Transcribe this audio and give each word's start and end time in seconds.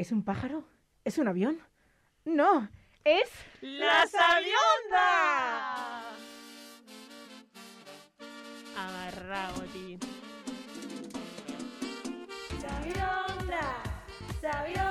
¿Es 0.00 0.12
un 0.12 0.24
pájaro? 0.24 0.64
¿Es 1.04 1.18
un 1.18 1.28
avión? 1.28 1.60
No, 2.24 2.70
es... 3.04 3.28
¡La 3.60 4.06
Sabionda! 4.06 4.96
Agarrado, 8.78 9.60
tío. 9.74 9.98
Sabionda, 12.62 13.82
sabionda, 14.40 14.89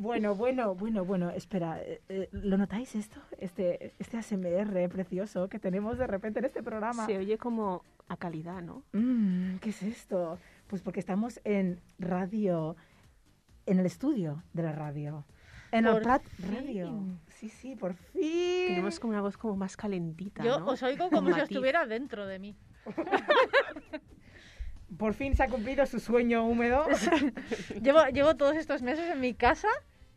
Bueno, 0.00 0.34
bueno, 0.34 0.74
bueno, 0.74 1.04
bueno, 1.04 1.28
espera, 1.28 1.78
eh, 1.82 2.00
eh, 2.08 2.30
¿lo 2.32 2.56
notáis 2.56 2.94
esto? 2.94 3.20
Este, 3.36 3.92
este 3.98 4.16
ASMR 4.16 4.88
precioso 4.88 5.46
que 5.50 5.58
tenemos 5.58 5.98
de 5.98 6.06
repente 6.06 6.38
en 6.38 6.46
este 6.46 6.62
programa. 6.62 7.04
Se 7.04 7.18
oye 7.18 7.36
como 7.36 7.84
a 8.08 8.16
calidad, 8.16 8.62
¿no? 8.62 8.82
Mm, 8.94 9.56
¿Qué 9.56 9.68
es 9.68 9.82
esto? 9.82 10.38
Pues 10.68 10.80
porque 10.80 11.00
estamos 11.00 11.38
en 11.44 11.82
radio, 11.98 12.76
en 13.66 13.78
el 13.78 13.84
estudio 13.84 14.42
de 14.54 14.62
la 14.62 14.72
radio. 14.72 15.26
En 15.70 15.84
el 15.84 16.00
Prat. 16.00 16.22
Radio. 16.50 17.04
Sí, 17.28 17.50
sí, 17.50 17.76
por 17.76 17.92
fin. 17.92 18.22
Tenemos 18.68 18.98
como 19.00 19.12
una 19.12 19.20
voz 19.20 19.36
como 19.36 19.54
más 19.54 19.76
calentita, 19.76 20.42
Yo 20.42 20.60
¿no? 20.60 20.66
os 20.68 20.82
oigo 20.82 21.10
como 21.10 21.28
si 21.28 21.32
matiz. 21.32 21.50
estuviera 21.50 21.84
dentro 21.84 22.26
de 22.26 22.38
mí. 22.38 22.56
Por 24.98 25.14
fin 25.14 25.36
se 25.36 25.42
ha 25.44 25.48
cumplido 25.48 25.86
su 25.86 26.00
sueño 26.00 26.44
húmedo. 26.44 26.84
Llevo, 27.82 28.04
llevo 28.06 28.36
todos 28.36 28.56
estos 28.56 28.82
meses 28.82 29.08
en 29.10 29.20
mi 29.20 29.34
casa, 29.34 29.68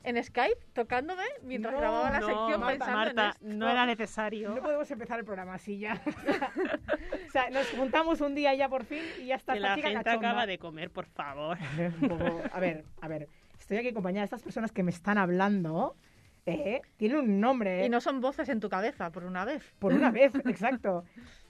en 0.03 0.21
Skype, 0.23 0.57
tocándome 0.73 1.23
mientras 1.43 1.73
No, 1.73 1.80
grababa 1.80 2.12
la 2.12 2.20
no, 2.20 2.27
sección 2.27 2.59
Marta, 2.59 2.67
pensando 2.85 2.98
Marta, 2.98 3.23
en 3.23 3.29
esto. 3.48 3.57
no 3.57 3.70
era 3.70 3.85
necesario. 3.85 4.49
No 4.49 4.62
podemos 4.62 4.91
empezar 4.91 5.20
el 5.20 5.26
programa 5.26 5.54
así 5.55 5.79
ya. 5.79 6.01
o 7.27 7.32
sea, 7.32 7.49
nos 7.49 7.68
juntamos 7.71 8.21
un 8.21 8.35
día 8.35 8.54
ya 8.54 8.70
por 8.70 8.84
fin 8.85 9.01
y 9.21 9.27
ya 9.27 9.35
está 9.35 9.54
que 9.54 9.60
la 9.60 9.76
gente 9.76 9.93
cachonda. 9.93 10.29
acaba 10.29 10.45
de 10.45 10.57
comer, 10.57 10.91
por 10.91 11.05
favor. 11.05 11.57
A 12.51 12.60
ver, 12.60 12.85
a 13.01 13.07
ver. 13.07 13.29
Estoy 13.60 13.77
aquí 13.77 13.87
acompañada 13.90 14.21
de 14.21 14.26
estas 14.26 14.43
personas 14.43 14.71
que 14.71 14.84
me 14.84 14.91
están 14.91 15.18
hablando. 15.18 15.95
¿eh? 16.45 16.82
Tienen 16.98 17.20
un 17.20 17.40
nombre. 17.40 17.82
¿eh? 17.82 17.85
Y 17.85 17.90
no 17.90 18.01
son 18.01 18.20
voces 18.20 18.49
en 18.49 18.60
tu 18.60 18.70
cabeza, 18.70 19.10
por 19.12 19.23
una 19.23 19.45
vez. 19.45 19.73
Por 19.79 19.93
una 19.93 20.12
vez, 20.12 20.34
exacto. 20.45 21.05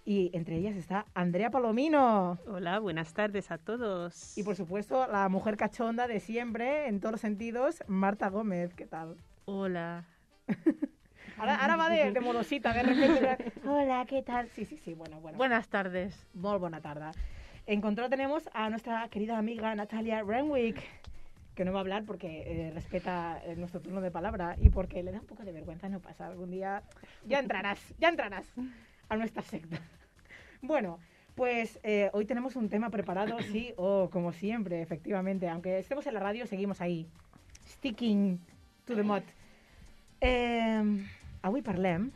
Y 0.06 0.32
entre 0.34 0.58
ellas 0.58 0.76
está 0.76 1.06
Andrea 1.14 1.50
Palomino. 1.50 2.38
Hola, 2.46 2.80
buenas 2.80 3.14
tardes 3.14 3.52
a 3.52 3.58
todos. 3.58 4.38
Y 4.38 4.44
por 4.44 4.58
supuesto, 4.58 5.08
la 5.08 5.30
mujer 5.30 5.56
cachonda 5.56 6.08
de 6.08 6.20
siempre, 6.20 6.88
en 6.88 7.00
todos 7.00 7.14
los 7.14 7.22
sentidos, 7.22 7.82
Marta 7.88 8.30
Gómez. 8.30 8.74
¿Qué 8.74 8.86
tal? 8.86 9.16
Hola. 9.46 10.06
Ahora, 11.36 11.56
ahora 11.56 11.76
va 11.78 11.90
de, 11.90 12.12
de 12.12 12.20
modosita, 12.20 12.74
de 12.74 12.84
repente. 12.84 13.54
Hola, 13.66 14.06
¿qué 14.08 14.22
tal? 14.22 14.50
Sí, 14.50 14.66
sí, 14.66 14.78
sí, 14.78 14.94
bueno, 14.94 15.20
bueno. 15.20 15.36
Buenas 15.36 15.68
tardes. 15.68 16.28
Muy 16.36 16.60
buena 16.60 16.80
tarde. 16.80 17.06
En 17.66 17.82
control 17.82 18.12
tenemos 18.12 18.48
a 18.54 18.70
nuestra 18.70 19.10
querida 19.10 19.40
amiga 19.40 19.74
Natalia 19.74 20.22
Renwick, 20.22 20.80
que 21.56 21.66
no 21.66 21.74
va 21.74 21.80
a 21.80 21.82
hablar 21.82 22.04
porque 22.06 22.44
eh, 22.46 22.72
respeta 22.72 23.42
eh, 23.46 23.56
nuestro 23.56 23.82
turno 23.82 24.00
de 24.02 24.12
palabra 24.12 24.56
y 24.62 24.70
porque 24.70 25.02
le 25.02 25.12
da 25.12 25.22
un 25.22 25.26
poco 25.26 25.44
de 25.44 25.54
vergüenza 25.54 25.90
no 25.90 26.00
pasar. 26.02 26.32
Algún 26.32 26.52
día 26.52 26.84
ya 27.26 27.40
entrarás, 27.40 27.80
ya 27.98 28.10
entrarás 28.10 28.54
a 29.10 29.18
nuestra 29.18 29.42
secta. 29.42 29.80
Bueno, 30.66 30.98
pues 31.36 31.78
eh, 31.84 32.10
hoy 32.14 32.24
tenemos 32.24 32.56
un 32.56 32.70
tema 32.70 32.90
preparado, 32.90 33.38
sí, 33.40 33.74
o 33.78 34.10
como 34.10 34.32
siempre, 34.32 34.82
efectivamente. 34.82 35.50
Aunque 35.50 35.80
estemos 35.80 36.08
en 36.08 36.14
la 36.14 36.22
radio, 36.22 36.48
seguimos 36.48 36.80
ahí, 36.80 37.06
sticking 37.68 38.40
to 38.86 38.96
the 38.96 39.04
mud. 39.04 39.24
Eh, 40.22 40.82
avui 41.42 41.62
parlem 41.62 42.12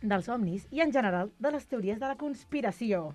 dels 0.00 0.28
somnis 0.28 0.68
i, 0.70 0.80
en 0.84 0.92
general, 0.92 1.32
de 1.38 1.50
les 1.50 1.66
teories 1.66 1.98
de 1.98 2.06
la 2.06 2.16
conspiració. 2.16 3.08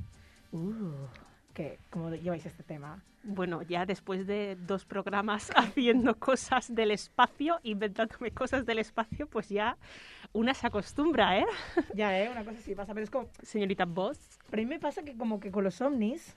Uh, 0.52 1.08
que, 1.54 1.78
¿cómo 1.90 2.10
lleváis 2.10 2.46
este 2.46 2.64
tema? 2.64 3.02
Bueno, 3.24 3.62
ya 3.62 3.86
después 3.86 4.26
de 4.28 4.58
dos 4.68 4.86
programas 4.86 5.52
haciendo 5.56 6.16
cosas 6.16 6.74
del 6.74 6.92
espacio, 6.92 7.60
inventándome 7.64 8.32
cosas 8.32 8.66
del 8.66 8.80
espacio, 8.80 9.28
pues 9.28 9.50
ya 9.50 9.78
una 10.34 10.54
se 10.54 10.68
acostumbra, 10.68 11.40
¿eh? 11.40 11.46
Ya, 11.94 12.18
¿eh? 12.20 12.30
Una 12.30 12.44
cosa 12.44 12.60
sí 12.62 12.76
pasa, 12.76 12.94
pero 12.94 13.04
es 13.04 13.10
como... 13.10 13.30
Señorita 13.42 13.86
Voss. 13.86 14.40
Pero 14.50 14.62
a 14.62 14.66
mí 14.66 14.70
me 14.70 14.80
pasa 14.80 15.04
que 15.04 15.16
como 15.18 15.40
que 15.40 15.52
con 15.52 15.64
los 15.64 15.82
ovnis, 15.82 16.36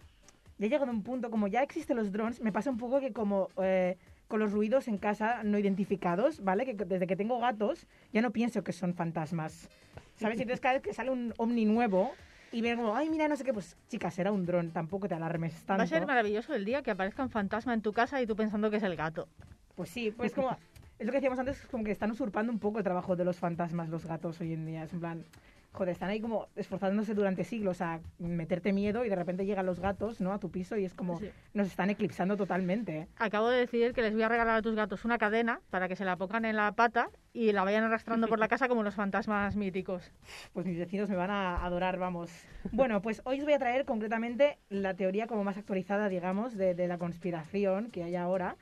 ya 0.59 0.67
he 0.67 0.69
llegado 0.69 0.91
a 0.91 0.95
un 0.95 1.03
punto, 1.03 1.31
como 1.31 1.49
ya 1.49 1.63
existen 1.63 1.97
los 1.97 2.13
drones, 2.13 2.41
me 2.41 2.53
pasa 2.53 2.71
un 2.71 2.79
poco 2.79 3.01
que 3.01 3.13
como 3.13 3.49
eh, 3.63 3.97
con 4.29 4.41
los 4.41 4.53
ruidos 4.53 4.89
en 4.89 4.99
casa 4.99 5.43
no 5.43 5.59
identificados, 5.59 6.43
¿vale? 6.43 6.65
Que 6.65 6.75
desde 6.75 7.07
que 7.07 7.17
tengo 7.17 7.39
gatos 7.39 7.87
ya 8.13 8.23
no 8.23 8.31
pienso 8.31 8.63
que 8.65 8.73
son 8.73 8.95
fantasmas, 8.95 9.69
¿sabes? 10.17 10.39
Y 10.39 10.43
entonces 10.43 10.61
cada 10.61 10.75
vez 10.75 10.83
que 10.83 10.95
sale 10.95 11.11
un 11.11 11.35
ovni 11.37 11.65
nuevo 11.65 12.13
y 12.51 12.61
ven 12.61 12.77
como, 12.77 12.95
ay, 12.95 13.11
mira, 13.11 13.29
no 13.29 13.37
sé 13.37 13.45
qué, 13.45 13.53
pues 13.53 13.77
chicas, 13.89 14.15
será 14.15 14.31
un 14.33 14.47
dron, 14.47 14.71
tampoco 14.71 15.09
te 15.09 15.15
alarmes 15.15 15.55
tanto. 15.65 15.79
Va 15.79 15.85
a 15.85 15.87
ser 15.87 16.07
maravilloso 16.07 16.55
el 16.55 16.65
día 16.65 16.83
que 16.83 16.91
aparezca 16.91 17.23
un 17.23 17.31
fantasma 17.31 17.75
en 17.75 17.83
tu 17.83 17.93
casa 17.93 18.21
y 18.23 18.27
tú 18.27 18.37
pensando 18.37 18.71
que 18.71 18.77
es 18.77 18.83
el 18.83 18.97
gato. 18.97 19.29
Pues 19.75 19.91
sí, 19.91 20.11
pues 20.11 20.33
como... 20.33 20.57
Es 21.03 21.07
lo 21.07 21.11
que 21.11 21.19
decíamos 21.19 21.39
antes, 21.41 21.67
como 21.69 21.83
que 21.83 21.91
están 21.91 22.13
usurpando 22.13 22.53
un 22.53 22.61
poco 22.61 22.79
el 22.79 22.85
trabajo 22.85 23.17
de 23.17 23.25
los 23.25 23.37
fantasmas, 23.37 23.89
los 23.89 24.07
gatos 24.07 24.41
hoy 24.41 24.53
en 24.53 24.65
día. 24.65 24.85
Es 24.85 24.93
en 24.93 25.01
plan, 25.01 25.25
joder, 25.73 25.89
están 25.89 26.11
ahí 26.11 26.21
como 26.21 26.47
esforzándose 26.55 27.13
durante 27.13 27.43
siglos 27.43 27.81
a 27.81 27.99
meterte 28.21 28.73
miedo 28.73 29.05
y 29.05 29.09
de 29.09 29.17
repente 29.17 29.45
llegan 29.45 29.67
los 29.67 29.81
gatos, 29.81 30.21
¿no? 30.21 30.33
A 30.33 30.39
tu 30.39 30.53
piso 30.53 30.77
y 30.77 30.85
es 30.85 30.95
como, 30.95 31.19
Sí. 31.19 31.29
nos 31.55 31.67
están 31.67 31.91
eclipsando 31.91 32.37
totalmente. 32.37 33.09
Acabo 33.17 33.49
de 33.49 33.59
decidir 33.59 33.95
que 33.95 34.03
les 34.03 34.13
voy 34.13 34.23
a 34.23 34.29
regalar 34.29 34.55
a 34.59 34.63
tus 34.63 34.77
gatos 34.77 35.05
una 35.05 35.19
cadena 35.19 35.61
para 35.71 35.89
que 35.89 35.97
se 35.97 36.05
la 36.05 36.15
pongan 36.15 36.45
en 36.45 36.55
la 36.55 36.71
pata 36.71 37.11
y 37.33 37.51
la 37.51 37.65
vayan 37.65 37.83
arrastrando 37.83 38.29
por 38.29 38.39
la 38.39 38.47
casa 38.47 38.69
como 38.69 38.85
los 38.85 38.95
fantasmas 38.95 39.57
míticos. 39.57 40.13
Pues 40.53 40.67
mis 40.67 40.79
vecinos 40.79 41.11
me 41.11 41.17
van 41.17 41.33
a 41.33 41.65
adorar, 41.65 41.99
vamos. 41.99 42.31
Bueno, 42.71 43.03
pues 43.03 43.23
hoy 43.25 43.41
os 43.41 43.45
voy 43.45 43.55
a 43.55 43.59
traer 43.59 43.87
concretamente 43.87 44.57
la 44.69 44.95
teoría 44.95 45.27
como 45.27 45.43
más 45.43 45.57
actualizada, 45.59 46.09
digamos, 46.09 46.57
de, 46.57 46.77
de 46.77 46.87
la 46.87 46.99
conspiración 46.99 47.91
que 47.91 48.05
hay 48.05 48.15
ahora, 48.15 48.55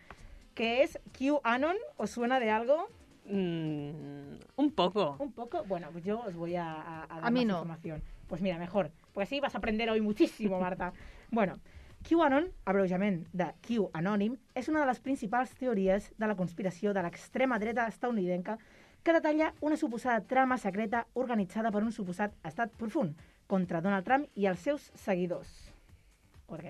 que 0.61 0.83
es 0.83 0.99
QAnon. 1.19 1.77
¿Os 1.97 2.11
suena 2.11 2.39
de 2.39 2.51
algo? 2.51 2.91
Mm, 3.25 4.37
un 4.57 4.71
poco. 4.73 5.17
Un 5.19 5.33
poco. 5.33 5.65
Bueno, 5.65 5.89
pues 5.91 6.05
yo 6.05 6.21
os 6.21 6.35
voy 6.35 6.55
a, 6.57 6.71
a, 6.71 7.05
a 7.05 7.07
dar 7.07 7.25
A 7.25 7.31
mí 7.31 7.47
más 7.47 7.55
no. 7.55 7.59
información. 7.61 8.03
Pues 8.27 8.43
mira, 8.43 8.59
mejor. 8.59 8.91
Pues 9.15 9.31
sí 9.31 9.41
vas 9.41 9.55
a 9.55 9.59
aprender 9.59 9.89
hoy 9.89 10.03
muchísimo, 10.03 10.61
Marta. 10.61 10.93
bueno, 11.31 11.61
QAnon, 12.07 12.53
abreujament 12.67 13.27
de 13.33 13.47
Q 13.67 13.89
anònim, 13.95 14.37
és 14.55 14.69
una 14.69 14.85
de 14.85 14.91
les 14.93 15.01
principals 15.01 15.57
teories 15.57 16.13
de 16.19 16.29
la 16.29 16.37
conspiració 16.37 16.93
de 16.93 17.07
l'extrema 17.09 17.59
dreta 17.59 17.89
estadounidenca 17.89 18.59
que 19.03 19.17
detalla 19.17 19.55
una 19.63 19.79
suposada 19.81 20.21
trama 20.29 20.59
secreta 20.59 21.07
organitzada 21.15 21.73
per 21.73 21.81
un 21.81 21.93
suposat 21.93 22.37
estat 22.45 22.77
profund 22.77 23.17
contra 23.49 23.81
Donald 23.81 24.05
Trump 24.05 24.29
i 24.37 24.45
els 24.45 24.61
seus 24.61 24.93
seguidors. 24.93 25.70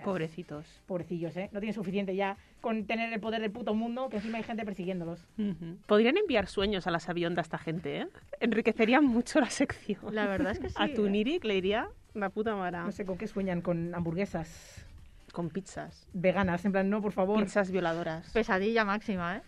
Pobrecitos. 0.04 0.66
Pobrecillos, 0.86 1.36
¿eh? 1.36 1.48
No 1.52 1.60
tienen 1.60 1.74
suficiente 1.74 2.14
ya 2.14 2.36
con 2.60 2.84
tener 2.86 3.12
el 3.12 3.20
poder 3.20 3.40
del 3.40 3.50
puto 3.50 3.74
mundo, 3.74 4.08
que 4.08 4.16
encima 4.16 4.38
hay 4.38 4.44
gente 4.44 4.64
persiguiéndolos. 4.64 5.26
Podrían 5.86 6.16
enviar 6.16 6.46
sueños 6.46 6.86
a 6.86 6.90
la 6.90 7.00
sabionda 7.00 7.42
esta 7.42 7.58
gente, 7.58 8.00
¿eh? 8.02 8.06
Enriquecerían 8.40 9.04
mucho 9.04 9.40
la 9.40 9.50
sección. 9.50 10.14
La 10.14 10.26
verdad 10.26 10.52
es 10.52 10.58
que 10.58 10.68
sí. 10.70 10.74
A 10.78 10.92
tu 10.92 11.06
¿eh? 11.06 11.10
Nirik 11.10 11.44
le 11.44 11.54
diría 11.54 11.88
la 12.14 12.28
puta 12.30 12.54
mara. 12.56 12.84
No 12.84 12.92
sé 12.92 13.04
con 13.04 13.16
qué 13.18 13.26
sueñan, 13.26 13.60
con 13.62 13.94
hamburguesas 13.94 14.84
Con 15.32 15.48
pizzas. 15.48 16.06
veganes, 16.12 16.64
en 16.64 16.72
plan, 16.72 16.90
no, 16.90 17.00
por 17.00 17.12
favor. 17.12 17.42
Pizzas 17.42 17.70
violadoras. 17.70 18.30
Pesadilla 18.32 18.84
máxima, 18.84 19.36
¿eh? 19.38 19.42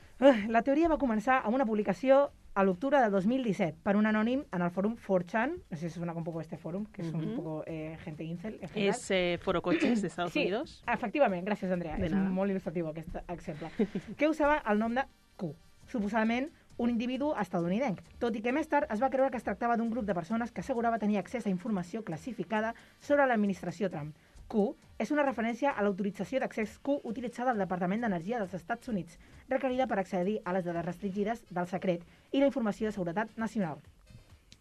La 0.49 0.63
teoria 0.63 0.87
va 0.89 0.99
començar 1.03 1.41
amb 1.43 1.57
una 1.57 1.65
publicació 1.67 2.29
a 2.55 2.63
l'octubre 2.63 3.01
de 3.01 3.09
2017 3.11 3.79
per 3.83 3.97
un 3.97 4.07
anònim 4.07 4.45
en 4.55 4.63
el 4.63 4.71
fòrum 4.71 4.93
4chan, 5.01 5.55
no 5.71 5.77
sé 5.77 5.89
si 5.89 5.97
suena 5.97 6.13
un 6.15 6.23
poco 6.23 6.41
este 6.41 6.59
fòrum, 6.61 6.85
que 6.93 7.03
es 7.03 7.09
un 7.13 7.25
Ujú. 7.25 7.35
poco 7.37 7.65
eh, 7.67 7.97
gente 8.05 8.23
incel 8.23 8.59
en 8.61 8.69
general. 8.69 8.95
Es 8.95 9.11
eh, 9.11 9.39
Foro 9.43 9.63
Coches 9.63 10.03
de 10.03 10.09
Estados 10.09 10.33
sí, 10.33 10.41
Unidos. 10.41 10.83
efectivament, 10.87 11.47
gràcies 11.49 11.73
Andrea, 11.73 11.97
De 11.97 12.07
és 12.07 12.13
nada. 12.13 12.29
molt 12.31 12.53
il·lustratiu 12.53 12.89
aquest 12.91 13.17
exemple. 13.27 13.69
que 14.17 14.29
usava 14.29 14.63
el 14.69 14.79
nom 14.79 14.95
de 14.95 15.03
Q, 15.37 15.55
suposadament 15.89 16.51
un 16.79 16.91
individu 16.91 17.33
estadounidenc, 17.41 18.01
tot 18.19 18.37
i 18.37 18.43
que 18.43 18.53
més 18.53 18.69
tard 18.69 18.87
es 18.93 19.01
va 19.03 19.11
creure 19.11 19.31
que 19.31 19.37
es 19.39 19.45
tractava 19.45 19.77
d'un 19.77 19.91
grup 19.91 20.05
de 20.05 20.15
persones 20.15 20.53
que 20.53 20.61
assegurava 20.61 20.99
tenir 20.99 21.19
accés 21.19 21.47
a 21.47 21.51
informació 21.51 22.05
classificada 22.05 22.75
sobre 23.01 23.27
l'administració 23.27 23.91
Trump. 23.91 24.15
Q 24.49 24.75
és 25.03 25.11
una 25.11 25.25
referència 25.27 25.73
a 25.73 25.83
l'autorització 25.83 26.39
d'accés 26.41 26.79
Q 26.85 27.01
utilitzada 27.09 27.51
al 27.51 27.61
Departament 27.63 28.05
d'Energia 28.05 28.39
dels 28.39 28.55
Estats 28.55 28.89
Units, 28.93 29.19
requerida 29.49 29.89
per 29.91 29.99
accedir 29.99 30.39
a 30.45 30.55
les 30.55 30.65
dades 30.65 30.87
restringides 30.87 31.43
del 31.51 31.67
secret 31.71 32.05
i 32.31 32.41
la 32.41 32.47
informació 32.51 32.89
de 32.89 32.95
seguretat 32.95 33.35
nacional. 33.37 33.81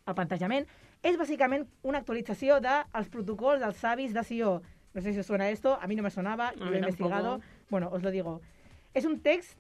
El 0.08 0.18
plantejament 0.18 0.66
és 1.06 1.18
bàsicament 1.18 1.68
una 1.84 2.02
actualització 2.02 2.60
dels 2.64 3.10
protocols 3.14 3.62
dels 3.62 3.78
savis 3.78 4.14
de 4.18 4.24
Sió. 4.26 4.62
No 4.94 5.02
sé 5.02 5.14
si 5.14 5.20
os 5.22 5.28
suena 5.30 5.50
esto, 5.50 5.78
a 5.80 5.88
mí 5.88 5.96
no 5.96 6.04
me 6.04 6.12
sonaba, 6.12 6.52
lo 6.56 6.66
mí 6.66 6.76
he 6.76 6.80
investigado. 6.80 7.38
tampoco. 7.40 7.68
Bueno, 7.70 7.90
os 7.92 8.04
lo 8.04 8.12
digo. 8.12 8.42
Es 8.94 9.06
un 9.06 9.22
text, 9.22 9.58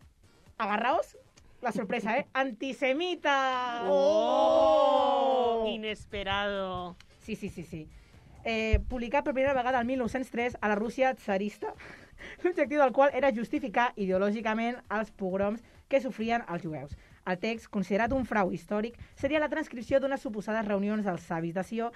agarraos, 0.57 1.17
la 1.61 1.71
sorpresa, 1.71 2.17
¿eh? 2.17 2.27
¡Antisemita! 2.33 3.83
¡Oh! 3.87 5.65
Inesperado. 5.67 6.95
Sí, 7.19 7.35
sí, 7.35 7.49
sí, 7.49 7.63
sí. 7.63 7.87
Eh, 8.43 8.79
publicat 8.89 9.23
per 9.23 9.35
primera 9.35 9.53
vegada 9.53 9.79
el 9.79 9.85
1903 9.85 10.57
a 10.61 10.67
la 10.71 10.75
Rússia 10.75 11.13
tsarista, 11.13 11.75
l'objectiu 12.43 12.79
del 12.81 12.93
qual 12.95 13.13
era 13.13 13.33
justificar 13.35 13.91
ideològicament 13.95 14.79
els 14.89 15.11
pogroms 15.11 15.61
que 15.87 16.01
sofrien 16.01 16.45
els 16.49 16.65
jueus. 16.65 16.95
El 17.29 17.37
text, 17.37 17.69
considerat 17.69 18.15
un 18.17 18.25
frau 18.25 18.49
històric, 18.51 18.97
seria 19.15 19.41
la 19.43 19.49
transcripció 19.49 19.99
d'unes 19.99 20.23
suposades 20.25 20.65
reunions 20.65 21.05
dels 21.05 21.27
savis 21.27 21.53
de 21.53 21.63
Sió 21.67 21.91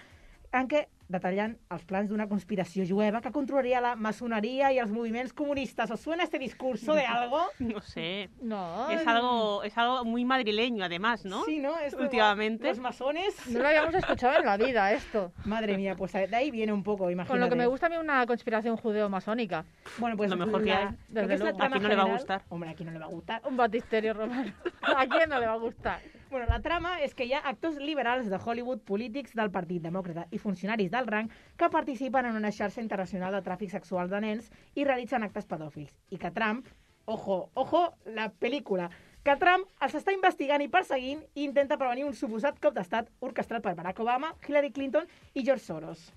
en 0.53 0.69
què 0.69 0.85
detallan 1.07 1.57
els 1.69 1.83
plans 1.85 2.09
d'una 2.09 2.27
conspiració 2.27 2.85
jueva 2.87 3.21
que 3.21 3.31
controlaria 3.31 3.81
la 3.81 3.95
maçoneria 3.95 4.71
i 4.73 4.79
els 4.79 4.91
moviments 4.91 5.33
comunistes. 5.33 5.91
¿Os 5.91 5.99
suena 6.01 6.23
este 6.23 6.39
discurso 6.39 6.93
de 6.93 7.05
algo? 7.05 7.41
No 7.59 7.81
sé. 7.81 8.29
No, 8.41 8.89
Es 8.89 9.05
algo, 9.07 9.63
es 9.63 9.77
algo 9.77 10.03
muy 10.05 10.25
madrileño, 10.25 10.83
además, 10.85 11.25
¿no? 11.25 11.43
Sí, 11.45 11.59
¿no? 11.59 11.77
Esto, 11.79 12.01
Últimamente. 12.01 12.67
Los 12.67 12.79
masones. 12.79 13.35
no 13.49 13.59
lo 13.59 13.67
habíamos 13.67 13.93
escuchado 13.95 14.37
en 14.39 14.45
la 14.45 14.57
vida 14.57 14.91
esto. 14.93 15.31
Madre 15.45 15.77
mía, 15.77 15.95
pues 15.95 16.13
de 16.13 16.35
ahí 16.35 16.51
viene 16.51 16.73
un 16.73 16.83
poco, 16.83 17.09
imagínate. 17.09 17.31
Con 17.31 17.39
lo 17.39 17.49
que 17.49 17.55
me 17.55 17.67
gusta 17.67 17.85
a 17.87 17.89
mí 17.89 17.97
una 17.97 18.25
conspiración 18.25 18.77
judeo-masónica. 18.77 19.65
Bueno, 19.97 20.17
pues 20.17 20.29
Lo 20.29 20.37
mejor 20.37 20.63
que 20.63 20.73
hay. 20.73 20.85
lo 20.85 20.95
Desde 21.09 21.27
que 21.27 21.33
es 21.35 21.39
la 21.39 21.45
luego. 21.45 21.57
trama 21.57 21.75
Aquí 21.75 21.83
no 21.83 21.89
le 21.89 21.95
va 21.95 22.01
a 22.01 22.05
general- 22.05 22.17
gustar. 22.19 22.41
Hombre, 22.49 22.69
aquí 22.69 22.83
no 22.83 22.91
le 22.91 22.99
va 22.99 23.05
a 23.05 23.09
gustar. 23.09 23.41
Un 23.45 23.57
batisterio 23.57 24.13
romano. 24.13 24.51
¿A 24.81 25.05
quién 25.07 25.29
no 25.29 25.39
le 25.39 25.45
va 25.47 25.53
a 25.53 25.57
gustar? 25.57 25.99
Bueno, 26.29 26.47
la 26.49 26.57
trama 26.59 26.95
és 27.05 27.13
que 27.13 27.27
hi 27.27 27.35
ha 27.37 27.43
actors 27.45 27.75
liberals 27.77 28.31
de 28.31 28.37
Hollywood, 28.41 28.79
polítics 28.89 29.35
del 29.37 29.51
Partit 29.53 29.83
Demòcrata 29.83 30.23
i 30.33 30.39
funcionaris 30.41 30.89
del 30.89 31.05
rang 31.05 31.29
que 31.55 31.69
participen 31.69 32.25
en 32.25 32.39
una 32.39 32.51
xarxa 32.51 32.81
internacional 32.81 33.37
de 33.37 33.43
tràfic 33.45 33.69
sexual 33.69 34.09
de 34.09 34.23
nens 34.23 34.49
i 34.73 34.87
realitzen 34.87 35.23
actes 35.27 35.45
pedòfils. 35.45 35.93
I 36.09 36.17
que 36.17 36.33
Trump, 36.33 36.65
ojo, 37.05 37.51
ojo, 37.53 37.83
la 38.17 38.31
pel·lícula, 38.41 38.89
que 39.21 39.37
Trump 39.37 39.69
els 39.85 39.99
està 40.01 40.17
investigant 40.17 40.65
i 40.65 40.71
perseguint 40.73 41.21
i 41.35 41.45
intenta 41.45 41.77
prevenir 41.77 42.09
un 42.09 42.17
suposat 42.17 42.57
cop 42.59 42.73
d'estat 42.73 43.13
orquestrat 43.21 43.61
per 43.61 43.77
Barack 43.77 44.01
Obama, 44.01 44.33
Hillary 44.47 44.73
Clinton 44.73 45.05
i 45.35 45.45
George 45.45 45.63
Soros. 45.63 46.09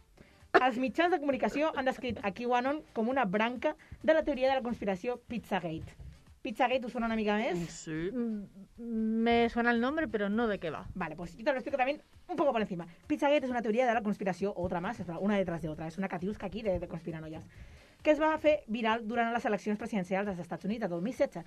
Els 0.56 0.80
mitjans 0.80 1.12
de 1.12 1.20
comunicació 1.20 1.68
han 1.76 1.84
descrit 1.84 2.24
a 2.24 2.32
QAnon 2.32 2.80
com 2.96 3.12
una 3.12 3.28
branca 3.28 3.76
de 4.02 4.16
la 4.16 4.24
teoria 4.24 4.48
de 4.48 4.56
la 4.56 4.64
conspiració 4.64 5.20
Pizzagate. 5.28 6.07
Pizzagate 6.48 6.86
us 6.88 6.94
sona 6.96 7.04
una 7.10 7.16
mica 7.18 7.34
més? 7.36 7.58
Sí. 7.68 7.92
Mm, 8.08 8.84
Me 9.28 9.48
suena 9.50 9.70
el 9.70 9.80
nombre, 9.82 10.08
pero 10.08 10.30
no 10.30 10.46
de 10.48 10.58
qué 10.58 10.70
va. 10.70 10.86
Vale, 10.94 11.14
pues 11.16 11.36
yo 11.36 11.44
te 11.44 11.50
lo 11.52 11.58
explico 11.58 11.76
también 11.76 12.00
un 12.26 12.36
poco 12.36 12.52
por 12.52 12.62
encima. 12.62 12.86
Pizzagate 13.06 13.44
es 13.44 13.50
una 13.50 13.60
teoría 13.60 13.86
de 13.86 13.92
la 13.92 14.02
conspiració, 14.02 14.54
otra 14.56 14.80
más, 14.80 15.02
una 15.20 15.36
detrás 15.36 15.60
de 15.60 15.68
otra. 15.68 15.88
És 15.88 15.98
una 15.98 16.08
catiusca 16.08 16.46
aquí 16.46 16.62
de, 16.62 16.78
de 16.78 16.88
conspiranoies. 16.88 17.44
Que 18.02 18.12
es 18.14 18.20
va 18.22 18.30
fer 18.38 18.62
viral 18.66 19.04
durant 19.06 19.34
les 19.34 19.44
eleccions 19.44 19.76
presidencials 19.78 20.26
dels 20.30 20.40
Estats 20.40 20.64
Units 20.64 20.80
de 20.86 20.88
2016. 20.88 21.44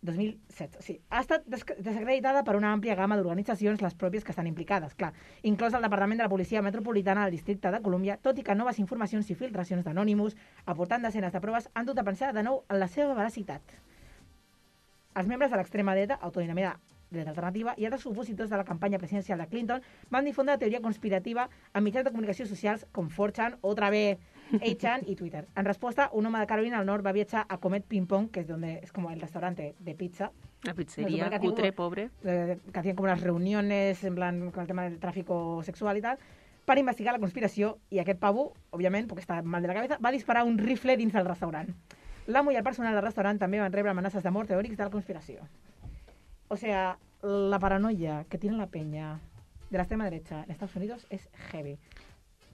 2007, 0.00 0.78
sí. 0.80 1.00
Ha 1.10 1.20
estat 1.24 1.46
des 1.50 1.64
desacreditada 1.78 2.44
per 2.46 2.54
una 2.56 2.72
àmplia 2.72 2.94
gamma 2.94 3.16
d'organitzacions, 3.18 3.82
les 3.82 3.96
pròpies 3.98 4.24
que 4.24 4.30
estan 4.30 4.46
implicades, 4.46 4.94
clar, 4.94 5.12
inclòs 5.42 5.74
el 5.74 5.82
Departament 5.82 6.20
de 6.20 6.26
la 6.26 6.30
Policia 6.30 6.62
Metropolitana 6.62 7.24
del 7.24 7.34
Districte 7.34 7.72
de 7.74 7.80
Colúmbia, 7.82 8.16
tot 8.22 8.38
i 8.38 8.44
que 8.46 8.54
noves 8.54 8.78
informacions 8.78 9.30
i 9.30 9.34
filtracions 9.34 9.84
d'Anonymous, 9.84 10.36
aportant 10.66 11.02
desenes 11.02 11.34
de 11.34 11.40
proves, 11.42 11.68
han 11.74 11.86
dut 11.86 11.98
a 11.98 12.06
pensar 12.06 12.32
de 12.32 12.46
nou 12.46 12.62
en 12.68 12.78
la 12.78 12.86
seva 12.88 13.14
veracitat. 13.18 13.62
Els 15.18 15.26
membres 15.26 15.50
de 15.50 15.58
l'extrema 15.58 15.94
dreta, 15.96 16.18
autodenominada 16.22 16.78
dreta 17.10 17.30
alternativa, 17.32 17.72
i 17.80 17.86
altres 17.88 18.04
opositors 18.06 18.50
de 18.52 18.56
la 18.60 18.64
campanya 18.68 18.98
presidencial 19.00 19.40
de 19.40 19.46
Clinton 19.48 19.80
van 20.12 20.26
difondre 20.28 20.52
la 20.54 20.58
teoria 20.60 20.80
conspirativa 20.84 21.48
en 21.74 21.82
mitjans 21.86 22.04
de 22.04 22.12
comunicació 22.12 22.44
socials 22.46 22.84
com 22.92 23.08
4chan, 23.08 23.56
otra 23.62 23.88
vez 23.90 24.18
8chan 24.60 25.06
i 25.08 25.16
Twitter. 25.16 25.46
En 25.56 25.64
resposta, 25.64 26.10
un 26.12 26.26
home 26.28 26.38
de 26.38 26.46
Carolina 26.46 26.78
del 26.78 26.86
Nord 26.86 27.06
va 27.06 27.12
viatjar 27.16 27.46
a 27.48 27.56
Comet 27.58 27.86
Ping 27.88 28.06
Pong, 28.06 28.30
que 28.30 28.40
es 28.40 28.46
donde 28.46 28.78
es 28.82 28.92
como 28.92 29.10
el 29.10 29.20
restaurante 29.20 29.74
de 29.78 29.94
pizza, 29.94 30.30
La 30.64 30.72
No, 30.72 30.76
pizzería, 30.76 31.08
supongo 31.08 31.30
que 31.30 31.36
a 31.36 31.40
ti 31.40 31.46
cutre, 31.46 31.72
pobre. 31.72 32.10
eh, 32.24 32.58
que 32.72 32.78
hacían 32.78 32.96
como 32.96 33.06
unas 33.06 33.20
reuniones 33.22 34.02
en 34.04 34.14
plan 34.14 34.50
con 34.50 34.60
el 34.62 34.66
tema 34.66 34.82
del 34.84 34.98
tráfico 34.98 35.62
sexual 35.62 35.96
y 35.96 36.02
tal, 36.02 36.18
per 36.66 36.76
investigar 36.76 37.14
la 37.14 37.20
conspiració 37.20 37.78
i 37.88 38.00
aquest 38.02 38.20
pavo, 38.20 38.52
òbviament, 38.76 39.08
perquè 39.08 39.22
està 39.24 39.38
mal 39.42 39.62
de 39.62 39.68
la 39.68 39.74
cabeza, 39.78 39.96
va 40.04 40.10
disparar 40.12 40.44
un 40.44 40.58
rifle 40.58 40.96
dins 40.98 41.14
del 41.14 41.24
restaurant. 41.24 41.70
L'amo 42.28 42.52
i 42.52 42.58
el 42.60 42.64
personal 42.64 42.92
del 42.92 43.04
restaurant 43.04 43.38
també 43.40 43.60
van 43.60 43.72
rebre 43.72 43.90
amenaces 43.94 44.22
de 44.22 44.30
mort 44.30 44.50
teòrics 44.52 44.76
de 44.76 44.84
la 44.84 44.92
conspiració. 44.92 45.46
O 46.48 46.56
sea, 46.56 46.98
la 47.22 47.58
paranoia 47.58 48.24
que 48.28 48.38
tiene 48.38 48.56
la 48.56 48.66
peña 48.68 49.18
de 49.70 49.78
la 49.78 49.84
extrema 49.84 50.04
derecha 50.04 50.42
en 50.44 50.50
Estados 50.50 50.76
Unidos 50.76 51.06
es 51.10 51.28
heavy. 51.50 51.78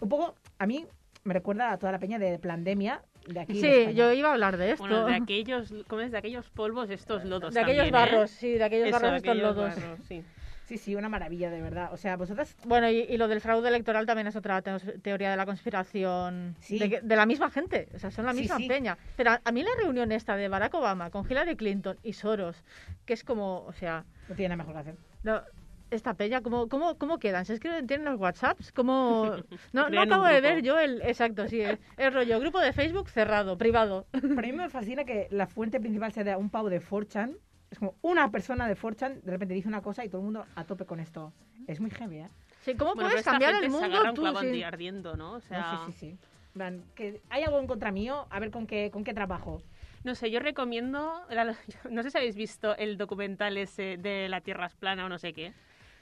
Un 0.01 0.09
poco, 0.09 0.35
a 0.59 0.67
mí 0.67 0.87
me 1.25 1.35
recuerda 1.35 1.73
a 1.73 1.79
toda 1.79 1.93
la 1.93 1.99
peña 1.99 2.19
de 2.19 2.39
Plandemia 2.39 3.03
de 3.27 3.41
aquí. 3.41 3.61
Sí, 3.61 3.95
yo 3.95 4.13
iba 4.13 4.29
a 4.29 4.33
hablar 4.33 4.57
de 4.57 4.73
esto. 4.73 4.85
Bueno, 4.85 5.07
de 5.07 5.15
aquellos, 5.23 5.75
¿cómo 5.89 6.03
es? 6.03 6.13
De 6.13 6.19
aquellos 6.19 6.49
polvos, 6.51 6.91
estos 6.91 7.25
lodos 7.25 7.55
de 7.55 7.61
aquellos 7.61 7.89
¿eh? 7.89 7.91
barros, 7.91 8.31
sí, 8.31 8.53
de 8.53 8.65
aquellos 8.65 8.89
Eso, 8.89 8.97
barros, 8.97 9.11
de 9.11 9.17
estos 9.17 9.31
aquellos 9.31 9.57
lodos. 9.57 9.75
barros, 9.77 9.99
sí. 10.07 10.25
Sí, 10.65 10.79
sí, 10.79 10.95
una 10.95 11.09
maravilla, 11.11 11.51
de 11.51 11.61
verdad. 11.61 11.91
O 11.93 11.97
sea, 11.97 12.17
vosotras 12.17 12.57
Bueno, 12.67 12.89
y, 12.89 13.01
y 13.01 13.17
lo 13.19 13.29
del 13.29 13.41
fraude 13.41 13.69
electoral 13.69 14.07
también 14.07 14.27
es 14.27 14.37
otra 14.37 14.63
teo- 14.63 14.79
teoría 15.03 15.31
de 15.31 15.37
la 15.37 15.45
conspiración 15.47 16.57
Sí. 16.61 16.79
de, 16.79 17.01
de 17.03 17.17
la 17.17 17.27
misma 17.27 17.51
gente, 17.51 17.89
o 17.95 17.99
sea, 17.99 18.11
son 18.11 18.25
la 18.27 18.33
Sí, 18.33 18.41
misma 18.41 18.57
sí. 18.57 18.69
peña. 18.69 18.97
Pero 19.17 19.33
a, 19.33 19.41
a 19.45 19.53
mí 19.53 19.63
la 19.63 19.71
reunión 19.83 20.11
esta 20.13 20.37
de 20.37 20.49
Barack 20.49 20.75
Obama 20.75 21.11
con 21.11 21.31
Hillary 21.31 21.57
Clinton 21.57 21.99
y 22.03 22.15
Soros, 22.15 22.65
que 23.05 23.13
es 23.13 23.25
como, 23.25 23.65
o 23.67 23.73
sea, 23.73 24.05
no 24.29 24.35
tienen 24.35 24.57
nada 24.59 24.67
mejor 24.69 24.81
hacer. 24.81 24.97
no, 25.23 25.43
esta 25.91 26.15
peña, 26.15 26.41
¿cómo, 26.41 26.69
cómo, 26.69 26.97
¿cómo 26.99 27.19
quedan? 27.19 27.45
¿Se 27.45 27.53
escriben, 27.55 27.87
tienen 27.87 28.07
los 28.07 28.19
WhatsApps? 28.19 28.73
¿Cómo...? 28.73 29.37
No, 29.73 29.89
no 29.91 30.01
acabo 30.01 30.25
de 30.25 30.41
ver 30.41 30.63
yo 30.63 30.79
el... 30.81 31.03
Exacto, 31.03 31.47
sí, 31.47 31.61
el, 31.61 31.79
el 31.99 32.13
rollo, 32.13 32.41
grupo 32.41 32.59
de 32.59 32.73
Facebook 32.73 33.11
cerrado, 33.11 33.57
privado. 33.59 34.07
Pero 34.11 34.39
a 34.39 34.43
mí 34.43 34.53
me 34.53 34.69
fascina 34.71 35.05
que 35.05 35.29
la 35.31 35.47
fuente 35.47 35.79
principal 35.79 36.11
sea 36.13 36.25
de 36.25 36.35
un 36.35 36.49
pavo 36.51 36.69
de 36.71 36.81
4chan. 36.83 37.37
Es 37.75 37.79
como 37.81 37.97
una 38.03 38.31
persona 38.31 38.69
de 38.69 38.77
4chan 38.77 39.21
de 39.23 39.31
repente 39.33 39.53
dice 39.53 39.67
una 39.67 39.83
cosa 39.83 40.05
y 40.05 40.09
todo 40.09 40.21
el 40.21 40.27
mundo 40.27 40.47
a 40.55 40.63
tope 40.65 40.85
con 40.85 41.01
esto. 41.01 41.33
Es 41.67 41.81
muy 41.81 41.91
heavy, 41.91 42.19
¿eh? 42.19 42.29
Sí, 42.61 42.77
¿Cómo 42.77 42.95
Bueno, 42.95 43.11
puedes 43.11 43.25
cambiar 43.25 43.53
el 43.57 43.63
se 43.63 43.69
mundo 43.69 43.85
agarra 43.87 44.11
un 44.11 44.15
tú 44.15 44.25
anti- 44.27 44.63
ardiendo, 44.63 45.17
¿no? 45.17 45.31
O 45.33 45.35
No, 45.35 45.41
sea, 45.41 45.81
sí, 45.85 45.93
sí, 45.93 45.99
sí. 45.99 46.07
En 46.11 46.53
plan, 46.53 46.85
que 46.95 47.21
hay 47.31 47.43
algo 47.43 47.59
en 47.59 47.67
contra 47.67 47.91
mío, 47.91 48.29
a 48.31 48.39
ver 48.39 48.53
con 48.53 48.69
qué, 48.69 48.93
con 48.93 49.03
qué 49.03 49.13
trabajo. 49.13 49.61
No 50.05 50.15
sé, 50.15 50.31
yo 50.31 50.39
recomiendo, 50.39 51.21
la- 51.31 51.57
no 51.91 52.03
sé 52.05 52.13
si 52.13 52.17
habéis 52.19 52.37
visto 52.37 52.77
el 52.77 52.97
documental 52.97 53.57
ese 53.59 53.97
de 53.97 54.29
la 54.29 54.41
Tierra 54.41 54.67
es 54.67 54.75
plana 54.75 55.07
o 55.07 55.09
no 55.09 55.19
sé 55.19 55.33
qué. 55.33 55.53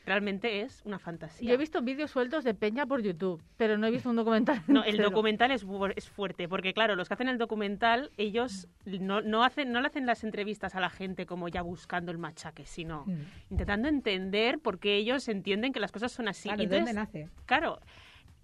Realmente 0.04 0.62
es 0.62 0.82
una 0.84 0.99
fantasía. 0.99 1.46
Yo 1.49 1.54
he 1.54 1.56
visto 1.56 1.81
vídeos 1.81 2.10
sueltos 2.10 2.43
de 2.44 2.54
Peña 2.54 2.87
por 2.87 3.02
YouTube, 3.02 3.40
pero 3.56 3.78
no 3.78 3.87
he 3.87 3.90
visto 3.90 4.10
un 4.10 4.16
documental. 4.16 4.60
No, 4.69 4.82
el 4.84 4.96
documental 4.99 5.50
es, 5.52 5.66
bu- 5.66 5.93
es 5.94 6.08
fuerte, 6.08 6.49
porque 6.49 6.72
claro, 6.75 6.96
los 6.96 7.08
que 7.08 7.14
hacen 7.14 7.28
el 7.28 7.38
documental, 7.38 8.10
ellos 8.16 8.69
no, 8.84 9.20
no, 9.22 9.44
hacen, 9.44 9.70
no 9.72 9.81
le 9.81 9.87
hacen 9.87 10.04
las 10.06 10.25
entrevistas 10.25 10.75
a 10.75 10.81
la 10.81 10.90
gente 10.90 11.25
como 11.26 11.49
ya 11.49 11.62
buscando 11.62 12.10
el 12.10 12.19
machaque, 12.19 12.66
sino 12.66 13.04
Mm. 13.06 13.20
intentando 13.50 13.88
entender 13.88 14.58
por 14.58 14.78
qué 14.81 14.96
ellos 14.96 15.28
entienden 15.28 15.72
que 15.72 15.81
las 15.81 15.93
cosas 15.93 16.10
son 16.12 16.26
así. 16.28 16.48
Claro, 16.48 16.62
Y 16.62 16.66
¿de 16.66 16.76
dónde 16.76 16.90
entonces, 16.90 17.14
nace? 17.26 17.31
claro, 17.46 17.78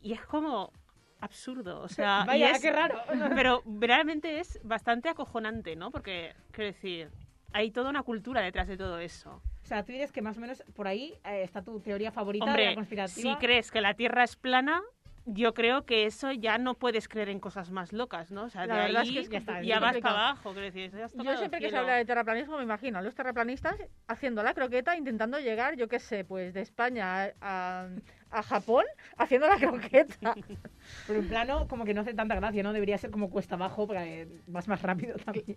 y 0.01 0.13
es 0.13 0.21
como 0.23 0.73
absurdo, 1.21 1.81
o 1.81 1.89
sea, 1.89 2.21
y 2.25 2.27
Vaya, 2.29 2.51
es- 2.53 2.63
qué 2.63 2.71
raro. 2.71 3.01
pero 3.35 3.63
realmente 3.81 4.39
es 4.39 4.61
bastante 4.63 5.09
acojonante, 5.09 5.75
¿no? 5.75 5.91
Porque, 5.91 6.35
quiero 6.53 6.67
decir, 6.73 7.09
hay 7.53 7.71
toda 7.73 7.91
una 7.91 8.03
cultura 8.05 8.41
detrás 8.43 8.69
de 8.69 8.77
todo 8.77 8.99
eso. 9.01 9.43
O 9.69 9.75
sea, 9.77 9.83
tú 9.83 9.93
dirías 9.93 10.13
que 10.13 10.23
más 10.23 10.39
o 10.39 10.41
menos 10.41 10.65
por 10.75 10.89
ahí 10.89 11.13
eh, 11.27 11.43
está 11.43 11.61
tu 11.61 11.79
teoría 11.81 12.11
favorita 12.11 12.51
de 12.55 12.65
la 12.65 12.75
conspirativa. 12.75 13.21
si 13.21 13.37
crees 13.37 13.71
que 13.71 13.83
la 13.83 13.93
Tierra 13.93 14.25
es 14.25 14.35
plana, 14.35 14.81
yo 15.27 15.53
creo 15.53 15.85
que 15.85 16.07
eso 16.07 16.33
ya 16.33 16.57
no 16.57 16.73
puedes 16.73 17.07
creer 17.07 17.29
en 17.29 17.39
cosas 17.39 17.71
más 17.71 17.93
locas, 17.93 18.31
¿no? 18.31 18.45
O 18.45 18.49
sea, 18.49 18.65
La 18.65 18.77
de 18.77 18.81
verdad 18.85 19.03
es 19.03 19.09
ahí 19.09 19.15
que 19.15 19.21
es 19.21 19.29
ya 19.29 19.39
está, 19.39 19.63
ya 19.63 19.79
vas 19.79 19.91
complicado. 19.93 20.15
para 20.15 20.29
abajo, 20.31 20.53
quiero 20.53 20.65
decir, 20.65 20.91
ya 20.91 21.23
Yo 21.23 21.37
siempre 21.37 21.61
que 21.61 21.69
se 21.69 21.77
habla 21.77 21.97
de 21.97 22.07
terraplanismo 22.07 22.57
me 22.57 22.63
imagino 22.63 22.97
a 22.97 23.03
los 23.03 23.15
terraplanistas 23.15 23.77
haciendo 24.07 24.43
la 24.43 24.55
croqueta, 24.55 24.97
intentando 24.97 25.39
llegar, 25.39 25.77
yo 25.77 25.87
qué 25.87 25.99
sé, 25.99 26.25
pues 26.25 26.55
de 26.55 26.63
España 26.63 27.35
a, 27.43 27.89
a- 28.31 28.43
Japón, 28.43 28.85
haciendo 29.17 29.47
la 29.49 29.57
croqueta. 29.57 30.35
Pero 31.07 31.19
en 31.21 31.29
plano, 31.29 31.67
como 31.69 31.85
que 31.85 31.95
no 31.95 32.01
hace 32.03 32.15
tanta 32.15 32.35
gracia, 32.35 32.63
¿no? 32.63 32.73
Debería 32.73 32.99
ser 32.99 33.11
como 33.11 33.31
cuesta 33.31 33.55
abajo, 33.57 33.87
porque 33.87 34.29
vas 34.47 34.69
más 34.69 34.83
rápido 34.83 35.17
también. 35.17 35.57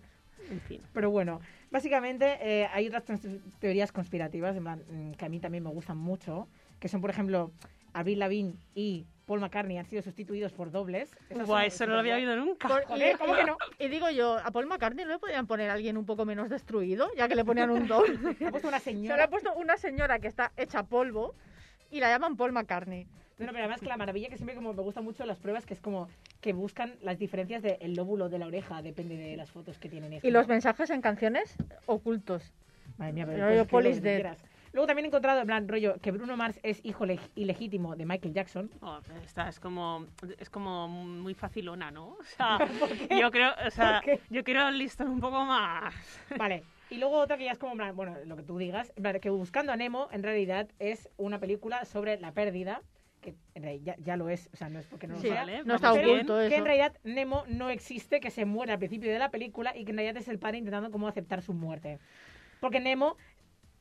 En 0.50 0.60
fin. 0.60 0.80
Pero 0.92 1.10
bueno, 1.10 1.40
básicamente 1.70 2.38
eh, 2.40 2.66
hay 2.72 2.88
otras 2.88 3.04
teorías 3.60 3.92
conspirativas 3.92 4.56
en 4.56 4.62
plan, 4.64 4.82
mm, 4.90 5.12
que 5.12 5.24
a 5.24 5.28
mí 5.28 5.38
también 5.40 5.62
me 5.64 5.70
gustan 5.70 5.96
mucho, 5.98 6.48
que 6.80 6.88
son, 6.88 7.00
por 7.00 7.10
ejemplo, 7.10 7.52
Avril 7.94 8.18
Lavigne 8.18 8.54
y 8.74 9.06
Paul 9.26 9.38
McCartney 9.40 9.78
han 9.78 9.84
sido 9.86 10.02
sustituidos 10.02 10.52
por 10.52 10.70
dobles. 10.72 11.14
Esas 11.30 11.46
son 11.46 11.62
eso 11.62 11.86
no 11.86 11.92
lo 11.94 12.00
había 12.00 12.16
oído 12.16 12.34
nunca. 12.36 12.66
Por- 12.68 12.84
Joder, 12.86 13.16
¿cómo 13.18 13.34
que 13.36 13.44
no? 13.44 13.56
Y 13.78 13.88
digo 13.88 14.10
yo, 14.10 14.36
a 14.38 14.50
Paul 14.50 14.66
McCartney 14.66 15.04
no 15.04 15.12
le 15.12 15.18
podían 15.20 15.46
poner 15.46 15.70
a 15.70 15.74
alguien 15.74 15.96
un 15.96 16.04
poco 16.04 16.24
menos 16.24 16.48
destruido, 16.50 17.08
ya 17.16 17.28
que 17.28 17.36
le 17.36 17.44
ponían 17.44 17.70
un 17.70 17.86
doble. 17.86 18.18
Ha 18.46 18.50
puesto 18.50 18.68
una 18.68 18.80
Se 18.80 18.90
le 18.92 18.96
señora. 18.98 19.24
ha 19.24 19.30
puesto 19.30 19.54
una 19.54 19.76
señora 19.76 20.18
que 20.18 20.26
está 20.28 20.52
hecha 20.56 20.82
polvo 20.82 21.34
y 21.92 22.00
la 22.00 22.08
llaman 22.08 22.36
Paul 22.36 22.52
McCartney. 22.52 23.06
No, 23.38 23.46
no, 23.46 23.52
pero 23.52 23.64
además 23.64 23.80
que 23.80 23.86
la 23.86 23.96
maravilla 23.96 24.28
que 24.28 24.36
siempre 24.36 24.54
como 24.54 24.72
me 24.72 24.82
gustan 24.82 25.04
mucho 25.04 25.24
las 25.24 25.38
pruebas, 25.38 25.64
que 25.66 25.74
es 25.74 25.80
como 25.80 26.08
que 26.40 26.52
buscan 26.52 26.94
las 27.02 27.18
diferencias 27.18 27.62
del 27.62 27.94
lóbulo 27.94 28.28
de 28.28 28.38
la 28.38 28.46
oreja, 28.46 28.82
depende 28.82 29.16
de 29.16 29.36
las 29.36 29.50
fotos 29.50 29.78
que 29.78 29.88
tienen. 29.88 30.20
Y 30.22 30.30
los 30.30 30.46
mensajes 30.48 30.90
en 30.90 31.00
canciones 31.00 31.56
ocultos. 31.86 32.52
Madre 32.98 33.12
mía, 33.12 33.26
pero 33.26 33.44
Rollo 33.48 33.66
que 33.66 34.00
Dead. 34.00 34.14
quieras. 34.16 34.44
Luego 34.72 34.86
también 34.86 35.04
he 35.04 35.08
encontrado, 35.08 35.40
en 35.40 35.46
plan, 35.46 35.68
rollo, 35.68 35.96
que 36.00 36.10
Bruno 36.12 36.34
Mars 36.36 36.58
es 36.62 36.80
hijo 36.82 37.04
leg- 37.04 37.30
ilegítimo 37.34 37.94
de 37.94 38.06
Michael 38.06 38.32
Jackson. 38.32 38.70
Oh, 38.80 39.00
esta 39.24 39.48
es 39.48 39.60
como 39.60 40.06
es 40.38 40.48
como 40.48 40.88
muy 40.88 41.34
facilona, 41.34 41.90
¿no? 41.90 42.16
O 42.18 42.24
sea, 42.24 42.58
yo 43.20 43.30
creo, 43.30 43.50
o 43.66 43.70
sea, 43.70 44.00
yo 44.30 44.44
quiero 44.44 44.66
el 44.68 44.78
listón 44.78 45.08
un 45.08 45.20
poco 45.20 45.44
más. 45.44 45.94
Vale. 46.38 46.62
Y 46.92 46.98
luego 46.98 47.18
otra 47.18 47.38
que 47.38 47.44
ya 47.44 47.52
es 47.52 47.58
como, 47.58 47.74
bueno, 47.94 48.16
lo 48.26 48.36
que 48.36 48.42
tú 48.42 48.58
digas, 48.58 48.92
en 48.96 49.02
plan, 49.02 49.18
que 49.18 49.30
Buscando 49.30 49.72
a 49.72 49.76
Nemo 49.76 50.08
en 50.12 50.22
realidad 50.22 50.68
es 50.78 51.08
una 51.16 51.40
película 51.40 51.86
sobre 51.86 52.20
la 52.20 52.32
pérdida, 52.32 52.82
que 53.22 53.34
en 53.54 53.62
realidad 53.62 53.96
ya, 53.96 54.04
ya 54.04 54.16
lo 54.18 54.28
es, 54.28 54.50
o 54.52 54.56
sea, 54.56 54.68
no 54.68 54.78
es 54.78 54.86
porque 54.86 55.06
no 55.06 55.14
lo 55.14 55.20
Sí, 55.22 55.28
sea. 55.28 55.40
Vale, 55.40 55.64
no 55.64 55.76
está 55.76 55.94
oculto 55.94 56.36
que 56.36 56.46
eso. 56.48 56.56
en 56.56 56.64
realidad 56.66 56.92
Nemo 57.02 57.44
no 57.48 57.70
existe, 57.70 58.20
que 58.20 58.30
se 58.30 58.44
muere 58.44 58.72
al 58.72 58.78
principio 58.78 59.10
de 59.10 59.18
la 59.18 59.30
película 59.30 59.74
y 59.74 59.84
que 59.86 59.92
en 59.92 59.96
realidad 59.96 60.18
es 60.20 60.28
el 60.28 60.38
padre 60.38 60.58
intentando 60.58 60.90
como 60.90 61.08
aceptar 61.08 61.40
su 61.40 61.54
muerte. 61.54 61.98
Porque 62.60 62.78
Nemo 62.78 63.16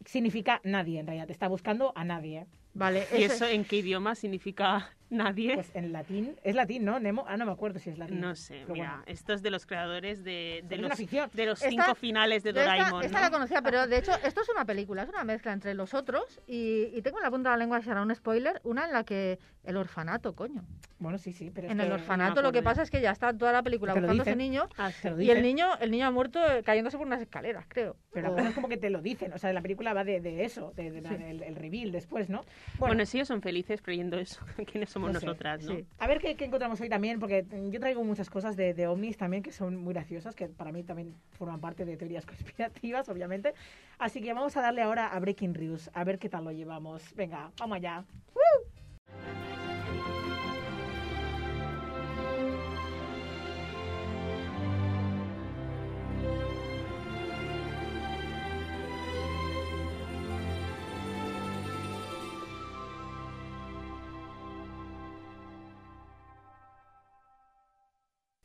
significa 0.05 0.61
nadie, 0.63 0.99
en 0.99 1.07
realidad. 1.07 1.29
Está 1.29 1.49
buscando 1.49 1.91
a 1.95 2.05
nadie. 2.05 2.47
Vale, 2.73 3.05
¿Y 3.17 3.23
eso 3.23 3.45
en 3.45 3.65
qué 3.65 3.75
idioma 3.77 4.15
significa 4.15 4.95
nadie? 5.11 5.53
Pues 5.55 5.69
en 5.75 5.91
latín. 5.91 6.35
Es 6.43 6.55
latín, 6.55 6.85
¿no? 6.85 6.99
Nemo. 6.99 7.23
Ah, 7.27 7.37
no 7.37 7.45
me 7.45 7.51
acuerdo 7.51 7.79
si 7.79 7.89
es 7.89 7.97
latín. 7.97 8.19
no 8.19 8.35
sé, 8.35 8.61
Pero 8.61 8.73
mira, 8.73 8.89
bueno. 8.89 9.03
esto 9.07 9.33
es 9.33 9.41
de 9.43 9.51
los 9.51 9.65
creadores 9.65 10.23
de, 10.23 10.63
de 10.67 10.77
los, 10.77 10.97
de 10.97 11.45
los 11.45 11.61
Esta- 11.61 11.69
cinco 11.69 11.95
finales 11.95 12.43
de 12.43 12.53
Yo 12.53 12.59
esta- 12.61 12.71
Doraemon. 12.75 13.03
Esta, 13.03 13.17
¿no? 13.19 13.23
la 13.25 13.31
conocía, 13.31 13.61
pero 13.61 13.85
de 13.87 13.97
hecho 13.97 14.11
esto 14.23 14.41
es 14.41 14.49
una 14.49 14.65
película, 14.65 15.03
es 15.03 15.09
una 15.09 15.23
mezcla 15.23 15.53
entre 15.53 15.73
los 15.73 15.93
otros 15.93 16.39
y, 16.47 16.85
y 16.93 17.01
tengo 17.01 17.17
en 17.19 17.23
la 17.23 17.31
punta 17.31 17.49
de 17.49 17.55
la 17.55 17.59
lengua, 17.59 17.81
será 17.81 18.01
un 18.01 18.13
spoiler, 18.15 18.59
una 18.63 18.85
en 18.85 18.93
la 18.93 19.03
que 19.03 19.37
el 19.63 19.77
orfanato, 19.77 20.33
coño. 20.35 20.63
Bueno, 20.97 21.17
sí, 21.17 21.33
sí. 21.33 21.51
Pero 21.53 21.67
En 21.69 21.79
el 21.81 21.91
orfanato 21.91 22.41
lo 22.41 22.51
que 22.51 22.61
pasa 22.63 22.81
es 22.83 22.89
que 22.91 23.01
ya 23.01 23.11
está 23.11 23.31
toda 23.35 23.51
la 23.51 23.61
película 23.63 23.93
buscando 23.93 24.21
a 24.23 24.25
ese 24.25 24.35
niño 24.35 24.67
Ah, 24.77 24.91
y 25.19 25.29
el 25.31 25.41
niño, 25.41 25.67
el 25.79 25.91
niño 25.91 26.05
ha 26.07 26.11
muerto 26.11 26.39
eh, 26.51 26.61
cayéndose 26.63 26.97
por 26.97 27.05
unas 27.07 27.21
escaleras, 27.21 27.65
creo. 27.67 27.95
Pero 28.13 28.31
O- 28.33 28.37
es 28.37 28.53
como 28.53 28.67
que 28.69 28.77
te 28.77 28.89
lo 28.89 29.01
dicen. 29.01 29.33
O 29.33 29.37
sea, 29.39 29.51
la 29.53 29.61
película 29.61 29.93
va 29.93 30.03
de, 30.03 30.19
de 30.21 30.45
eso, 30.45 30.73
de, 30.75 30.91
de- 30.91 31.01
Sí. 31.01 31.15
del 31.15 31.41
el 31.43 31.55
reveal 31.55 31.91
después, 31.91 32.29
¿no? 32.29 32.41
Bueno, 32.77 33.05
si 33.05 33.17
ellos 33.17 33.27
son 33.27 33.41
felices 33.41 33.81
creyendo 33.81 34.17
eso, 34.19 34.39
¿quiénes 34.71 34.89
somos 35.01 35.13
No 35.13 35.19
sé, 35.19 35.25
nosotras, 35.25 35.63
no? 35.63 35.75
sí. 35.75 35.85
A 35.99 36.07
ver 36.07 36.19
qué, 36.19 36.35
qué 36.35 36.45
encontramos 36.45 36.79
hoy 36.81 36.89
también, 36.89 37.19
porque 37.19 37.45
yo 37.69 37.79
traigo 37.79 38.03
muchas 38.03 38.29
cosas 38.29 38.55
de, 38.55 38.73
de 38.73 38.87
ovnis 38.87 39.17
también 39.17 39.43
que 39.43 39.51
son 39.51 39.75
muy 39.77 39.93
graciosas, 39.93 40.35
que 40.35 40.47
para 40.47 40.71
mí 40.71 40.83
también 40.83 41.15
forman 41.31 41.59
parte 41.59 41.85
de 41.85 41.97
teorías 41.97 42.25
conspirativas, 42.31 43.09
obviamente. 43.09 43.53
Así 43.97 44.21
que 44.21 44.33
vamos 44.33 44.55
a 44.57 44.61
darle 44.61 44.81
ahora 44.81 45.07
a 45.07 45.19
Breaking 45.19 45.53
News, 45.53 45.89
a 45.93 46.03
ver 46.03 46.19
qué 46.19 46.29
tal 46.29 46.43
lo 46.43 46.51
llevamos. 46.51 47.13
Venga, 47.15 47.51
vamos 47.59 47.77
allá. 47.77 48.05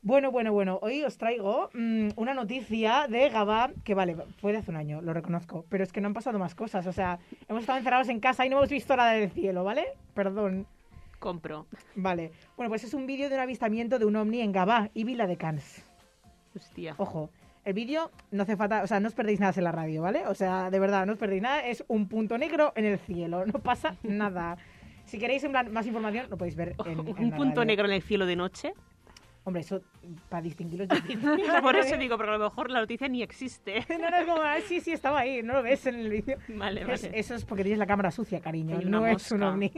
Bueno, 0.07 0.31
bueno, 0.31 0.53
bueno, 0.53 0.79
hoy 0.83 1.03
os 1.03 1.17
traigo 1.17 1.69
mm, 1.73 2.11
una 2.15 2.33
noticia 2.33 3.07
de 3.09 3.27
Gabá, 3.27 3.71
que 3.83 3.93
vale, 3.93 4.15
fue 4.39 4.53
de 4.53 4.59
hace 4.59 4.71
un 4.71 4.77
año, 4.77 5.01
lo 5.01 5.13
reconozco, 5.13 5.65
pero 5.67 5.83
es 5.83 5.91
que 5.91 5.99
no 5.99 6.07
han 6.07 6.13
pasado 6.13 6.39
más 6.39 6.55
cosas, 6.55 6.87
o 6.87 6.93
sea, 6.93 7.19
hemos 7.49 7.63
estado 7.63 7.77
encerrados 7.77 8.07
en 8.07 8.21
casa 8.21 8.45
y 8.45 8.49
no 8.49 8.55
hemos 8.55 8.69
visto 8.69 8.95
nada 8.95 9.11
del 9.11 9.29
cielo, 9.29 9.65
¿vale? 9.65 9.83
Perdón. 10.13 10.65
Compro. 11.19 11.65
Vale. 11.95 12.31
Bueno, 12.55 12.69
pues 12.69 12.85
es 12.85 12.93
un 12.93 13.05
vídeo 13.05 13.27
de 13.27 13.35
un 13.35 13.41
avistamiento 13.41 13.99
de 13.99 14.05
un 14.05 14.15
ovni 14.15 14.39
en 14.39 14.53
Gabá 14.53 14.91
y 14.93 15.03
Vila 15.03 15.27
de 15.27 15.35
Cans. 15.35 15.83
Hostia. 16.55 16.95
Ojo, 16.97 17.29
el 17.65 17.73
vídeo 17.73 18.09
no 18.31 18.43
hace 18.43 18.55
falta, 18.55 18.83
o 18.83 18.87
sea, 18.87 19.01
no 19.01 19.09
os 19.09 19.13
perdéis 19.13 19.41
nada 19.41 19.51
en 19.57 19.63
la 19.65 19.73
radio, 19.73 20.03
¿vale? 20.03 20.25
O 20.27 20.35
sea, 20.35 20.71
de 20.71 20.79
verdad, 20.79 21.05
no 21.05 21.11
os 21.11 21.19
perdéis 21.19 21.41
nada, 21.41 21.67
es 21.67 21.83
un 21.89 22.07
punto 22.07 22.37
negro 22.37 22.71
en 22.77 22.85
el 22.85 22.97
cielo, 22.97 23.45
no 23.45 23.59
pasa 23.59 23.97
nada. 24.03 24.57
Si 25.03 25.19
queréis 25.19 25.43
en 25.43 25.51
plan, 25.51 25.69
más 25.73 25.85
información, 25.85 26.27
lo 26.29 26.37
podéis 26.37 26.55
ver 26.55 26.75
en, 26.85 26.91
en 26.91 26.99
un 27.01 27.29
la 27.31 27.35
punto 27.35 27.55
radio. 27.61 27.65
negro 27.65 27.85
en 27.87 27.93
el 27.93 28.01
cielo 28.01 28.25
de 28.25 28.37
noche. 28.37 28.73
Hombre, 29.47 29.61
eso 29.61 29.81
para 30.27 30.41
distinguirlo 30.41 30.83
es 30.83 30.89
difícil. 30.89 31.21
Por 31.61 31.75
eso 31.77 31.95
digo, 31.95 32.17
pero 32.17 32.33
a 32.33 32.37
lo 32.37 32.43
mejor 32.49 32.69
la 32.69 32.81
noticia 32.81 33.07
ni 33.07 33.23
existe. 33.23 33.85
No, 33.97 34.09
no 34.09 34.17
es 34.17 34.25
como, 34.25 34.41
ah, 34.41 34.57
sí, 34.67 34.81
sí, 34.81 34.91
estaba 34.91 35.19
ahí, 35.19 35.41
no 35.41 35.53
lo 35.53 35.63
ves 35.63 35.85
en 35.87 35.95
el 35.95 36.09
vídeo. 36.09 36.37
Vale, 36.49 36.81
Es- 36.81 37.03
vale. 37.03 37.17
eso 37.17 37.33
es 37.33 37.45
porque 37.45 37.63
tienes 37.63 37.79
la 37.79 37.87
cámara 37.87 38.11
sucia, 38.11 38.41
cariño, 38.41 38.77
no 38.83 39.07
es 39.07 39.31
un 39.31 39.39
mosca. 39.39 39.53
ovni. 39.53 39.71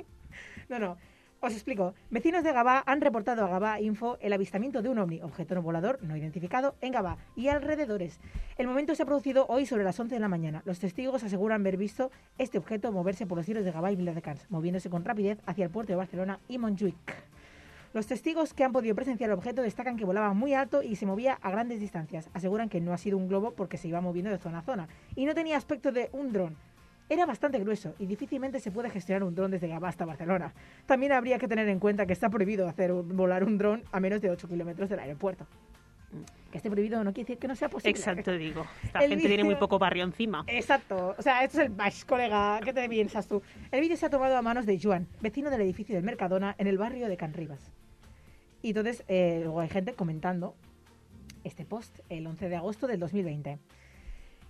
No, 0.70 0.80
no. 0.80 0.98
Os 1.42 1.54
explico. 1.54 1.94
Vecinos 2.10 2.44
de 2.44 2.52
Gabá 2.52 2.84
han 2.86 3.00
reportado 3.00 3.46
a 3.46 3.48
Gabá 3.48 3.80
Info 3.80 4.18
el 4.22 4.34
avistamiento 4.34 4.82
de 4.82 4.90
un 4.90 4.98
ovni, 4.98 5.22
objeto 5.22 5.54
no 5.54 5.62
volador 5.62 6.00
no 6.02 6.18
identificado, 6.18 6.76
en 6.82 6.92
Gabá 6.92 7.18
y 7.36 7.48
alrededores. 7.50 8.20
El 8.58 8.66
momento 8.68 8.96
se 8.96 9.04
ha 9.04 9.06
producido 9.06 9.46
hoy 9.50 9.68
sobre 9.68 9.84
las 9.84 10.00
11 10.00 10.16
de 10.16 10.20
la 10.20 10.28
mañana. 10.28 10.64
Los 10.66 10.80
testigos 10.80 11.24
aseguran 11.24 11.62
haber 11.62 11.78
visto 11.78 12.10
este 12.40 12.58
objeto 12.58 12.92
moverse 12.92 13.28
por 13.28 13.38
los 13.38 13.46
cielos 13.46 13.64
de 13.66 13.72
Gabá 13.72 13.92
y 13.92 13.96
Viladecans, 13.96 14.48
moviéndose 14.50 14.90
con 14.90 15.06
rapidez 15.06 15.38
hacia 15.46 15.64
el 15.64 15.70
puerto 15.72 15.94
de 15.94 15.98
Barcelona 15.98 16.40
y 16.50 16.58
Montjuic. 16.58 16.96
Los 17.92 18.06
testigos 18.06 18.54
que 18.54 18.64
han 18.64 18.72
podido 18.72 18.94
presenciar 18.94 19.32
el 19.32 19.36
objeto 19.36 19.64
destacan 19.64 19.98
que 19.98 20.06
volaba 20.06 20.34
muy 20.34 20.54
alto 20.54 20.84
y 20.84 20.96
se 20.96 21.08
movía 21.08 21.40
a 21.42 21.50
grandes 21.50 21.80
distancias. 21.80 22.30
Aseguran 22.34 22.70
que 22.70 22.82
no 22.82 22.94
ha 22.94 23.00
sido 23.00 23.18
un 23.18 23.28
globo 23.28 23.56
porque 23.56 23.78
se 23.78 23.88
iba 23.88 24.00
moviendo 24.00 24.30
de 24.30 24.38
zona 24.38 24.60
a 24.60 24.62
zona 24.62 24.88
y 25.16 25.26
no 25.26 25.34
tenía 25.34 25.58
aspecto 25.58 25.92
de 25.92 26.10
un 26.14 26.32
dron. 26.32 26.56
Era 27.10 27.26
bastante 27.26 27.58
grueso 27.58 27.96
y 27.98 28.06
difícilmente 28.06 28.60
se 28.60 28.70
puede 28.70 28.92
gestionar 28.92 29.24
un 29.24 29.34
dron 29.34 29.50
desde 29.50 29.68
Gabá 29.68 29.90
hasta 29.90 30.06
Barcelona. 30.06 30.54
También 30.86 31.14
habría 31.14 31.40
que 31.40 31.48
tener 31.48 31.68
en 31.68 31.80
cuenta 31.80 32.06
que 32.06 32.14
está 32.14 32.30
prohibido 32.30 32.68
hacer 32.68 32.94
volar 32.94 33.44
un 33.44 33.58
dron 33.58 33.84
a 33.92 34.00
menos 34.00 34.22
de 34.22 34.30
8 34.30 34.48
kilómetros 34.48 34.88
del 34.88 35.00
aeropuerto. 35.00 35.48
Que 36.52 36.58
esté 36.58 36.70
prohibido 36.70 37.04
no 37.04 37.12
quiere 37.12 37.28
decir 37.28 37.40
que 37.40 37.48
no 37.48 37.56
sea 37.56 37.70
posible. 37.70 37.92
Exacto, 37.92 38.32
digo. 38.34 38.66
Esta 38.84 39.00
El 39.00 39.10
gente 39.10 39.28
tiene 39.28 39.44
muy 39.44 39.56
poco 39.56 39.80
barrio 39.80 40.04
encima. 40.04 40.44
Exacto. 40.46 41.16
O 41.18 41.22
sea, 41.24 41.44
esto 41.44 41.60
es 41.60 41.66
el 41.66 41.74
bash, 41.74 42.04
colega. 42.06 42.60
¿Qué 42.64 42.74
te 42.74 42.88
piensas 42.88 43.28
tú? 43.28 43.42
El 43.72 43.82
vídeo 43.82 43.98
se 43.98 44.06
ha 44.06 44.10
tomado 44.12 44.38
a 44.38 44.44
manos 44.44 44.68
de 44.68 44.80
Joan, 44.80 45.08
vecino 45.22 45.50
del 45.50 45.62
edificio 45.62 45.96
del 45.96 46.04
Mercadona 46.04 46.54
en 46.60 46.68
el 46.68 46.78
barrio 46.78 47.08
de 47.08 47.18
Can 47.18 47.34
Rivas. 47.34 47.72
Y 48.62 48.70
entonces, 48.70 49.04
eh, 49.08 49.42
luego 49.44 49.62
hay 49.62 49.70
gente 49.70 49.94
comentando 49.94 50.56
este 51.44 51.66
post 51.66 52.00
el 52.10 52.28
11 52.28 52.50
de 52.50 52.56
agosto 52.56 52.88
del 52.88 53.00
2020. 53.00 53.60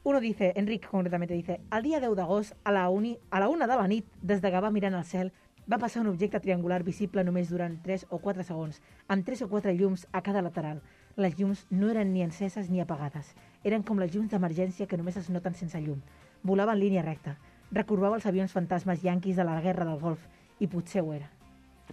Uno 0.03 0.19
dice, 0.19 0.53
Enric 0.55 0.89
concretamente 0.89 1.33
dice, 1.33 1.59
al 1.69 1.83
dia 1.83 1.99
10 1.99 2.15
d'agost 2.15 2.53
a 2.63 2.71
la, 2.71 2.89
uni, 2.89 3.19
a 3.29 3.39
la 3.39 3.49
una 3.49 3.67
de 3.67 3.75
la 3.75 3.87
nit, 3.87 4.05
des 4.21 4.41
de 4.41 4.49
Gavà 4.49 4.71
mirant 4.71 4.95
al 4.95 5.03
cel, 5.03 5.33
va 5.71 5.77
passar 5.77 6.01
un 6.01 6.07
objecte 6.07 6.39
triangular 6.39 6.83
visible 6.83 7.23
només 7.23 7.49
durant 7.51 7.75
3 7.83 8.07
o 8.09 8.17
4 8.23 8.45
segons, 8.47 8.79
amb 9.07 9.25
3 9.27 9.43
o 9.45 9.49
4 9.51 9.73
llums 9.75 10.07
a 10.11 10.23
cada 10.25 10.41
lateral. 10.41 10.79
Les 11.17 11.35
llums 11.37 11.65
no 11.69 11.89
eren 11.91 12.13
ni 12.13 12.23
enceses 12.23 12.69
ni 12.71 12.79
apagades. 12.79 13.35
Eren 13.63 13.83
com 13.83 13.99
les 13.99 14.15
llums 14.15 14.31
d'emergència 14.31 14.87
que 14.87 14.97
només 14.97 15.17
es 15.19 15.29
noten 15.29 15.53
sense 15.53 15.81
llum. 15.83 15.99
Volava 16.43 16.73
en 16.73 16.79
línia 16.79 17.03
recta. 17.03 17.35
Recorbava 17.71 18.15
els 18.15 18.25
avions 18.25 18.55
fantasmes 18.55 19.03
yanquis 19.03 19.35
de 19.35 19.43
la 19.43 19.59
guerra 19.61 19.85
del 19.85 19.99
Golf. 19.99 20.25
I 20.59 20.67
potser 20.67 21.03
ho 21.03 21.13
era. 21.13 21.29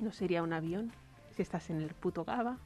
¿No 0.00 0.12
sería 0.12 0.42
un 0.42 0.52
avión? 0.52 0.92
Si 1.36 1.42
estás 1.42 1.68
en 1.70 1.80
el 1.82 1.90
puto 1.90 2.24
Gaba. 2.24 2.56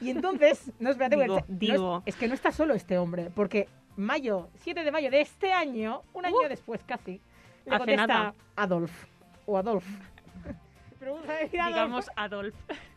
Y 0.00 0.10
entonces, 0.10 0.70
no, 0.80 0.90
espérate, 0.90 1.16
Digo, 1.16 1.26
no 1.34 1.38
es- 1.38 1.44
digo. 1.48 2.02
es, 2.06 2.16
que 2.16 2.28
no 2.28 2.34
está 2.34 2.50
solo 2.52 2.74
este 2.74 2.98
hombre, 2.98 3.30
porque 3.34 3.68
mayo, 3.96 4.48
7 4.60 4.84
de 4.84 4.90
mayo 4.92 5.10
de 5.10 5.20
este 5.20 5.52
año, 5.52 6.02
un 6.12 6.24
año 6.26 6.48
después 6.48 6.82
casi, 6.84 7.20
le 7.64 7.70
Hace 7.74 7.78
contesta 7.78 8.06
nada. 8.06 8.34
Adolf. 8.56 9.04
O 9.46 9.56
Adolf. 9.56 9.84
Pero 10.98 11.14
vamos 11.14 11.28
a 11.28 11.32
decir 11.34 11.60
Adolf. 11.60 11.74
Digamos 11.74 12.10
Adolf. 12.16 12.54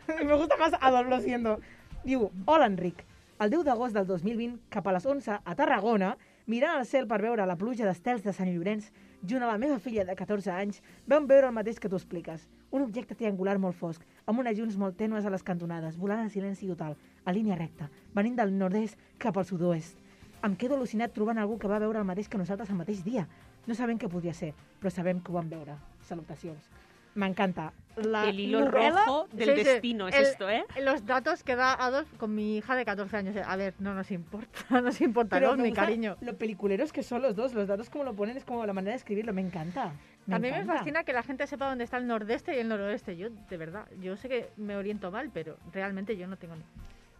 Me 0.25 0.35
gusta 0.35 0.57
más 0.57 0.73
Adolf, 0.81 1.09
lo 1.09 1.19
siento. 1.21 1.59
Diu, 2.03 2.31
hola 2.45 2.65
Enric. 2.67 3.03
El 3.39 3.49
10 3.49 3.65
d'agost 3.65 3.93
del 3.93 4.07
2020, 4.07 4.61
cap 4.69 4.87
a 4.87 4.93
les 4.95 5.05
11, 5.05 5.39
a 5.43 5.55
Tarragona, 5.55 6.17
mirant 6.47 6.77
al 6.77 6.85
cel 6.85 7.07
per 7.07 7.17
veure 7.21 7.43
la 7.45 7.57
pluja 7.59 7.83
d'estels 7.83 8.23
de 8.23 8.31
Sant 8.31 8.47
Llorenç, 8.53 8.91
junt 9.27 9.43
a 9.43 9.47
la 9.49 9.57
meva 9.57 9.79
filla 9.79 10.05
de 10.07 10.15
14 10.15 10.51
anys, 10.55 10.81
vam 11.07 11.25
veure 11.27 11.47
el 11.49 11.53
mateix 11.57 11.79
que 11.79 11.89
tu 11.91 11.97
expliques. 11.99 12.47
Un 12.75 12.81
objecte 12.83 13.15
triangular 13.15 13.55
molt 13.63 13.77
fosc, 13.79 14.01
amb 14.27 14.41
unes 14.41 14.57
llums 14.57 14.75
molt 14.75 14.97
tènues 14.99 15.23
a 15.25 15.31
les 15.31 15.43
cantonades, 15.47 15.95
volant 15.95 16.19
en 16.25 16.29
silenci 16.33 16.67
total, 16.67 16.97
a 17.23 17.31
línia 17.31 17.55
recta, 17.55 17.87
venint 18.17 18.35
del 18.35 18.51
nord-est 18.59 18.99
cap 19.17 19.37
al 19.39 19.45
sud-oest. 19.47 19.95
Em 20.43 20.57
quedo 20.59 20.75
al·lucinat 20.75 21.13
trobant 21.15 21.39
algú 21.39 21.55
que 21.57 21.69
va 21.71 21.79
veure 21.79 22.01
el 22.03 22.09
mateix 22.09 22.27
que 22.27 22.37
nosaltres 22.41 22.69
el 22.69 22.75
mateix 22.81 22.99
dia. 23.05 23.29
No 23.65 23.77
sabem 23.79 23.97
què 23.97 24.09
podia 24.11 24.33
ser, 24.35 24.51
però 24.81 24.91
sabem 24.91 25.21
que 25.23 25.31
ho 25.31 25.35
vam 25.39 25.47
veure. 25.49 25.77
Salutacions. 26.03 26.67
M'encanta. 27.15 27.69
La 27.95 28.25
El 28.27 28.41
hilo 28.43 28.59
novel·la 28.65 29.05
rojo 29.05 29.29
del 29.31 29.53
Sí, 29.53 29.55
sí, 29.55 29.63
destino 29.63 30.09
es 30.09 30.15
el- 30.15 30.25
esto, 30.25 30.49
¿eh? 30.49 30.65
Los 30.83 31.05
datos 31.05 31.45
que 31.45 31.55
da 31.55 31.71
Adolf 31.73 32.11
con 32.17 32.35
mi 32.35 32.57
hija 32.57 32.75
de 32.75 32.83
14 32.83 33.15
años. 33.15 33.37
A 33.37 33.55
ver, 33.55 33.73
no 33.79 33.93
nos 33.93 34.11
importa, 34.11 34.59
no 34.69 34.81
nos 34.89 34.99
importa 34.99 35.37
Pero 35.39 35.53
ovni, 35.53 35.69
gusta 35.69 35.85
cariño. 35.85 36.17
Lo 36.19 36.35
peliculeros 36.37 36.91
que 36.91 37.03
son 37.03 37.21
los 37.21 37.37
dos, 37.37 37.53
los 37.53 37.69
datos 37.69 37.89
como 37.89 38.03
lo 38.03 38.13
ponen 38.13 38.35
es 38.35 38.43
como 38.43 38.65
la 38.65 38.73
manera 38.73 38.91
de 38.91 38.97
escribirlo, 38.97 39.31
me 39.31 39.39
encanta. 39.41 39.93
Me 40.25 40.33
También 40.33 40.53
me 40.55 40.61
encanta. 40.61 40.77
fascina 40.79 41.03
que 41.03 41.13
la 41.13 41.21
gente 41.23 41.45
sepa 41.45 41.69
dónde 41.69 41.83
está 41.83 41.97
el 41.97 42.07
nordeste 42.07 42.55
y 42.55 42.59
el 42.59 42.67
noroeste. 42.67 43.15
Yo, 43.15 43.29
de 43.29 43.57
verdad, 43.57 43.87
yo 44.01 44.17
sé 44.17 44.27
que 44.27 44.49
me 44.57 44.75
oriento 44.75 45.11
mal, 45.11 45.29
pero 45.31 45.57
realmente 45.71 46.17
yo 46.17 46.27
no 46.27 46.37
tengo 46.37 46.55
ni... 46.55 46.63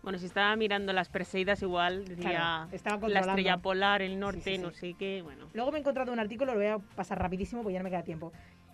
Bueno, 0.01 0.17
si 0.19 0.25
estaba 0.27 0.55
mirando 0.55 0.93
las 0.93 1.09
Perseidas 1.09 1.61
igual, 1.63 2.05
decía 2.05 2.67
Claro, 2.71 3.07
la 3.07 3.19
estrella 3.21 3.57
polar, 3.57 4.01
el 4.03 4.19
norte, 4.19 4.41
Sí, 4.41 4.49
sí, 4.51 4.55
sí. 4.57 4.61
no 4.61 4.71
sé 4.71 4.93
qué, 4.97 5.21
bueno. 5.23 5.47
Luego 5.53 5.71
me 5.71 5.77
he 5.77 5.81
encontrado 5.81 6.11
un 6.13 6.19
artículo, 6.19 6.53
lo 6.53 6.59
voy 6.59 6.67
a 6.67 6.77
pasar 6.77 7.19
rapidísimo 7.19 7.61
porque 7.63 7.73
ya 7.73 7.79
no 7.79 7.85
me 7.85 7.89
queda 7.89 8.03
tiempo. 8.03 8.31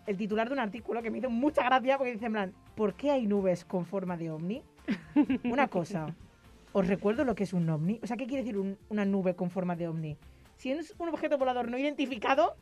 El 0.08 0.18
titular 0.18 0.48
de 0.48 0.54
un 0.54 0.60
artículo 0.60 1.02
que 1.02 1.10
me 1.10 1.20
hizo 1.20 1.30
mucha 1.30 1.64
gracia 1.64 1.98
porque 1.98 2.14
dice 2.14 2.26
en 2.26 2.32
plan, 2.34 2.54
¿por 2.76 2.96
qué 2.96 3.12
hay 3.12 3.28
nubes 3.28 3.64
con 3.66 3.86
forma 3.86 4.18
de 4.18 4.30
ovni? 4.32 4.62
Una 5.46 5.68
cosa, 5.68 6.14
¿os 6.74 6.88
recuerdo 6.88 7.24
lo 7.24 7.34
que 7.36 7.44
es 7.44 7.54
un 7.54 7.70
ovni? 7.70 8.00
O 8.04 8.08
sea, 8.08 8.18
¿qué 8.18 8.28
quiere 8.28 8.44
decir 8.44 8.58
un- 8.58 8.78
una 8.90 9.06
nube 9.06 9.34
con 9.36 9.50
forma 9.50 9.76
de 9.78 9.88
ovni? 9.88 10.18
Si 10.58 10.72
es 10.72 10.94
un 11.00 11.08
objeto 11.10 11.38
volador 11.38 11.70
no 11.70 11.78
identificado, 11.78 12.56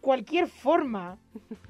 cualquier 0.00 0.46
forma 0.48 1.18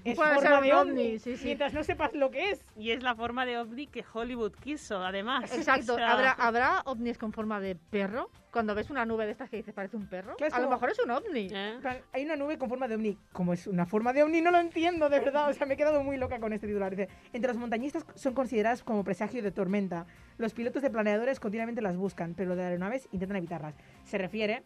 es 0.05 0.17
Puede 0.17 0.35
forma 0.35 0.61
de 0.61 0.73
ovni, 0.75 0.91
ovni, 0.93 1.19
sí, 1.19 1.37
sí. 1.37 1.45
mientras 1.47 1.73
no 1.75 1.83
sepas 1.83 2.13
lo 2.15 2.31
que 2.31 2.51
es. 2.51 2.65
Y 2.77 2.91
es 2.91 3.03
la 3.03 3.15
forma 3.15 3.45
de 3.47 3.59
ovni 3.59 3.87
que 3.87 4.05
Hollywood 4.13 4.53
quiso, 4.53 5.03
además. 5.05 5.53
Exacto, 5.53 5.95
O 5.95 5.97
sea, 5.97 6.13
¿Habrá, 6.13 6.33
¿habrá 6.33 6.81
ovnis 6.87 7.19
con 7.19 7.33
forma 7.33 7.61
de 7.61 7.75
perro? 7.77 8.31
Cuando 8.51 8.75
ves 8.75 8.89
una 8.91 9.05
nube 9.05 9.27
de 9.27 9.33
estas 9.33 9.51
que 9.51 9.57
dices 9.59 9.75
parece 9.75 9.97
un 9.97 10.09
perro, 10.09 10.35
Claro, 10.37 10.55
a 10.55 10.59
lo 10.59 10.65
como- 10.65 10.77
mejor 10.77 10.91
es 10.91 10.99
un 11.01 11.11
ovni. 11.11 11.49
¿eh? 11.53 11.79
Hay 12.13 12.25
una 12.25 12.37
nube 12.37 12.57
con 12.59 12.69
forma 12.69 12.89
de 12.89 12.95
ovni. 12.95 13.19
Como 13.33 13.53
es 13.53 13.67
una 13.67 13.85
forma 13.87 14.13
de 14.13 14.23
ovni, 14.23 14.41
no 14.41 14.51
lo 14.51 14.59
entiendo, 14.59 15.09
de 15.09 15.21
verdad. 15.21 15.51
O 15.51 15.53
sea, 15.53 15.67
me 15.67 15.75
he 15.75 15.77
quedado 15.77 16.03
muy 16.03 16.17
loca 16.17 16.41
con 16.41 16.53
este 16.53 16.67
titular. 16.67 16.91
Dice, 16.95 17.09
entre 17.33 17.49
los 17.53 17.57
montañistas 17.59 18.07
son 18.15 18.35
consideradas 18.35 18.83
como 18.83 19.05
presagio 19.05 19.43
de 19.43 19.51
tormenta. 19.53 20.07
Los 20.39 20.55
pilotos 20.55 20.83
de 20.83 20.91
planeadores 20.91 21.41
continuamente 21.41 21.83
las 21.83 21.97
buscan, 21.97 22.35
pero 22.35 22.57
de 22.57 22.63
aeronaves 22.65 23.09
intentan 23.13 23.37
evitarlas. 23.37 23.75
Se 24.05 24.17
refiere 24.19 24.63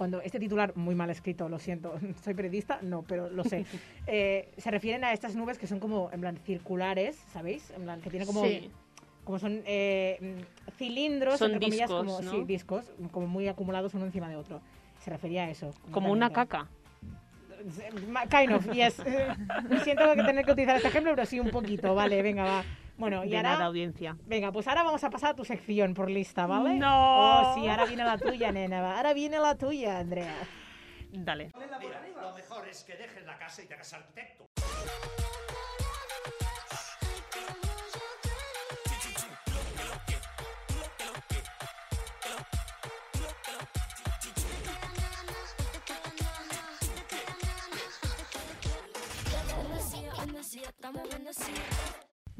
cuando 0.00 0.22
este 0.22 0.40
titular, 0.40 0.74
muy 0.76 0.94
mal 0.94 1.10
escrito, 1.10 1.46
lo 1.50 1.58
siento, 1.58 1.92
soy 2.24 2.32
periodista, 2.32 2.78
no, 2.80 3.02
pero 3.02 3.28
lo 3.28 3.44
sé, 3.44 3.66
eh, 4.06 4.50
se 4.56 4.70
refieren 4.70 5.04
a 5.04 5.12
estas 5.12 5.36
nubes 5.36 5.58
que 5.58 5.66
son 5.66 5.78
como, 5.78 6.08
en 6.10 6.22
plan, 6.22 6.38
circulares, 6.38 7.22
¿sabéis? 7.30 7.70
En 7.76 7.82
plan, 7.82 8.00
que 8.00 8.08
tienen 8.08 8.26
como... 8.26 8.42
Sí. 8.46 8.70
Como 9.24 9.38
son 9.38 9.60
eh, 9.66 10.16
mm, 10.18 10.72
cilindros, 10.78 11.38
Son 11.38 11.52
entre 11.52 11.66
comillas, 11.66 11.90
discos, 11.90 12.06
como, 12.06 12.22
¿no? 12.22 12.30
sí, 12.30 12.44
discos, 12.44 12.90
como 13.12 13.26
muy 13.26 13.46
acumulados 13.46 13.92
uno 13.92 14.06
encima 14.06 14.30
de 14.30 14.36
otro. 14.36 14.62
Se 15.04 15.10
refería 15.10 15.44
a 15.44 15.50
eso. 15.50 15.70
Como 15.90 16.10
una 16.10 16.30
caca. 16.30 16.66
Ma- 18.08 18.26
Kind 18.26 18.52
of, 18.52 18.72
yes. 18.72 18.98
Eh, 19.00 19.28
Siento 19.84 20.14
que 20.14 20.22
tener 20.24 20.46
que 20.46 20.52
utilizar 20.52 20.76
este 20.76 20.88
ejemplo, 20.88 21.12
pero 21.14 21.26
sí 21.26 21.38
un 21.38 21.50
poquito. 21.50 21.94
Vale, 21.94 22.22
venga, 22.22 22.44
va. 22.44 22.64
Bueno, 23.00 23.24
y 23.24 23.30
De 23.30 23.38
ahora... 23.38 23.52
nada, 23.52 23.64
audiencia. 23.64 24.14
Venga, 24.26 24.52
pues 24.52 24.68
ahora 24.68 24.82
vamos 24.82 25.02
a 25.02 25.08
pasar 25.08 25.30
a 25.30 25.34
tu 25.34 25.42
sección 25.42 25.94
por 25.94 26.10
lista, 26.10 26.46
¿vale? 26.46 26.74
No. 26.74 27.52
Oh, 27.52 27.54
sí, 27.54 27.66
ahora 27.66 27.86
viene 27.86 28.04
la 28.04 28.18
tuya, 28.18 28.52
nena. 28.52 28.96
Ahora 28.98 29.14
viene 29.14 29.38
la 29.38 29.56
tuya, 29.56 30.00
Andrea. 30.00 30.36
Dale. 31.10 31.50
Mira, 31.58 32.02
lo 32.20 32.34
mejor 32.34 32.68
es 32.68 32.84
que 32.84 32.94
dejes 32.96 33.24
la 33.24 33.38
casa 33.38 33.62
y 33.62 33.66
te 33.66 33.74
hagas 33.74 33.94
arquitecto. 33.94 34.50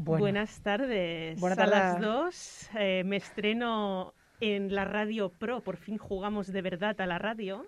Bueno, 0.02 0.21
Buenas 0.21 0.62
tardes. 0.62 1.38
Buenas 1.40 1.59
a 1.59 1.66
las 1.66 2.00
dos. 2.00 2.71
eh, 2.75 3.02
me 3.04 3.16
estreno 3.16 4.14
en 4.40 4.75
la 4.75 4.87
Radio 4.87 5.28
Pro. 5.30 5.62
Por 5.62 5.76
fin 5.76 5.99
jugamos 5.99 6.50
de 6.50 6.62
verdad 6.62 6.99
a 7.02 7.07
la 7.07 7.19
radio. 7.19 7.66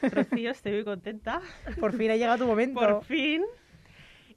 Rocío, 0.00 0.52
estoy 0.52 0.72
muy 0.74 0.84
contenta. 0.84 1.40
por 1.80 1.92
fin 1.96 2.12
ha 2.12 2.16
llegado 2.16 2.38
tu 2.38 2.46
momento. 2.46 2.78
Por 2.80 3.04
fin. 3.04 3.42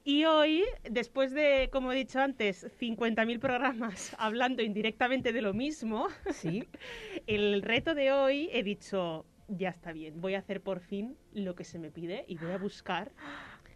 Y 0.04 0.26
hoy, 0.26 0.64
después 0.90 1.32
de, 1.32 1.70
como 1.72 1.92
he 1.92 1.96
dicho 1.96 2.20
antes, 2.20 2.66
50.000 2.80 3.40
programas 3.40 4.16
hablando 4.18 4.64
indirectamente 4.64 5.32
de 5.32 5.42
lo 5.44 5.54
mismo, 5.54 6.08
Sí. 6.32 6.68
el 7.28 7.62
reto 7.62 7.94
de 7.94 8.12
hoy 8.12 8.50
he 8.54 8.64
dicho, 8.64 9.28
ya 9.48 9.70
está 9.70 9.92
bien, 9.92 10.20
voy 10.20 10.34
a 10.34 10.40
hacer 10.40 10.62
por 10.64 10.80
fin 10.80 11.16
lo 11.34 11.54
que 11.54 11.64
se 11.64 11.78
me 11.78 11.92
pide 11.92 12.26
y 12.28 12.38
voy 12.38 12.52
a 12.54 12.58
buscar 12.58 13.12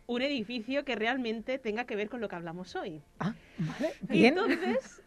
un 0.08 0.22
edificio 0.22 0.84
que 0.86 0.96
realmente 0.96 1.60
tenga 1.60 1.86
que 1.86 1.96
ver 1.96 2.10
con 2.10 2.22
lo 2.22 2.28
que 2.28 2.36
hablamos 2.36 2.76
hoy. 2.76 3.02
Ah, 3.20 3.34
vale. 3.58 3.94
Y 4.10 4.26
entonces, 4.26 5.02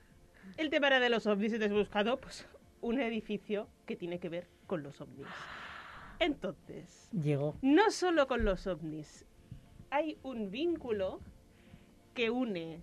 el 0.57 0.71
tema 0.71 0.89
era 0.89 1.01
de 1.01 1.11
los 1.11 1.27
ovnis 1.27 1.53
y 1.53 1.69
buscado 1.69 2.19
pues, 2.19 2.47
un 2.81 3.01
edificio 3.01 3.69
que 3.87 3.97
tiene 3.97 4.19
que 4.19 4.29
ver 4.29 4.49
con 4.67 4.83
los 4.83 5.01
ovnis. 5.01 5.27
Entonces, 6.19 7.09
Llegó. 7.13 7.57
no 7.61 7.91
solo 7.91 8.27
con 8.27 8.45
los 8.45 8.67
ovnis, 8.67 9.27
hay 9.91 10.19
un 10.23 10.51
vínculo 10.51 11.21
que 12.15 12.31
une 12.31 12.81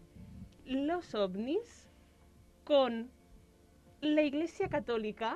los 0.66 1.14
ovnis 1.16 1.90
con 2.64 3.10
la 4.02 4.22
Iglesia 4.22 4.70
Católica, 4.70 5.36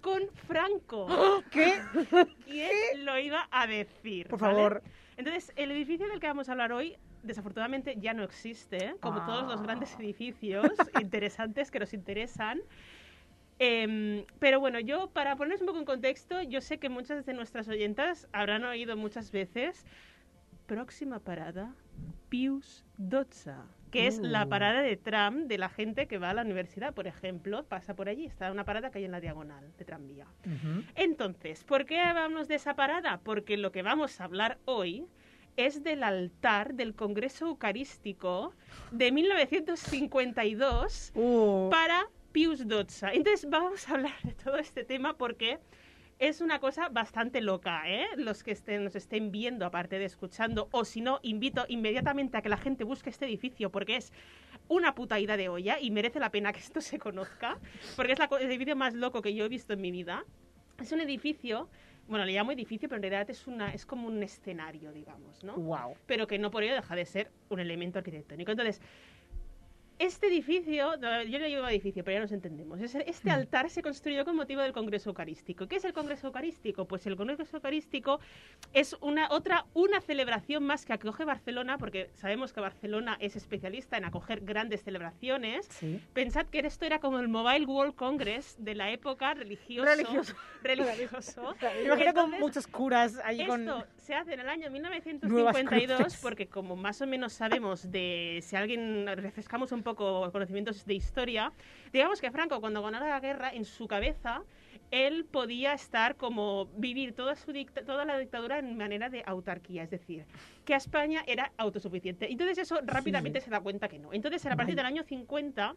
con 0.00 0.28
Franco. 0.46 1.06
¿Qué? 1.50 1.80
¿Quién 2.44 3.04
lo 3.04 3.18
iba 3.18 3.48
a 3.50 3.66
decir? 3.66 4.28
Por 4.28 4.38
¿vale? 4.38 4.54
favor. 4.54 4.82
Entonces, 5.18 5.52
el 5.56 5.72
edificio 5.72 6.08
del 6.08 6.20
que 6.20 6.28
vamos 6.28 6.48
a 6.48 6.52
hablar 6.52 6.72
hoy, 6.72 6.96
desafortunadamente 7.24 7.96
ya 7.98 8.14
no 8.14 8.22
existe, 8.22 8.76
¿eh? 8.76 8.94
como 9.00 9.26
todos 9.26 9.46
los 9.48 9.60
grandes 9.60 9.94
Ah. 9.94 10.02
edificios 10.02 10.70
interesantes 11.00 11.70
que 11.72 11.80
nos 11.80 11.92
interesan. 11.92 12.60
Em, 13.58 14.24
pero 14.38 14.60
bueno, 14.60 14.78
yo 14.78 15.10
para 15.10 15.34
ponernos 15.34 15.60
un 15.62 15.66
poco 15.66 15.80
en 15.80 15.84
contexto, 15.84 16.40
yo 16.42 16.60
sé 16.60 16.78
que 16.78 16.88
muchas 16.88 17.26
de 17.26 17.34
nuestras 17.34 17.66
oyentas 17.66 18.28
habrán 18.32 18.62
oído 18.64 18.96
muchas 18.96 19.32
veces 19.32 19.84
próxima 20.66 21.18
parada 21.18 21.74
Pius 22.28 22.84
Dotza, 22.96 23.64
que 23.90 24.06
es 24.06 24.18
la 24.18 24.44
Uh. 24.44 24.48
parada 24.48 24.82
de 24.82 24.96
tram 24.96 25.46
de 25.48 25.58
la 25.58 25.68
gente 25.68 26.06
que 26.06 26.18
va 26.18 26.30
a 26.30 26.34
la 26.34 26.42
universidad, 26.42 26.94
por 26.94 27.06
ejemplo, 27.06 27.64
pasa 27.64 27.94
por 27.94 28.08
allí, 28.08 28.26
está 28.26 28.50
una 28.52 28.64
parada 28.64 28.90
que 28.90 28.98
hay 28.98 29.04
en 29.04 29.12
la 29.12 29.20
diagonal 29.20 29.72
de 29.78 29.84
tranvía. 29.84 30.26
Entonces, 30.94 31.64
¿por 31.64 31.84
qué 31.86 32.00
hablamos 32.00 32.48
de 32.48 32.56
esa 32.56 32.74
parada? 32.74 33.20
Porque 33.22 33.56
lo 33.56 33.72
que 33.72 33.82
vamos 33.82 34.20
a 34.20 34.24
hablar 34.24 34.58
hoy 34.64 35.06
es 35.56 35.82
del 35.82 36.02
altar 36.04 36.74
del 36.74 36.94
Congreso 36.94 37.46
Eucarístico 37.48 38.52
de 38.92 39.10
1952 39.12 41.12
Uh, 41.14 41.68
para 41.70 42.06
Pius 42.32 42.66
Dotza. 42.68 43.12
Entonces, 43.12 43.48
vamos 43.50 43.88
a 43.88 43.94
hablar 43.94 44.14
de 44.22 44.32
todo 44.34 44.58
este 44.58 44.84
tema 44.84 45.16
porque 45.16 45.58
es 46.18 46.40
una 46.40 46.58
cosa 46.58 46.88
bastante 46.88 47.40
loca, 47.40 47.82
¿eh? 47.86 48.06
Los 48.16 48.42
que 48.42 48.50
estén, 48.50 48.84
nos 48.84 48.96
estén 48.96 49.30
viendo, 49.30 49.64
aparte 49.64 49.98
de 49.98 50.04
escuchando, 50.04 50.68
o 50.72 50.84
si 50.84 51.00
no, 51.00 51.20
invito 51.22 51.64
inmediatamente 51.68 52.36
a 52.36 52.42
que 52.42 52.48
la 52.48 52.56
gente 52.56 52.84
busque 52.84 53.10
este 53.10 53.26
edificio 53.26 53.70
porque 53.70 53.96
es 53.96 54.12
una 54.68 54.94
puta 54.94 55.20
ida 55.20 55.36
de 55.36 55.48
olla 55.48 55.78
y 55.80 55.90
merece 55.90 56.18
la 56.18 56.30
pena 56.30 56.52
que 56.52 56.60
esto 56.60 56.80
se 56.80 56.98
conozca, 56.98 57.58
porque 57.96 58.12
es 58.12 58.18
la 58.18 58.28
el 58.40 58.50
edificio 58.50 58.76
más 58.76 58.94
loco 58.94 59.22
que 59.22 59.34
yo 59.34 59.44
he 59.44 59.48
visto 59.48 59.72
en 59.72 59.80
mi 59.80 59.90
vida. 59.90 60.24
Es 60.80 60.92
un 60.92 61.00
edificio, 61.00 61.68
bueno, 62.08 62.24
le 62.24 62.32
llamo 62.32 62.52
edificio, 62.52 62.88
pero 62.88 62.96
en 62.96 63.02
realidad 63.02 63.30
es, 63.30 63.46
una, 63.46 63.72
es 63.72 63.86
como 63.86 64.08
un 64.08 64.22
escenario, 64.22 64.92
digamos, 64.92 65.42
¿no? 65.44 65.54
wow. 65.54 65.96
pero 66.06 66.26
que 66.26 66.38
no 66.38 66.50
por 66.50 66.62
ello 66.62 66.74
deja 66.74 66.94
de 66.96 67.04
ser 67.04 67.30
un 67.48 67.60
elemento 67.60 67.98
arquitectónico. 67.98 68.50
Entonces, 68.50 68.80
este 69.98 70.28
edificio, 70.28 70.96
no, 70.96 71.22
yo 71.22 71.38
le 71.38 71.46
digo 71.46 71.66
edificio, 71.68 72.04
pero 72.04 72.16
ya 72.16 72.20
nos 72.22 72.32
entendemos. 72.32 72.80
Este 72.80 73.30
altar 73.30 73.68
se 73.70 73.82
construyó 73.82 74.24
con 74.24 74.36
motivo 74.36 74.62
del 74.62 74.72
Congreso 74.72 75.10
Eucarístico. 75.10 75.66
¿Qué 75.66 75.76
es 75.76 75.84
el 75.84 75.92
Congreso 75.92 76.28
Eucarístico? 76.28 76.84
Pues 76.86 77.06
el 77.06 77.16
Congreso 77.16 77.56
Eucarístico 77.56 78.20
es 78.72 78.96
una 79.00 79.28
otra 79.30 79.66
una 79.74 80.00
celebración 80.00 80.64
más 80.64 80.84
que 80.84 80.92
acoge 80.92 81.24
Barcelona, 81.24 81.78
porque 81.78 82.10
sabemos 82.14 82.52
que 82.52 82.60
Barcelona 82.60 83.16
es 83.20 83.36
especialista 83.36 83.96
en 83.96 84.04
acoger 84.04 84.40
grandes 84.40 84.82
celebraciones. 84.82 85.66
Sí. 85.70 86.00
Pensad 86.12 86.46
que 86.46 86.60
esto 86.60 86.84
era 86.84 87.00
como 87.00 87.18
el 87.18 87.28
Mobile 87.28 87.66
World 87.66 87.94
Congress 87.94 88.56
de 88.58 88.74
la 88.74 88.90
época 88.90 89.34
religioso. 89.34 89.88
Religioso. 89.88 90.34
religioso. 90.62 91.54
Imagino 91.84 92.14
con 92.14 92.30
muchos 92.32 92.66
curas 92.66 93.18
ahí 93.24 93.40
esto 93.40 93.52
con... 93.52 93.84
se 94.08 94.14
hace 94.14 94.32
en 94.32 94.40
el 94.40 94.48
año 94.48 94.70
Nuevas 94.70 95.04
1952 95.04 95.98
cruces. 95.98 96.20
porque 96.22 96.46
como 96.46 96.76
más 96.76 97.02
o 97.02 97.06
menos 97.06 97.34
sabemos 97.34 97.92
de 97.92 98.40
si 98.42 98.56
alguien 98.56 99.06
refrescamos 99.06 99.70
un 99.70 99.82
poco 99.82 100.32
conocimientos 100.32 100.86
de 100.86 100.94
historia, 100.94 101.52
digamos 101.92 102.20
que 102.20 102.30
Franco 102.30 102.60
cuando 102.60 102.82
ganó 102.82 103.00
la 103.00 103.20
guerra 103.20 103.50
en 103.52 103.64
su 103.64 103.86
cabeza 103.88 104.42
él 104.90 105.26
podía 105.26 105.74
estar 105.74 106.16
como 106.16 106.66
vivir 106.76 107.14
toda 107.14 107.36
su 107.36 107.52
dicta- 107.52 107.84
toda 107.84 108.06
la 108.06 108.18
dictadura 108.18 108.58
en 108.58 108.74
manera 108.76 109.10
de 109.10 109.22
autarquía, 109.26 109.82
es 109.82 109.90
decir, 109.90 110.24
que 110.64 110.72
a 110.72 110.78
España 110.78 111.22
era 111.26 111.52
autosuficiente. 111.58 112.30
Entonces 112.32 112.56
eso 112.56 112.78
rápidamente 112.82 113.40
se 113.42 113.50
da 113.50 113.60
cuenta 113.60 113.88
que 113.88 113.98
no. 113.98 114.14
Entonces 114.14 114.46
a 114.46 114.56
partir 114.56 114.76
del 114.76 114.86
año 114.86 115.02
50 115.02 115.74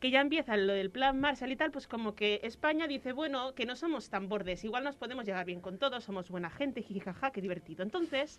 que 0.00 0.10
ya 0.10 0.20
empieza 0.22 0.56
lo 0.58 0.72
del 0.74 0.90
plan 0.90 1.18
Marshall 1.20 1.52
y 1.52 1.56
tal, 1.56 1.70
pues 1.70 1.86
como 1.86 2.14
que 2.14 2.40
España 2.44 2.86
dice, 2.86 3.12
bueno, 3.12 3.54
que 3.54 3.64
no 3.66 3.76
somos 3.76 4.08
tan 4.10 4.28
bordes, 4.28 4.62
igual 4.64 4.84
nos 4.84 4.94
podemos 4.96 5.24
llevar 5.24 5.44
bien 5.46 5.60
con 5.62 5.78
todos, 5.78 6.04
somos 6.04 6.28
buena 6.30 6.50
gente, 6.50 6.82
jijijaja, 6.82 7.30
qué 7.32 7.40
divertido. 7.40 7.82
Entonces, 7.82 8.38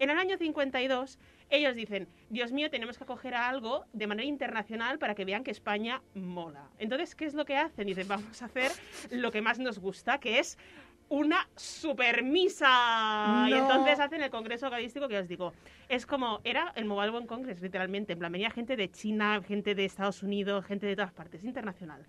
en 0.00 0.10
el 0.10 0.18
año 0.18 0.36
52, 0.36 1.18
ellos 1.50 1.74
dicen, 1.76 2.08
Dios 2.28 2.50
mío, 2.50 2.70
tenemos 2.70 2.98
que 2.98 3.04
acoger 3.04 3.34
a 3.34 3.48
algo 3.48 3.84
de 3.92 4.06
manera 4.08 4.26
internacional 4.28 4.98
para 4.98 5.14
que 5.14 5.24
vean 5.24 5.44
que 5.44 5.52
España 5.52 6.02
mola. 6.14 6.55
Entonces, 6.78 7.14
¿qué 7.14 7.24
es 7.24 7.34
lo 7.34 7.44
que 7.44 7.56
hacen? 7.56 7.86
Dicen, 7.86 8.08
vamos 8.08 8.42
a 8.42 8.46
hacer 8.46 8.70
lo 9.10 9.30
que 9.30 9.40
más 9.42 9.58
nos 9.58 9.78
gusta, 9.78 10.18
que 10.18 10.38
es 10.38 10.58
una 11.08 11.48
super 11.56 12.22
misa. 12.22 13.46
Y 13.48 13.52
entonces 13.52 14.00
hacen 14.00 14.22
el 14.22 14.30
congreso 14.30 14.66
eucarístico 14.66 15.08
que 15.08 15.18
os 15.18 15.28
digo. 15.28 15.52
Es 15.88 16.06
como, 16.06 16.40
era 16.44 16.72
el 16.74 16.84
Mobile 16.84 17.10
World 17.10 17.28
Congress, 17.28 17.60
literalmente. 17.62 18.12
En 18.12 18.18
plan, 18.18 18.32
venía 18.32 18.50
gente 18.50 18.76
de 18.76 18.90
China, 18.90 19.40
gente 19.46 19.74
de 19.74 19.84
Estados 19.84 20.22
Unidos, 20.22 20.64
gente 20.64 20.86
de 20.86 20.96
todas 20.96 21.12
partes, 21.12 21.44
internacional. 21.44 22.04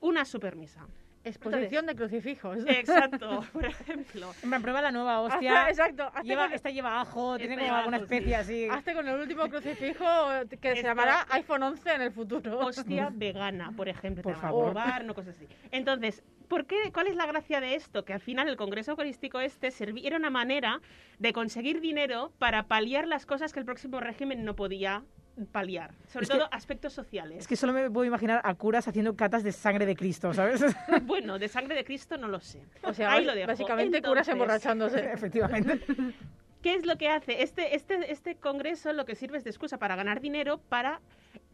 Una 0.00 0.24
super 0.24 0.56
misa. 0.56 0.86
Exposición 1.24 1.86
de 1.86 1.94
crucifijos. 1.94 2.58
Exacto, 2.66 3.44
por 3.52 3.64
ejemplo. 3.64 4.32
Me 4.44 4.60
prueba 4.60 4.82
la 4.82 4.90
nueva 4.90 5.18
Hazte- 5.20 5.34
hostia. 5.34 5.68
exacto. 5.68 6.04
hazte 6.12 6.22
Lleva, 6.28 6.44
con- 6.46 6.52
esta 6.54 6.70
lleva 6.70 7.00
ajo, 7.00 7.36
tiene 7.38 7.54
Esta 7.54 7.66
como 7.66 7.76
alguna 7.76 7.96
ajo, 7.98 8.04
especie 8.04 8.28
sí. 8.28 8.34
así. 8.34 8.68
hazte 8.70 8.94
con 8.94 9.06
el 9.08 9.20
último 9.20 9.48
crucifijo 9.48 10.04
que 10.60 10.76
se 10.76 10.82
llamará 10.82 11.26
iPhone 11.30 11.62
11 11.62 11.92
en 11.94 12.02
el 12.02 12.12
futuro. 12.12 12.58
Hostia 12.60 13.10
vegana, 13.12 13.72
por 13.76 13.88
ejemplo. 13.88 14.22
Por 14.22 14.34
te 14.34 14.40
favor. 14.40 14.68
robar, 14.68 15.04
no 15.04 15.14
cosas 15.14 15.36
así. 15.36 15.46
Entonces, 15.70 16.22
¿por 16.48 16.66
qué, 16.66 16.90
¿cuál 16.92 17.06
es 17.06 17.14
la 17.16 17.26
gracia 17.26 17.60
de 17.60 17.74
esto? 17.76 18.04
Que 18.04 18.12
al 18.14 18.20
final 18.20 18.48
el 18.48 18.56
Congreso 18.56 18.90
Eucarístico 18.92 19.40
este 19.40 19.70
era 20.02 20.16
una 20.16 20.30
manera 20.30 20.80
de 21.18 21.32
conseguir 21.32 21.80
dinero 21.80 22.32
para 22.38 22.64
paliar 22.64 23.06
las 23.06 23.26
cosas 23.26 23.52
que 23.52 23.60
el 23.60 23.64
próximo 23.64 24.00
régimen 24.00 24.44
no 24.44 24.56
podía 24.56 25.04
paliar. 25.50 25.90
Sobre 26.08 26.24
Es 26.24 26.30
que- 26.30 26.38
todo 26.38 26.48
aspectos 26.52 26.92
sociales. 26.92 27.38
Es 27.38 27.48
que 27.48 27.56
solo 27.56 27.72
me 27.72 27.90
puedo 27.90 28.04
imaginar 28.04 28.40
a 28.44 28.54
curas 28.54 28.86
haciendo 28.88 29.16
catas 29.16 29.42
de 29.42 29.52
sangre 29.52 29.86
de 29.86 29.96
Cristo, 29.96 30.32
¿sabes? 30.34 30.62
Bueno, 31.02 31.38
de 31.38 31.48
sangre 31.48 31.74
de 31.74 31.84
Cristo 31.84 32.16
no 32.16 32.28
lo 32.28 32.40
sé. 32.40 32.62
O 32.82 32.92
sea, 32.92 33.12
Ahí 33.12 33.24
lo 33.24 33.34
dejo. 33.34 33.48
básicamente 33.48 34.02
curas 34.02 34.28
emborrachándose. 34.28 35.00
Efectivamente. 35.12 35.80
¿Qué 36.62 36.74
es 36.74 36.86
lo 36.86 36.96
que 36.96 37.08
hace? 37.08 37.42
Este, 37.42 37.74
este, 37.74 38.10
este 38.12 38.36
congreso 38.36 38.92
lo 38.92 39.04
que 39.04 39.14
sirve 39.14 39.38
es 39.38 39.44
de 39.44 39.50
excusa 39.50 39.78
para 39.78 39.96
ganar 39.96 40.20
dinero 40.20 40.58
para 40.68 41.00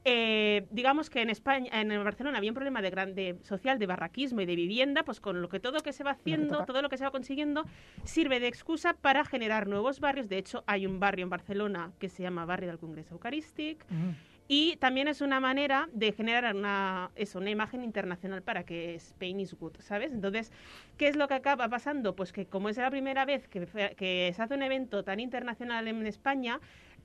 eh, 0.04 0.66
digamos 0.70 1.10
que 1.10 1.20
en 1.20 1.28
España, 1.28 1.70
en 1.72 1.88
Barcelona 2.04 2.38
había 2.38 2.50
un 2.50 2.54
problema 2.54 2.80
de 2.80 2.90
grande 2.90 3.38
social, 3.42 3.78
de 3.78 3.86
barraquismo 3.86 4.40
y 4.40 4.46
de 4.46 4.56
vivienda, 4.56 5.02
pues 5.02 5.20
con 5.20 5.42
lo 5.42 5.48
que 5.48 5.60
todo 5.60 5.72
lo 5.72 5.80
que 5.80 5.92
se 5.92 6.04
va 6.04 6.12
haciendo, 6.12 6.64
todo 6.64 6.82
lo 6.82 6.88
que 6.88 6.96
se 6.96 7.04
va 7.04 7.10
consiguiendo, 7.10 7.64
sirve 8.04 8.40
de 8.40 8.46
excusa 8.46 8.94
para 8.94 9.24
generar 9.24 9.66
nuevos 9.66 10.00
barrios. 10.00 10.28
De 10.28 10.38
hecho, 10.38 10.62
hay 10.66 10.86
un 10.86 11.00
barrio 11.00 11.24
en 11.24 11.30
Barcelona 11.30 11.92
que 11.98 12.08
se 12.08 12.22
llama 12.22 12.46
Barrio 12.46 12.68
del 12.68 12.78
Congreso 12.78 13.14
Eucarístic. 13.14 13.84
Mm. 13.90 14.10
Y 14.50 14.76
también 14.76 15.08
es 15.08 15.20
una 15.20 15.40
manera 15.40 15.90
de 15.92 16.10
generar 16.12 16.56
una, 16.56 17.10
eso, 17.16 17.38
una 17.38 17.50
imagen 17.50 17.84
internacional 17.84 18.42
para 18.42 18.64
que 18.64 18.94
Spain 18.94 19.40
is 19.40 19.54
good, 19.54 19.74
¿sabes? 19.80 20.10
Entonces, 20.10 20.50
¿qué 20.96 21.08
es 21.08 21.16
lo 21.16 21.28
que 21.28 21.34
acaba 21.34 21.68
pasando? 21.68 22.16
Pues 22.16 22.32
que 22.32 22.46
como 22.46 22.70
es 22.70 22.78
la 22.78 22.90
primera 22.90 23.26
vez 23.26 23.46
que, 23.46 23.66
que 23.94 24.32
se 24.34 24.42
hace 24.42 24.54
un 24.54 24.62
evento 24.62 25.04
tan 25.04 25.20
internacional 25.20 25.86
en 25.86 26.06
España, 26.06 26.60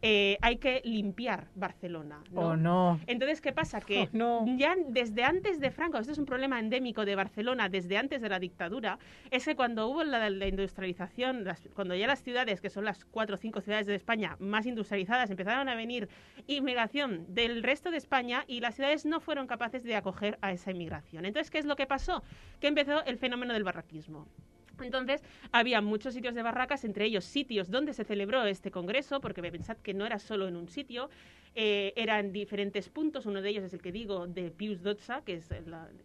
eh, 0.05 0.37
hay 0.41 0.57
que 0.57 0.81
limpiar 0.83 1.47
Barcelona. 1.55 2.21
¿no? 2.31 2.41
Oh, 2.41 2.55
no. 2.57 2.99
Entonces, 3.07 3.39
¿qué 3.41 3.53
pasa? 3.53 3.79
Que 3.81 4.01
Oh, 4.03 4.09
no. 4.13 4.45
ya 4.57 4.75
desde 4.89 5.23
antes 5.23 5.59
de 5.61 5.71
Franco, 5.71 5.97
esto 5.97 6.11
es 6.11 6.17
un 6.17 6.25
problema 6.25 6.59
endémico 6.59 7.05
de 7.05 7.15
Barcelona, 7.15 7.69
desde 7.69 7.97
antes 7.97 8.21
de 8.21 8.27
la 8.29 8.37
dictadura, 8.37 8.99
es 9.31 9.45
que 9.45 9.55
cuando 9.55 9.87
hubo 9.87 10.03
la, 10.03 10.29
la 10.29 10.47
industrialización, 10.47 11.45
las- 11.45 11.69
cuando 11.73 11.95
ya 11.95 12.05
las 12.05 12.21
ciudades, 12.21 12.59
que 12.61 12.69
son 12.69 12.85
las 12.85 13.05
cuatro 13.05 13.35
o 13.35 13.37
cinco 13.37 13.61
ciudades 13.61 13.87
de 13.87 13.95
España 13.95 14.35
más 14.39 14.65
industrializadas, 14.65 15.29
empezaron 15.31 15.69
a 15.69 15.75
venir 15.75 16.09
inmigración 16.47 17.25
del 17.33 17.63
resto 17.63 17.89
de 17.89 17.97
España 17.97 18.43
y 18.47 18.59
las 18.59 18.75
ciudades 18.75 19.05
no 19.05 19.19
fueron 19.21 19.47
capaces 19.47 19.83
de 19.83 19.95
acoger 19.95 20.37
a 20.41 20.51
esa 20.51 20.71
inmigración. 20.71 21.25
Entonces, 21.25 21.49
¿qué 21.49 21.59
es 21.59 21.65
lo 21.65 21.75
que 21.77 21.85
pasó? 21.87 22.23
Que 22.59 22.67
empezó 22.67 23.03
el 23.05 23.17
fenómeno 23.17 23.53
del 23.53 23.63
barraquismo. 23.63 24.27
Entonces, 24.83 25.23
había 25.51 25.81
muchos 25.81 26.13
sitios 26.13 26.35
de 26.35 26.43
barracas, 26.43 26.83
entre 26.83 27.05
ellos 27.05 27.25
sitios 27.25 27.69
donde 27.69 27.93
se 27.93 28.03
celebró 28.03 28.43
este 28.45 28.71
congreso, 28.71 29.21
porque 29.21 29.41
pensad 29.41 29.77
que 29.77 29.93
no 29.93 30.05
era 30.05 30.19
solo 30.19 30.47
en 30.47 30.55
un 30.55 30.67
sitio, 30.67 31.09
eh, 31.55 31.93
eran 31.95 32.31
diferentes 32.31 32.89
puntos. 32.89 33.25
Uno 33.25 33.41
de 33.41 33.49
ellos 33.49 33.63
es 33.63 33.73
el 33.73 33.81
que 33.81 33.91
digo, 33.91 34.27
de 34.27 34.51
Pius 34.51 34.81
Dotza, 34.81 35.21
que 35.21 35.35
es, 35.35 35.49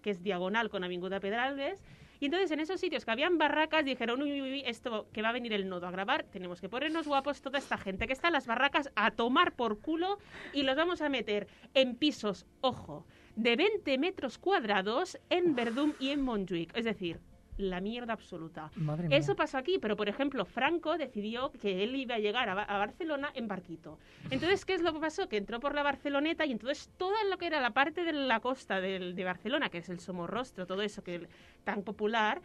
que 0.03 0.11
es 0.11 0.23
diagonal 0.23 0.69
con 0.69 0.85
Avinguda 0.85 1.21
Pedralbes. 1.21 1.83
Y 2.21 2.27
entonces, 2.27 2.51
en 2.51 2.61
esos 2.61 2.81
sitios 2.81 3.05
que 3.05 3.11
habían 3.13 3.39
barracas, 3.39 3.85
dijeron, 3.85 4.21
uy, 4.21 4.33
uy, 4.33 4.43
uy, 4.43 4.63
esto 4.67 5.07
que 5.13 5.23
va 5.23 5.29
a 5.29 5.33
venir 5.33 5.53
el 5.53 5.69
nodo 5.69 5.87
a 5.87 5.91
grabar, 5.91 6.25
tenemos 6.25 6.61
que 6.61 6.69
ponernos 6.69 7.07
guapos 7.07 7.41
toda 7.41 7.59
esta 7.59 7.79
gente 7.79 8.07
que 8.07 8.13
está 8.13 8.29
en 8.29 8.33
las 8.33 8.47
barracas 8.47 8.91
a 8.97 9.13
tomar 9.13 9.55
por 9.55 9.81
culo 9.81 10.19
y 10.53 10.65
los 10.65 10.77
vamos 10.77 11.01
a 11.01 11.09
meter 11.09 11.47
en 11.75 11.95
pisos, 11.95 12.45
ojo, 12.61 13.07
de 13.37 13.55
20 13.55 13.99
metros 13.99 14.37
cuadrados 14.37 15.17
en 15.31 15.55
Verdún 15.55 15.95
y 16.01 16.11
en 16.11 16.23
Montjuic. 16.23 16.77
Es 16.77 16.85
decir, 16.85 17.21
la 17.59 17.81
mierda 17.81 18.13
absoluta. 18.15 18.71
Madre 18.77 19.09
mía. 19.09 19.19
Eso 19.19 19.37
pasó 19.37 19.59
aquí, 19.59 19.79
pero 19.79 19.97
por 19.97 20.09
ejemplo, 20.09 20.45
Franco 20.45 20.97
decidió 20.97 21.53
que 21.53 21.85
él 21.85 21.95
iba 21.97 22.15
a 22.15 22.19
llegar 22.19 22.49
a, 22.49 22.55
Ba- 22.55 22.63
a 22.63 22.79
Barcelona 22.79 23.31
en 23.35 23.47
barquito. 23.49 23.99
Entonces, 24.31 24.65
¿qué 24.65 24.75
es 24.75 24.81
lo 24.83 24.93
que 24.93 25.01
pasó? 25.01 25.29
Que 25.29 25.37
entró 25.37 25.61
por 25.61 25.75
la 25.75 25.83
Barceloneta 25.83 26.47
y 26.47 26.53
entonces 26.53 26.91
toda 26.97 27.23
lo 27.31 27.37
que 27.37 27.47
era 27.49 27.61
la 27.61 27.71
parte 27.73 28.05
de 28.05 28.13
la 28.13 28.41
costa 28.41 28.81
de 28.81 29.25
Barcelona, 29.25 29.69
que 29.69 29.79
es 29.79 29.89
el 29.89 30.01
Somorrostro, 30.01 30.67
todo 30.67 30.83
eso 30.83 31.03
que 31.03 31.27
tan 31.65 31.83
popular, 31.83 32.41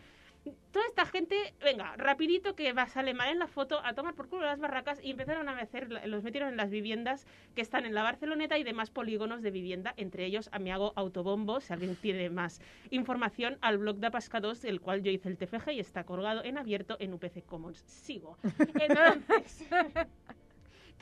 toda 0.71 0.85
esta 0.87 1.05
gente, 1.05 1.53
venga, 1.63 1.95
rapidito 1.97 2.55
que 2.55 2.73
va, 2.73 2.87
sale 2.87 3.13
mal 3.13 3.29
en 3.29 3.39
la 3.39 3.47
foto, 3.47 3.79
a 3.83 3.93
tomar 3.93 4.13
por 4.13 4.27
culo 4.27 4.43
las 4.43 4.59
barracas 4.59 4.99
y 5.03 5.11
empezaron 5.11 5.47
a 5.47 5.55
meter, 5.55 5.89
los 6.07 6.23
metieron 6.23 6.49
en 6.49 6.57
las 6.57 6.69
viviendas 6.69 7.25
que 7.55 7.61
están 7.61 7.85
en 7.85 7.93
la 7.93 8.03
Barceloneta 8.03 8.57
y 8.57 8.63
demás 8.63 8.89
polígonos 8.89 9.41
de 9.41 9.51
vivienda, 9.51 9.93
entre 9.97 10.25
ellos 10.25 10.49
a 10.51 10.59
mi 10.59 10.71
hago 10.71 10.93
autobombo, 10.95 11.61
si 11.61 11.73
alguien 11.73 11.95
tiene 12.01 12.29
más 12.29 12.61
información, 12.89 13.57
al 13.61 13.77
blog 13.77 13.97
de 13.97 14.11
Pescados, 14.11 14.61
del 14.61 14.81
cual 14.81 15.03
yo 15.03 15.11
hice 15.11 15.29
el 15.29 15.37
TFG 15.37 15.71
y 15.71 15.79
está 15.79 16.03
colgado 16.03 16.43
en 16.43 16.57
abierto 16.57 16.97
en 16.99 17.13
UPC 17.13 17.45
Commons. 17.45 17.79
Sigo. 17.85 18.37
Entonces, 18.79 19.67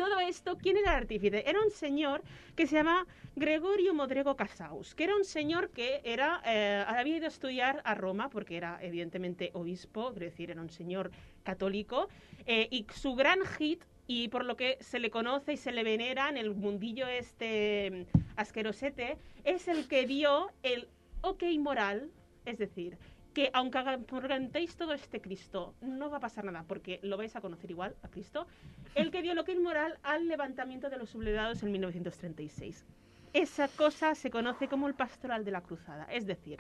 todo 0.02 0.20
esto, 0.20 0.58
¿quién 0.58 0.78
era 0.78 0.94
el 0.94 0.98
artífice? 0.98 1.44
Era 1.46 1.60
un 1.62 1.70
señor 1.70 2.24
que 2.56 2.66
se 2.66 2.76
llama 2.76 3.06
Gregorio 3.36 3.94
Modrego 3.94 4.36
Casaus, 4.36 4.96
que 4.96 5.04
era 5.04 5.16
un 5.16 5.24
señor 5.24 5.70
que 5.70 6.02
era, 6.04 6.42
eh, 6.44 6.84
había 6.88 7.18
ido 7.18 7.26
a 7.26 7.28
estudiar 7.28 7.84
a 7.86 7.94
Roma, 7.94 8.28
porque 8.28 8.58
era 8.58 8.80
evidentemente 8.82 9.52
obispo, 9.54 10.10
es 10.10 10.20
decir, 10.20 10.50
era 10.50 10.60
un 10.60 10.72
señor 10.72 11.12
católico, 11.44 12.10
eh, 12.48 12.68
y 12.72 12.88
su 12.96 13.14
gran 13.14 13.46
hit, 13.46 13.84
y 14.08 14.30
por 14.30 14.44
lo 14.44 14.58
que 14.58 14.80
se 14.80 14.98
le 14.98 15.12
conoce 15.12 15.54
y 15.54 15.58
se 15.58 15.72
le 15.72 15.84
venera 15.84 16.30
en 16.30 16.38
el 16.38 16.56
mundillo 16.56 17.08
este 17.08 18.08
mm, 18.16 18.20
asquerosete, 18.38 19.20
es 19.44 19.68
el 19.68 19.88
que 19.88 20.08
dio 20.08 20.48
el 20.64 20.88
ok 21.22 21.44
moral, 21.60 22.10
es 22.46 22.58
decir, 22.58 22.98
que 23.34 23.50
aunque 23.54 23.80
preguntéis 24.08 24.76
todo 24.76 24.94
este 24.94 25.22
Cristo, 25.22 25.74
no 25.82 26.10
va 26.10 26.18
a 26.18 26.20
pasar 26.20 26.46
nada, 26.46 26.64
porque 26.68 27.00
lo 27.04 27.18
vais 27.18 27.36
a 27.36 27.42
conocer 27.42 27.72
igual 27.72 27.96
a 28.04 28.10
Cristo, 28.10 28.48
el 28.96 29.12
que 29.12 29.22
dio 29.22 29.34
lo 29.34 29.46
que 29.46 29.54
es 29.54 29.60
moral 29.60 29.98
al 30.04 30.28
levantamiento 30.28 30.90
de 30.90 30.98
los 30.98 31.10
sublevados 31.10 31.64
en 31.64 31.72
1936. 31.72 32.86
Esa 33.34 33.70
cosa 33.70 34.14
se 34.14 34.30
conoce 34.30 34.68
como 34.68 34.90
el 34.90 34.94
pastoral 34.94 35.46
de 35.46 35.52
la 35.52 35.62
cruzada, 35.62 36.04
es 36.12 36.26
decir, 36.26 36.58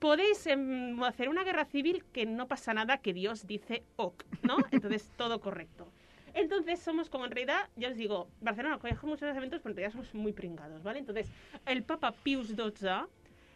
podéis 0.00 0.44
em, 0.48 1.00
hacer 1.04 1.28
una 1.28 1.44
guerra 1.44 1.64
civil 1.66 2.04
que 2.12 2.26
no 2.26 2.48
pasa 2.48 2.74
nada, 2.74 2.98
que 2.98 3.12
Dios 3.12 3.46
dice 3.46 3.84
ok, 3.94 4.24
¿no? 4.42 4.56
Entonces, 4.72 5.08
todo 5.16 5.40
correcto. 5.40 5.86
Entonces, 6.34 6.80
somos 6.80 7.08
como 7.08 7.26
en 7.26 7.30
realidad, 7.30 7.68
ya 7.76 7.90
os 7.90 7.96
digo, 7.96 8.28
Barcelona 8.40 8.78
coge 8.78 8.96
muchos 9.06 9.36
eventos, 9.36 9.60
pero 9.62 9.70
en 9.70 9.76
realidad 9.76 9.92
somos 9.92 10.12
muy 10.14 10.32
pringados, 10.32 10.82
¿vale? 10.82 10.98
Entonces, 10.98 11.30
el 11.64 11.84
Papa 11.84 12.10
Pius 12.10 12.48
XII 12.48 13.06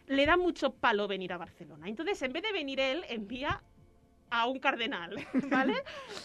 le 0.09 0.25
da 0.25 0.37
mucho 0.37 0.73
palo 0.73 1.07
venir 1.07 1.31
a 1.31 1.37
Barcelona. 1.37 1.87
Entonces, 1.87 2.21
en 2.23 2.33
vez 2.33 2.43
de 2.43 2.51
venir 2.51 2.79
él, 2.79 3.05
envía 3.09 3.61
a 4.31 4.47
un 4.47 4.59
cardenal, 4.59 5.15
¿vale? 5.49 5.75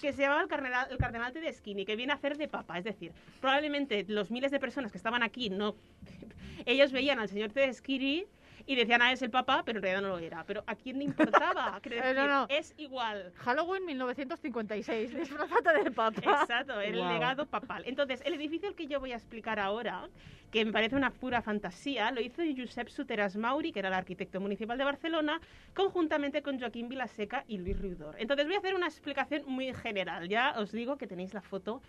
que 0.00 0.12
se 0.12 0.22
llama 0.22 0.42
el 0.42 0.48
cardenal, 0.48 0.86
el 0.90 0.98
cardenal 0.98 1.32
Tedeschini, 1.32 1.84
que 1.84 1.94
viene 1.94 2.12
a 2.12 2.16
hacer 2.16 2.36
de 2.36 2.48
papa. 2.48 2.78
Es 2.78 2.84
decir, 2.84 3.12
probablemente 3.40 4.04
los 4.08 4.30
miles 4.30 4.50
de 4.50 4.58
personas 4.58 4.90
que 4.90 4.98
estaban 4.98 5.22
aquí, 5.22 5.50
no, 5.50 5.76
ellos 6.66 6.92
veían 6.92 7.18
al 7.18 7.28
señor 7.28 7.52
Tedeschini 7.52 8.24
y 8.66 8.76
decían, 8.76 9.02
ah, 9.02 9.12
es 9.12 9.20
el 9.22 9.30
papa, 9.30 9.62
pero 9.64 9.78
en 9.78 9.82
realidad 9.82 10.02
no 10.02 10.08
lo 10.08 10.18
era. 10.18 10.44
Pero 10.44 10.64
¿a 10.66 10.74
quién 10.74 10.98
le 10.98 11.04
importaba? 11.04 11.80
Eh, 11.84 12.14
no, 12.14 12.22
decir, 12.22 12.28
no. 12.28 12.46
Es 12.48 12.74
igual. 12.78 13.32
Halloween 13.36 13.84
1956, 13.84 15.14
disfrazate 15.14 15.84
de 15.84 15.90
papa. 15.90 16.20
Exacto, 16.42 16.80
el 16.80 16.96
legado 16.96 17.46
papal. 17.46 17.84
Entonces, 17.86 18.20
el 18.24 18.34
edificio 18.34 18.74
que 18.74 18.86
yo 18.86 19.00
voy 19.00 19.12
a 19.12 19.16
explicar 19.16 19.60
ahora, 19.60 20.08
que 20.50 20.64
me 20.64 20.72
parece 20.72 20.96
una 20.96 21.10
pura 21.10 21.42
fantasía, 21.42 22.10
lo 22.10 22.20
hizo 22.20 22.42
Josep 22.56 22.88
Suteras 22.88 23.36
Mauri, 23.36 23.72
que 23.72 23.80
era 23.80 23.88
el 23.88 23.94
arquitecto 23.94 24.40
municipal 24.40 24.78
de 24.78 24.84
Barcelona, 24.84 25.40
conjuntamente 25.74 26.42
con 26.42 26.58
Joaquín 26.58 26.88
Vilaseca 26.88 27.44
y 27.46 27.58
Luis 27.58 27.78
Riudor. 27.78 28.16
Entonces, 28.18 28.46
voy 28.46 28.56
a 28.56 28.58
hacer 28.58 28.74
una 28.74 28.86
explicación 28.86 29.42
muy 29.46 29.72
general. 29.74 30.28
Ya 30.28 30.54
os 30.56 30.72
digo 30.72 30.96
que 30.96 31.06
tenéis 31.06 31.34
la 31.34 31.42
foto 31.42 31.82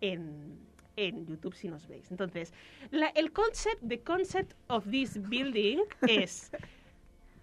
en, 0.00 0.58
en 0.96 1.26
YouTube 1.26 1.54
si 1.54 1.68
nos 1.68 1.86
veis. 1.88 2.10
Entonces, 2.10 2.52
la- 2.90 3.08
el 3.14 3.32
concept, 3.32 3.82
the 3.88 4.00
concept 4.00 4.54
of 4.68 4.84
this 4.90 5.18
building 5.28 5.80
es 6.08 6.50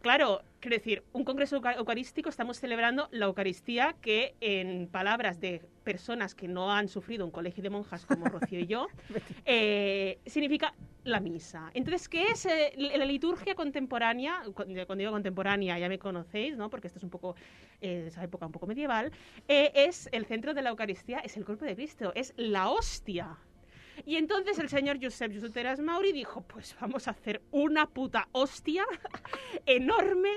Claro, 0.01 0.41
quiero 0.59 0.77
decir, 0.77 1.03
un 1.13 1.23
congreso 1.23 1.55
euca- 1.57 1.75
eucarístico 1.75 2.29
estamos 2.29 2.57
celebrando 2.59 3.07
la 3.11 3.27
Eucaristía 3.27 3.95
que, 4.01 4.35
en 4.41 4.87
palabras 4.87 5.39
de 5.39 5.61
personas 5.83 6.33
que 6.33 6.47
no 6.47 6.71
han 6.73 6.87
sufrido 6.87 7.23
un 7.23 7.31
colegio 7.31 7.61
de 7.61 7.69
monjas 7.69 8.05
como 8.07 8.25
Rocío 8.25 8.59
y 8.59 8.65
yo, 8.65 8.87
eh, 9.45 10.19
significa 10.25 10.73
la 11.03 11.19
misa. 11.19 11.69
Entonces, 11.75 12.09
¿qué 12.09 12.27
es 12.31 12.45
eh, 12.47 12.73
la 12.77 13.05
liturgia 13.05 13.53
contemporánea? 13.53 14.41
Cu- 14.45 14.53
Cuando 14.65 14.95
digo 14.95 15.11
contemporánea 15.11 15.77
ya 15.77 15.87
me 15.89 15.99
conocéis, 15.99 16.57
¿no? 16.57 16.69
Porque 16.71 16.87
esto 16.87 16.97
es 16.97 17.03
un 17.03 17.09
poco, 17.11 17.35
eh, 17.79 18.05
esa 18.07 18.23
época 18.23 18.45
un 18.47 18.51
poco 18.51 18.65
medieval. 18.67 19.11
eh, 19.47 19.71
es 19.75 20.09
el 20.11 20.25
centro 20.25 20.53
de 20.55 20.63
la 20.63 20.69
Eucaristía, 20.71 21.19
es 21.19 21.37
el 21.37 21.45
cuerpo 21.45 21.65
de 21.65 21.75
Cristo, 21.75 22.11
es 22.15 22.33
la 22.37 22.69
hostia. 22.69 23.37
Y 24.05 24.15
entonces 24.15 24.57
el 24.59 24.69
señor 24.69 24.97
Josep 25.01 25.33
Jusuteras 25.33 25.79
Mauri 25.79 26.11
dijo, 26.11 26.41
pues 26.41 26.75
vamos 26.79 27.07
a 27.07 27.11
hacer 27.11 27.41
una 27.51 27.87
puta 27.87 28.27
hostia 28.31 28.85
enorme, 29.65 30.29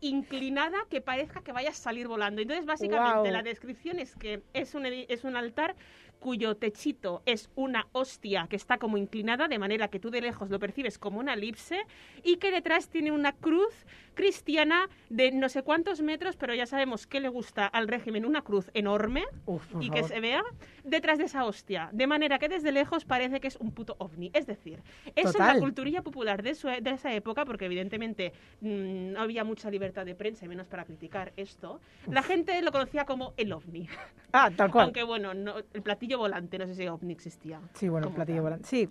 inclinada, 0.00 0.78
que 0.88 1.00
parezca 1.00 1.42
que 1.42 1.52
vaya 1.52 1.70
a 1.70 1.74
salir 1.74 2.06
volando. 2.06 2.40
Entonces, 2.40 2.66
básicamente, 2.66 3.32
la 3.32 3.42
descripción 3.42 3.98
es 3.98 4.14
que 4.14 4.42
es 4.52 4.74
un, 4.74 4.86
es 4.86 5.24
un 5.24 5.36
altar 5.36 5.74
cuyo 6.20 6.56
techito 6.56 7.22
es 7.26 7.50
una 7.54 7.86
hostia 7.92 8.46
que 8.50 8.56
está 8.56 8.78
como 8.78 8.96
inclinada, 8.96 9.48
de 9.48 9.58
manera 9.58 9.88
que 9.88 10.00
tú 10.00 10.10
de 10.10 10.20
lejos 10.20 10.50
lo 10.50 10.58
percibes 10.58 10.98
como 10.98 11.20
una 11.20 11.34
elipse, 11.34 11.80
y 12.22 12.36
que 12.36 12.50
detrás 12.50 12.88
tiene 12.88 13.12
una 13.12 13.32
cruz 13.32 13.72
cristiana 14.14 14.88
de 15.10 15.30
no 15.30 15.48
sé 15.48 15.62
cuántos 15.62 16.00
metros, 16.00 16.36
pero 16.36 16.54
ya 16.54 16.66
sabemos 16.66 17.06
que 17.06 17.20
le 17.20 17.28
gusta 17.28 17.66
al 17.66 17.86
régimen 17.86 18.26
una 18.26 18.42
cruz 18.42 18.70
enorme 18.74 19.24
Uf, 19.46 19.64
y 19.80 19.90
que 19.90 20.02
se 20.02 20.18
vea 20.20 20.42
detrás 20.82 21.18
de 21.18 21.24
esa 21.24 21.44
hostia, 21.44 21.88
de 21.92 22.06
manera 22.06 22.38
que 22.38 22.48
desde 22.48 22.72
lejos 22.72 23.04
parece 23.04 23.40
que 23.40 23.48
es 23.48 23.56
un 23.56 23.70
puto 23.70 23.94
ovni. 23.98 24.30
Es 24.34 24.46
decir, 24.46 24.82
eso 25.14 25.32
Total. 25.32 25.48
es 25.50 25.54
la 25.54 25.60
culturilla 25.60 26.02
popular 26.02 26.42
de, 26.42 26.54
su- 26.54 26.66
de 26.68 26.90
esa 26.90 27.12
época, 27.14 27.44
porque 27.44 27.66
evidentemente 27.66 28.32
mm, 28.60 29.12
no 29.12 29.20
había 29.20 29.44
mucha 29.44 29.70
libertad 29.70 30.04
de 30.04 30.14
prensa 30.16 30.44
y 30.44 30.48
menos 30.48 30.66
para 30.66 30.84
criticar 30.84 31.32
esto. 31.36 31.80
La 32.10 32.22
gente 32.22 32.60
lo 32.62 32.72
conocía 32.72 33.04
como 33.04 33.34
el 33.36 33.52
ovni, 33.52 33.88
Ah, 34.32 34.50
tal 34.54 34.70
cual. 34.70 34.84
aunque 34.86 35.02
bueno, 35.04 35.32
no- 35.34 35.54
el 35.72 35.82
platillo 35.82 36.07
volante, 36.16 36.58
no 36.58 36.66
sé 36.66 36.74
si 36.74 36.86
ovni 36.88 37.12
existía. 37.12 37.60
Sí, 37.74 37.88
bueno, 37.88 38.06
como 38.06 38.16
platillo 38.16 38.36
tal. 38.38 38.44
volante. 38.44 38.68
Sí, 38.68 38.88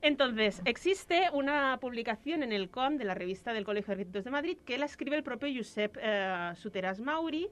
Entonces, 0.00 0.60
existe 0.64 1.28
una 1.32 1.78
publicación 1.80 2.42
en 2.42 2.52
el 2.52 2.70
COM 2.70 2.96
de 2.96 3.04
la 3.04 3.14
revista 3.14 3.52
del 3.52 3.64
Colegio 3.64 3.88
de 3.88 3.92
Arquitectos 4.00 4.24
de 4.24 4.30
Madrid 4.32 4.56
que 4.64 4.76
la 4.78 4.86
escribe 4.86 5.16
el 5.16 5.22
propio 5.22 5.48
Josep 5.54 5.96
eh, 6.00 6.52
Suteras 6.56 7.00
Mauri, 7.00 7.48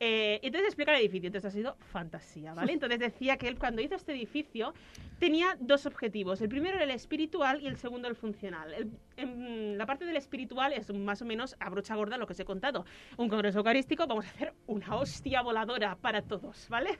Eh, 0.00 0.40
entonces 0.42 0.66
explica 0.68 0.92
el 0.92 1.00
edificio, 1.00 1.28
entonces 1.28 1.48
ha 1.48 1.54
sido 1.56 1.76
fantasía, 1.92 2.52
¿vale? 2.52 2.72
Entonces 2.80 2.98
decía 2.98 3.36
que 3.36 3.46
él 3.48 3.58
cuando 3.58 3.80
hizo 3.80 3.94
este 3.94 4.12
edificio 4.12 4.74
tenía 5.20 5.56
dos 5.60 5.86
objetivos. 5.86 6.40
El 6.42 6.48
primero 6.48 6.74
era 6.76 6.84
el 6.84 6.90
espiritual 6.90 7.62
y 7.62 7.68
el 7.68 7.76
segundo 7.76 8.08
el 8.08 8.16
funcional. 8.16 8.74
El- 8.74 8.90
en 9.16 9.78
la 9.78 9.86
parte 9.86 10.04
del 10.04 10.16
espiritual 10.16 10.72
es 10.72 10.92
más 10.92 11.22
o 11.22 11.24
menos 11.24 11.54
a 11.60 11.70
brocha 11.70 11.94
gorda 11.94 12.18
lo 12.18 12.26
que 12.26 12.32
os 12.32 12.40
he 12.40 12.44
contado. 12.44 12.84
Un 13.16 13.28
congreso 13.28 13.58
eucarístico, 13.58 14.06
vamos 14.08 14.26
a 14.26 14.30
hacer 14.30 14.52
una 14.66 14.96
hostia 14.96 15.40
voladora 15.42 15.94
para 15.96 16.22
todos, 16.22 16.68
¿vale? 16.68 16.98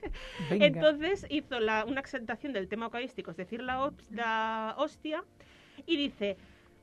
Venga. 0.49 0.67
Entonces 0.67 1.27
hizo 1.29 1.59
la- 1.59 1.85
una 1.85 2.01
exaltación 2.01 2.53
del 2.53 2.69
tema 2.69 2.87
eucarístico, 2.87 3.33
es 3.33 3.37
decir, 3.37 3.61
la 3.63 4.75
hostia, 4.79 5.25
y 5.87 5.97
dice, 5.97 6.37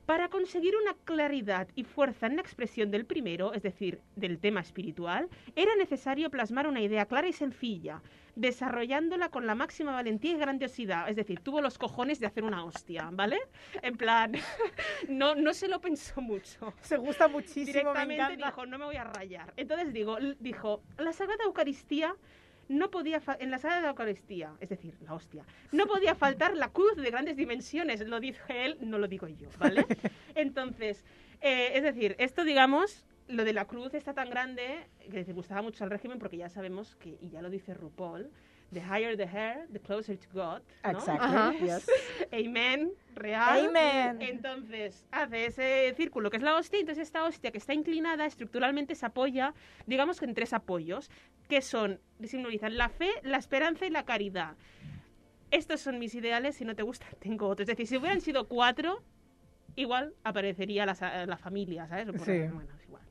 para 0.06 0.28
conseguir 0.28 0.74
una 0.76 0.94
claridad 1.04 1.68
y 1.74 1.84
fuerza 1.84 2.26
en 2.26 2.36
la 2.36 2.42
expresión 2.42 2.90
del 2.90 3.06
primero, 3.06 3.52
es 3.54 3.62
decir, 3.62 4.00
del 4.16 4.38
tema 4.38 4.60
espiritual, 4.60 5.28
era 5.54 5.74
necesario 5.76 6.30
plasmar 6.30 6.66
una 6.66 6.80
idea 6.80 7.06
clara 7.06 7.28
y 7.28 7.32
sencilla, 7.32 8.02
desarrollándola 8.34 9.28
con 9.28 9.46
la 9.46 9.54
máxima 9.54 9.92
valentía 9.92 10.32
y 10.32 10.38
grandiosidad. 10.38 11.08
Es 11.08 11.16
decir, 11.16 11.40
tuvo 11.40 11.60
los 11.60 11.78
cojones 11.78 12.18
de 12.18 12.26
hacer 12.26 12.44
una 12.44 12.64
hostia, 12.64 13.10
¿vale? 13.12 13.38
En 13.82 13.96
plan, 13.96 14.32
no, 15.08 15.34
no 15.34 15.54
se 15.54 15.68
lo 15.68 15.80
pensó 15.80 16.20
mucho 16.20 16.74
Se 16.80 16.96
gusta 16.96 17.28
muchísimo, 17.28 17.64
me 17.64 17.72
directamente 17.72 18.14
encanta. 18.14 18.46
dijo, 18.46 18.66
no 18.66 18.78
me 18.78 18.84
voy 18.86 18.96
a 18.96 19.04
rayar. 19.04 19.52
Entonces 19.56 19.92
digo, 19.92 20.18
dijo, 20.40 20.82
la 20.98 21.12
Sagrada 21.12 21.44
Eucaristía 21.44 22.14
no 22.72 22.90
podía 22.90 23.20
en 23.38 23.50
la 23.50 23.58
Sagrada 23.58 23.90
Eucaristía, 23.90 24.54
es 24.60 24.70
decir, 24.70 24.94
la 25.02 25.14
hostia, 25.14 25.44
no 25.72 25.86
podía 25.86 26.14
faltar 26.14 26.56
la 26.56 26.68
cruz 26.68 26.96
de 26.96 27.10
grandes 27.10 27.36
dimensiones, 27.36 28.00
lo 28.06 28.18
dice 28.18 28.42
él, 28.48 28.78
no 28.80 28.98
lo 28.98 29.08
digo 29.08 29.28
yo, 29.28 29.48
¿vale? 29.58 29.84
Entonces, 30.34 31.04
eh, 31.40 31.72
es 31.74 31.82
decir, 31.82 32.16
esto 32.18 32.44
digamos, 32.44 33.04
lo 33.28 33.44
de 33.44 33.52
la 33.52 33.66
cruz 33.66 33.94
está 33.94 34.14
tan 34.14 34.30
grande 34.30 34.86
que 35.10 35.24
le 35.24 35.32
gustaba 35.32 35.62
mucho 35.62 35.84
al 35.84 35.90
régimen 35.90 36.18
porque 36.18 36.36
ya 36.36 36.48
sabemos 36.48 36.96
que, 36.96 37.18
y 37.20 37.30
ya 37.30 37.42
lo 37.42 37.50
dice 37.50 37.74
RuPaul, 37.74 38.30
the 38.72 38.80
higher 38.80 39.16
the 39.16 39.26
hair, 39.26 39.66
the 39.72 39.78
closer 39.78 40.16
to 40.16 40.26
God. 40.32 40.62
¿no? 40.84 40.90
Exactly. 40.90 41.36
Ajá. 41.36 41.52
yes. 41.60 41.86
Amen, 42.32 42.90
real. 43.14 43.68
Amen. 43.68 44.22
Entonces, 44.22 45.04
hace 45.10 45.46
ese 45.46 45.94
círculo 45.96 46.30
que 46.30 46.38
es 46.38 46.42
la 46.42 46.56
hostia, 46.56 46.78
entonces 46.80 47.02
esta 47.02 47.24
hostia 47.24 47.50
que 47.50 47.58
está 47.58 47.74
inclinada 47.74 48.24
estructuralmente 48.26 48.94
se 48.94 49.04
apoya, 49.06 49.52
digamos 49.86 50.18
que 50.18 50.24
en 50.24 50.34
tres 50.34 50.52
apoyos, 50.52 51.10
que 51.48 51.60
son, 51.60 52.00
simbolizan 52.24 52.76
la 52.76 52.88
fe, 52.88 53.10
la 53.22 53.36
esperanza 53.36 53.84
y 53.86 53.90
la 53.90 54.04
caridad. 54.04 54.54
Estos 55.50 55.80
son 55.82 55.98
mis 55.98 56.14
ideales, 56.14 56.56
si 56.56 56.64
no 56.64 56.74
te 56.74 56.82
gusta, 56.82 57.06
tengo 57.20 57.48
otros. 57.48 57.68
Es 57.68 57.76
decir, 57.76 57.86
si 57.86 57.96
hubieran 57.98 58.20
sido 58.22 58.48
cuatro, 58.48 59.02
igual 59.76 60.14
aparecería 60.24 60.86
la, 60.86 61.26
la 61.26 61.36
familia, 61.36 61.86
¿sabes? 61.88 62.06
Por- 62.06 62.20
Sí. 62.20 62.38
Bueno, 62.52 62.74
es 62.78 62.84
igual. 62.86 63.02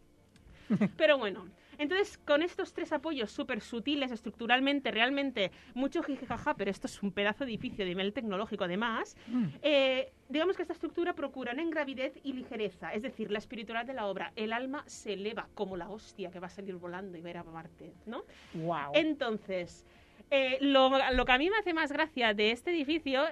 Pero 0.97 1.17
bueno, 1.17 1.45
entonces 1.82 2.17
con 2.20 2.41
estos 2.41 2.74
tres 2.74 2.91
apoyos 2.94 3.32
súper 3.32 3.62
sutiles, 3.62 4.12
estructuralmente, 4.12 4.91
realmente, 4.91 5.52
mucho 5.74 6.04
jijijaja, 6.04 6.54
pero 6.56 6.72
esto 6.72 6.88
es 6.88 7.02
un 7.04 7.12
pedazo 7.12 7.46
de 7.46 7.52
edificio 7.52 7.84
de 7.84 7.89
nivel 7.91 8.13
tecnológico 8.13 8.63
además, 8.63 9.15
Mm. 9.28 9.46
eh, 9.62 10.12
digamos 10.30 10.56
que 10.56 10.62
esta 10.62 10.74
estructura 10.74 11.13
procura 11.13 11.52
en 11.52 11.70
gravidez 11.70 12.13
y 12.24 12.34
ligereza, 12.34 12.94
es 12.94 13.02
decir, 13.02 13.32
la 13.32 13.39
espiritualidad 13.39 13.86
de 13.86 13.94
la 13.94 14.06
obra. 14.06 14.32
El 14.36 14.54
alma 14.54 14.84
se 14.88 15.13
eleva 15.13 15.48
como 15.54 15.76
la 15.78 15.89
hostia 15.89 16.32
que 16.32 16.39
va 16.39 16.48
a 16.48 16.50
salir 16.50 16.76
volando 16.76 17.17
y 17.17 17.22
va 17.22 17.32
a 17.39 17.44
Marte, 17.44 17.94
¿no? 18.06 18.24
Wow. 18.54 18.91
Entonces, 18.94 19.86
eh, 20.30 20.58
lo, 20.62 20.89
lo 21.13 21.26
que 21.26 21.32
a 21.32 21.38
mí 21.38 21.50
me 21.50 21.58
hace 21.58 21.74
más 21.74 21.91
gracia 21.91 22.34
de 22.34 22.52
este 22.52 22.72
edificio, 22.72 23.24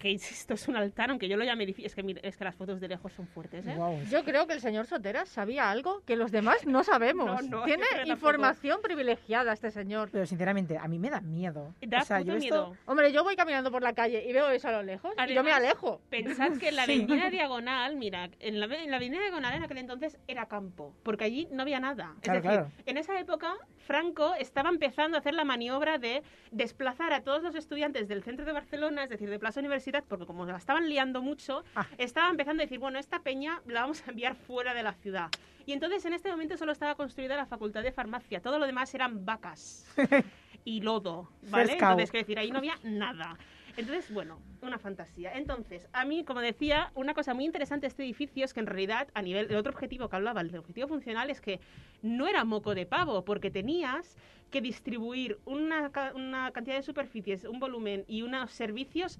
que 0.00 0.10
insisto, 0.10 0.54
es 0.54 0.66
un 0.66 0.76
altar, 0.76 1.10
aunque 1.10 1.28
yo 1.28 1.36
lo 1.36 1.44
llame 1.44 1.64
edificio, 1.64 1.86
es 1.86 1.94
que, 1.94 2.02
mira, 2.02 2.20
es 2.24 2.36
que 2.36 2.44
las 2.44 2.54
fotos 2.54 2.80
de 2.80 2.88
lejos 2.88 3.12
son 3.12 3.26
fuertes, 3.28 3.66
¿eh? 3.66 3.74
Wow. 3.76 4.02
Yo 4.10 4.24
creo 4.24 4.46
que 4.46 4.54
el 4.54 4.60
señor 4.60 4.86
Soteras 4.86 5.28
sabía 5.28 5.70
algo 5.70 6.02
que 6.06 6.16
los 6.16 6.32
demás 6.32 6.66
no 6.66 6.82
sabemos. 6.84 7.26
No, 7.26 7.48
no, 7.48 7.58
yo 7.60 7.64
Tiene 7.66 7.84
tampoco. 7.84 8.12
información 8.12 8.80
privilegiada 8.82 9.52
este 9.52 9.70
señor. 9.70 10.08
Pero 10.10 10.26
sinceramente, 10.26 10.78
a 10.78 10.88
mí 10.88 10.98
me 10.98 11.10
da 11.10 11.20
miedo. 11.20 11.74
Da 11.86 12.00
o 12.00 12.04
sea, 12.04 12.18
puto 12.18 12.28
yo 12.30 12.34
esto- 12.36 12.40
miedo. 12.68 12.76
Hombre, 12.86 13.12
yo 13.12 13.22
voy 13.24 13.36
caminando 13.36 13.70
por 13.70 13.82
la 13.82 13.92
calle 13.92 14.24
y 14.28 14.32
veo 14.32 14.48
eso 14.50 14.68
a 14.68 14.72
lo 14.72 14.82
lejos 14.82 15.12
y 15.28 15.34
yo 15.34 15.44
me 15.44 15.52
alejo. 15.52 16.00
Pensad 16.10 16.56
que 16.58 16.68
en 16.70 16.76
la 16.76 16.84
Sí. 16.86 17.02
avenida 17.04 17.30
diagonal, 17.30 17.96
mira, 17.96 18.30
en 18.40 18.58
la, 18.58 18.66
en 18.66 18.90
la 18.90 18.96
avenida 18.96 19.20
diagonal 19.20 19.54
en 19.54 19.62
aquel 19.64 19.78
entonces 19.78 20.18
era 20.26 20.46
campo, 20.46 20.94
porque 21.02 21.24
allí 21.24 21.46
no 21.52 21.62
había 21.62 21.78
nada. 21.80 22.14
Claro, 22.22 22.38
es 22.38 22.44
decir, 22.44 22.58
claro. 22.60 22.72
en 22.86 22.96
esa 22.96 23.18
época 23.20 23.54
Franco 23.78 24.34
estaba 24.36 24.68
empezando 24.70 25.16
a 25.16 25.20
hacer 25.20 25.34
la 25.34 25.44
maniobra 25.44 25.98
de 25.98 26.22
desplazar 26.52 27.12
a 27.12 27.22
todos 27.22 27.42
los 27.42 27.54
estudiantes 27.54 28.06
del 28.08 28.22
centro 28.22 28.44
de 28.44 28.52
Barcelona, 28.52 29.04
es 29.04 29.10
decir, 29.10 29.28
de 29.28 29.38
Plaza 29.38 29.60
Universidad, 29.60 29.89
porque 30.06 30.26
como 30.26 30.44
la 30.46 30.56
estaban 30.56 30.88
liando 30.88 31.22
mucho, 31.22 31.64
Ah. 31.74 31.86
estaba 31.98 32.30
empezando 32.30 32.62
a 32.62 32.66
decir, 32.66 32.78
bueno, 32.78 32.98
esta 32.98 33.20
peña 33.20 33.60
la 33.66 33.82
vamos 33.82 34.02
a 34.06 34.10
enviar 34.10 34.34
fuera 34.34 34.74
de 34.74 34.82
la 34.82 34.92
ciudad. 34.94 35.28
Y 35.66 35.72
entonces 35.72 36.04
en 36.04 36.12
este 36.14 36.30
momento 36.30 36.56
solo 36.56 36.72
estaba 36.72 36.94
construida 36.94 37.36
la 37.36 37.46
facultad 37.46 37.82
de 37.82 37.92
farmacia, 37.92 38.40
todo 38.40 38.58
lo 38.58 38.66
demás 38.66 38.94
eran 38.94 39.24
vacas 39.24 39.86
y 40.64 40.80
lodo, 40.80 41.30
¿vale? 41.50 41.72
Entonces, 41.74 42.10
quiero 42.10 42.24
decir, 42.24 42.38
ahí 42.38 42.50
no 42.50 42.58
había 42.58 42.74
nada. 42.82 43.36
Entonces, 43.76 44.12
bueno, 44.12 44.40
una 44.62 44.78
fantasía. 44.78 45.32
Entonces, 45.34 45.88
a 45.92 46.04
mí, 46.04 46.24
como 46.24 46.40
decía, 46.40 46.90
una 46.94 47.14
cosa 47.14 47.34
muy 47.34 47.44
interesante 47.44 47.82
de 47.82 47.88
este 47.88 48.02
edificio 48.02 48.44
es 48.44 48.52
que 48.52 48.60
en 48.60 48.66
realidad, 48.66 49.08
a 49.14 49.22
nivel, 49.22 49.46
el 49.48 49.56
otro 49.56 49.72
objetivo 49.72 50.08
que 50.08 50.16
hablaba, 50.16 50.40
el 50.40 50.54
objetivo 50.56 50.88
funcional, 50.88 51.30
es 51.30 51.40
que 51.40 51.60
no 52.02 52.26
era 52.26 52.44
moco 52.44 52.74
de 52.74 52.84
pavo, 52.84 53.24
porque 53.24 53.50
tenías 53.50 54.16
que 54.50 54.60
distribuir 54.60 55.38
una, 55.46 55.90
una 56.14 56.50
cantidad 56.50 56.76
de 56.76 56.82
superficies, 56.82 57.44
un 57.44 57.60
volumen 57.60 58.04
y 58.08 58.22
unos 58.22 58.50
servicios 58.50 59.18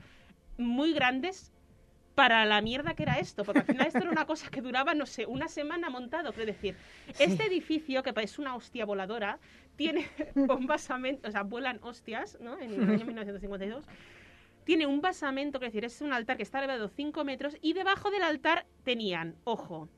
muy 0.61 0.93
grandes 0.93 1.53
para 2.15 2.45
la 2.45 2.61
mierda 2.61 2.95
que 2.95 3.05
era 3.05 3.19
esto, 3.19 3.45
porque 3.45 3.61
al 3.61 3.67
final 3.67 3.87
esto 3.87 3.99
era 4.01 4.11
una 4.11 4.27
cosa 4.27 4.51
que 4.51 4.61
duraba, 4.61 4.95
no 4.95 5.07
sé, 5.07 5.27
una 5.27 5.49
semana 5.49 5.89
montado. 5.89 6.33
Quiero 6.33 6.53
decir, 6.53 6.77
este 7.19 7.47
edificio, 7.47 8.03
que 8.03 8.13
es 8.15 8.39
una 8.39 8.55
hostia 8.55 8.85
voladora, 8.85 9.39
tiene 9.77 10.07
un 10.35 10.67
basamento, 10.67 11.29
o 11.29 11.33
sea, 11.33 11.43
vuelan 11.45 11.79
hostias, 11.83 12.39
¿no? 12.41 12.59
En 12.59 12.75
el 12.75 12.83
año 12.83 13.07
1952. 13.07 13.87
Tiene 14.65 14.87
un 14.87 15.01
basamento, 15.01 15.59
quiero 15.59 15.71
decir, 15.73 15.85
es 15.85 16.01
un 16.03 16.13
altar 16.13 16.37
que 16.37 16.43
está 16.43 16.59
elevado 16.59 16.89
5 16.89 17.25
metros 17.25 17.57
y 17.63 17.73
debajo 17.73 18.11
del 18.11 18.23
altar 18.23 18.67
tenían, 18.85 19.35
ojo, 19.45 19.89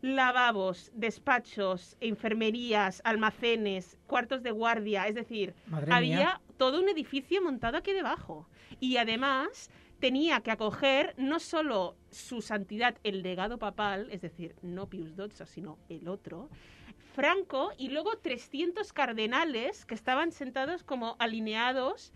lavabos, 0.00 0.92
despachos, 0.94 1.96
enfermerías, 2.00 3.02
almacenes, 3.04 3.98
cuartos 4.06 4.42
de 4.42 4.52
guardia, 4.52 5.08
es 5.08 5.14
decir, 5.14 5.54
Madre 5.66 5.92
había 5.92 6.16
mía. 6.16 6.40
todo 6.56 6.80
un 6.80 6.88
edificio 6.88 7.42
montado 7.42 7.76
aquí 7.78 7.92
debajo. 7.92 8.48
Y 8.80 8.96
además 8.98 9.70
tenía 10.00 10.40
que 10.40 10.50
acoger 10.50 11.14
no 11.16 11.40
solo 11.40 11.96
su 12.10 12.42
santidad, 12.42 12.96
el 13.04 13.22
legado 13.22 13.58
papal, 13.58 14.08
es 14.10 14.20
decir, 14.20 14.54
no 14.62 14.88
Pius 14.88 15.14
XII, 15.14 15.46
sino 15.46 15.78
el 15.88 16.08
otro, 16.08 16.48
Franco, 17.14 17.72
y 17.76 17.88
luego 17.88 18.16
300 18.18 18.92
cardenales 18.92 19.84
que 19.84 19.94
estaban 19.94 20.30
sentados 20.30 20.84
como 20.84 21.16
alineados 21.18 22.12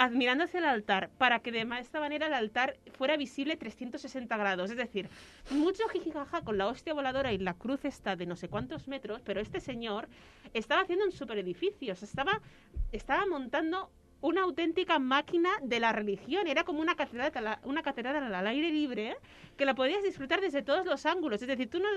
admirando 0.00 0.44
hacia 0.44 0.60
el 0.60 0.64
altar, 0.64 1.10
para 1.18 1.40
que 1.40 1.52
de 1.52 1.68
esta 1.78 2.00
manera 2.00 2.26
el 2.26 2.32
altar 2.32 2.78
fuera 2.96 3.18
visible 3.18 3.58
360 3.58 4.34
grados. 4.38 4.70
Es 4.70 4.78
decir, 4.78 5.10
mucho 5.50 5.86
jijijaja 5.88 6.40
con 6.40 6.56
la 6.56 6.68
hostia 6.68 6.94
voladora 6.94 7.34
y 7.34 7.38
la 7.38 7.52
cruz 7.52 7.84
está 7.84 8.16
de 8.16 8.24
no 8.24 8.34
sé 8.34 8.48
cuántos 8.48 8.88
metros, 8.88 9.20
pero 9.22 9.42
este 9.42 9.60
señor 9.60 10.08
estaba 10.54 10.80
haciendo 10.80 11.04
un 11.04 11.12
super 11.12 11.36
edificio, 11.36 11.92
estaba 11.92 13.26
montando 13.26 13.90
una 14.22 14.42
auténtica 14.42 14.98
máquina 14.98 15.50
de 15.62 15.80
la 15.80 15.92
religión. 15.92 16.46
Era 16.46 16.64
como 16.64 16.80
una 16.80 16.94
catedral, 16.94 17.32
al- 17.46 17.58
una 17.64 17.82
catedral 17.82 18.34
al 18.34 18.46
aire 18.46 18.70
libre 18.70 19.16
que 19.56 19.64
la 19.64 19.74
podías 19.74 20.02
disfrutar 20.02 20.40
desde 20.40 20.62
todos 20.62 20.86
los 20.86 21.06
ángulos. 21.06 21.40
Es 21.42 21.48
decir, 21.48 21.68
tú 21.70 21.78
no 21.80 21.88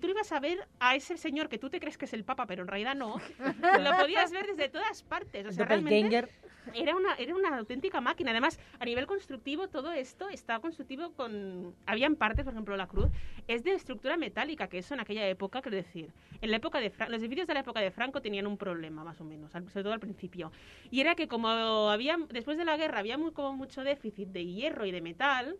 tú 0.00 0.08
ibas 0.08 0.32
a 0.32 0.40
ver 0.40 0.66
a 0.80 0.94
ese 0.94 1.16
señor 1.16 1.48
que 1.48 1.58
tú 1.58 1.70
te 1.70 1.80
crees 1.80 1.98
que 1.98 2.04
es 2.06 2.12
el 2.12 2.24
Papa, 2.24 2.46
pero 2.46 2.62
en 2.62 2.68
realidad 2.68 2.94
no. 2.94 3.16
lo 3.80 3.96
podías 3.96 4.30
ver 4.32 4.46
desde 4.46 4.68
todas 4.68 5.02
partes. 5.02 5.46
O 5.46 5.52
sea, 5.52 5.64
realmente 5.66 6.00
era 6.74 6.94
una, 6.94 7.14
era 7.14 7.34
una 7.34 7.56
auténtica 7.56 8.00
máquina. 8.02 8.30
Además, 8.32 8.58
a 8.78 8.84
nivel 8.84 9.06
constructivo, 9.06 9.68
todo 9.68 9.90
esto 9.92 10.28
estaba 10.28 10.60
constructivo 10.60 11.12
con... 11.12 11.74
Habían 11.86 12.16
partes, 12.16 12.44
por 12.44 12.52
ejemplo, 12.52 12.76
la 12.76 12.86
cruz, 12.86 13.08
es 13.46 13.64
de 13.64 13.72
estructura 13.72 14.18
metálica, 14.18 14.68
que 14.68 14.78
eso 14.78 14.92
en 14.92 15.00
aquella 15.00 15.26
época, 15.28 15.62
quiero 15.62 15.76
decir, 15.78 16.12
en 16.42 16.50
la 16.50 16.58
época 16.58 16.78
de 16.80 16.90
Fra- 16.90 17.08
los 17.08 17.22
edificios 17.22 17.46
de 17.46 17.54
la 17.54 17.60
época 17.60 17.80
de 17.80 17.90
Franco 17.90 18.20
tenían 18.20 18.46
un 18.46 18.58
problema, 18.58 19.02
más 19.02 19.18
o 19.20 19.24
menos, 19.24 19.50
sobre 19.50 19.82
todo 19.82 19.92
al 19.94 20.00
principio. 20.00 20.52
Y 20.90 21.00
era 21.00 21.14
que 21.14 21.26
como 21.26 21.48
había, 21.90 22.16
después 22.30 22.58
de 22.58 22.64
la 22.64 22.76
guerra 22.76 23.00
había 23.00 23.18
como 23.32 23.54
mucho 23.54 23.84
déficit 23.84 24.28
de 24.28 24.46
hierro 24.46 24.86
y 24.86 24.92
de 24.92 25.00
metal, 25.00 25.56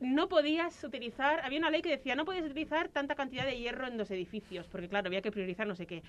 no 0.00 0.28
podías 0.28 0.82
utilizar, 0.84 1.40
había 1.44 1.58
una 1.58 1.70
ley 1.70 1.82
que 1.82 1.90
decía, 1.90 2.14
no 2.14 2.24
podías 2.24 2.44
utilizar 2.44 2.88
tanta 2.88 3.14
cantidad 3.14 3.44
de 3.44 3.58
hierro 3.58 3.86
en 3.86 3.96
los 3.96 4.10
edificios, 4.10 4.66
porque 4.68 4.88
claro, 4.88 5.08
había 5.08 5.22
que 5.22 5.30
priorizar 5.30 5.66
no 5.66 5.74
sé 5.74 5.86
qué. 5.86 6.02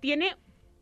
Tiene 0.00 0.36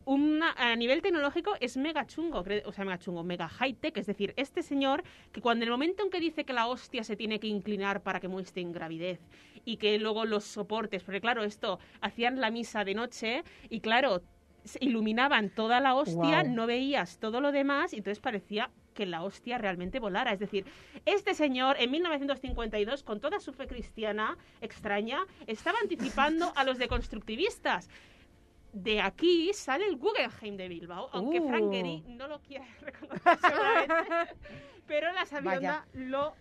una, 0.04 0.52
a 0.52 0.74
nivel 0.74 1.00
tecnológico 1.00 1.54
es 1.60 1.76
mega 1.76 2.06
chungo, 2.06 2.44
o 2.64 2.72
sea, 2.72 2.84
mega 2.84 2.98
chungo, 2.98 3.22
mega 3.22 3.48
high 3.48 3.74
tech, 3.74 3.96
es 3.96 4.06
decir, 4.06 4.34
este 4.36 4.62
señor 4.62 5.04
que 5.30 5.40
cuando 5.40 5.62
en 5.62 5.68
el 5.68 5.72
momento 5.72 6.02
en 6.02 6.10
que 6.10 6.20
dice 6.20 6.44
que 6.44 6.52
la 6.52 6.66
hostia 6.66 7.04
se 7.04 7.16
tiene 7.16 7.38
que 7.38 7.46
inclinar 7.46 8.02
para 8.02 8.18
que 8.18 8.28
muestre 8.28 8.64
gravidez 8.64 9.20
y 9.64 9.76
que 9.76 9.98
luego 9.98 10.24
los 10.24 10.44
soportes, 10.44 11.04
porque 11.04 11.20
claro, 11.20 11.44
esto 11.44 11.78
hacían 12.00 12.40
la 12.40 12.50
misa 12.50 12.84
de 12.84 12.94
noche 12.94 13.44
y 13.68 13.80
claro, 13.80 14.22
iluminaban 14.80 15.50
toda 15.50 15.80
la 15.80 15.94
hostia, 15.94 16.42
no 16.44 16.66
veías 16.66 17.18
todo 17.18 17.40
lo 17.40 17.52
demás 17.52 17.92
y 17.92 17.98
entonces 17.98 18.20
parecía 18.20 18.70
que 18.94 19.06
la 19.06 19.22
hostia 19.22 19.58
realmente 19.58 20.00
volara. 20.00 20.32
Es 20.32 20.38
decir, 20.38 20.64
este 21.06 21.34
señor 21.34 21.76
en 21.78 21.90
1952, 21.90 23.02
con 23.02 23.20
toda 23.20 23.40
su 23.40 23.52
fe 23.52 23.66
cristiana 23.66 24.36
extraña, 24.60 25.20
estaba 25.46 25.78
anticipando 25.82 26.52
a 26.56 26.64
los 26.64 26.78
deconstructivistas. 26.78 27.88
de 28.74 29.02
aquí 29.02 29.52
sale 29.52 29.86
el 29.86 29.96
Guggenheim 29.96 30.56
de 30.56 30.68
Bilbao, 30.68 31.10
aunque 31.12 31.40
Uh. 31.40 31.48
Frank 31.48 31.70
Gehry 31.72 32.02
no 32.06 32.26
lo 32.26 32.40
quiera 32.40 32.64
reconocer 32.80 33.38
seguramente, 33.38 34.34
pero 34.86 35.12
la 35.12 35.26
Sabionda 35.26 35.86
lo, 35.92 36.32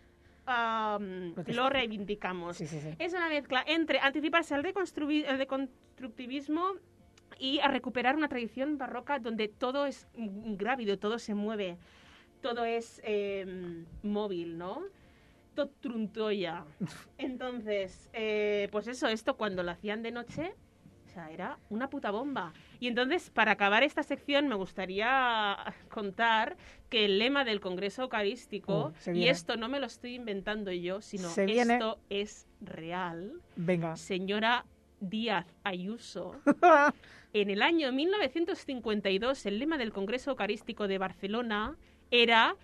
lo 1.47 1.69
reivindicamos. 1.69 2.55
Sí, 2.57 2.67
sí, 2.67 2.79
sí. 2.79 2.89
Es 2.99 3.13
una 3.13 3.27
mezcla 3.29 3.63
entre 3.67 3.99
anticiparse 3.99 4.55
al 4.55 4.63
deconstructivismo 4.63 6.71
y 7.41 7.59
a 7.59 7.67
recuperar 7.67 8.15
una 8.15 8.29
tradición 8.29 8.77
barroca 8.77 9.17
donde 9.17 9.47
todo 9.47 9.87
es 9.87 10.07
grávido, 10.15 10.99
todo 10.99 11.17
se 11.17 11.33
mueve, 11.33 11.79
todo 12.39 12.65
es 12.65 13.01
eh, 13.03 13.83
móvil, 14.03 14.59
¿no? 14.59 14.83
Todo 15.55 15.71
truntoya. 15.81 16.63
Entonces, 17.17 18.11
eh, 18.13 18.69
pues 18.71 18.87
eso, 18.87 19.07
esto 19.07 19.37
cuando 19.37 19.63
lo 19.63 19.71
hacían 19.71 20.03
de 20.03 20.11
noche, 20.11 20.53
o 21.07 21.09
sea, 21.09 21.31
era 21.31 21.57
una 21.71 21.89
puta 21.89 22.11
bomba. 22.11 22.53
Y 22.79 22.87
entonces, 22.87 23.31
para 23.31 23.51
acabar 23.51 23.83
esta 23.83 24.01
sección, 24.01 24.47
me 24.47 24.55
gustaría 24.55 25.57
contar 25.89 26.55
que 26.89 27.03
el 27.05 27.19
lema 27.19 27.43
del 27.43 27.59
Congreso 27.59 28.03
Eucarístico, 28.03 28.93
y 29.13 29.27
esto 29.27 29.57
no 29.57 29.67
me 29.67 29.79
lo 29.81 29.87
estoy 29.87 30.13
inventando 30.13 30.71
yo, 30.71 31.01
sino 31.01 31.27
esto 31.35 31.99
es 32.09 32.47
real, 32.61 33.41
Venga. 33.57 33.97
señora 33.97 34.65
Díaz 35.01 35.47
Ayuso, 35.63 36.35
en 37.33 37.49
el 37.49 37.61
año 37.61 37.91
1952 37.91 39.45
el 39.47 39.59
lema 39.59 39.77
del 39.77 39.91
Congreso 39.91 40.31
Eucarístico 40.31 40.87
de 40.87 40.99
Barcelona 40.99 41.75
era 42.11 42.55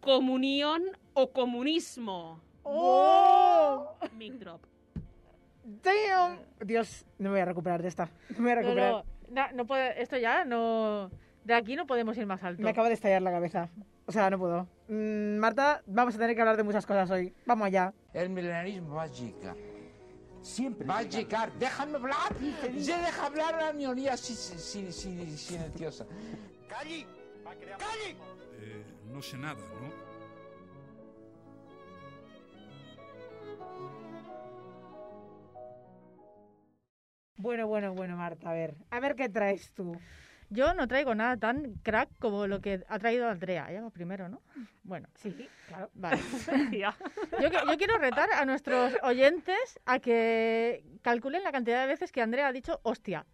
comunión 0.00 0.82
o 1.12 1.30
comunismo. 1.32 2.40
¡Oh! 2.62 3.96
Mic 4.16 4.34
drop. 4.34 4.62
¡Damn! 5.82 6.38
Dios, 6.64 7.04
no 7.18 7.24
me 7.24 7.34
voy 7.34 7.40
a 7.40 7.44
recuperar 7.44 7.82
de 7.82 7.88
esta. 7.88 8.06
No 8.30 8.38
me 8.38 8.42
voy 8.42 8.52
a 8.52 8.54
recuperar. 8.54 9.04
no, 9.30 9.52
no 9.52 9.66
puede, 9.66 10.02
esto 10.02 10.16
ya 10.16 10.44
no... 10.44 11.10
De 11.44 11.52
aquí 11.52 11.76
no 11.76 11.86
podemos 11.86 12.16
ir 12.16 12.24
más 12.24 12.42
alto. 12.42 12.62
Me 12.62 12.70
acaba 12.70 12.88
de 12.88 12.94
estallar 12.94 13.20
la 13.20 13.30
cabeza. 13.30 13.68
O 14.06 14.12
sea, 14.12 14.30
no 14.30 14.38
puedo. 14.38 14.66
Mm, 14.88 15.36
Marta, 15.36 15.82
vamos 15.86 16.14
a 16.14 16.18
tener 16.18 16.34
que 16.34 16.40
hablar 16.40 16.56
de 16.56 16.62
muchas 16.62 16.86
cosas 16.86 17.10
hoy. 17.10 17.34
Vamos 17.44 17.66
allá. 17.66 17.92
El 18.14 18.30
milenarismo 18.30 18.94
va 18.94 19.02
a 19.02 19.06
llegar. 19.08 19.54
Siempre. 20.44 20.86
Va 20.86 20.98
a 20.98 21.02
llegar. 21.02 21.50
¡Déjame 21.58 21.96
hablar! 21.96 22.36
¡Se 22.78 22.92
deja 22.96 23.26
hablar 23.26 23.54
a 23.54 23.60
la 23.66 23.72
minoría 23.72 24.14
si- 24.16 24.34
si- 24.34 24.58
si- 24.58 24.92
si- 24.92 25.36
silenciosa! 25.38 26.04
¡Calli! 26.68 27.06
¡Calli! 27.78 28.16
Eh, 28.60 28.84
no 29.10 29.22
sé 29.22 29.38
nada, 29.38 29.54
¿no? 29.80 29.90
Bueno, 37.36 37.66
bueno, 37.66 37.94
bueno, 37.94 38.16
Marta, 38.16 38.50
a 38.50 38.54
ver. 38.54 38.76
A 38.90 39.00
ver 39.00 39.16
qué 39.16 39.28
traes 39.28 39.72
tú. 39.72 39.92
Yo 40.54 40.72
no 40.72 40.86
traigo 40.86 41.14
nada 41.14 41.36
tan 41.36 41.74
crack 41.82 42.08
como 42.20 42.46
lo 42.46 42.60
que 42.60 42.84
ha 42.88 42.98
traído 43.00 43.28
Andrea. 43.28 43.68
Lo 43.72 43.90
primero, 43.90 44.28
¿no? 44.28 44.40
Bueno, 44.84 45.08
Sí, 45.14 45.48
claro. 45.66 45.90
vale. 45.94 46.20
Yo 47.40 47.76
quiero 47.76 47.98
retar 47.98 48.28
a 48.32 48.44
nuestros 48.44 48.92
oyentes 49.02 49.80
a 49.84 49.98
que 49.98 50.84
calculen 51.02 51.42
la 51.42 51.50
cantidad 51.52 51.80
de 51.80 51.88
veces 51.88 52.12
que 52.12 52.22
Andrea 52.22 52.46
ha 52.48 52.52
dicho 52.52 52.78
hostia. 52.84 53.26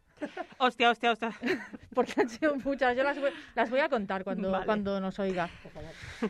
Hostia, 0.59 0.90
hostia, 0.90 1.12
hostia. 1.12 1.33
Porque 1.94 2.14
han 2.20 2.28
sido 2.28 2.54
muchas. 2.56 2.96
Yo 2.96 3.02
las 3.02 3.18
voy, 3.20 3.30
las 3.54 3.70
voy 3.70 3.80
a 3.80 3.88
contar 3.88 4.24
cuando, 4.24 4.50
Vale. 4.50 4.64
cuando 4.66 5.00
nos 5.00 5.18
oiga. 5.18 5.48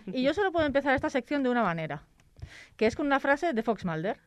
Y 0.07 0.23
yo 0.23 0.35
solo 0.35 0.51
puedo 0.53 0.67
empezar 0.67 0.95
esta 0.95 1.11
sección 1.11 1.43
de 1.43 1.51
una 1.51 1.63
manera, 1.63 2.03
que 2.77 2.87
es 2.87 2.97
con 2.97 3.07
una 3.07 3.21
frase 3.21 3.53
de 3.53 3.63
Fox 3.63 3.85
Mulder. 3.85 4.19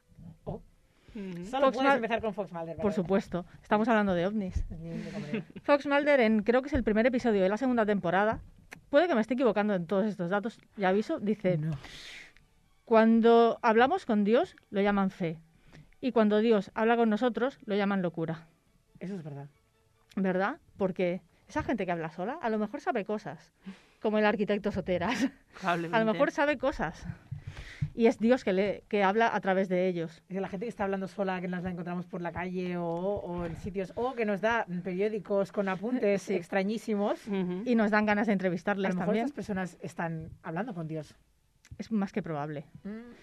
Ujú. 1.16 1.46
Solo 1.46 1.66
Fox 1.68 1.76
puedes 1.78 1.90
Mal- 1.90 1.96
empezar 1.98 2.22
con 2.22 2.34
Fox 2.34 2.52
Mulder. 2.52 2.78
Por 2.78 2.94
supuesto, 2.94 3.46
estamos 3.62 3.88
hablando 3.88 4.14
de 4.14 4.26
ovnis. 4.26 4.64
Fox 5.64 5.86
Mulder, 5.86 6.20
en 6.22 6.44
creo 6.44 6.62
que 6.62 6.68
es 6.68 6.74
el 6.74 6.84
primer 6.84 7.06
episodio 7.06 7.42
de 7.44 7.50
la 7.50 7.58
segunda 7.58 7.86
temporada, 7.86 8.40
puede 8.90 9.08
que 9.08 9.16
me 9.16 9.22
esté 9.22 9.34
equivocando 9.36 9.74
en 9.76 9.86
todos 9.86 10.06
estos 10.06 10.30
datos, 10.30 10.60
ya 10.78 10.90
aviso, 10.90 11.20
dice, 11.20 11.60
cuando 12.86 13.60
hablamos 13.62 14.06
con 14.06 14.24
Dios 14.24 14.56
lo 14.70 14.82
llaman 14.82 15.10
fe 15.10 15.40
y 16.02 16.12
cuando 16.12 16.40
Dios 16.40 16.72
habla 16.74 16.96
con 16.98 17.10
nosotros 17.10 17.58
lo 17.66 17.76
llaman 17.76 18.02
locura, 18.02 18.48
Eso 19.00 19.16
es 19.16 19.24
verdad. 19.24 19.48
¿verdad? 20.16 20.58
Porque 20.78 21.22
esa 21.48 21.64
gente 21.64 21.86
que 21.86 21.92
habla 21.92 22.12
sola 22.12 22.38
a 22.42 22.50
lo 22.50 22.60
mejor 22.60 22.82
sabe 22.82 23.06
cosas, 23.06 23.52
como 24.02 24.18
el 24.18 24.26
arquitecto 24.26 24.72
Soteras, 24.72 25.30
a 25.64 25.78
lo 25.78 26.06
mejor 26.12 26.32
sabe 26.32 26.58
cosas 26.58 27.06
y 27.96 28.08
es 28.08 28.18
Dios 28.20 28.44
que, 28.44 28.54
le, 28.54 28.84
que 28.88 29.04
habla 29.04 29.36
a 29.36 29.40
través 29.42 29.70
de 29.70 29.88
ellos. 29.88 30.24
La 30.30 30.48
gente 30.50 30.66
que 30.66 30.70
está 30.70 30.84
hablando 30.86 31.08
sola, 31.08 31.40
que 31.42 31.48
nos 31.48 31.64
la 31.64 31.70
encontramos 31.70 32.06
por 32.06 32.22
la 32.22 32.32
calle 32.32 32.78
o, 32.78 32.86
o 32.86 33.46
en 33.46 33.56
sitios, 33.58 33.92
o 33.96 34.14
que 34.16 34.26
nos 34.26 34.42
da 34.42 34.66
periódicos 34.84 35.52
con 35.52 35.70
apuntes 35.70 36.22
Sí. 36.24 36.34
extrañísimos, 36.34 37.28
Ujú. 37.28 37.62
Y 37.66 37.76
nos 37.76 37.92
dan 37.92 38.06
ganas 38.06 38.28
de 38.28 38.32
a 38.32 38.34
entrevistarles 38.34 38.90
lo 38.90 38.96
mejor 38.96 39.06
también. 39.08 39.26
estas 39.26 39.36
personas 39.36 39.78
están 39.82 40.30
hablando 40.42 40.74
con 40.74 40.88
Dios. 40.88 41.16
Es 41.78 41.92
más 41.92 42.12
que 42.12 42.22
probable. 42.24 42.66
Mm. 42.84 43.14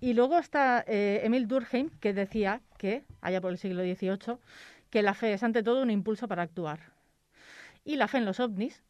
Y 0.00 0.14
luego 0.14 0.38
está 0.38 0.84
eh, 0.86 1.20
Emil 1.24 1.48
Durkheim, 1.48 1.90
que 2.00 2.12
decía 2.14 2.60
que, 2.76 3.04
allá 3.20 3.40
por 3.40 3.50
el 3.50 3.58
siglo 3.58 3.82
XVIII, 3.82 4.36
que 4.90 5.02
la 5.02 5.12
fe 5.14 5.32
es 5.32 5.42
ante 5.42 5.62
todo 5.62 5.82
un 5.82 5.90
impulso 5.90 6.28
para 6.28 6.42
actuar. 6.42 6.80
Y 7.84 7.96
la 7.96 8.06
fe 8.08 8.18
en 8.18 8.24
los 8.24 8.38
ovnis, 8.40 8.82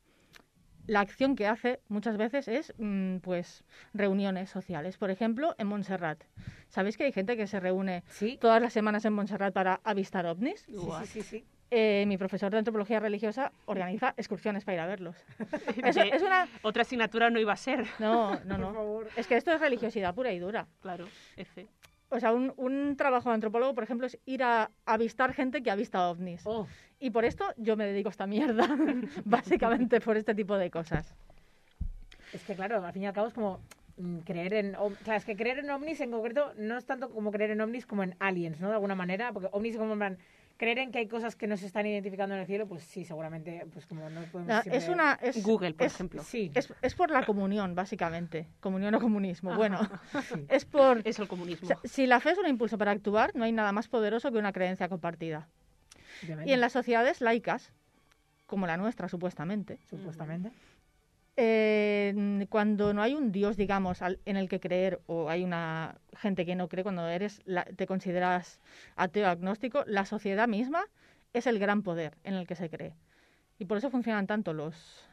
la 0.89 1.01
acción 1.01 1.37
que 1.37 1.47
hace 1.47 1.79
muchas 1.89 2.17
veces 2.17 2.49
es 2.49 2.75
mm, 2.79 3.19
pues 3.19 3.63
reuniones 3.95 4.51
sociales. 4.51 4.97
Por 4.97 5.11
ejemplo, 5.11 5.55
en 5.59 5.69
Montserrat. 5.69 6.25
¿Sabéis 6.69 6.97
que 6.97 7.05
hay 7.05 7.13
gente 7.13 7.37
que 7.37 7.47
se 7.47 7.61
reúne 7.61 8.03
Sí. 8.09 8.39
todas 8.41 8.61
las 8.61 8.73
semanas 8.73 9.05
en 9.05 9.13
Montserrat 9.13 9.53
para 9.55 9.81
avistar 9.85 10.27
ovnis? 10.27 10.63
Sí, 10.63 10.75
sí, 10.75 11.07
sí, 11.07 11.23
sí. 11.23 11.45
Eh, 11.71 12.05
mi 12.07 12.17
profesor 12.17 12.51
de 12.51 12.57
antropología 12.57 12.99
religiosa 12.99 13.53
organiza 13.67 14.15
excursiones 14.17 14.65
para 14.65 14.77
ir 14.77 14.81
a 14.81 14.87
verlos. 14.87 15.17
Eso 15.85 16.01
es 16.03 16.23
una... 16.23 16.49
Otra 16.63 16.81
asignatura 16.81 17.29
no 17.29 17.39
iba 17.39 17.53
a 17.53 17.57
ser. 17.57 17.87
No, 17.99 18.31
no, 18.37 18.39
Por 18.49 18.59
no. 18.59 18.73
favor. 18.73 19.09
Es 19.17 19.27
que 19.27 19.37
esto 19.37 19.53
es 19.53 19.61
religiosidad 19.61 20.15
pura 20.15 20.33
y 20.33 20.39
dura. 20.39 20.67
Claro, 20.81 21.07
F. 21.37 21.67
O 22.11 22.19
sea, 22.21 22.33
un, 22.33 22.53
un 22.57 22.97
trabajo 22.97 23.29
de 23.29 23.35
antropólogo, 23.35 23.75
por 23.75 23.85
ejemplo, 23.85 24.07
es 24.07 24.19
ir 24.25 24.43
a 24.43 24.71
avistar 24.87 25.35
gente 25.35 25.63
que 25.63 25.71
avista 25.71 26.09
ovnis. 26.11 26.43
Oh, 26.47 26.67
Y 26.99 27.11
por 27.11 27.25
esto 27.25 27.45
yo 27.59 27.77
me 27.77 27.87
dedico 27.87 28.09
a 28.09 28.11
esta 28.11 28.27
mierda, 28.27 28.67
básicamente 29.25 30.01
por 30.01 30.17
este 30.17 30.35
tipo 30.35 30.57
de 30.57 30.71
cosas. 30.71 31.15
es 32.33 32.43
que 32.45 32.55
claro, 32.55 32.85
al 32.85 32.93
fin 32.93 33.03
y 33.03 33.07
al 33.07 33.13
cabo 33.13 33.29
es 33.29 33.35
como 33.35 33.61
mm, 33.99 34.19
creer 34.21 34.55
en... 34.55 34.77
o- 34.77 34.91
Claro, 35.05 35.19
es 35.19 35.25
que 35.27 35.37
creer 35.37 35.59
en 35.59 35.71
ovnis 35.71 36.01
en 36.01 36.11
concreto 36.11 36.53
no 36.57 36.79
es 36.79 36.87
tanto 36.87 37.11
como 37.11 37.31
creer 37.31 37.51
en 37.51 37.61
ovnis 37.61 37.85
como 37.87 38.03
en 38.03 38.17
aliens, 38.21 38.59
¿no? 38.61 38.69
De 38.69 38.75
alguna 38.75 38.95
manera, 38.95 39.33
porque 39.33 39.49
ovnis 39.53 39.77
como 39.77 39.93
en 39.93 39.99
plan... 39.99 40.19
Creer 40.59 40.79
en 40.81 40.91
que 40.91 40.99
hay 40.99 41.07
cosas 41.07 41.37
que 41.37 41.47
no 41.47 41.57
se 41.57 41.67
están 41.67 41.87
identificando 41.87 42.35
en 42.35 42.41
el 42.41 42.47
cielo, 42.49 42.67
pues 42.67 42.83
sí, 42.83 43.05
seguramente, 43.05 43.65
pues 43.73 43.87
como 43.87 44.11
no 44.11 44.23
podemos 44.23 44.49
No, 44.49 44.61
siempre- 44.63 44.77
es 44.79 44.89
una... 44.89 45.13
Es, 45.23 45.41
Google, 45.45 45.73
por 45.73 45.87
es- 45.87 45.95
ejemplo. 45.95 46.23
Sí, 46.25 46.51
Es, 46.53 46.75
es 46.83 46.95
por 46.97 47.11
la 47.13 47.25
comunión, 47.25 47.77
básicamente. 47.77 48.49
Comunión 48.59 48.93
o 48.97 49.01
comunismo. 49.01 49.55
Bueno, 49.55 49.79
sí, 50.35 50.45
es 50.49 50.65
por... 50.65 51.01
Es 51.05 51.21
el 51.21 51.27
o 51.27 51.29
comunismo. 51.29 51.69
sea, 51.69 51.79
si 51.85 52.09
la 52.09 52.19
fe 52.19 52.33
es 52.33 52.39
un 52.39 52.49
impulso 52.49 52.77
para 52.77 52.91
actuar, 52.91 53.31
no 53.37 53.45
hay 53.45 53.53
nada 53.53 53.71
más 53.71 53.87
poderoso 53.87 54.33
que 54.33 54.39
una 54.39 54.53
creencia 54.53 54.89
compartida. 54.89 55.49
Y 56.45 56.53
en 56.53 56.61
las 56.61 56.73
sociedades 56.73 57.21
laicas, 57.21 57.73
como 58.47 58.67
la 58.67 58.77
nuestra 58.77 59.09
supuestamente, 59.09 59.79
supuestamente. 59.89 60.51
Eh, 61.41 62.47
cuando 62.51 62.93
no 62.93 63.01
hay 63.01 63.15
un 63.15 63.31
Dios, 63.31 63.57
digamos, 63.57 64.03
al- 64.03 64.19
en 64.25 64.37
el 64.37 64.49
que 64.49 64.59
creer, 64.59 65.01
o 65.07 65.31
hay 65.31 65.45
una 65.45 65.97
gente 66.17 66.45
que 66.45 66.57
no 66.57 66.69
cree, 66.69 66.83
cuando 66.83 67.07
eres 67.07 67.41
la- 67.45 67.65
te 67.65 67.87
consideras 67.87 68.61
ateo 68.97 69.29
agnóstico, 69.29 69.85
la 69.87 70.05
sociedad 70.05 70.49
misma 70.49 70.85
es 71.33 71.47
el 71.47 71.61
gran 71.61 71.83
poder 71.83 72.19
en 72.25 72.35
el 72.35 72.47
que 72.49 72.57
se 72.57 72.69
cree. 72.69 72.95
Y 73.61 73.67
por 73.67 73.79
eso 73.79 73.89
funcionan 73.89 74.27
tanto 74.27 74.53
los 74.53 75.05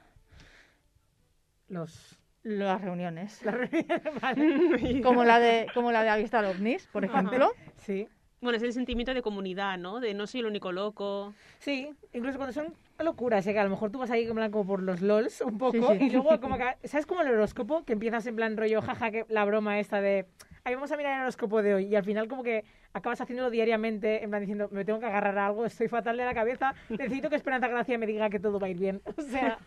Los... 1.68 2.18
las 2.44 2.82
reuniones. 2.82 3.42
vale. 4.22 5.02
Como 5.04 5.24
la 5.24 5.40
de 5.40 5.68
como 5.74 5.92
la 5.92 6.02
de 6.04 6.10
avistar 6.10 6.44
ovnis, 6.46 6.88
por 6.88 7.06
ejemplo. 7.06 7.52
Sí. 7.78 8.08
Bueno, 8.42 8.58
es 8.58 8.64
el 8.64 8.74
sentimiento 8.74 9.14
de 9.14 9.22
comunidad, 9.22 9.78
¿no? 9.78 10.00
De 10.00 10.14
no 10.14 10.28
soy 10.28 10.42
el 10.42 10.46
único 10.48 10.72
loco. 10.72 11.34
Sí, 11.60 11.90
incluso 12.14 12.38
cuando 12.38 12.54
son 12.54 12.74
locuras, 13.04 13.46
¿eh? 13.48 13.54
que 13.54 13.60
a 13.60 13.64
lo 13.64 13.70
mejor 13.70 13.92
tú 13.92 14.00
vas 14.00 14.12
ahí 14.12 14.26
en 14.26 14.36
plan 14.36 14.52
como 14.52 14.66
por 14.66 14.82
los 14.82 15.02
lols 15.02 15.42
un 15.42 15.58
poco 15.58 15.94
Sí, 15.94 16.00
sí. 16.00 16.06
y 16.06 16.10
luego 16.12 16.40
como 16.40 16.58
que, 16.58 16.88
¿sabes 16.88 17.06
como 17.06 17.22
el 17.22 17.28
horóscopo? 17.30 17.84
Que 17.84 17.94
empiezas 17.94 18.26
en 18.28 18.36
plan 18.36 18.56
rollo, 18.58 18.82
jaja, 18.82 19.12
que 19.12 19.26
la 19.30 19.44
broma 19.46 19.80
esta 19.80 20.02
de, 20.02 20.26
ahí 20.64 20.76
vamos 20.76 20.92
a 20.92 20.98
mirar 20.98 21.16
el 21.16 21.22
horóscopo 21.22 21.62
de 21.62 21.74
hoy 21.74 21.86
y 21.86 21.96
al 21.96 22.04
final 22.04 22.28
como 22.28 22.44
que 22.44 22.64
acabas 22.94 23.20
haciéndolo 23.20 23.50
diariamente 23.50 24.24
en 24.24 24.30
plan 24.30 24.42
diciendo, 24.42 24.70
me 24.72 24.86
tengo 24.86 25.00
que 25.00 25.06
agarrar 25.06 25.38
a 25.38 25.48
algo, 25.48 25.66
estoy 25.66 25.88
fatal 25.90 26.16
de 26.18 26.26
la 26.26 26.34
cabeza, 26.34 26.74
necesito 26.90 27.30
que 27.30 27.36
Esperanza 27.36 27.68
Gracia 27.68 27.98
me 27.98 28.08
diga 28.08 28.30
que 28.30 28.40
todo 28.40 28.60
va 28.60 28.68
a 28.68 28.70
ir 28.70 28.80
bien. 28.80 29.02
O 29.18 29.22
sea, 29.22 29.58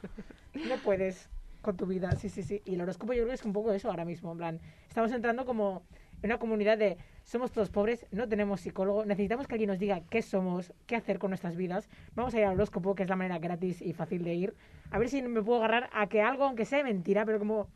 no 0.55 0.76
puedes 0.83 1.29
con 1.61 1.76
tu 1.76 1.87
vida, 1.87 2.12
sí, 2.12 2.29
sí, 2.29 2.43
sí. 2.43 2.62
Y 2.64 2.74
el 2.74 2.81
horóscopo 2.81 3.12
yo 3.12 3.18
creo 3.22 3.29
que 3.29 3.35
es 3.35 3.45
un 3.45 3.53
poco 3.53 3.72
eso 3.72 3.91
ahora 3.91 4.05
mismo, 4.05 4.33
en 4.33 4.39
plan, 4.39 4.61
estamos 4.89 5.12
entrando 5.12 5.45
como 5.45 5.83
una 6.23 6.39
comunidad 6.39 6.79
de 6.79 6.97
somos 7.25 7.53
todos 7.53 7.71
pobres, 7.71 8.07
no 8.11 8.29
tenemos 8.29 8.61
psicólogo, 8.61 9.05
necesitamos 9.05 9.47
que 9.47 9.55
alguien 9.55 9.69
nos 9.69 9.79
diga 9.79 10.01
qué 10.11 10.23
somos, 10.23 10.73
qué 10.87 10.97
hacer 10.97 11.19
con 11.19 11.31
nuestras 11.31 11.57
vidas. 11.57 11.89
Vamos 12.14 12.35
a 12.35 12.39
ir 12.39 12.45
al 12.45 12.55
horóscopo, 12.55 12.95
que 12.95 13.03
es 13.03 13.09
la 13.09 13.16
manera 13.16 13.39
gratis 13.39 13.83
y 13.83 13.93
fácil 13.93 14.25
de 14.25 14.35
ir. 14.35 14.55
A 14.91 14.99
ver 14.99 15.09
si 15.09 15.23
me 15.23 15.43
puedo 15.43 15.59
agarrar 15.59 15.91
a 15.93 16.07
que 16.09 16.23
algo, 16.23 16.45
aunque 16.45 16.64
sea 16.64 16.83
mentira, 16.83 17.25
pero 17.27 17.39
como... 17.39 17.69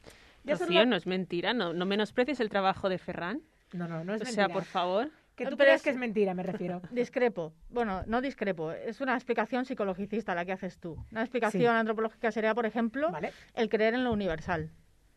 ya 0.44 0.54
Rocío, 0.56 0.86
no 0.86 0.96
es 0.96 1.06
mentira, 1.06 1.52
no, 1.54 1.72
no 1.72 1.84
menosprecies 1.86 2.40
el 2.40 2.48
trabajo 2.48 2.88
de 2.88 2.98
Ferran. 2.98 3.42
no, 3.72 3.86
no, 3.88 4.04
no 4.04 4.14
es 4.14 4.22
O 4.22 4.24
mentira. 4.24 4.46
sea, 4.46 4.48
por 4.48 4.64
favor. 4.64 5.10
Que 5.36 5.44
tú 5.44 5.50
Pero 5.56 5.64
creas 5.64 5.76
es- 5.76 5.82
que 5.84 5.90
es 5.90 5.96
mentira, 5.96 6.34
me 6.34 6.42
refiero. 6.42 6.82
Discrepo. 6.90 7.54
Bueno, 7.70 8.02
no 8.06 8.20
discrepo. 8.20 8.70
Es 8.72 9.00
una 9.00 9.14
explicación 9.14 9.64
psicologicista 9.64 10.34
la 10.34 10.44
que 10.44 10.52
haces 10.52 10.78
tú. 10.78 11.02
Una 11.10 11.22
explicación 11.22 11.62
Sí. 11.62 11.66
antropológica 11.66 12.30
sería, 12.30 12.54
por 12.54 12.66
ejemplo, 12.66 13.10
¿Vale? 13.10 13.32
el 13.54 13.70
creer 13.70 13.94
en 13.94 14.04
lo 14.04 14.12
universal. 14.12 14.70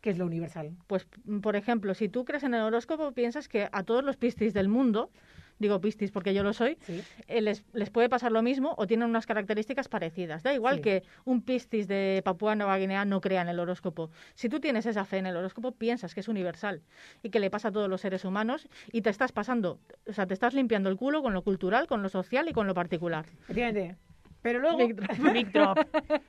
Que 0.05 0.11
es 0.11 0.19
lo 0.19 0.27
universal. 0.27 0.69
Pues, 0.85 1.07
mm, 1.23 1.39
por 1.39 1.55
ejemplo, 1.55 1.95
si 1.95 2.09
tú 2.09 2.25
crees 2.25 2.43
en 2.43 2.53
el 2.53 2.61
horóscopo, 2.61 3.11
piensas 3.13 3.47
que 3.49 3.67
a 3.71 3.81
todos 3.81 4.03
los 4.03 4.17
pistis 4.17 4.53
del 4.53 4.67
mundo, 4.69 5.09
digo 5.57 5.81
pistis 5.81 6.11
porque 6.11 6.31
yo 6.35 6.43
lo 6.43 6.53
soy, 6.53 6.77
Sí. 6.81 7.01
eh, 7.27 7.41
les, 7.41 7.65
les 7.73 7.89
puede 7.89 8.07
pasar 8.07 8.31
lo 8.31 8.43
mismo 8.43 8.75
o 8.77 8.85
tienen 8.85 9.09
unas 9.09 9.25
características 9.25 9.87
parecidas. 9.87 10.43
Da 10.43 10.53
igual 10.53 10.75
Sí. 10.75 10.81
que 10.83 11.03
un 11.23 11.41
pistis 11.41 11.87
de 11.87 12.21
Papúa 12.23 12.53
Nueva 12.53 12.77
Guinea 12.77 13.03
no 13.03 13.19
crea 13.19 13.41
en 13.41 13.47
el 13.49 13.59
horóscopo. 13.59 14.11
Si 14.35 14.47
tú 14.47 14.59
tienes 14.59 14.85
esa 14.85 15.05
fe 15.05 15.17
en 15.17 15.25
el 15.25 15.35
horóscopo, 15.37 15.71
piensas 15.71 16.13
que 16.13 16.19
es 16.19 16.27
universal 16.27 16.83
y 17.23 17.31
que 17.31 17.39
le 17.39 17.49
pasa 17.49 17.69
a 17.69 17.71
todos 17.71 17.89
los 17.89 18.01
seres 18.01 18.25
humanos 18.25 18.67
y 18.91 19.01
te 19.01 19.09
estás 19.09 19.31
pasando, 19.31 19.79
o 20.07 20.13
sea, 20.13 20.27
te 20.27 20.35
estás 20.35 20.53
limpiando 20.53 20.87
el 20.89 20.97
culo 20.97 21.23
con 21.23 21.33
lo 21.33 21.41
cultural, 21.41 21.87
con 21.87 22.03
lo 22.03 22.09
social 22.09 22.47
y 22.47 22.53
con 22.53 22.67
lo 22.67 22.75
particular. 22.75 23.25
Efectivamente. 23.49 23.95
Pero 24.45 24.59
luego, 24.59 24.77
Big 24.77 24.95
drop. 25.51 25.79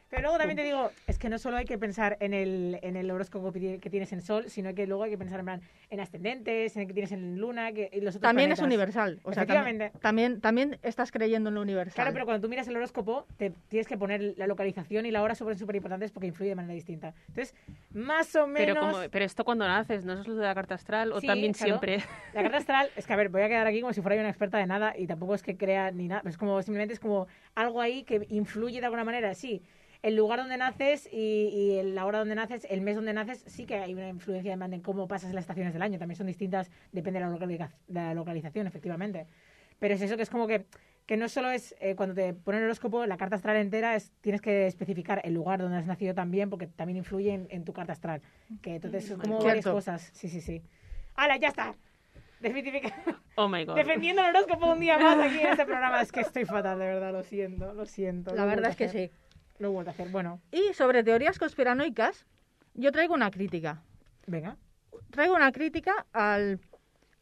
pero 0.09 0.23
luego 0.23 0.39
también 0.39 0.57
te 0.57 0.64
digo, 0.64 0.91
es 1.07 1.19
que 1.19 1.29
no 1.29 1.37
solo 1.39 1.59
hay 1.59 1.67
que 1.67 1.77
pensar 1.77 2.17
en 2.21 2.33
el, 2.33 2.79
en 2.81 2.97
el 2.97 3.11
horóscopo 3.11 3.53
que 3.53 3.61
ti- 3.61 3.79
que 3.79 3.91
tienes 3.91 4.11
en 4.14 4.23
Sol, 4.23 4.49
sino 4.49 4.75
que 4.75 4.87
luego 4.87 5.03
hay 5.03 5.11
que 5.11 5.19
pensar 5.19 5.39
en, 5.41 5.45
plan, 5.45 5.61
en 5.91 6.01
ascendentes, 6.01 6.75
en 6.77 6.81
el 6.83 6.89
que 6.89 6.95
tienes 6.95 7.12
en 7.12 7.37
Luna, 7.39 7.73
que, 7.73 7.91
y 7.93 8.01
los 8.01 8.17
otros 8.17 8.23
También 8.23 8.51
es 8.53 8.59
planetas. 8.59 8.67
universal. 8.75 9.21
O 9.23 9.35
sea, 9.35 9.43
Efectivamente. 9.43 9.91
también, 10.01 10.41
también, 10.41 10.71
también 10.71 10.81
estás 10.83 11.12
creyendo 11.12 11.51
en 11.51 11.57
lo 11.57 11.61
universal. 11.61 11.95
Claro, 11.95 12.12
pero 12.14 12.25
cuando 12.25 12.41
tú 12.41 12.49
miras 12.49 12.67
el 12.69 12.77
horóscopo, 12.79 13.27
te 13.37 13.53
tienes 13.69 13.87
que 13.87 13.99
poner 13.99 14.33
la 14.39 14.47
localización 14.47 15.05
y 15.05 15.11
la 15.11 15.21
hora 15.23 15.35
súper 15.35 15.59
súper 15.59 15.77
importantes 15.77 16.11
porque 16.11 16.29
influye 16.29 16.49
de 16.49 16.57
manera 16.57 16.73
distinta. 16.73 17.12
Entonces, 17.29 17.55
más 17.93 18.35
o 18.37 18.47
menos... 18.47 18.57
Pero, 18.67 18.81
como, 18.81 19.11
pero 19.11 19.27
esto 19.27 19.45
cuando 19.45 19.67
naces, 19.69 20.07
¿no 20.07 20.14
es 20.14 20.27
lo 20.27 20.37
de 20.37 20.45
la 20.47 20.55
carta 20.55 20.75
astral? 20.75 21.12
¿O 21.12 21.21
Sí, 21.21 21.27
también 21.27 21.53
claro. 21.53 21.79
siempre? 21.79 21.99
La 22.33 22.41
carta 22.43 22.57
astral, 22.59 22.91
es 22.97 23.07
que 23.07 23.12
a 23.12 23.17
ver, 23.17 23.29
voy 23.31 23.43
a 23.43 23.49
quedar 23.49 23.67
aquí 23.67 23.81
como 23.83 23.93
si 23.93 24.01
fuera 24.01 24.14
yo 24.17 24.21
una 24.21 24.29
experta 24.31 24.57
de 24.59 24.67
nada 24.67 24.95
y 24.97 25.07
tampoco 25.07 25.35
es 25.35 25.43
que 25.43 25.57
crea 25.59 25.91
ni 25.91 26.07
nada, 26.09 26.23
es 26.29 26.37
como 26.39 26.61
simplemente 26.62 26.95
es 26.95 27.01
como 27.01 27.27
algo 27.55 27.81
ahí 27.81 28.05
que 28.07 28.27
influye 28.31 28.81
de 28.81 28.87
alguna 28.87 29.05
manera, 29.05 29.35
sí. 29.35 29.63
El 30.03 30.15
lugar 30.15 30.39
donde 30.39 30.57
naces 30.57 31.09
y, 31.13 31.81
la 31.83 32.07
hora 32.07 32.21
donde 32.21 32.35
naces, 32.35 32.67
el 32.71 32.81
mes 32.81 32.97
donde 32.97 33.13
naces, 33.13 33.43
sí 33.47 33.67
que 33.67 33.77
hay 33.77 33.93
una 33.93 34.09
influencia 34.09 34.53
en 34.53 34.63
en 34.63 34.81
cómo 34.81 35.09
pasas 35.09 35.35
las 35.35 35.43
estaciones 35.43 35.73
del 35.73 35.83
año. 35.83 35.99
También 35.99 36.17
son 36.17 36.27
distintas, 36.27 36.71
depende 36.93 37.19
de 37.19 37.27
la, 37.27 37.33
localiza- 37.33 37.73
de 37.89 37.95
la 38.01 38.15
localización, 38.15 38.67
efectivamente. 38.67 39.27
Pero 39.79 39.95
es 39.95 40.01
eso 40.03 40.17
que 40.17 40.23
es 40.23 40.31
como 40.31 40.47
que, 40.47 40.67
que 41.07 41.17
no 41.17 41.29
solo 41.29 41.51
es 41.51 41.75
eh, 41.81 41.97
cuando 41.97 42.15
te 42.15 42.35
ponen 42.35 42.61
el 42.61 42.67
horóscopo, 42.67 43.05
la 43.07 43.17
carta 43.17 43.37
astral 43.37 43.57
entera, 43.57 43.97
es, 43.97 44.13
tienes 44.21 44.41
que 44.41 44.67
especificar 44.67 45.21
el 45.25 45.35
lugar 45.35 45.61
donde 45.61 45.79
has 45.79 45.87
nacido 45.87 46.15
también, 46.15 46.51
porque 46.51 46.67
también 46.67 46.99
influye 46.99 47.33
en, 47.33 47.47
en 47.51 47.65
tu 47.65 47.73
carta 47.73 47.93
astral. 47.93 48.23
Que 48.63 48.77
entonces 48.77 49.07
son 49.07 49.19
como 49.19 49.43
varias 49.43 49.67
cosas. 49.67 50.11
Sí, 50.13 50.29
sí, 50.29 50.41
sí. 50.41 50.63
¡Hala, 51.15 51.37
ya 51.39 51.49
está! 51.49 51.75
Definitivamente. 52.41 53.14
Oh 53.37 53.49
my 53.49 53.64
god. 53.64 53.74
Defendiendo 53.76 54.22
el 54.22 54.28
horóscopo 54.34 54.72
un 54.72 54.80
día 54.80 54.99
más 54.99 55.18
aquí 55.18 55.39
en 55.41 55.49
este 55.49 55.64
programa. 55.64 56.01
Es 56.03 56.12
que 56.12 56.20
estoy 56.20 56.45
fatal, 56.45 56.78
de 56.78 56.87
verdad, 56.87 57.12
lo 57.12 57.22
siento, 57.22 57.72
lo 57.74 57.87
siento. 57.87 58.34
La 58.34 58.43
lo 58.43 58.49
verdad 58.49 58.70
es 58.70 58.76
que 58.76 58.84
hacer, 58.87 59.11
sí. 59.11 59.16
Lo 59.59 59.68
he 59.68 59.70
vuelto 59.70 59.91
a 59.91 59.95
hacer. 59.95 60.09
Bueno, 60.11 60.41
Y 60.53 60.72
sobre 60.74 61.03
teorías 61.03 61.39
conspiranoicas, 61.39 62.26
yo 62.74 62.93
traigo 62.93 63.14
una 63.14 63.30
crítica. 63.30 63.82
venga. 64.26 64.57
Traigo 65.11 65.34
una 65.34 65.53
crítica 65.53 66.07
al, 66.12 66.61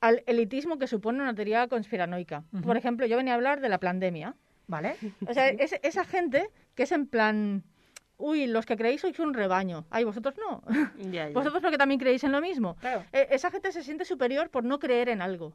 al 0.00 0.22
elitismo 0.26 0.78
que 0.78 0.86
supone 0.86 1.20
una 1.22 1.34
teoría 1.34 1.66
conspiranoica. 1.68 2.44
Por 2.62 2.76
ejemplo, 2.76 3.06
yo 3.06 3.16
venía 3.16 3.32
a 3.32 3.36
hablar 3.36 3.60
de 3.60 3.68
la 3.68 3.78
pandemia. 3.78 4.34
¿Vale? 4.66 4.96
O 5.28 5.34
sea, 5.34 5.48
es- 5.48 5.78
esa 5.82 6.04
gente 6.04 6.48
que 6.74 6.84
es 6.84 6.92
en 6.92 7.06
plan, 7.06 7.62
uy, 8.18 8.46
los 8.46 8.64
que 8.66 8.76
creéis 8.76 9.00
sois 9.00 9.18
un 9.18 9.34
rebaño. 9.34 9.84
Ay, 9.90 10.04
vosotros 10.04 10.34
no. 10.38 10.62
Ya, 11.12 11.28
ya. 11.28 11.34
Vosotros 11.34 11.62
porque 11.62 11.78
también 11.78 12.00
creéis 12.00 12.24
en 12.24 12.32
lo 12.32 12.40
mismo. 12.40 12.76
Claro. 12.76 13.04
Eh, 13.12 13.28
esa 13.30 13.50
gente 13.50 13.72
se 13.72 13.82
siente 13.82 14.04
superior 14.04 14.50
por 14.50 14.64
no 14.64 14.78
creer 14.78 15.08
en 15.08 15.22
algo. 15.22 15.52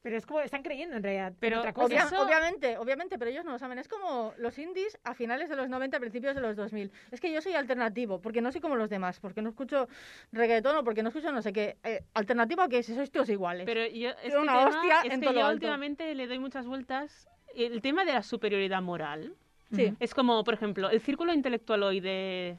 Pero 0.00 0.16
es 0.16 0.24
como 0.26 0.40
están 0.40 0.62
creyendo 0.62 0.96
en 0.96 1.02
realidad. 1.02 1.32
Pero 1.40 1.58
otra 1.58 1.72
cosa. 1.72 1.86
Obvia- 1.88 2.04
eso- 2.06 2.22
Obviamente, 2.22 2.78
obviamente, 2.78 3.18
pero 3.18 3.30
ellos 3.32 3.44
no 3.44 3.50
lo 3.50 3.58
saben. 3.58 3.78
Es 3.80 3.88
como 3.88 4.32
los 4.38 4.56
indies 4.58 4.96
a 5.02 5.12
finales 5.12 5.48
de 5.48 5.56
los 5.56 5.68
90, 5.68 5.98
principios 5.98 6.36
de 6.36 6.40
los 6.40 6.54
2000. 6.56 6.92
Es 7.10 7.20
que 7.20 7.32
yo 7.32 7.42
soy 7.42 7.54
alternativo, 7.54 8.20
porque 8.20 8.40
no 8.40 8.52
soy 8.52 8.60
como 8.60 8.76
los 8.76 8.88
demás, 8.88 9.18
porque 9.18 9.42
no 9.42 9.48
escucho 9.50 9.88
reggaetón 10.30 10.76
o 10.76 10.84
porque 10.84 11.02
no 11.02 11.08
escucho 11.08 11.32
no 11.32 11.42
sé 11.42 11.52
qué. 11.52 11.76
Eh, 11.82 12.04
alternativo 12.14 12.62
a 12.62 12.68
que 12.68 12.82
si 12.84 12.94
sois 12.94 13.10
todos 13.10 13.28
iguales. 13.28 13.66
Pero 13.66 13.84
yo, 13.88 14.10
es 14.10 14.16
Era 14.22 14.34
que 14.34 14.38
una 14.38 14.52
tema- 14.58 14.68
hostia 14.68 15.00
es 15.02 15.12
en 15.12 15.20
que 15.20 15.26
todo 15.26 15.34
yo 15.34 15.40
alto. 15.46 15.54
últimamente 15.54 16.14
le 16.14 16.26
doy 16.28 16.38
muchas 16.38 16.64
vueltas. 16.64 17.28
El 17.56 17.82
tema 17.82 18.04
de 18.04 18.12
la 18.12 18.22
superioridad 18.22 18.80
moral 18.80 19.34
sí. 19.72 19.94
es 20.00 20.14
como, 20.14 20.42
por 20.44 20.54
ejemplo, 20.54 20.90
el 20.90 21.00
círculo 21.00 21.32
intelectual 21.32 21.82
hoy 21.82 22.00
de, 22.00 22.56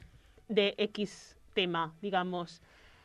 de 0.48 0.74
X 0.78 1.38
tema, 1.54 1.94
digamos. 2.00 2.62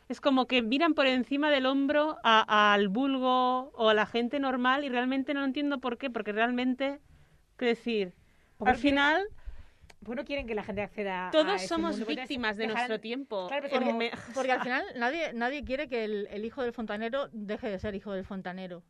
Es 0.07 0.21
como 0.21 0.45
que 0.45 0.61
miran 0.61 0.93
por 0.93 1.07
encima 1.07 1.49
del 1.49 1.65
hombro 1.65 2.17
a- 2.23 2.73
al 2.73 2.89
vulgo 2.89 3.71
o 3.73 3.89
a 3.89 3.93
la 3.95 4.05
gente 4.05 4.39
normal 4.39 4.83
y 4.83 4.89
realmente 4.89 5.33
no 5.33 5.43
entiendo 5.43 5.79
por 5.79 5.97
qué, 5.97 6.09
porque 6.11 6.31
realmente, 6.31 6.99
qué 7.57 7.65
decir, 7.65 8.13
Porque 8.57 8.71
al 8.71 8.77
final 8.77 9.23
Pues 10.03 10.15
no 10.17 10.23
quieren 10.23 10.45
que 10.45 10.53
la 10.53 10.63
gente 10.63 10.83
acceda 10.83 11.29
a 11.29 11.31
todos 11.31 11.55
ese 11.55 11.67
somos 11.67 11.91
mundo, 11.97 12.05
víctimas 12.05 12.57
de 12.57 12.67
nuestro 12.67 12.99
tiempo. 12.99 13.47
Claro, 13.47 13.67
como- 13.69 13.93
me- 13.97 14.11
Porque 14.35 14.51
al 14.51 14.61
final 14.61 14.83
nadie, 14.97 15.33
nadie 15.33 15.63
quiere 15.63 15.87
que 15.87 16.03
el, 16.03 16.27
el 16.29 16.45
hijo 16.45 16.61
del 16.61 16.73
fontanero 16.73 17.27
deje 17.31 17.69
de 17.69 17.79
ser 17.79 17.95
hijo 17.95 18.13
del 18.13 18.23
fontanero. 18.25 18.83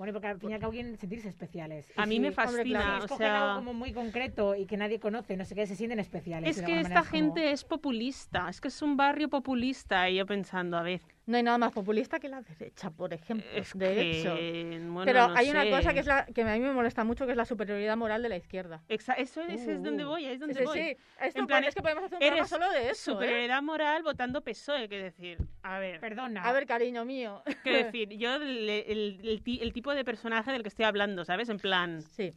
Bueno, 0.00 0.14
porque 0.14 0.28
al 0.28 0.40
fin 0.40 0.48
y 0.48 0.54
al 0.54 0.60
cabo 0.60 0.72
quieren 0.72 0.96
sentirse 0.96 1.28
especiales. 1.28 1.92
Y 1.94 2.00
A 2.00 2.06
mí 2.06 2.14
si- 2.14 2.20
me 2.20 2.28
hombre, 2.28 2.42
fascina, 2.46 2.80
claro, 2.80 3.04
o 3.04 3.16
sea- 3.18 3.42
algo 3.50 3.56
como 3.56 3.74
muy 3.74 3.92
concreto 3.92 4.54
y 4.54 4.64
que 4.64 4.78
nadie 4.78 4.98
conoce, 4.98 5.36
no 5.36 5.44
sé 5.44 5.54
qué, 5.54 5.66
se 5.66 5.76
sienten 5.76 5.98
especiales. 6.00 6.56
Es 6.56 6.64
que 6.64 6.72
esta 6.80 6.82
manera 6.84 7.00
es 7.02 7.06
como- 7.10 7.34
gente 7.34 7.52
es 7.52 7.64
populista, 7.64 8.48
es 8.48 8.62
que 8.62 8.68
es 8.68 8.80
un 8.80 8.96
barrio 8.96 9.28
populista 9.28 10.08
y 10.08 10.16
yo 10.16 10.24
pensando, 10.24 10.78
a 10.78 10.82
ver, 10.82 11.02
No 11.26 11.36
hay 11.36 11.42
nada 11.42 11.58
más 11.58 11.70
populista 11.72 12.18
que 12.18 12.28
la 12.28 12.40
derecha, 12.42 12.90
por 12.90 13.12
ejemplo. 13.14 13.46
es 13.54 13.72
de 13.78 13.94
que, 13.94 14.20
hecho. 14.20 14.34
bueno, 14.90 15.04
Pero 15.04 15.28
no 15.28 15.36
hay 15.36 15.50
una 15.50 15.62
sé. 15.62 15.70
cosa 15.70 15.92
que, 15.94 16.00
es 16.00 16.06
la, 16.06 16.24
que 16.26 16.42
a 16.42 16.46
mí 16.54 16.60
me 16.60 16.72
molesta 16.72 17.04
mucho, 17.04 17.24
que 17.26 17.32
es 17.32 17.36
la 17.36 17.44
superioridad 17.44 17.96
moral 17.96 18.22
de 18.22 18.30
la 18.30 18.36
izquierda. 18.36 18.82
Exa- 18.88 19.14
eso 19.16 19.42
es, 19.42 19.60
es 19.68 19.78
Uh, 19.78 19.82
donde 19.82 20.04
uh. 20.04 20.08
voy, 20.08 20.24
es 20.24 20.40
donde 20.40 20.54
Sí, 20.54 20.64
voy. 20.64 20.78
sí. 20.78 20.96
Esto 21.20 21.40
En 21.40 21.46
plan, 21.46 21.62
es 21.64 21.74
que 21.74 21.82
podemos 21.82 22.04
hacer 22.04 22.16
un 22.16 22.20
programa 22.20 22.48
solo 22.48 22.70
de 22.70 22.90
eso, 22.90 23.12
¿eh? 23.12 23.14
Superioridad 23.14 23.62
moral 23.62 24.02
votando 24.02 24.40
PSOE, 24.40 24.88
que 24.88 24.98
decir, 25.02 25.38
a 25.62 25.78
ver, 25.78 26.00
Perdona. 26.00 26.42
A 26.42 26.52
ver, 26.52 26.66
cariño 26.66 27.04
mío. 27.04 27.42
que 27.64 27.84
decir, 27.84 28.08
yo 28.16 28.34
el, 28.36 28.68
el- 28.68 29.20
el 29.22 29.42
el 29.60 29.72
tipo 29.72 29.94
de 29.94 30.04
personaje 30.04 30.50
del 30.50 30.62
que 30.62 30.68
estoy 30.68 30.86
hablando, 30.86 31.24
¿sabes? 31.24 31.48
En 31.48 31.58
plan, 31.58 32.00
Sí. 32.02 32.32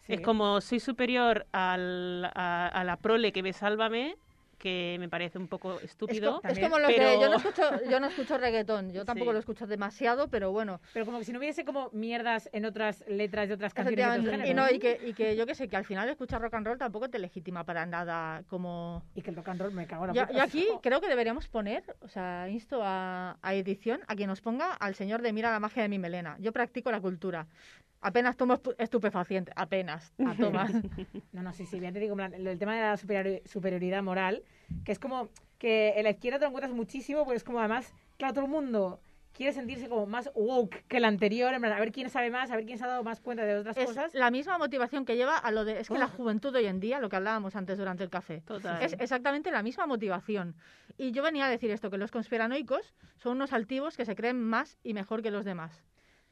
Sí. 0.00 0.14
es 0.14 0.20
como 0.20 0.60
soy 0.60 0.80
superior 0.80 1.46
al, 1.52 2.24
a, 2.34 2.66
a 2.66 2.82
la 2.82 2.96
prole 2.96 3.30
que 3.30 3.40
ve 3.42 3.52
Sálvame, 3.52 4.16
que 4.62 4.96
me 5.00 5.08
parece 5.08 5.38
un 5.38 5.48
poco 5.48 5.78
Es, 5.78 5.90
estúpido. 5.90 6.34
co- 6.34 6.36
es 6.38 6.42
También, 6.54 6.66
como 6.70 6.78
los 6.78 6.88
de... 6.88 6.94
pero- 6.96 7.20
Yo 7.20 7.28
no, 7.28 7.36
escucho, 7.38 7.62
yo 7.90 7.98
no 8.00 8.06
escucho 8.06 8.38
reggaetón, 8.38 8.92
yo 8.92 9.04
tampoco 9.04 9.30
Sí. 9.30 9.34
lo 9.34 9.38
escucho 9.40 9.66
demasiado, 9.66 10.28
pero 10.28 10.52
bueno. 10.52 10.80
Pero 10.94 11.04
como 11.04 11.18
que 11.18 11.24
si 11.24 11.32
no 11.32 11.40
hubiese 11.40 11.64
como 11.64 11.90
mierdas 11.92 12.48
en 12.52 12.64
otras 12.64 13.02
letras 13.08 13.48
de 13.48 13.54
otras 13.54 13.74
canciones 13.74 14.22
de 14.22 14.30
otros. 14.30 14.48
Y, 14.48 14.54
no, 14.54 14.70
y, 14.70 14.78
que, 14.78 15.00
y 15.04 15.14
que 15.14 15.34
yo 15.34 15.46
que 15.46 15.56
sé, 15.56 15.66
que 15.66 15.76
al 15.76 15.84
final 15.84 16.08
escuchar 16.08 16.40
rock 16.40 16.54
and 16.54 16.66
roll 16.68 16.78
tampoco 16.78 17.10
te 17.10 17.18
legitima 17.18 17.64
para 17.64 17.84
nada 17.86 18.44
como... 18.48 19.02
Y 19.16 19.22
que 19.22 19.30
el 19.30 19.36
rock 19.36 19.48
and 19.48 19.60
roll 19.62 19.72
me 19.72 19.86
cago 19.88 20.04
en 20.06 20.14
la 20.14 20.26
Yo, 20.28 20.32
yo 20.32 20.42
aquí 20.42 20.68
creo 20.82 21.00
que 21.00 21.08
deberíamos 21.08 21.48
poner, 21.48 21.82
o 22.00 22.06
sea, 22.08 22.48
insto 22.48 22.82
a, 22.84 23.38
a 23.42 23.54
edición 23.54 24.00
a 24.06 24.14
que 24.14 24.28
nos 24.28 24.40
ponga 24.40 24.72
al 24.74 24.94
señor 24.94 25.22
de 25.22 25.32
Mira 25.32 25.50
la 25.50 25.58
magia 25.58 25.82
de 25.82 25.88
mi 25.88 25.98
melena. 25.98 26.36
Yo 26.38 26.52
practico 26.52 26.92
la 26.92 27.00
cultura. 27.00 27.48
Apenas 28.02 28.36
tomo 28.36 28.54
estu- 28.54 28.74
estupefaciente, 28.78 29.52
apenas. 29.56 30.12
A 30.26 30.34
tomas. 30.38 30.72
No, 31.32 31.42
no, 31.42 31.52
sí, 31.52 31.64
sí, 31.66 31.80
ya 31.80 31.92
te 31.92 32.00
digo, 32.00 32.12
en 32.12 32.16
plan, 32.30 32.34
el 32.34 32.58
tema 32.58 32.74
de 32.74 32.82
la 32.82 32.94
superiori- 32.96 33.42
superioridad 33.46 34.02
moral, 34.02 34.42
que 34.84 34.92
es 34.92 34.98
como 34.98 35.28
que 35.58 35.94
en 35.96 36.04
la 36.04 36.10
izquierda 36.10 36.38
te 36.38 36.44
lo 36.44 36.48
encuentras 36.48 36.74
muchísimo, 36.74 37.24
pues 37.24 37.36
es 37.36 37.44
como 37.44 37.60
además, 37.60 37.94
claro, 38.18 38.34
todo 38.34 38.44
el 38.46 38.50
mundo 38.50 39.00
quiere 39.32 39.52
sentirse 39.54 39.88
como 39.88 40.04
más 40.06 40.30
woke 40.34 40.84
que 40.88 40.98
el 40.98 41.04
anterior, 41.06 41.54
en 41.54 41.60
plan, 41.62 41.72
a 41.72 41.78
ver 41.80 41.90
quién 41.92 42.10
sabe 42.10 42.28
más, 42.30 42.50
a 42.50 42.56
ver 42.56 42.66
quién 42.66 42.76
se 42.76 42.84
ha 42.84 42.88
dado 42.88 43.02
más 43.02 43.20
cuenta 43.20 43.44
de 43.44 43.56
otras 43.56 43.76
es 43.78 43.86
cosas. 43.86 44.12
la 44.12 44.30
misma 44.30 44.58
motivación 44.58 45.06
que 45.06 45.16
lleva 45.16 45.38
a 45.38 45.50
lo 45.52 45.64
de... 45.64 45.80
Es 45.80 45.88
que 45.88 45.96
la 45.96 46.06
juventud 46.08 46.54
hoy 46.54 46.66
en 46.66 46.80
día, 46.80 47.00
lo 47.00 47.08
que 47.08 47.16
hablábamos 47.16 47.56
antes 47.56 47.78
durante 47.78 48.02
el 48.04 48.10
café, 48.10 48.42
Total. 48.42 48.82
es 48.82 48.92
exactamente 48.98 49.50
la 49.50 49.62
misma 49.62 49.86
motivación. 49.86 50.54
Y 50.98 51.12
yo 51.12 51.22
venía 51.22 51.46
a 51.46 51.48
decir 51.48 51.70
esto, 51.70 51.88
que 51.88 51.96
los 51.96 52.10
conspiranoicos 52.10 52.92
son 53.16 53.36
unos 53.36 53.54
altivos 53.54 53.96
que 53.96 54.04
se 54.04 54.14
creen 54.16 54.38
más 54.42 54.76
y 54.82 54.92
mejor 54.92 55.22
que 55.22 55.30
los 55.30 55.46
demás. 55.46 55.82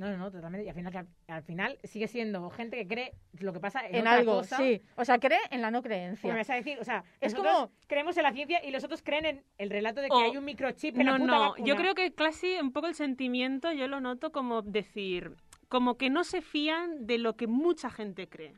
No, 0.01 0.11
no, 0.11 0.16
no, 0.16 0.30
totalmente. 0.30 0.64
Y 0.64 0.68
al 0.70 0.74
final, 0.74 0.96
al, 0.96 1.07
al 1.28 1.42
final 1.42 1.78
sigue 1.84 2.09
siendo 2.09 2.48
gente 2.48 2.74
que 2.78 2.88
cree 2.88 3.12
lo 3.38 3.53
que 3.53 3.61
pasa 3.61 3.86
en, 3.86 3.96
En 3.96 4.01
otra 4.01 4.12
algo, 4.14 4.32
cosa. 4.38 4.57
sí. 4.57 4.80
O 4.96 5.05
sea, 5.05 5.18
cree 5.18 5.38
en 5.51 5.61
la 5.61 5.70
no 5.70 5.82
creencia. 5.82 6.34
vas 6.34 6.48
a 6.48 6.55
decir, 6.55 6.78
o 6.80 6.84
sea, 6.84 7.05
Es 7.20 7.34
como- 7.34 7.70
creemos 7.86 8.16
en 8.16 8.22
la 8.22 8.32
ciencia 8.32 8.64
y 8.64 8.70
los 8.70 8.82
otros 8.82 9.03
creen 9.03 9.26
en 9.26 9.44
el 9.59 9.68
relato 9.68 10.01
de 10.01 10.09
que 10.09 10.14
O- 10.14 10.20
hay 10.20 10.36
un 10.38 10.44
microchip 10.46 10.98
en 10.98 11.05
No, 11.05 11.12
la 11.12 11.18
puta 11.18 11.32
no, 11.32 11.40
vacuna. 11.51 11.66
yo 11.66 11.76
creo 11.76 11.94
que 11.94 12.14
casi 12.14 12.57
un 12.59 12.72
poco 12.72 12.86
el 12.86 12.94
sentimiento 12.94 13.72
yo 13.72 13.88
lo 13.88 14.01
noto 14.01 14.32
como 14.32 14.62
decir, 14.62 15.36
como 15.68 15.98
que 15.98 16.09
no 16.09 16.24
se 16.24 16.40
fían 16.40 17.07
de 17.07 17.18
lo 17.18 17.36
que 17.36 17.46
mucha 17.46 17.90
gente 17.90 18.26
cree. 18.26 18.55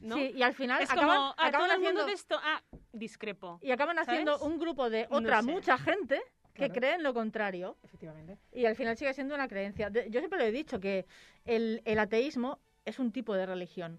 ¿no? 0.00 0.16
Sí, 0.16 0.32
y 0.34 0.42
al 0.42 0.54
final 0.54 0.82
es 0.82 0.90
acaban, 0.90 1.16
como, 1.16 1.28
a 1.28 1.46
acaban 1.46 1.52
todo 1.68 1.76
el 1.76 1.82
mundo 1.82 2.00
haciendo- 2.00 2.06
de 2.06 2.12
esto, 2.14 2.40
ah, 2.42 2.62
discrepo. 2.92 3.58
Y 3.62 3.70
acaban 3.72 3.98
haciendo 3.98 4.38
¿Sabes? 4.38 4.52
un 4.52 4.58
grupo 4.58 4.88
de 4.90 5.06
No 5.10 5.18
otra 5.18 5.42
sé. 5.42 5.50
mucha 5.52 5.76
gente 5.78 6.20
Claro. 6.54 6.74
cree 6.74 6.94
en 6.94 7.02
lo 7.02 7.14
contrario. 7.14 7.76
Efectivamente. 7.82 8.38
Y 8.52 8.66
al 8.66 8.76
final 8.76 8.96
sigue 8.96 9.12
siendo 9.14 9.34
una 9.34 9.48
creencia. 9.48 9.90
De- 9.90 10.08
yo 10.10 10.20
siempre 10.20 10.38
lo 10.38 10.44
he 10.44 10.52
dicho, 10.52 10.80
que 10.80 11.06
el, 11.44 11.80
el 11.84 11.98
ateísmo 11.98 12.58
es 12.84 12.98
un 12.98 13.12
tipo 13.12 13.34
de 13.34 13.46
religión. 13.46 13.98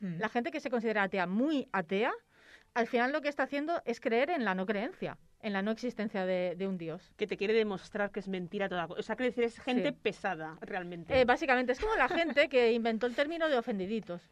Mm. 0.00 0.18
La 0.18 0.28
gente 0.28 0.50
que 0.50 0.60
se 0.60 0.70
considera 0.70 1.02
atea, 1.02 1.26
muy 1.26 1.68
atea, 1.72 2.12
al 2.74 2.86
final 2.86 3.12
lo 3.12 3.20
que 3.20 3.28
está 3.28 3.42
haciendo 3.42 3.82
es 3.84 4.00
creer 4.00 4.30
en 4.30 4.44
la 4.44 4.54
no 4.54 4.64
creencia, 4.64 5.18
en 5.42 5.52
la 5.52 5.60
no 5.60 5.72
existencia 5.72 6.24
de, 6.24 6.54
de 6.56 6.68
un 6.68 6.78
Dios. 6.78 7.12
Que 7.16 7.26
te 7.26 7.36
quiere 7.36 7.52
demostrar 7.52 8.10
que 8.12 8.20
es 8.20 8.28
mentira 8.28 8.68
toda 8.68 8.86
cosa. 8.86 9.00
O 9.00 9.02
sea, 9.02 9.16
que 9.16 9.24
decir, 9.24 9.44
es 9.44 9.58
gente 9.58 9.90
Sí. 9.90 9.98
pesada, 10.00 10.56
realmente. 10.62 11.20
Eh, 11.20 11.24
básicamente, 11.24 11.72
es 11.72 11.80
como 11.80 11.94
la 11.96 12.08
gente 12.08 12.48
que 12.48 12.72
inventó 12.72 13.06
el 13.06 13.14
término 13.14 13.48
de 13.48 13.58
ofendiditos. 13.58 14.22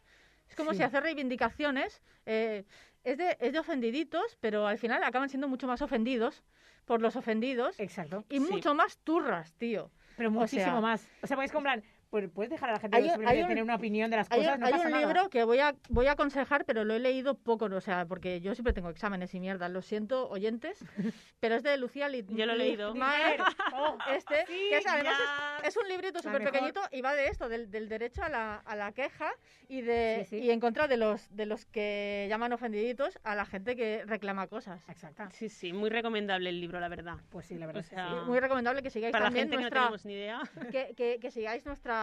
Es 0.47 0.55
como 0.55 0.71
Sí. 0.71 0.77
si 0.77 0.83
hacer 0.83 1.03
reivindicaciones 1.03 2.01
eh, 2.25 2.63
es, 3.03 3.17
de, 3.17 3.37
es 3.39 3.53
de 3.53 3.59
ofendiditos, 3.59 4.37
pero 4.39 4.65
al 4.65 4.77
final 4.79 5.03
acaban 5.03 5.29
siendo 5.29 5.47
mucho 5.47 5.67
más 5.67 5.81
ofendidos 5.81 6.41
por 6.85 7.01
los 7.01 7.15
ofendidos 7.15 7.79
Exacto. 7.79 8.23
y 8.29 8.39
Sí. 8.39 8.51
mucho 8.51 8.73
más 8.75 8.97
turras, 8.99 9.53
tío. 9.53 9.91
Pero 10.17 10.31
muchísimo 10.31 10.63
sea- 10.63 10.81
más. 10.81 11.07
O 11.21 11.27
sea, 11.27 11.37
en 11.59 11.63
plan, 11.63 11.83
pues 12.09 12.27
puedes 12.33 12.49
dejar 12.49 12.69
a 12.69 12.73
la 12.73 12.79
gente 12.79 12.97
Hay 12.97 13.03
hay 13.25 13.41
un- 13.41 13.47
tener 13.47 13.63
una 13.63 13.75
opinión 13.75 14.09
de 14.09 14.17
las 14.17 14.31
Hay, 14.31 14.39
cosas, 14.39 14.55
un- 14.55 14.59
no 14.61 14.65
hay 14.65 14.71
pasa 14.73 14.85
un 14.85 14.91
nada. 14.91 15.05
libro 15.05 15.29
que 15.29 15.43
voy 15.43 15.59
a, 15.59 15.75
voy 15.89 16.07
a 16.07 16.13
aconsejar, 16.13 16.65
pero 16.65 16.83
lo 16.83 16.93
he 16.93 16.99
leído 16.99 17.35
poco, 17.35 17.65
o 17.65 17.81
sea, 17.81 18.05
porque 18.05 18.41
yo 18.41 18.55
siempre 18.55 18.73
tengo 18.73 18.89
exámenes 18.89 19.33
y 19.35 19.39
mierda, 19.39 19.69
lo 19.69 19.81
siento, 19.81 20.27
oyentes, 20.29 20.79
pero 21.39 21.55
es 21.55 21.63
de 21.63 21.77
Lucía 21.77 22.09
Lit 22.09 22.27
Yo 22.29 22.45
lo 22.45 22.53
he 22.53 22.57
leído. 22.57 22.93
Littmayer, 22.93 23.39
Oh, 23.73 23.97
este, 24.11 24.45
que 24.47 24.77
es, 24.77 24.87
además 24.87 25.13
es, 25.61 25.67
es 25.69 25.77
un 25.77 25.87
librito 25.87 26.15
La 26.15 26.21
súper 26.23 26.43
pequeñito 26.43 26.81
y 26.91 27.01
va 27.01 27.13
de 27.13 27.27
esto, 27.27 27.47
del, 27.49 27.69
del 27.69 27.87
derecho 27.89 28.23
a 28.23 28.29
la, 28.29 28.55
a 28.55 28.75
la 28.75 28.91
queja 28.91 29.31
y 29.67 29.81
de 29.81 30.25
Sí, 30.29 30.39
sí. 30.39 30.45
y 30.45 30.51
en 30.51 30.59
contra 30.59 30.87
de 30.87 30.97
los 30.97 31.27
de 31.35 31.45
los 31.45 31.65
que 31.67 32.25
llaman 32.29 32.51
ofendiditos 32.53 33.19
a 33.23 33.35
la 33.35 33.45
gente 33.45 33.75
que 33.75 34.03
reclama 34.05 34.47
cosas. 34.47 34.81
Exacto. 34.89 35.23
Sí, 35.33 35.49
sí, 35.49 35.73
muy 35.73 35.89
recomendable 35.89 36.49
el 36.49 36.59
libro, 36.59 36.79
la 36.79 36.87
verdad. 36.89 37.17
Pues 37.29 37.45
sí, 37.45 37.55
la 37.55 37.67
verdad. 37.67 37.81
O 37.85 37.87
sea, 37.87 38.09
sí. 38.09 38.15
Muy 38.25 38.39
recomendable 38.39 38.81
que 38.81 38.89
sigáis 38.89 39.11
Para 39.11 39.25
la 39.25 39.27
también 39.27 39.49
gente 39.49 39.57
que 39.57 39.57
no 39.57 39.61
nuestra 39.61 39.81
tenemos 39.81 40.05
ni 40.05 40.13
idea. 40.13 40.41
que, 40.71 40.95
que- 40.95 41.19
que 41.19 41.31
sigáis 41.31 41.65
nuestra 41.65 41.98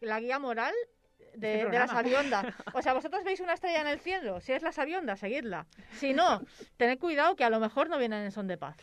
la 0.00 0.20
guía 0.20 0.38
moral 0.38 0.74
de, 1.34 1.60
Este 1.62 1.70
de 1.70 1.78
la 1.78 1.86
sabionda. 1.88 2.54
O 2.74 2.82
sea, 2.82 2.92
vosotros 2.92 3.24
veis 3.24 3.40
una 3.40 3.54
estrella 3.54 3.80
en 3.80 3.86
el 3.88 4.00
cielo, 4.00 4.40
si 4.40 4.52
es 4.52 4.62
la 4.62 4.72
sabionda, 4.72 5.16
seguidla. 5.16 5.66
Si 5.92 6.12
no, 6.12 6.42
tened 6.76 6.98
cuidado 6.98 7.36
que 7.36 7.44
a 7.44 7.50
lo 7.50 7.60
mejor 7.60 7.88
no 7.88 7.98
vienen 7.98 8.22
en 8.24 8.30
son 8.32 8.46
de 8.46 8.56
paz. 8.56 8.76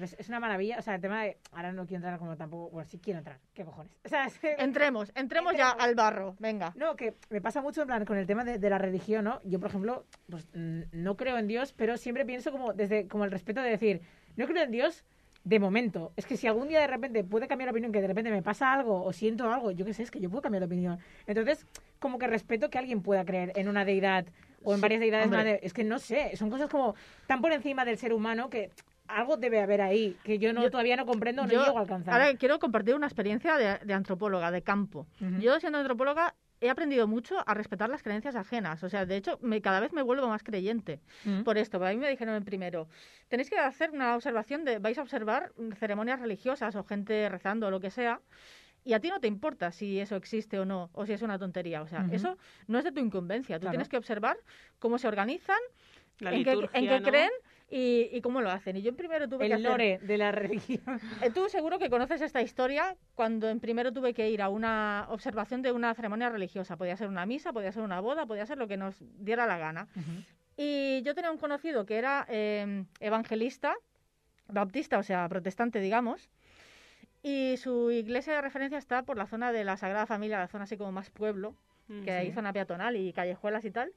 Es, 0.00 0.14
es 0.18 0.28
una 0.28 0.40
maravilla. 0.40 0.76
O 0.78 0.82
sea, 0.82 0.94
el 0.96 1.00
tema 1.00 1.22
de. 1.22 1.38
Ahora 1.52 1.72
no 1.72 1.86
quiero 1.86 1.96
entrar 2.04 2.18
como 2.18 2.36
tampoco. 2.36 2.68
Bueno, 2.70 2.86
sí 2.86 2.98
quiero 2.98 3.18
entrar. 3.20 3.38
¿Qué 3.54 3.64
cojones? 3.64 3.90
O 4.04 4.08
sea, 4.10 4.26
es 4.26 4.38
que- 4.38 4.52
Entremos, 4.58 5.10
entremos 5.14 5.54
ya 5.56 5.70
Entremos. 5.70 5.84
al 5.88 5.94
barro, 5.94 6.36
venga. 6.38 6.72
No, 6.76 6.96
que 6.96 7.14
me 7.30 7.40
pasa 7.40 7.62
mucho 7.62 7.80
en 7.80 7.86
plan 7.86 8.04
con 8.04 8.18
el 8.18 8.26
tema 8.26 8.44
de, 8.44 8.58
de 8.58 8.68
la 8.70 8.76
religión, 8.76 9.24
¿no? 9.24 9.40
Yo, 9.44 9.58
por 9.58 9.70
ejemplo, 9.70 10.04
pues 10.30 10.46
no 10.54 11.16
creo 11.16 11.38
en 11.38 11.46
Dios, 11.48 11.72
pero 11.72 11.96
siempre 11.96 12.26
pienso 12.26 12.52
como 12.52 12.74
desde 12.74 13.08
como 13.08 13.24
el 13.24 13.30
respeto 13.30 13.62
de 13.62 13.70
decir, 13.70 14.02
no 14.36 14.46
creo 14.46 14.64
en 14.64 14.70
Dios 14.70 15.02
de 15.46 15.60
momento. 15.60 16.12
Es 16.16 16.26
que 16.26 16.36
si 16.36 16.48
algún 16.48 16.66
día 16.66 16.80
de 16.80 16.88
repente 16.88 17.22
puede 17.22 17.46
cambiar 17.46 17.68
de 17.68 17.70
opinión, 17.70 17.92
que 17.92 18.00
de 18.00 18.08
repente 18.08 18.32
me 18.32 18.42
pasa 18.42 18.72
algo 18.72 19.04
o 19.04 19.12
siento 19.12 19.48
algo, 19.52 19.70
yo 19.70 19.84
qué 19.86 19.94
sé, 19.94 20.02
es 20.02 20.10
que 20.10 20.18
yo 20.18 20.28
puedo 20.28 20.42
cambiar 20.42 20.60
de 20.62 20.66
opinión. 20.66 20.98
Entonces, 21.28 21.64
como 22.00 22.18
que 22.18 22.26
respeto 22.26 22.68
que 22.68 22.78
alguien 22.78 23.00
pueda 23.00 23.24
creer 23.24 23.52
en 23.54 23.68
una 23.68 23.84
deidad 23.84 24.26
o 24.64 24.72
en 24.72 24.78
Sí, 24.78 24.82
varias 24.82 25.00
deidades. 25.00 25.60
es 25.62 25.72
que 25.72 25.84
no 25.84 26.00
sé, 26.00 26.36
son 26.36 26.50
cosas 26.50 26.68
como 26.68 26.96
tan 27.28 27.40
por 27.40 27.52
encima 27.52 27.84
del 27.84 27.96
ser 27.96 28.12
humano 28.12 28.50
que 28.50 28.70
algo 29.06 29.36
debe 29.36 29.60
haber 29.60 29.82
ahí 29.82 30.16
que 30.24 30.40
yo 30.40 30.52
no 30.52 30.64
Yo- 30.64 30.70
todavía 30.72 30.96
no 30.96 31.06
comprendo, 31.06 31.46
no 31.46 31.52
Yo 31.52 31.62
llego 31.62 31.78
a 31.78 31.82
alcanzar. 31.82 32.14
Ahora 32.14 32.34
quiero 32.36 32.58
compartir 32.58 32.96
una 32.96 33.06
experiencia 33.06 33.56
de, 33.56 33.78
de 33.86 33.94
antropóloga, 33.94 34.50
de 34.50 34.62
campo. 34.62 35.06
Yo, 35.38 35.60
siendo 35.60 35.78
antropóloga, 35.78 36.34
he 36.60 36.70
aprendido 36.70 37.06
mucho 37.06 37.36
a 37.46 37.54
respetar 37.54 37.88
las 37.90 38.02
creencias 38.02 38.34
ajenas. 38.36 38.82
O 38.82 38.88
sea, 38.88 39.04
de 39.06 39.16
hecho, 39.16 39.38
me, 39.42 39.60
cada 39.60 39.80
vez 39.80 39.92
me 39.92 40.02
vuelvo 40.02 40.26
más 40.28 40.42
creyente. 40.42 41.00
Mm. 41.24 41.42
Por 41.42 41.58
esto, 41.58 41.84
a 41.84 41.90
mí 41.90 41.96
me 41.96 42.08
dijeron 42.10 42.34
en 42.34 42.44
primero, 42.44 42.88
tenéis 43.28 43.50
que 43.50 43.58
hacer 43.58 43.90
una 43.90 44.14
observación 44.14 44.64
de, 44.64 44.78
vais 44.78 44.98
a 44.98 45.02
observar 45.02 45.52
ceremonias 45.78 46.20
religiosas 46.20 46.74
o 46.76 46.84
gente 46.84 47.28
rezando 47.28 47.66
o 47.66 47.70
lo 47.70 47.80
que 47.80 47.90
sea, 47.90 48.20
y 48.84 48.92
a 48.92 49.00
ti 49.00 49.08
no 49.08 49.18
te 49.20 49.26
importa 49.26 49.72
si 49.72 49.98
eso 49.98 50.14
existe 50.14 50.58
o 50.60 50.64
no, 50.64 50.90
o 50.92 51.06
si 51.06 51.12
es 51.12 51.22
una 51.22 51.38
tontería. 51.38 51.82
O 51.82 51.88
sea, 51.88 52.06
eso 52.12 52.38
no 52.68 52.78
es 52.78 52.84
de 52.84 52.92
tu 52.92 53.00
incumbencia. 53.00 53.56
Tú 53.56 53.62
Claro. 53.62 53.72
tienes 53.72 53.88
que 53.88 53.96
observar 53.96 54.36
cómo 54.78 54.98
se 54.98 55.08
organizan, 55.08 55.58
La 56.20 56.32
en 56.32 56.44
qué, 56.44 56.52
en 56.52 56.56
liturgia, 56.60 56.80
qué 56.90 57.00
¿no? 57.00 57.08
creen 57.08 57.30
y, 57.70 58.08
y 58.12 58.20
cómo 58.20 58.40
lo 58.40 58.50
hacen. 58.50 58.76
Y 58.76 58.82
yo 58.82 58.90
en 58.90 58.96
primero 58.96 59.28
tuve 59.28 59.40
que 59.40 59.46
el 59.46 59.52
hacer... 59.54 59.70
lore 59.70 59.98
de 60.02 60.18
la 60.18 60.32
religión. 60.32 61.00
Eh, 61.22 61.30
Tú 61.30 61.48
seguro 61.48 61.78
que 61.78 61.90
conoces 61.90 62.20
esta 62.20 62.42
historia 62.42 62.96
cuando 63.14 63.48
en 63.48 63.60
primero 63.60 63.92
tuve 63.92 64.14
que 64.14 64.30
ir 64.30 64.42
a 64.42 64.48
una 64.48 65.06
observación 65.10 65.62
de 65.62 65.72
una 65.72 65.94
ceremonia 65.94 66.28
religiosa. 66.28 66.76
Podía 66.76 66.96
ser 66.96 67.08
una 67.08 67.26
misa, 67.26 67.52
podía 67.52 67.72
ser 67.72 67.82
una 67.82 68.00
boda, 68.00 68.26
podía 68.26 68.46
ser 68.46 68.58
lo 68.58 68.68
que 68.68 68.76
nos 68.76 68.96
diera 69.18 69.46
la 69.46 69.58
gana. 69.58 69.88
Y 70.56 71.02
yo 71.02 71.14
tenía 71.14 71.30
un 71.30 71.38
conocido 71.38 71.84
que 71.86 71.96
era 71.96 72.24
eh, 72.28 72.84
evangelista, 73.00 73.74
baptista, 74.48 74.98
o 74.98 75.02
sea, 75.02 75.28
protestante, 75.28 75.80
digamos. 75.80 76.30
Y 77.22 77.56
su 77.56 77.90
iglesia 77.90 78.34
de 78.34 78.40
referencia 78.40 78.78
está 78.78 79.02
por 79.02 79.16
la 79.16 79.26
zona 79.26 79.50
de 79.52 79.64
la 79.64 79.76
Sagrada 79.76 80.06
Familia, 80.06 80.38
la 80.38 80.48
zona 80.48 80.64
así 80.64 80.76
como 80.76 80.92
más 80.92 81.10
pueblo, 81.10 81.54
Mm, 81.88 82.02
que 82.02 82.10
hay 82.10 82.32
zona 82.32 82.52
peatonal 82.52 82.96
y 82.96 83.12
callejuelas 83.12 83.64
y 83.64 83.70
tal. 83.70 83.92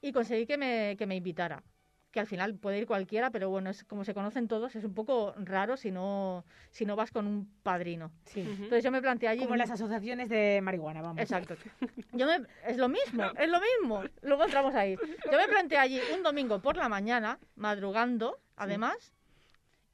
Y 0.00 0.12
conseguí 0.12 0.46
que 0.46 0.56
me, 0.56 0.96
que 0.96 1.06
me 1.06 1.16
invitara. 1.16 1.62
Que 2.10 2.20
al 2.20 2.26
final 2.26 2.54
puede 2.54 2.78
ir 2.78 2.86
cualquiera, 2.86 3.30
pero 3.30 3.50
bueno, 3.50 3.68
es 3.68 3.84
como 3.84 4.02
se 4.02 4.14
conocen 4.14 4.48
todos, 4.48 4.74
es 4.74 4.82
un 4.84 4.94
poco 4.94 5.34
raro 5.36 5.76
si 5.76 5.90
no, 5.90 6.44
si 6.70 6.86
no 6.86 6.96
vas 6.96 7.10
con 7.10 7.26
un 7.26 7.52
padrino. 7.62 8.10
Sí. 8.24 8.40
Ujú. 8.40 8.50
Entonces 8.64 8.82
yo 8.82 8.90
me 8.90 9.02
planteé 9.02 9.28
allí. 9.28 9.40
Como 9.42 9.52
un- 9.52 9.58
las 9.58 9.70
asociaciones 9.70 10.30
de 10.30 10.60
marihuana, 10.62 11.02
vamos. 11.02 11.20
Exacto. 11.20 11.54
Yo 12.12 12.26
me- 12.26 12.46
es 12.66 12.78
lo 12.78 12.88
mismo, 12.88 13.24
es 13.38 13.48
lo 13.50 13.58
mismo. 13.60 14.02
Luego 14.22 14.44
entramos 14.44 14.74
ahí. 14.74 14.96
Yo 15.30 15.36
me 15.38 15.48
planteé 15.48 15.76
allí 15.76 16.00
un 16.16 16.22
domingo 16.22 16.60
por 16.62 16.78
la 16.78 16.88
mañana, 16.88 17.38
madrugando, 17.56 18.38
además, 18.56 19.12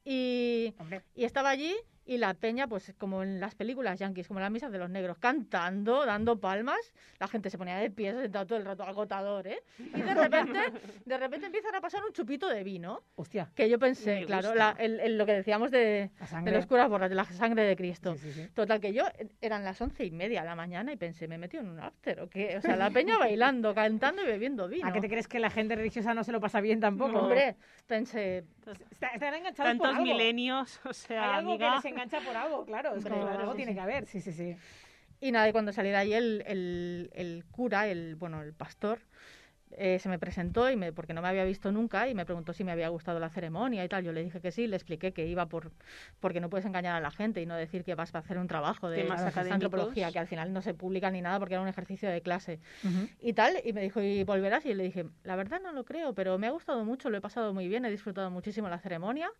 y, 0.04 0.74
Hombre, 0.78 1.02
y 1.14 1.24
estaba 1.24 1.50
allí 1.50 1.74
y 2.06 2.18
la 2.18 2.34
peña, 2.34 2.66
pues 2.68 2.92
como 2.98 3.22
en 3.22 3.40
las 3.40 3.54
películas 3.54 3.98
yankees, 3.98 4.28
como 4.28 4.40
en 4.40 4.42
las 4.44 4.52
misas 4.52 4.70
de 4.70 4.78
los 4.78 4.90
negros, 4.90 5.18
cantando, 5.18 6.04
dando 6.04 6.38
palmas, 6.38 6.78
la 7.18 7.28
gente 7.28 7.48
se 7.50 7.56
ponía 7.58 7.76
de 7.76 7.90
pie, 7.90 8.12
se 8.12 8.22
sentaba 8.22 8.44
todo 8.44 8.58
el 8.58 8.64
rato 8.64 8.82
agotador, 8.82 9.46
¿eh? 9.46 9.60
Y 9.78 10.02
de 10.02 10.14
repente, 10.14 10.58
de 11.04 11.18
repente 11.18 11.46
empiezan 11.46 11.74
a 11.74 11.80
pasar 11.80 12.02
un 12.04 12.12
chupito 12.12 12.48
de 12.48 12.62
vino, 12.62 13.02
hostia, 13.14 13.50
que 13.54 13.68
yo 13.68 13.78
pensé, 13.78 14.20
Me 14.20 14.26
claro, 14.26 14.54
la- 14.54 14.74
el- 14.78 15.00
el- 15.00 15.16
lo 15.18 15.24
que 15.26 15.32
decíamos 15.32 15.70
de, 15.70 16.10
de 16.42 16.52
los 16.52 16.66
curas 16.66 16.88
borras, 16.88 17.08
de 17.08 17.16
la 17.16 17.24
sangre 17.24 17.62
de 17.62 17.76
Cristo. 17.76 18.14
Sí, 18.16 18.32
sí, 18.32 18.32
sí. 18.32 18.48
Total, 18.54 18.80
que 18.80 18.92
yo 18.92 19.04
eran 19.40 19.64
las 19.64 19.80
once 19.80 20.04
y 20.04 20.10
media 20.10 20.42
de 20.42 20.46
la 20.46 20.56
mañana 20.56 20.92
y 20.92 20.96
pensé, 20.96 21.26
me 21.28 21.36
he 21.36 21.38
metido 21.38 21.62
en 21.62 21.70
un 21.70 21.80
after 21.80 22.20
o 22.20 22.28
qué. 22.28 22.56
O 22.58 22.60
sea, 22.60 22.76
la 22.76 22.90
peña 22.90 23.18
bailando, 23.18 23.74
cantando 23.74 24.22
y 24.22 24.26
bebiendo 24.26 24.68
vino. 24.68 24.86
¿A 24.86 24.92
qué 24.92 25.00
te 25.00 25.08
crees 25.08 25.26
que 25.28 25.38
la 25.38 25.50
gente 25.50 25.74
religiosa 25.74 26.12
no 26.14 26.22
se 26.24 26.32
lo 26.32 26.40
pasa 26.40 26.60
bien 26.60 26.80
tampoco? 26.80 27.18
Hombre, 27.20 27.56
pensé, 27.86 28.44
Está- 28.90 29.08
están 29.08 29.34
enganchados 29.34 29.56
por 29.56 29.86
Tantos 29.86 29.88
algo. 29.88 30.02
milenios, 30.04 30.80
o 30.84 30.88
Hay 30.88 30.94
sea, 30.94 31.34
algo 31.36 31.50
amiga. 31.52 31.74
Que 31.94 32.02
engancha 32.02 32.20
por 32.26 32.36
algo, 32.36 32.64
claro. 32.64 32.94
Es 32.94 33.04
como 33.04 33.22
claro, 33.22 33.40
algo 33.40 33.52
sí, 33.52 33.56
tiene 33.56 33.72
sí. 33.72 33.76
que 33.76 33.80
haber. 33.80 34.06
Sí, 34.06 34.20
sí, 34.20 34.32
sí. 34.32 34.56
Y 35.20 35.32
nada, 35.32 35.48
y 35.48 35.52
cuando 35.52 35.72
salí 35.72 35.90
de 35.90 35.96
ahí 35.96 36.12
el, 36.12 36.42
el, 36.46 37.10
el 37.14 37.44
cura, 37.50 37.88
el 37.88 38.16
bueno, 38.16 38.42
el 38.42 38.52
pastor, 38.52 39.00
eh, 39.76 39.98
se 39.98 40.08
me 40.08 40.18
presentó 40.18 40.70
y 40.70 40.76
me, 40.76 40.92
porque 40.92 41.14
no 41.14 41.22
me 41.22 41.28
había 41.28 41.44
visto 41.44 41.72
nunca 41.72 42.08
y 42.08 42.14
me 42.14 42.24
preguntó 42.24 42.52
si 42.52 42.62
me 42.62 42.70
había 42.70 42.88
gustado 42.88 43.18
la 43.18 43.28
ceremonia 43.28 43.84
y 43.84 43.88
tal. 43.88 44.04
Yo 44.04 44.12
le 44.12 44.22
dije 44.22 44.40
que 44.40 44.52
sí, 44.52 44.66
le 44.66 44.76
expliqué 44.76 45.12
que 45.12 45.26
iba 45.26 45.46
por 45.46 45.72
porque 46.20 46.40
no 46.40 46.48
puedes 46.48 46.64
engañar 46.64 46.94
a 46.94 47.00
la 47.00 47.10
gente 47.10 47.40
y 47.42 47.46
no 47.46 47.56
decir 47.56 47.82
que 47.84 47.94
vas 47.94 48.14
a 48.14 48.18
hacer 48.18 48.38
un 48.38 48.46
trabajo 48.46 48.88
de 48.88 49.08
antropología 49.50 50.12
que 50.12 50.18
al 50.18 50.28
final 50.28 50.52
no 50.52 50.62
se 50.62 50.74
publica 50.74 51.10
ni 51.10 51.22
nada 51.22 51.38
porque 51.38 51.54
era 51.54 51.62
un 51.62 51.68
ejercicio 51.68 52.08
de 52.08 52.20
clase 52.20 52.60
y 53.20 53.32
tal. 53.32 53.56
Y 53.64 53.72
me 53.72 53.82
dijo, 53.82 54.00
¿y 54.00 54.22
volverás? 54.22 54.64
Y 54.64 54.74
le 54.74 54.84
dije, 54.84 55.06
la 55.24 55.34
verdad 55.34 55.60
no 55.60 55.72
lo 55.72 55.84
creo, 55.84 56.14
pero 56.14 56.38
me 56.38 56.46
ha 56.46 56.50
gustado 56.50 56.84
mucho, 56.84 57.10
lo 57.10 57.16
he 57.16 57.20
pasado 57.20 57.52
muy 57.52 57.66
bien, 57.66 57.84
he 57.84 57.90
disfrutado 57.90 58.30
muchísimo 58.30 58.68
la 58.68 58.78
ceremonia. 58.78 59.30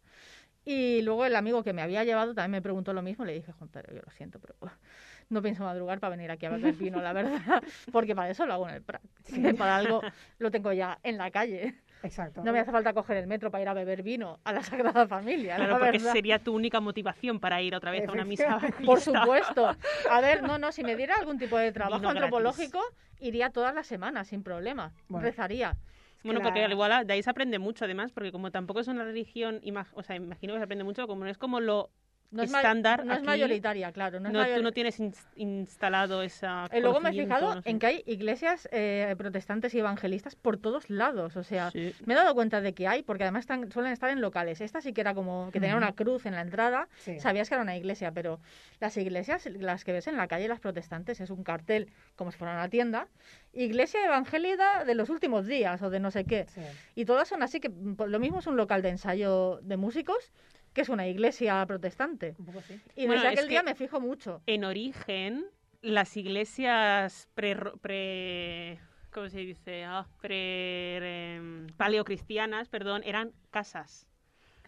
Y 0.65 1.03
luego 1.03 1.27
el 1.27 1.37
amigo 1.37 1.62
que 1.62 1.73
me 1.73 1.83
había 1.83 2.05
llevado 2.05 2.35
también 2.35 2.53
me 2.53 2.62
preguntó 2.62 2.93
lo 2.93 3.03
mismo. 3.03 3.25
Le 3.25 3.35
dije, 3.35 3.53
Juan 3.53 3.69
Pedro, 3.69 3.95
yo 3.95 4.03
lo 4.03 4.11
siento, 4.12 4.39
pero 4.41 4.55
no 5.29 5.43
pienso 5.43 5.65
madrugar 5.65 6.01
para 6.01 6.17
venir 6.17 6.31
aquí 6.31 6.47
a 6.47 6.51
beber 6.51 6.75
vino, 6.75 7.03
la 7.03 7.12
verdad. 7.12 7.62
Porque 7.93 8.15
para 8.15 8.31
eso 8.31 8.47
lo 8.47 8.55
hago 8.55 8.69
en 8.69 8.77
el 8.77 8.83
Prat. 8.83 9.03
Que 9.27 9.55
Para 9.59 9.77
algo 9.77 10.01
lo 10.39 10.51
tengo 10.51 10.73
ya 10.73 10.99
en 11.03 11.19
la 11.19 11.31
calle. 11.31 11.75
Exacto. 12.03 12.43
No 12.45 12.53
me 12.53 12.61
hace 12.61 12.71
falta 12.71 12.93
coger 12.93 13.17
el 13.17 13.27
metro 13.27 13.51
para 13.51 13.62
ir 13.62 13.69
a 13.69 13.75
beber 13.75 14.03
vino 14.03 14.39
a 14.45 14.53
la 14.53 14.62
Sagrada 14.62 15.07
Familia. 15.07 15.57
Claro, 15.57 15.73
la 15.73 15.79
porque 15.79 15.99
verdad. 15.99 16.12
sería 16.12 16.39
tu 16.39 16.55
única 16.55 16.81
motivación 16.81 17.41
para 17.41 17.62
ir 17.62 17.75
otra 17.75 17.91
vez 17.91 18.07
a 18.07 18.12
una 18.12 18.25
misa. 18.25 18.59
Por 18.85 19.01
supuesto. 19.01 19.75
A 20.11 20.21
ver, 20.21 20.43
no, 20.43 20.59
no, 20.59 20.71
si 20.71 20.83
me 20.85 20.97
diera 20.97 21.15
algún 21.17 21.39
tipo 21.39 21.57
de 21.57 21.73
trabajo 21.73 21.97
Vino 22.01 22.11
gratis. 22.11 22.25
antropológico, 22.25 22.81
iría 23.21 23.51
todas 23.51 23.75
las 23.75 23.87
semanas 23.87 24.29
sin 24.29 24.43
problema. 24.43 24.93
Bueno. 25.09 25.25
Rezaría. 25.27 25.77
Bueno, 26.25 26.41
porque 26.41 26.64
al 26.64 26.72
igual 26.72 27.07
de 27.07 27.12
ahí 27.12 27.22
se 27.22 27.31
aprende 27.31 27.59
mucho 27.59 27.85
además, 27.85 28.11
porque 28.12 28.33
como 28.33 28.51
tampoco 28.51 28.81
es 28.81 28.89
una 28.89 29.05
religión, 29.05 29.61
imag- 29.61 29.87
o 29.93 30.03
sea, 30.03 30.16
imagino 30.16 30.55
que 30.55 30.59
se 30.61 30.64
aprende 30.64 30.85
mucho, 30.85 31.07
como 31.07 31.25
no 31.25 31.31
es 31.31 31.37
como 31.39 31.61
lo 31.61 31.91
No 32.31 32.43
es, 32.43 32.51
ma- 32.51 32.59
estándar 32.61 33.05
no 33.05 33.12
es 33.14 33.22
mayoritaria, 33.22 33.93
claro. 33.93 34.18
No, 34.20 34.31
no, 34.31 34.45
tú 34.45 34.62
no 34.62 34.72
tienes 34.72 34.99
ins- 34.99 35.22
instalado 35.37 36.22
esa 36.22 36.66
Eh, 36.72 36.81
luego 36.81 36.99
me 37.01 37.11
he 37.11 37.12
fijado 37.12 37.55
no 37.57 37.62
sé. 37.62 37.70
en 37.70 37.79
que 37.79 37.87
hay 37.87 38.03
iglesias 38.07 38.68
eh, 38.72 39.14
protestantes 39.18 39.72
y 39.75 39.79
evangelistas 39.79 40.35
por 40.35 40.57
todos 40.57 40.89
lados. 40.91 41.37
O 41.37 41.45
sea, 41.45 41.70
Sí. 41.70 41.95
me 42.07 42.14
he 42.14 42.16
dado 42.16 42.35
cuenta 42.35 42.61
de 42.62 42.72
que 42.75 42.89
hay, 42.89 43.03
porque 43.03 43.22
además 43.25 43.41
están, 43.41 43.70
suelen 43.70 43.93
estar 43.93 44.09
en 44.11 44.20
locales. 44.22 44.61
Esta 44.62 44.81
sí 44.81 44.93
que 44.95 45.03
era 45.03 45.14
como 45.14 45.51
que 45.53 45.61
tenía 45.61 45.77
una 45.77 45.93
cruz 45.93 46.25
en 46.27 46.35
la 46.35 46.41
entrada. 46.41 46.89
Sí. 46.97 47.20
Sabías 47.20 47.49
que 47.51 47.55
era 47.55 47.62
una 47.62 47.77
iglesia, 47.77 48.11
pero 48.12 48.41
las 48.81 48.97
iglesias, 48.97 49.47
las 49.47 49.85
que 49.85 49.93
ves 49.93 50.07
en 50.09 50.16
la 50.16 50.27
calle, 50.27 50.49
las 50.49 50.59
protestantes, 50.61 51.20
es 51.20 51.31
un 51.31 51.45
cartel 51.45 51.93
como 52.16 52.33
si 52.33 52.39
fuera 52.39 52.55
una 52.55 52.68
tienda. 52.68 53.07
Iglesia 53.55 54.05
evangélica 54.05 54.84
de 54.84 54.94
los 54.94 55.09
últimos 55.09 55.46
días 55.46 55.80
o 55.82 55.90
de 55.90 56.00
no 56.00 56.11
sé 56.11 56.24
qué. 56.24 56.46
Sí. 56.48 56.61
Y 56.94 57.05
todas 57.05 57.28
son 57.28 57.42
así 57.42 57.61
que 57.61 57.68
mm, 57.68 57.94
pues, 57.96 58.11
lo 58.11 58.18
mismo 58.18 58.40
es 58.40 58.46
un 58.46 58.57
local 58.57 58.82
de 58.82 58.90
ensayo 58.90 59.61
de 59.62 59.76
músicos 59.76 60.32
que 60.72 60.80
es 60.80 60.88
una 60.88 61.07
iglesia 61.07 61.64
protestante. 61.66 62.34
Un 62.38 62.46
poco 62.46 62.61
sí. 62.62 62.80
Y 62.96 63.07
Bueno, 63.07 63.22
desde 63.22 63.34
es 63.34 63.38
aquel 63.38 63.48
día 63.48 63.62
me 63.62 63.74
fijo 63.74 64.00
mucho. 64.00 64.42
En 64.46 64.64
origen, 64.64 65.46
las 65.82 66.16
iglesias 66.16 67.28
pre, 67.34 67.57
pre 67.80 68.80
¿cómo 69.14 69.28
se 69.28 69.38
dice? 69.38 69.84
Ah, 69.84 70.07
pre, 70.20 71.68
paleocristianas, 71.76 72.68
perdón, 72.68 73.02
eran 73.05 73.32
casas. 73.50 74.09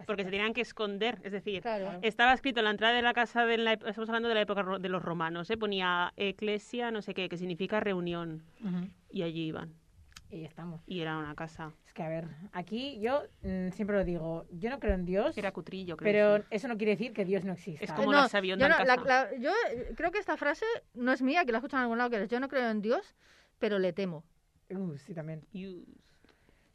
Porque 0.05 0.25
se 0.25 0.31
tenían 0.31 0.53
que 0.53 0.61
esconder, 0.61 1.19
es 1.23 1.33
decir, 1.33 1.63
Claro. 1.63 1.99
estaba 2.03 2.33
escrito 2.35 2.61
en 2.61 2.65
la 2.65 2.71
entrada 2.73 2.95
de 2.95 3.03
la 3.03 3.15
casa, 3.15 3.47
de 3.47 3.57
la, 3.59 3.73
estamos 3.75 4.09
hablando 4.09 4.29
de 4.29 4.35
la 4.35 4.43
época 4.43 4.63
ro- 4.63 4.79
de 4.79 4.89
los 4.89 5.03
romanos, 5.03 5.49
¿eh? 5.51 5.57
ponía 5.57 6.13
eclesia, 6.17 6.91
no 6.91 7.01
sé 7.03 7.15
qué, 7.15 7.29
que 7.29 7.37
significa 7.39 7.81
reunión, 7.81 8.45
Ujú. 8.63 8.89
y 9.11 9.23
allí 9.23 9.47
iban, 9.47 9.73
Y 10.31 10.45
estamos. 10.45 10.83
y 10.87 11.01
era 11.01 11.17
una 11.17 11.35
casa. 11.35 11.73
Es 11.87 11.95
que, 11.95 12.03
a 12.03 12.09
ver, 12.09 12.29
aquí 12.53 13.01
yo 13.01 13.23
mm, 13.43 13.71
siempre 13.71 13.97
lo 13.97 14.05
digo, 14.05 14.47
yo 14.51 14.69
no 14.69 14.79
creo 14.81 14.95
en 14.95 15.07
Dios, 15.07 15.39
Era 15.39 15.53
cutrillo, 15.53 15.97
creo. 15.97 16.13
pero 16.13 16.43
sí. 16.43 16.49
eso 16.51 16.69
no 16.69 16.77
quiere 16.77 16.93
decir 16.93 17.13
que 17.15 17.25
Dios 17.25 17.45
no 17.45 17.53
exista. 17.55 17.85
Es 17.85 17.93
como 17.93 18.13
No, 18.13 18.21
la 18.23 18.29
sabionda 18.29 18.69
yo, 18.69 18.69
no- 18.77 18.85
la- 18.85 18.97
casa. 18.97 19.31
la- 19.31 19.37
yo 19.39 19.51
eh, 19.73 19.93
creo 19.97 20.11
que 20.11 20.19
esta 20.19 20.37
frase 20.37 20.67
no 20.95 21.13
es 21.13 21.23
mía, 21.23 21.45
que 21.47 21.53
la 21.53 21.59
he 21.59 21.61
escuchado 21.61 21.81
en 21.81 21.85
algún 21.85 21.99
lado, 21.99 22.11
que 22.11 22.23
es 22.23 22.29
yo 22.29 22.39
no 22.41 22.49
creo 22.49 22.69
en 22.71 22.83
Dios, 22.83 23.15
pero 23.59 23.79
le 23.79 23.93
temo. 23.95 24.25
Uh, 24.69 24.97
sí, 24.99 25.15
también. 25.15 25.47
Yus. 25.53 25.85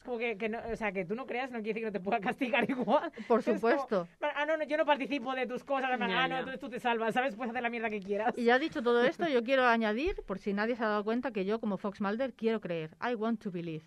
Es 0.01 0.05
como 0.05 0.17
que, 0.17 0.35
que 0.35 0.49
no, 0.49 0.57
o 0.71 0.75
sea, 0.75 0.91
que 0.91 1.05
tú 1.05 1.13
no 1.13 1.27
creas 1.27 1.51
no 1.51 1.61
quiere 1.61 1.73
decir 1.73 1.81
que 1.83 1.85
no 1.85 1.91
te 1.91 1.99
pueda 1.99 2.19
castigar 2.19 2.67
igual. 2.69 3.11
Por 3.27 3.43
como, 3.43 3.57
supuesto. 3.57 4.07
ah, 4.19 4.47
no, 4.47 4.57
no, 4.57 4.63
yo 4.63 4.75
no 4.75 4.83
participo 4.83 5.31
de 5.35 5.45
tus 5.45 5.63
cosas, 5.63 5.91
ah, 5.93 6.27
no, 6.27 6.37
entonces 6.39 6.59
tú 6.59 6.69
te 6.69 6.79
salvas, 6.79 7.13
¿sabes? 7.13 7.35
Puedes 7.35 7.51
hacer 7.51 7.61
la 7.61 7.69
mierda 7.69 7.87
que 7.91 7.99
quieras. 7.99 8.35
Y 8.35 8.45
ya 8.45 8.57
dicho 8.57 8.81
todo 8.81 9.03
esto, 9.05 9.27
yo 9.27 9.43
quiero 9.43 9.63
añadir, 9.63 10.15
por 10.25 10.39
si 10.39 10.53
nadie 10.53 10.75
se 10.75 10.83
ha 10.83 10.87
dado 10.87 11.03
cuenta, 11.03 11.29
que 11.29 11.45
yo 11.45 11.59
como 11.59 11.77
Fox 11.77 12.01
Mulder 12.01 12.33
quiero 12.33 12.59
creer. 12.61 12.89
I 12.99 13.13
want 13.13 13.43
to 13.43 13.51
believe. 13.51 13.85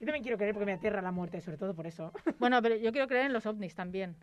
Yo 0.00 0.06
también 0.06 0.22
quiero 0.22 0.38
creer 0.38 0.54
porque 0.54 0.64
me 0.64 0.72
aterra 0.72 1.02
la 1.02 1.12
muerte, 1.12 1.42
sobre 1.42 1.58
todo 1.58 1.74
por 1.74 1.86
eso. 1.86 2.12
Bueno, 2.38 2.60
pero 2.62 2.76
yo 2.76 2.90
quiero 2.90 3.06
creer 3.06 3.26
en 3.26 3.34
los 3.34 3.44
ovnis 3.44 3.74
también. 3.74 4.16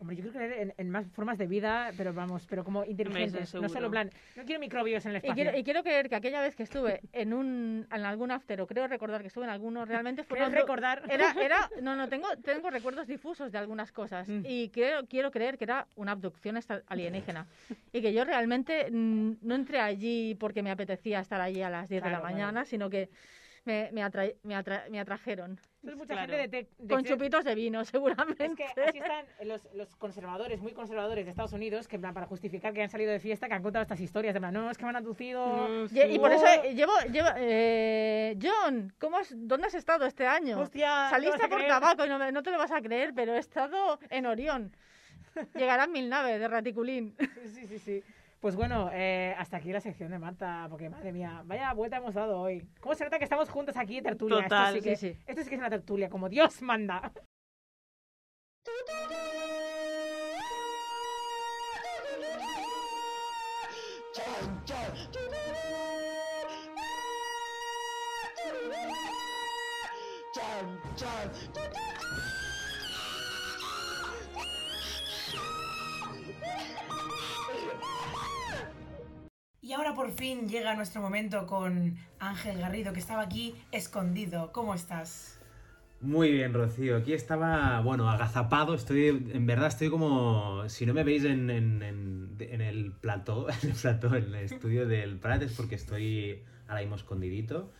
Hombre, 0.00 0.16
yo 0.16 0.22
quiero 0.22 0.38
creer 0.38 0.52
en, 0.62 0.74
en 0.78 0.88
más 0.90 1.06
formas 1.12 1.36
de 1.36 1.46
vida, 1.46 1.92
pero 1.94 2.14
vamos, 2.14 2.46
pero 2.48 2.64
como 2.64 2.86
inteligentes. 2.86 3.54
No 3.54 3.68
solo 3.68 3.90
plan, 3.90 4.10
no 4.34 4.44
quiero 4.46 4.58
microbios 4.58 5.04
en 5.04 5.10
el 5.10 5.16
Y 5.16 5.18
espacio. 5.18 5.34
quiero, 5.44 5.58
y 5.58 5.62
quiero 5.62 5.82
creer 5.82 6.08
que 6.08 6.14
aquella 6.16 6.40
vez 6.40 6.56
que 6.56 6.62
estuve 6.62 7.02
en 7.12 7.34
un 7.34 7.86
en 7.92 8.04
algún 8.06 8.30
after, 8.30 8.62
o 8.62 8.66
creo 8.66 8.86
recordar 8.88 9.20
que 9.20 9.26
estuve 9.26 9.44
en 9.44 9.50
alguno, 9.50 9.84
realmente 9.84 10.24
fue 10.24 10.38
¿Quieres 10.38 10.54
recordar? 10.54 11.02
Era, 11.10 11.32
era, 11.44 11.70
no, 11.82 11.96
no, 11.96 12.08
tengo, 12.08 12.28
tengo 12.42 12.70
recuerdos 12.70 13.06
difusos 13.08 13.52
de 13.52 13.58
algunas 13.58 13.92
cosas 13.92 14.26
Mm. 14.26 14.40
y 14.46 14.70
quiero, 14.70 15.06
quiero 15.06 15.30
creer 15.30 15.58
que 15.58 15.64
era 15.64 15.86
una 15.96 16.12
abducción 16.12 16.58
alienígena 16.86 17.46
y 17.92 18.00
que 18.00 18.14
yo 18.14 18.24
realmente 18.24 18.90
mm, 18.90 19.32
no 19.42 19.54
entré 19.54 19.80
allí 19.80 20.34
porque 20.36 20.62
me 20.62 20.70
apetecía 20.70 21.20
estar 21.20 21.42
allí 21.42 21.60
a 21.60 21.68
las 21.68 21.90
10 21.90 22.02
de 22.02 22.10
la 22.10 22.20
claro. 22.20 22.32
mañana, 22.32 22.64
sino 22.64 22.88
que 22.88 23.10
me, 23.66 23.90
me, 23.92 24.02
atra- 24.02 24.34
me, 24.44 24.56
atra- 24.56 24.88
me 24.88 24.98
atrajeron. 24.98 25.60
Entonces, 25.82 25.96
mucha 25.98 26.12
Claro. 26.12 26.32
gente 26.32 26.48
de, 26.58 26.64
te- 26.64 26.70
de 26.78 26.94
Con 26.94 27.04
chupitos 27.04 27.42
de 27.42 27.54
vino, 27.54 27.82
seguramente. 27.86 28.44
Es 28.44 28.54
que 28.54 28.64
así 28.64 28.98
están 28.98 29.24
los, 29.44 29.66
los 29.74 29.96
conservadores, 29.96 30.60
muy 30.60 30.72
conservadores 30.72 31.24
de 31.24 31.30
Estados 31.30 31.54
Unidos, 31.54 31.88
que 31.88 31.96
en 31.96 32.02
plan, 32.02 32.12
para 32.12 32.26
justificar 32.26 32.74
que 32.74 32.82
han 32.82 32.90
salido 32.90 33.10
de 33.12 33.18
fiesta, 33.18 33.48
que 33.48 33.54
han 33.54 33.62
contado 33.62 33.82
estas 33.82 34.00
historias, 34.00 34.34
de 34.34 34.40
plan, 34.40 34.52
no, 34.52 34.70
es 34.70 34.76
que 34.76 34.84
me 34.84 34.90
han 34.90 34.96
aducido... 34.96 35.86
Y, 35.90 36.00
y 36.00 36.18
por 36.18 36.32
eso 36.32 36.44
eh, 36.46 36.74
llevo, 36.74 36.92
llevo 37.10 37.28
eh, 37.36 38.36
John, 38.42 38.92
¿cómo 38.98 39.16
has- 39.16 39.32
¿dónde 39.34 39.68
has 39.68 39.74
estado 39.74 40.04
este 40.04 40.26
año? 40.26 40.60
Hostia, 40.60 41.08
Saliste 41.08 41.48
por 41.48 41.56
creer. 41.56 41.68
tabaco 41.68 42.04
y 42.04 42.08
no, 42.10 42.18
me- 42.18 42.30
no 42.30 42.42
te 42.42 42.50
lo 42.50 42.58
vas 42.58 42.72
a 42.72 42.82
creer, 42.82 43.12
pero 43.14 43.34
he 43.34 43.38
estado 43.38 43.98
en 44.10 44.26
Orión. 44.26 44.72
Llegarán 45.54 45.92
mil 45.92 46.08
naves 46.10 46.38
de 46.40 46.48
Raticulín. 46.48 47.14
Sí, 47.18 47.48
sí, 47.48 47.66
sí, 47.66 47.78
sí. 47.78 48.04
Pues 48.40 48.56
bueno, 48.56 48.88
eh, 48.90 49.34
hasta 49.36 49.58
aquí 49.58 49.70
la 49.70 49.82
sección 49.82 50.10
de 50.10 50.18
Marta, 50.18 50.66
porque 50.70 50.88
madre 50.88 51.12
mía, 51.12 51.42
vaya 51.44 51.74
vuelta 51.74 51.98
hemos 51.98 52.14
dado 52.14 52.40
hoy. 52.40 52.66
¿Cómo 52.80 52.94
se 52.94 53.04
nota 53.04 53.18
que 53.18 53.24
estamos 53.24 53.50
juntos 53.50 53.76
aquí 53.76 53.98
en 53.98 54.04
tertulia? 54.04 54.42
Total, 54.44 54.76
esto 54.76 54.82
sí, 54.82 54.90
que, 54.90 54.96
sí, 54.96 55.12
sí. 55.12 55.24
Esto 55.26 55.42
sí 55.42 55.48
que 55.50 55.54
es 55.56 55.60
una 55.60 55.68
tertulia, 55.68 56.08
como 56.08 56.26
Dios 56.30 56.62
manda. 56.62 57.12
Y 79.62 79.72
ahora 79.72 79.94
por 79.94 80.10
fin 80.10 80.48
llega 80.48 80.74
nuestro 80.74 81.02
momento 81.02 81.46
con 81.46 81.96
Ángel 82.18 82.58
Garrido, 82.58 82.92
que 82.92 83.00
estaba 83.00 83.22
aquí 83.22 83.54
escondido. 83.72 84.52
¿Cómo 84.52 84.74
estás? 84.74 85.38
Muy 86.00 86.32
bien, 86.32 86.54
Rocío. 86.54 86.96
Aquí 86.96 87.12
estaba, 87.12 87.80
bueno, 87.82 88.08
agazapado. 88.08 88.74
Estoy, 88.74 89.08
en 89.08 89.46
verdad, 89.46 89.66
estoy 89.68 89.90
como, 89.90 90.66
si 90.70 90.86
no 90.86 90.94
me 90.94 91.04
veis 91.04 91.24
en, 91.24 91.50
el 91.50 92.92
plató, 93.02 93.48
en 93.62 93.70
el 93.70 93.76
plató, 93.76 94.14
en 94.14 94.24
el 94.24 94.34
estudio 94.36 94.86
del 94.88 95.18
Prat, 95.18 95.42
es 95.42 95.52
porque 95.52 95.74
estoy 95.74 96.42
ahora 96.66 96.80
mismo 96.80 96.96
escondidito. 96.96 97.70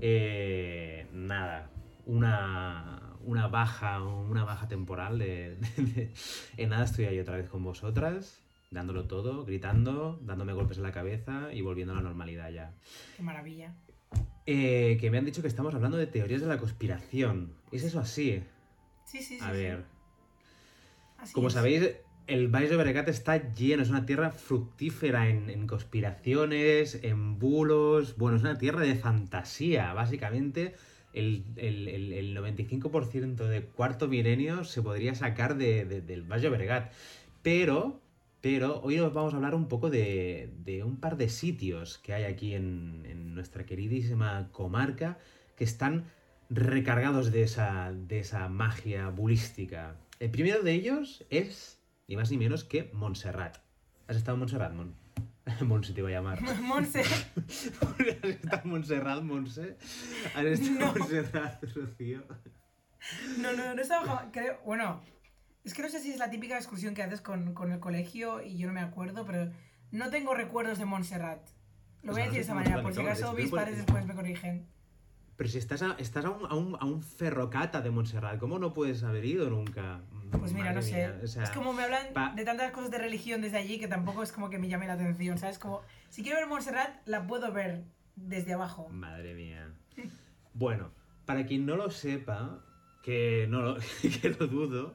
Eh, 0.00 1.06
nada, 1.12 1.68
una, 2.06 3.18
baja, 3.50 4.02
una 4.02 4.44
baja 4.44 4.68
temporal 4.68 5.18
de- 5.18 5.58
En 6.56 6.70
nada 6.70 6.84
estoy 6.86 7.04
ahí 7.04 7.20
otra 7.20 7.36
vez 7.36 7.50
con 7.50 7.62
vosotras, 7.62 8.42
dándolo 8.70 9.04
todo, 9.06 9.44
gritando, 9.44 10.18
dándome 10.22 10.52
golpes 10.52 10.76
en 10.78 10.82
la 10.82 10.92
cabeza 10.92 11.52
y 11.52 11.60
volviendo 11.62 11.92
a 11.92 11.96
la 11.96 12.02
normalidad 12.02 12.50
ya. 12.50 12.72
Qué 13.16 13.22
maravilla. 13.22 13.74
Eh, 14.46 14.96
que 15.00 15.10
me 15.10 15.18
han 15.18 15.24
dicho 15.24 15.42
que 15.42 15.48
estamos 15.48 15.74
hablando 15.74 15.96
de 15.96 16.06
teorías 16.06 16.40
de 16.40 16.46
la 16.46 16.58
conspiración. 16.58 17.52
¿Es 17.72 17.82
eso 17.84 18.00
así? 18.00 18.42
Sí, 19.04 19.18
sí, 19.22 19.38
sí. 19.38 19.44
A 19.44 19.48
sí. 19.50 19.56
ver, 19.56 19.84
como 21.32 21.48
es. 21.48 21.54
sabéis, 21.54 21.90
el 22.26 22.48
Valle 22.48 22.66
de 22.68 22.72
Llobregat 22.74 23.08
está 23.08 23.52
lleno, 23.54 23.82
es 23.82 23.90
una 23.90 24.04
tierra 24.06 24.30
fructífera 24.30 25.28
en, 25.28 25.48
en 25.50 25.66
conspiraciones, 25.66 27.00
en 27.02 27.38
bulos. 27.38 28.16
Bueno, 28.16 28.36
es 28.36 28.42
una 28.42 28.58
tierra 28.58 28.80
de 28.80 28.96
fantasía, 28.96 29.92
básicamente. 29.94 30.74
El, 31.12 31.44
el- 31.56 31.88
el- 31.88 32.12
el 32.12 32.36
95% 32.36 33.46
de 33.46 33.62
cuarto 33.62 34.06
milenio 34.06 34.64
se 34.64 34.82
podría 34.82 35.14
sacar 35.14 35.56
de- 35.56 35.84
de- 35.86 36.02
del 36.02 36.22
Valle 36.24 36.42
de 36.42 36.48
Llobregat. 36.50 36.92
Pero, 37.42 38.00
pero 38.40 38.80
hoy 38.82 38.98
os 39.00 39.12
vamos 39.12 39.32
a 39.32 39.36
hablar 39.36 39.54
un 39.54 39.66
poco 39.68 39.90
de, 39.90 40.52
de 40.64 40.84
un 40.84 40.98
par 40.98 41.16
de 41.16 41.28
sitios 41.28 41.98
que 41.98 42.14
hay 42.14 42.24
aquí 42.24 42.54
en, 42.54 43.04
en 43.06 43.34
nuestra 43.34 43.64
queridísima 43.66 44.48
comarca 44.52 45.18
que 45.56 45.64
están 45.64 46.04
recargados 46.50 47.32
de 47.32 47.42
esa, 47.42 47.92
de 47.92 48.20
esa 48.20 48.48
magia 48.48 49.08
bulística. 49.08 49.96
El 50.20 50.30
primero 50.30 50.62
de 50.62 50.72
ellos 50.72 51.24
es, 51.30 51.80
ni 52.08 52.16
más 52.16 52.30
ni 52.30 52.38
menos 52.38 52.62
que 52.64 52.90
Montserrat. 52.92 53.58
¿Has 54.06 54.16
estado 54.16 54.36
en 54.36 54.40
Montserrat, 54.40 54.72
Mon? 54.74 54.94
Monse 55.62 55.92
te 55.92 56.00
iba 56.00 56.08
a 56.08 56.12
llamar. 56.12 56.40
Monse, 56.62 57.00
¿Has 57.40 57.64
estado 58.24 58.62
en 58.64 58.70
Montserrat, 58.70 59.22
Monse? 59.22 59.76
¿Has 60.34 60.44
estado 60.44 60.78
No. 60.78 60.86
en 60.92 60.98
Montserrat, 60.98 61.64
Rocío? 61.74 62.22
no, 63.38 63.52
no, 63.52 63.74
no 63.74 63.82
estaba 63.82 64.04
jamás- 64.06 64.28
creo, 64.32 64.58
bueno, 64.64 65.00
es 65.66 65.74
que 65.74 65.82
no 65.82 65.88
sé 65.88 66.00
si 66.00 66.12
es 66.12 66.18
la 66.18 66.30
típica 66.30 66.56
excursión 66.56 66.94
que 66.94 67.02
haces 67.02 67.20
con, 67.20 67.52
con 67.52 67.72
el 67.72 67.80
colegio 67.80 68.40
y 68.42 68.56
yo 68.56 68.66
no 68.68 68.72
me 68.72 68.80
acuerdo, 68.80 69.24
pero 69.26 69.50
no 69.90 70.10
tengo 70.10 70.34
recuerdos 70.34 70.78
de 70.78 70.84
Montserrat. 70.84 71.40
Lo 72.02 72.12
voy 72.12 72.22
a 72.22 72.24
decir 72.24 72.38
de 72.38 72.44
esa 72.44 72.54
manera, 72.54 72.82
por 72.82 72.94
si 72.94 73.00
acaso 73.00 73.32
mis 73.32 73.50
padres 73.50 73.76
después 73.78 74.06
me 74.06 74.14
corrigen. 74.14 74.66
Pero 75.36 75.50
si 75.50 75.58
estás 75.58 75.82
a, 75.82 75.96
estás 75.98 76.24
a, 76.24 76.30
un, 76.30 76.46
a, 76.50 76.54
un, 76.54 76.76
a 76.80 76.84
un 76.86 77.02
ferrocata 77.02 77.82
de 77.82 77.90
Montserrat, 77.90 78.38
¿cómo 78.38 78.58
no 78.58 78.72
puedes 78.72 79.02
haber 79.02 79.24
ido 79.26 79.50
nunca? 79.50 80.00
Pues 80.30 80.52
mira, 80.52 80.72
Madre 80.72 80.76
no 80.76 80.82
sé. 80.82 81.24
o 81.24 81.26
sea, 81.26 81.42
es 81.44 81.50
como 81.50 81.72
me 81.74 81.82
hablan 81.82 82.06
pa- 82.14 82.32
de 82.34 82.44
tantas 82.44 82.70
cosas 82.72 82.90
de 82.90 82.98
religión 82.98 83.42
desde 83.42 83.58
allí 83.58 83.78
que 83.78 83.86
tampoco 83.86 84.22
es 84.22 84.32
como 84.32 84.48
que 84.48 84.58
me 84.58 84.68
llame 84.68 84.86
la 84.86 84.94
atención, 84.94 85.36
¿sabes? 85.36 85.58
Como, 85.58 85.82
si 86.08 86.22
quiero 86.22 86.38
ver 86.38 86.48
Montserrat, 86.48 87.06
la 87.06 87.26
puedo 87.26 87.52
ver 87.52 87.84
desde 88.14 88.54
abajo. 88.54 88.88
Madre 88.88 89.34
mía. 89.34 89.74
Bueno, 90.54 90.90
para 91.26 91.44
quien 91.44 91.66
no 91.66 91.76
lo 91.76 91.90
sepa, 91.90 92.64
que 93.02 93.46
no 93.50 93.60
lo, 93.60 93.76
que 94.22 94.30
lo 94.38 94.46
dudo, 94.46 94.94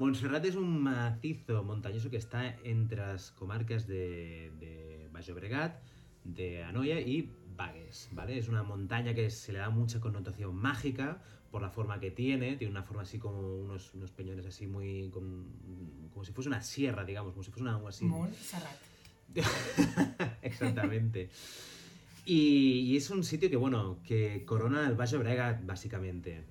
Montserrat 0.00 0.42
es 0.46 0.54
un 0.56 0.82
macizo 0.82 1.62
montañoso 1.62 2.08
que 2.08 2.16
está 2.16 2.56
entre 2.64 2.96
las 2.96 3.32
comarcas 3.32 3.86
de, 3.86 4.50
de 4.58 5.08
Baix 5.12 5.26
Llobregat, 5.26 5.78
de 6.24 6.62
Anoia 6.62 6.98
y 7.02 7.30
Bagues, 7.54 8.08
¿vale? 8.12 8.38
Es 8.38 8.48
una 8.48 8.62
montaña 8.62 9.12
que 9.12 9.28
se 9.28 9.52
le 9.52 9.58
da 9.58 9.68
mucha 9.68 10.00
connotación 10.00 10.56
mágica 10.56 11.20
por 11.50 11.60
la 11.60 11.68
forma 11.68 12.00
que 12.00 12.10
tiene, 12.10 12.56
tiene 12.56 12.70
una 12.70 12.82
forma 12.82 13.02
así 13.02 13.18
como 13.18 13.40
unos, 13.40 13.92
unos 13.92 14.10
peñones 14.10 14.46
así 14.46 14.66
muy... 14.66 15.10
con- 15.10 16.08
como 16.14 16.24
si 16.24 16.32
fuese 16.32 16.48
una 16.48 16.62
sierra, 16.62 17.04
digamos, 17.04 17.32
como 17.32 17.42
si 17.42 17.50
fuese 17.50 17.62
una 17.64 17.74
algo 17.74 17.88
así... 17.88 18.06
Montserrat. 18.06 18.78
Exactamente. 20.42 21.28
Y, 22.24 22.80
y 22.90 22.96
es 22.96 23.10
un 23.10 23.22
sitio 23.22 23.50
que, 23.50 23.56
bueno, 23.56 23.98
que 24.02 24.46
corona 24.46 24.88
el 24.88 24.94
Valle 24.94 25.18
Brega, 25.18 25.60
básicamente. 25.62 26.44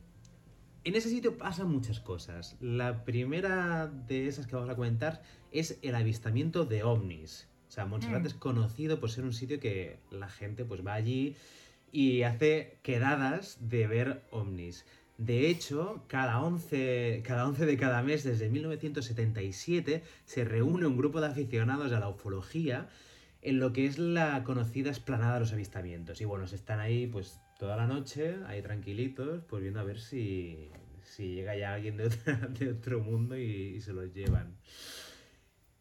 En 0.90 0.96
ese 0.96 1.10
sitio 1.10 1.38
pasan 1.38 1.70
muchas 1.70 2.00
cosas. 2.00 2.56
La 2.62 3.06
primera 3.06 3.86
de 3.86 4.28
esas 4.28 4.48
que 4.48 4.56
vamos 4.56 4.72
a 4.72 4.76
comentar 4.76 5.22
es 5.52 5.78
el 5.84 5.94
avistamiento 5.94 6.66
de 6.66 6.82
ovnis. 6.82 7.48
O 7.68 7.72
sea, 7.72 7.86
Montserrat 7.86 8.24
Mm. 8.24 8.26
es 8.26 8.34
conocido 8.34 9.00
por 9.00 9.12
ser 9.12 9.24
un 9.24 9.34
sitio 9.34 9.60
que 9.60 10.00
la 10.10 10.30
gente 10.30 10.66
pues 10.66 10.84
va 10.84 10.96
allí 10.96 11.36
y 11.92 12.24
hace 12.24 12.80
quedadas 12.82 13.60
de 13.70 13.86
ver 13.86 14.24
ovnis. 14.32 14.84
De 15.20 15.48
hecho, 15.52 16.02
cada 16.08 16.42
11, 16.42 17.22
cada 17.24 17.48
11 17.48 17.68
de 17.68 17.78
cada 17.78 18.02
mes 18.02 18.24
desde 18.24 18.50
1977 18.50 20.02
se 20.26 20.44
reúne 20.44 20.88
un 20.88 20.98
grupo 20.98 21.22
de 21.22 21.28
aficionados 21.28 21.92
a 21.92 22.00
la 22.00 22.10
ufología 22.10 22.90
en 23.44 23.60
lo 23.60 23.74
que 23.74 23.86
es 23.86 24.00
la 24.00 24.44
conocida 24.44 24.90
esplanada 24.90 25.36
de 25.36 25.42
los 25.42 25.54
avistamientos. 25.54 26.20
Y 26.20 26.26
bueno, 26.26 26.48
se 26.48 26.56
están 26.56 26.80
ahí 26.80 27.06
pues 27.06 27.40
toda 27.60 27.76
la 27.76 27.88
noche, 27.88 28.38
ahí 28.48 28.62
tranquilitos, 28.62 29.44
pues 29.50 29.62
viendo 29.62 29.82
a 29.82 29.84
ver 29.84 30.00
si, 30.00 30.70
si 31.16 31.34
llega 31.36 31.56
ya 31.58 31.74
alguien 31.74 31.98
de, 31.98 32.06
otra- 32.08 32.36
de 32.60 32.70
otro 32.72 33.00
mundo 33.02 33.38
y, 33.38 33.42
y 33.76 33.82
se 33.82 33.94
los 33.94 34.14
llevan. 34.14 34.56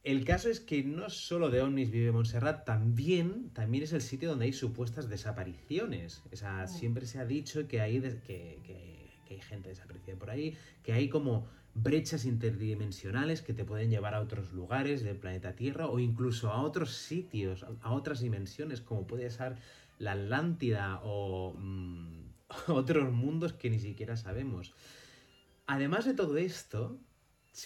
El 0.05 0.25
caso 0.25 0.49
es 0.49 0.61
que 0.61 0.83
no 0.85 1.11
solo 1.11 1.51
de 1.51 1.61
ovnis 1.61 1.91
vive 1.91 2.13
Montserrat, 2.13 2.65
también, 2.65 3.51
también 3.51 3.85
es 3.85 3.93
el 3.93 4.01
sitio 4.01 4.31
donde 4.31 4.47
hay 4.47 4.53
supuestas 4.53 5.09
desapariciones. 5.09 6.23
O 6.33 6.37
sea, 6.37 6.67
siempre 6.67 7.05
se 7.07 7.19
ha 7.19 7.27
dicho 7.27 7.67
que 7.69 7.81
hay, 7.81 8.01
que, 8.01 8.59
que- 8.65 8.97
que 9.27 9.35
hay 9.35 9.41
gente 9.41 9.69
desaparecida 9.69 10.17
por 10.17 10.31
ahí, 10.31 10.57
que 10.83 10.95
hay 10.95 11.09
como 11.11 11.47
brechas 11.75 12.25
interdimensionales 12.25 13.43
que 13.43 13.53
te 13.53 13.65
pueden 13.67 13.91
llevar 13.91 14.15
a 14.15 14.21
otros 14.21 14.53
lugares 14.53 15.03
del 15.05 15.17
planeta 15.17 15.55
Tierra 15.55 15.87
o 15.89 15.99
incluso 15.99 16.51
a 16.51 16.63
otros 16.63 16.95
sitios, 16.95 17.63
a- 17.65 17.73
a 17.83 17.93
otras 17.93 18.21
dimensiones, 18.21 18.81
como 18.81 19.07
puede 19.07 19.29
ser 19.31 19.57
la 19.99 20.13
Atlántida 20.13 21.01
o 21.03 21.53
mm, 21.59 22.23
otros 22.69 23.13
mundos 23.13 23.53
que 23.53 23.69
ni 23.69 23.79
siquiera 23.81 24.17
sabemos. 24.17 24.73
Además 25.69 26.07
de 26.07 26.15
todo 26.15 26.39
esto, 26.39 26.99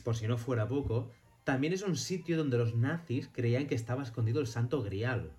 por 0.03 0.17
si 0.17 0.27
no 0.27 0.37
fuera 0.37 0.67
poco, 0.67 1.13
también 1.45 1.73
es 1.73 1.83
un 1.83 1.97
sitio 1.97 2.37
donde 2.37 2.59
los 2.59 2.75
nazis 2.75 3.29
creían 3.33 3.69
que 3.69 3.77
estaba 3.77 4.03
escondido 4.03 4.41
el 4.41 4.49
Santo 4.49 4.83
Grial. 4.83 5.31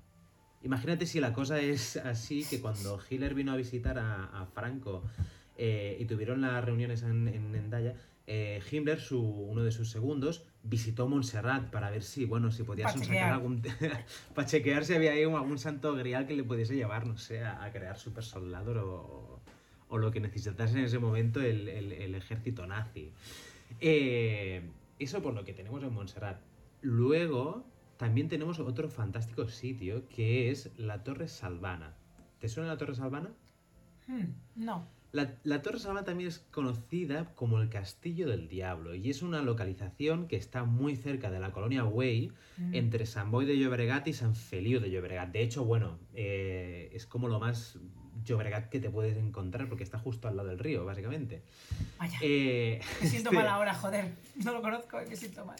Imagínate 0.61 1.05
si 1.05 1.19
la 1.19 1.33
cosa 1.33 1.59
es 1.59 1.97
así, 1.97 2.45
que 2.49 2.61
cuando 2.61 2.97
Hitler 3.09 3.33
vino 3.33 3.51
a 3.51 3.57
visitar 3.57 3.99
a, 3.99 4.27
a 4.27 4.45
Franco 4.45 5.03
eh, 5.57 5.97
y 5.99 6.05
tuvieron 6.05 6.39
las 6.39 6.63
reuniones 6.63 7.03
en, 7.03 7.27
en 7.27 7.53
Endaya, 7.53 7.95
eh, 8.27 8.61
Himmler, 8.71 9.01
su, 9.01 9.21
uno 9.21 9.61
de 9.61 9.73
sus 9.73 9.91
segundos, 9.91 10.45
visitó 10.63 11.09
Montserrat 11.09 11.69
para 11.69 11.91
ver 11.91 12.01
si, 12.01 12.23
bueno, 12.23 12.49
si 12.49 12.63
podía 12.63 12.87
sacar 12.87 13.33
algún... 13.33 13.61
para 14.33 14.47
chequear 14.47 14.85
si 14.85 14.93
había 14.93 15.11
ahí 15.11 15.23
algún 15.23 15.59
santo 15.59 15.93
grial 15.95 16.25
que 16.27 16.33
le 16.33 16.45
pudiese 16.45 16.77
llevar, 16.77 17.07
no 17.07 17.17
sé, 17.17 17.43
a, 17.43 17.61
a 17.61 17.73
crear 17.73 17.97
super 17.97 18.23
soldado 18.23 18.71
o, 18.87 19.42
o 19.93 19.97
lo 19.99 20.09
que 20.11 20.19
necesitase 20.19 20.73
en 20.79 20.85
ese 20.85 20.97
momento 20.97 21.39
el, 21.39 21.67
el- 21.69 21.91
el 21.91 22.15
ejército 22.15 22.65
nazi. 22.65 23.11
Eh, 23.79 24.61
eso 24.99 25.21
por 25.21 25.33
lo 25.33 25.43
que 25.43 25.53
tenemos 25.53 25.83
en 25.83 25.93
Montserrat. 25.93 26.41
Luego, 26.81 27.63
también 27.97 28.27
tenemos 28.27 28.59
otro 28.59 28.89
fantástico 28.89 29.47
sitio 29.47 30.07
que 30.09 30.49
es 30.51 30.71
la 30.77 31.03
Torre 31.03 31.27
Salvana. 31.27 31.95
¿Te 32.39 32.47
suena 32.49 32.69
la 32.69 32.77
Torre 32.77 32.95
Salvana? 32.95 33.29
Hmm, 34.07 34.33
no. 34.55 34.87
La, 35.11 35.35
la 35.43 35.61
Torre 35.61 35.77
Salvana 35.77 36.03
también 36.05 36.29
es 36.29 36.39
conocida 36.49 37.35
como 37.35 37.61
el 37.61 37.69
Castillo 37.69 38.27
del 38.27 38.47
Diablo 38.47 38.95
y 38.95 39.11
es 39.11 39.21
una 39.21 39.43
localización 39.43 40.27
que 40.27 40.37
está 40.37 40.63
muy 40.63 40.95
cerca 40.95 41.29
de 41.29 41.39
la 41.39 41.51
colonia 41.51 41.83
Güell, 41.83 42.33
Mm. 42.57 42.75
entre 42.75 43.05
Sant 43.07 43.31
Boi 43.31 43.45
de 43.45 43.57
Llobregat 43.57 44.07
y 44.07 44.13
San 44.13 44.35
Feliu 44.35 44.79
de 44.79 44.91
Llobregat. 44.91 45.31
De 45.31 45.41
hecho, 45.41 45.65
bueno, 45.65 45.97
eh, 46.13 46.89
es 46.93 47.07
como 47.07 47.27
lo 47.27 47.39
más 47.39 47.79
Llobregat 48.23 48.69
que 48.69 48.79
te 48.79 48.89
puedes 48.89 49.17
encontrar 49.17 49.67
porque 49.67 49.83
está 49.83 49.99
justo 49.99 50.27
al 50.27 50.37
lado 50.37 50.49
del 50.49 50.59
río, 50.59 50.85
básicamente. 50.85 51.41
Vaya. 51.99 52.17
Eh, 52.21 52.79
Me 53.01 53.07
siento 53.07 53.29
este- 53.29 53.41
mal 53.41 53.47
ahora, 53.47 53.73
joder. 53.73 54.13
No 54.43 54.53
lo 54.53 54.61
conozco, 54.61 54.97
me 55.07 55.15
siento 55.15 55.45
mal. 55.45 55.59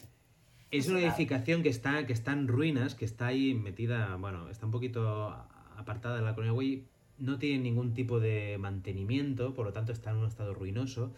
Es 0.71 0.87
una 0.87 1.01
edificación 1.01 1.61
que 1.61 1.69
está, 1.69 2.07
que 2.07 2.13
está 2.13 2.31
en 2.31 2.47
ruinas, 2.47 2.95
que 2.95 3.05
está 3.05 3.27
ahí 3.27 3.53
metida, 3.53 4.15
bueno, 4.15 4.49
está 4.49 4.65
un 4.65 4.71
poquito 4.71 5.29
apartada 5.77 6.15
de 6.15 6.23
la 6.23 6.33
colonia 6.33 6.81
no 7.19 7.37
tiene 7.37 7.63
ningún 7.63 7.93
tipo 7.93 8.19
de 8.19 8.57
mantenimiento, 8.59 9.53
por 9.53 9.65
lo 9.65 9.73
tanto 9.73 9.91
está 9.91 10.11
en 10.11 10.17
un 10.17 10.25
estado 10.25 10.53
ruinoso. 10.53 11.13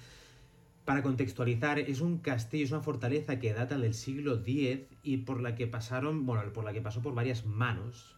Para 0.84 1.02
contextualizar, 1.02 1.80
es 1.80 2.02
un 2.02 2.20
castillo, 2.20 2.66
es 2.66 2.72
una 2.72 2.82
fortaleza 2.82 3.40
que 3.40 3.54
data 3.54 3.78
del 3.78 3.94
siglo 3.94 4.36
X 4.46 4.82
y 5.04 5.18
por 5.18 5.42
la 5.42 5.56
que 5.56 5.68
pasaron, 5.68 6.26
bueno, 6.26 6.52
por 6.54 6.64
la 6.64 6.74
que 6.74 6.82
pasó 6.82 7.02
por 7.02 7.16
varias 7.16 7.46
manos. 7.46 8.15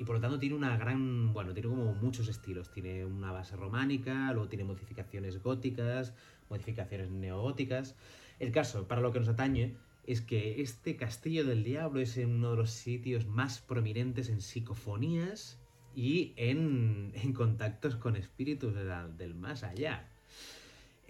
Y 0.00 0.04
por 0.04 0.14
lo 0.14 0.20
tanto 0.22 0.38
tiene 0.38 0.54
una 0.54 0.78
gran, 0.78 1.34
bueno, 1.34 1.52
tiene 1.52 1.68
como 1.68 1.92
muchos 1.92 2.26
estilos. 2.26 2.70
Tiene 2.70 3.04
una 3.04 3.32
base 3.32 3.54
románica, 3.54 4.32
luego 4.32 4.48
tiene 4.48 4.64
modificaciones 4.64 5.42
góticas, 5.42 6.14
modificaciones 6.48 7.10
neogóticas. 7.10 7.96
El 8.38 8.50
caso, 8.50 8.88
para 8.88 9.02
lo 9.02 9.12
que 9.12 9.18
nos 9.18 9.28
atañe, 9.28 9.76
es 10.06 10.22
que 10.22 10.62
este 10.62 10.96
Castillo 10.96 11.44
del 11.44 11.64
Diablo 11.64 12.00
es 12.00 12.16
uno 12.16 12.52
de 12.52 12.56
los 12.56 12.70
sitios 12.70 13.26
más 13.26 13.60
prominentes 13.60 14.30
en 14.30 14.40
psicofonías 14.40 15.60
y 15.94 16.32
en, 16.36 17.12
en 17.14 17.34
contactos 17.34 17.96
con 17.96 18.16
espíritus 18.16 18.72
del 19.18 19.34
más 19.34 19.64
allá. 19.64 20.08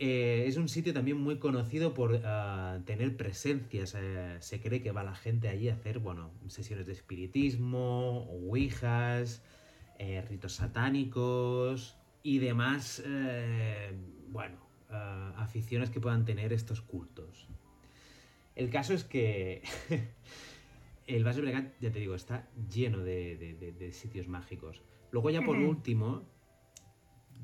Eh, 0.02 0.44
es 0.46 0.56
un 0.56 0.70
sitio 0.70 0.94
también 0.94 1.18
muy 1.18 1.36
conocido 1.38 1.92
por 1.92 2.22
ah, 2.24 2.78
tener 2.86 3.16
presencias. 3.18 3.94
eh, 3.98 4.36
se 4.40 4.58
cree 4.60 4.80
que 4.82 4.92
va 4.92 5.04
la 5.04 5.14
gente 5.14 5.48
allí 5.48 5.68
a 5.68 5.74
hacer, 5.74 5.98
bueno, 5.98 6.30
sesiones 6.48 6.86
de 6.86 6.92
espiritismo, 6.94 8.24
ouijas, 8.30 9.42
eh, 9.98 10.24
ritos 10.26 10.54
satánicos 10.54 11.98
y 12.22 12.38
demás, 12.38 13.02
eh, 13.06 13.92
bueno, 14.30 14.56
ah, 14.88 15.34
aficiones 15.36 15.90
que 15.90 16.00
puedan 16.00 16.24
tener 16.24 16.54
estos 16.54 16.80
cultos. 16.80 17.46
El 18.56 18.70
caso 18.70 18.94
es 18.94 19.04
que 19.04 19.62
el 21.06 21.24
Valle 21.26 21.42
Bregat, 21.42 21.74
ya 21.78 21.92
te 21.92 21.98
digo, 21.98 22.14
está 22.14 22.48
lleno 22.72 22.98
de, 23.00 23.36
de- 23.36 23.54
de- 23.54 23.72
de 23.72 23.92
sitios 23.92 24.28
mágicos. 24.28 24.80
Luego 25.10 25.28
ya 25.28 25.42
por 25.42 25.56
último, 25.68 26.22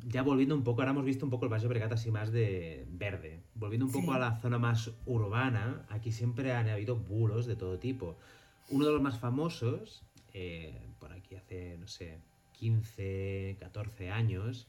ya 0.04 0.22
volviendo 0.22 0.54
un 0.54 0.62
poco, 0.62 0.82
ahora 0.82 0.92
hemos 0.92 1.04
visto 1.04 1.24
un 1.24 1.30
poco 1.30 1.46
el 1.46 1.52
Valle 1.52 1.66
Bregat 1.68 1.92
así 1.92 2.10
más 2.10 2.30
de 2.32 2.86
verde. 2.90 3.42
Volviendo 3.54 3.86
un 3.86 3.92
poco 3.92 4.06
Sí. 4.12 4.16
a 4.16 4.18
la 4.18 4.36
zona 4.40 4.58
más 4.58 4.90
urbana, 5.06 5.84
aquí 5.88 6.12
siempre 6.12 6.52
han 6.52 6.68
habido 6.68 6.96
bulos 6.96 7.46
de 7.46 7.56
todo 7.56 7.78
tipo. 7.78 8.16
Uno 8.70 8.86
de 8.86 8.92
los 8.92 9.02
más 9.02 9.18
famosos, 9.18 10.02
eh, 10.34 10.80
por 11.00 11.12
aquí 11.12 11.34
hace, 11.36 11.76
no 11.78 11.86
sé, 11.86 12.18
15, 12.52 13.56
14 13.60 14.10
años, 14.10 14.68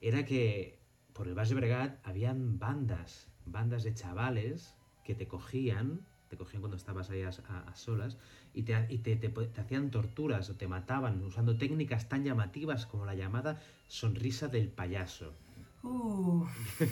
era 0.00 0.24
que 0.24 0.78
por 1.12 1.26
el 1.28 1.34
Valle 1.36 1.54
Bregat 1.54 1.98
habían 2.06 2.58
bandas, 2.58 3.28
bandas 3.46 3.82
de 3.82 3.94
chavales 3.94 4.76
que 5.04 5.14
te 5.14 5.26
cogían, 5.26 6.00
te 6.28 6.36
cogían 6.36 6.60
cuando 6.62 6.76
estabas 6.76 7.10
ahí 7.10 7.22
a, 7.22 7.30
a- 7.48 7.60
a 7.70 7.74
solas, 7.74 8.16
y, 8.54 8.62
te, 8.64 8.86
y 8.88 8.98
te- 8.98 9.16
te- 9.16 9.28
te 9.28 9.60
hacían 9.60 9.90
torturas 9.90 10.50
o 10.50 10.56
te 10.56 10.66
mataban 10.68 11.22
usando 11.22 11.56
técnicas 11.56 12.08
tan 12.08 12.24
llamativas 12.24 12.86
como 12.86 13.06
la 13.06 13.14
llamada 13.14 13.60
sonrisa 13.86 14.48
del 14.48 14.68
payaso. 14.68 15.34
Uh. 15.82 16.44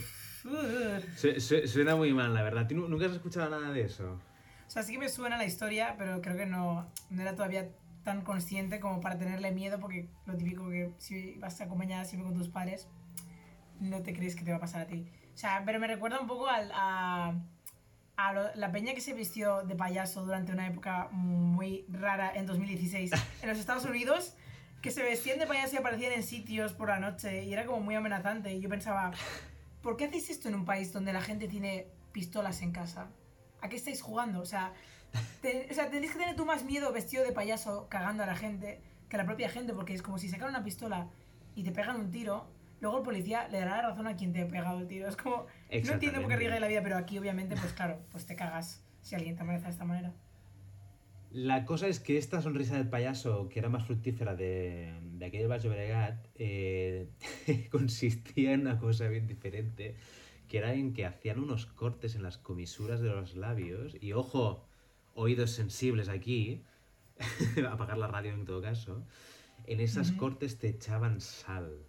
Uh. 0.45 1.01
Su- 1.17 1.41
su- 1.41 1.67
suena 1.67 1.97
muy 1.97 2.15
mal, 2.15 2.33
la 2.33 2.43
verdad. 2.45 2.69
¿Tú 2.69 2.77
nu- 2.77 2.89
nunca 2.89 3.07
has 3.07 3.13
escuchado 3.13 3.51
nada 3.51 3.73
de 3.73 3.83
eso? 3.83 4.13
O 4.67 4.71
sea, 4.71 4.85
sí 4.85 4.93
que 4.93 4.99
me 5.01 5.09
suena 5.09 5.37
la 5.37 5.45
historia, 5.45 5.97
pero 5.99 6.23
creo 6.23 6.37
que 6.37 6.47
no, 6.47 6.89
no 7.11 7.23
era 7.23 7.35
todavía 7.35 7.69
tan 8.05 8.23
consciente 8.23 8.79
como 8.79 9.01
para 9.01 9.19
tenerle 9.19 9.51
miedo, 9.51 9.81
porque 9.81 10.09
lo 10.27 10.37
típico 10.37 10.69
que 10.71 10.93
si 10.99 11.35
vas 11.39 11.61
acompañada 11.61 12.05
siempre 12.05 12.31
con 12.31 12.39
tus 12.39 12.49
padres, 12.49 12.87
no 13.81 14.01
te 14.03 14.15
crees 14.15 14.37
que 14.37 14.45
te 14.45 14.53
va 14.53 14.59
a 14.59 14.61
pasar 14.61 14.83
a 14.83 14.87
ti. 14.87 15.07
O 15.35 15.37
sea, 15.37 15.63
pero 15.67 15.81
me 15.81 15.89
recuerda 15.89 16.21
un 16.21 16.29
poco 16.29 16.47
al- 16.47 16.71
a, 16.73 17.35
a 18.19 18.33
lo- 18.33 18.55
la 18.57 18.73
peña 18.73 18.95
que 18.95 19.01
se 19.01 19.15
vistió 19.15 19.63
de 19.63 19.77
payaso 19.77 20.25
durante 20.25 20.51
una 20.53 20.67
época 20.67 21.09
muy 21.13 21.87
rara 21.89 22.33
en 22.35 22.47
2016 22.47 23.13
en 23.43 23.49
los 23.49 23.59
Estados 23.59 23.85
Unidos, 23.85 24.35
que 24.83 24.91
se 24.91 25.03
vestían 25.05 25.39
de 25.39 25.47
payaso 25.47 25.77
y 25.77 25.79
aparecían 25.79 26.13
en 26.13 26.23
sitios 26.25 26.73
por 26.73 26.89
la 26.89 26.99
noche 26.99 27.45
y 27.45 27.53
era 27.53 27.65
como 27.65 27.81
muy 27.81 27.95
amenazante. 27.95 28.53
Y 28.53 28.61
yo 28.61 28.69
pensaba, 28.69 29.13
¿por 29.83 29.97
qué 29.97 30.07
hacéis 30.07 30.31
esto 30.31 30.49
en 30.49 30.57
un 30.57 30.65
país 30.65 30.93
donde 30.93 31.13
la 31.13 31.21
gente 31.23 31.47
tiene 31.47 31.87
pistolas 32.13 32.61
en 32.63 32.73
casa? 32.73 33.07
¿A 33.61 33.69
qué 33.69 33.77
estáis 33.77 34.03
jugando? 34.03 34.41
O 34.41 34.47
sea, 34.47 34.73
te- 35.41 35.69
o 35.71 35.75
sea, 35.75 35.89
tenéis 35.89 36.13
que 36.13 36.19
tener 36.19 36.35
tú 36.35 36.45
más 36.45 36.65
miedo 36.65 36.93
vestido 36.93 37.23
de 37.25 37.31
payaso 37.33 37.87
cagando 37.89 38.25
a 38.25 38.27
la 38.27 38.35
gente 38.37 38.81
que 39.09 39.17
a 39.17 39.19
la 39.19 39.27
propia 39.27 39.49
gente, 39.49 39.73
porque 39.75 39.95
es 39.95 40.03
como 40.03 40.19
si 40.19 40.29
sacaran 40.29 40.55
una 40.55 40.65
pistola 40.65 41.07
y 41.55 41.63
te 41.63 41.71
pegan 41.73 41.97
un 41.97 42.11
tiro, 42.11 42.47
luego 42.81 42.99
el 42.99 43.03
policía 43.03 43.49
le 43.49 43.59
dará 43.61 43.77
la 43.79 43.89
razón 43.91 44.07
a 44.07 44.17
quien 44.17 44.33
te 44.33 44.43
ha 44.43 44.49
pegado 44.49 44.79
el 44.79 44.87
tiro. 44.87 45.09
Es 45.09 45.17
como, 45.17 45.47
no 45.85 45.93
entiendo 45.93 46.21
por 46.21 46.29
qué 46.29 46.35
arriesga 46.35 46.61
la 46.61 46.69
vida, 46.69 46.83
pero 46.83 46.97
aquí 46.97 47.19
obviamente, 47.19 47.57
pues 47.57 47.73
claro, 47.73 48.01
pues 48.11 48.27
te 48.27 48.37
cagas 48.37 48.83
si 49.03 49.15
alguien 49.15 49.37
te 49.37 49.43
amenaza 49.43 49.67
de 49.67 49.73
esta 49.73 49.85
manera. 49.85 50.13
La 51.31 51.67
cosa 51.67 51.89
es 51.89 52.01
que 52.01 52.17
esta 52.17 52.41
sonrisa 52.41 52.77
del 52.77 52.89
payaso, 52.89 53.49
que 53.51 53.59
era 53.59 53.69
más 53.69 53.85
fructífera 53.85 54.35
de, 54.35 54.95
de 55.03 55.27
aquel 55.27 55.47
Valle 55.51 55.69
Bregat, 55.69 56.27
eh, 56.37 57.11
consistía 57.71 58.53
en 58.53 58.63
una 58.63 58.79
cosa 58.79 59.09
bien 59.09 59.27
diferente, 59.27 59.97
que 60.49 60.59
era 60.59 60.73
en 60.73 60.95
que 60.95 61.05
hacían 61.05 61.39
unos 61.39 61.67
cortes 61.67 62.15
en 62.15 62.23
las 62.23 62.39
comisuras 62.39 63.01
de 63.01 63.11
los 63.11 63.37
labios, 63.37 63.95
y 64.01 64.15
ojo, 64.15 64.67
oídos 65.15 65.51
sensibles 65.51 66.09
aquí, 66.09 66.65
apagar 67.71 67.99
la 67.99 68.07
radio 68.07 68.33
en 68.33 68.47
todo 68.47 68.63
caso, 68.63 69.05
en 69.67 69.81
esas 69.81 70.13
Ujú. 70.13 70.17
cortes 70.17 70.59
te 70.59 70.69
echaban 70.69 71.21
sal, 71.21 71.85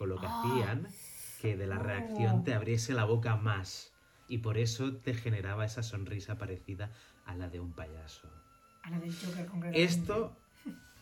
con 0.00 0.08
lo 0.08 0.16
que 0.18 0.26
Ah. 0.26 0.40
hacían 0.42 0.86
que 1.42 1.58
de 1.58 1.66
la 1.66 1.78
reacción 1.78 2.42
te 2.42 2.54
abriese 2.54 2.94
la 2.94 3.04
boca 3.04 3.36
más, 3.36 3.92
y 4.28 4.38
por 4.38 4.56
eso 4.56 4.96
te 4.96 5.12
generaba 5.12 5.66
esa 5.66 5.82
sonrisa 5.82 6.38
parecida 6.38 6.90
a 7.26 7.34
la 7.34 7.50
de 7.50 7.60
un 7.60 7.74
payaso. 7.74 8.26
A 8.82 8.90
la 8.90 8.98
del 8.98 9.12
Joker 9.14 9.44
concretamente. 9.44 9.82
Esto, 9.82 10.38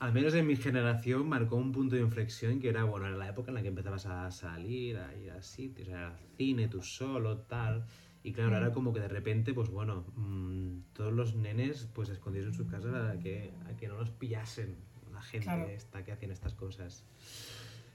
al 0.01 0.13
menos 0.13 0.35
en 0.35 0.49
mi 0.49 0.57
generación, 0.57 1.29
marcó 1.29 1.55
un 1.55 1.71
punto 1.71 1.95
de 1.95 2.03
inflexión 2.03 2.59
que 2.59 2.71
era, 2.71 2.83
bueno, 2.83 3.07
era 3.07 3.17
la 3.17 3.29
época 3.29 3.53
en 3.53 3.55
la 3.55 3.63
que 3.63 3.69
empezabas 3.69 4.07
a 4.07 4.29
salir, 4.33 4.97
a 4.97 5.15
ir 5.15 5.31
a 5.31 5.43
sitios, 5.43 5.89
al 5.91 6.19
cine, 6.37 6.67
tú 6.67 6.83
solo, 6.83 7.39
tal. 7.43 7.85
Y 8.25 8.33
claro, 8.33 8.51
Mm. 8.51 8.55
era 8.63 8.73
como 8.73 8.93
que 8.93 8.99
de 8.99 9.09
repente, 9.09 9.55
pues 9.55 9.69
bueno, 9.71 10.07
mm, 10.17 10.93
todos 10.93 11.13
los 11.13 11.37
nenes 11.37 11.89
pues 11.95 12.09
escondidos 12.09 12.49
en 12.49 12.55
sus 12.55 12.67
casas 12.69 12.95
a 13.17 13.19
que, 13.21 13.55
a 13.71 13.77
que 13.77 13.87
no 13.87 13.95
los 13.97 14.11
pillasen 14.11 14.77
la 15.13 15.23
gente 15.23 15.45
Claro. 15.47 15.67
esta 15.69 16.05
que 16.05 16.11
hacían 16.11 16.33
estas 16.33 16.55
cosas. 16.55 17.05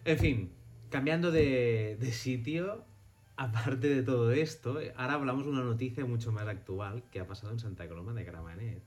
En 0.05 0.17
fin, 0.17 0.53
cambiando 0.93 1.31
de, 1.31 1.97
de 1.99 2.11
sitio, 2.11 2.85
aparte 3.35 3.87
de 3.89 4.03
todo 4.03 4.31
esto, 4.31 4.77
ahora 4.95 5.15
hablamos 5.15 5.45
de 5.45 5.51
una 5.51 5.63
noticia 5.63 6.05
mucho 6.05 6.31
más 6.31 6.47
actual 6.47 7.03
que 7.09 7.19
ha 7.19 7.25
pasado 7.25 7.51
en 7.51 7.57
Santa 7.57 7.87
Coloma 7.87 8.13
de 8.13 8.23
Gramenet. 8.23 8.83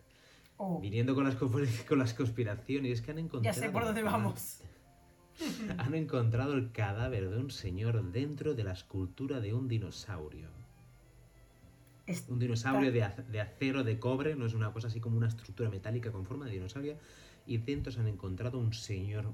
Oh, 0.56 0.80
Viniendo 0.80 1.16
con 1.16 1.24
las, 1.24 1.34
con 1.34 1.98
las 1.98 2.14
conspiraciones, 2.14 2.92
es 2.92 3.02
que 3.02 3.10
han 3.10 3.16
ya 3.16 3.22
encontrado... 3.24 3.60
sé 3.60 3.70
por 3.70 3.84
dónde 3.84 4.04
vamos. 4.04 4.60
Han 5.78 5.94
encontrado 5.94 6.54
el 6.54 6.70
cadáver 6.70 7.28
de 7.28 7.38
un 7.38 7.50
señor 7.50 8.02
dentro 8.12 8.54
de 8.54 8.62
la 8.64 8.72
escultura 8.72 9.40
de 9.40 9.52
un 9.52 9.66
dinosaurio. 9.68 10.48
Un 12.28 12.38
dinosaurio 12.38 12.92
de, 12.92 13.02
ac- 13.02 13.26
de 13.26 13.40
acero, 13.40 13.82
de 13.82 13.98
cobre, 13.98 14.36
no 14.36 14.46
es 14.46 14.54
una 14.54 14.72
cosa 14.72 14.86
así 14.86 15.00
como 15.00 15.16
una 15.18 15.26
estructura 15.26 15.68
metálica 15.68 16.12
con 16.12 16.24
forma 16.24 16.46
de 16.46 16.52
dinosaurio. 16.52 16.96
Y 17.46 17.58
dentro 17.58 17.92
se 17.92 17.98
han 18.00 18.06
encontrado 18.06 18.58
un 18.58 18.72
señor. 18.72 19.26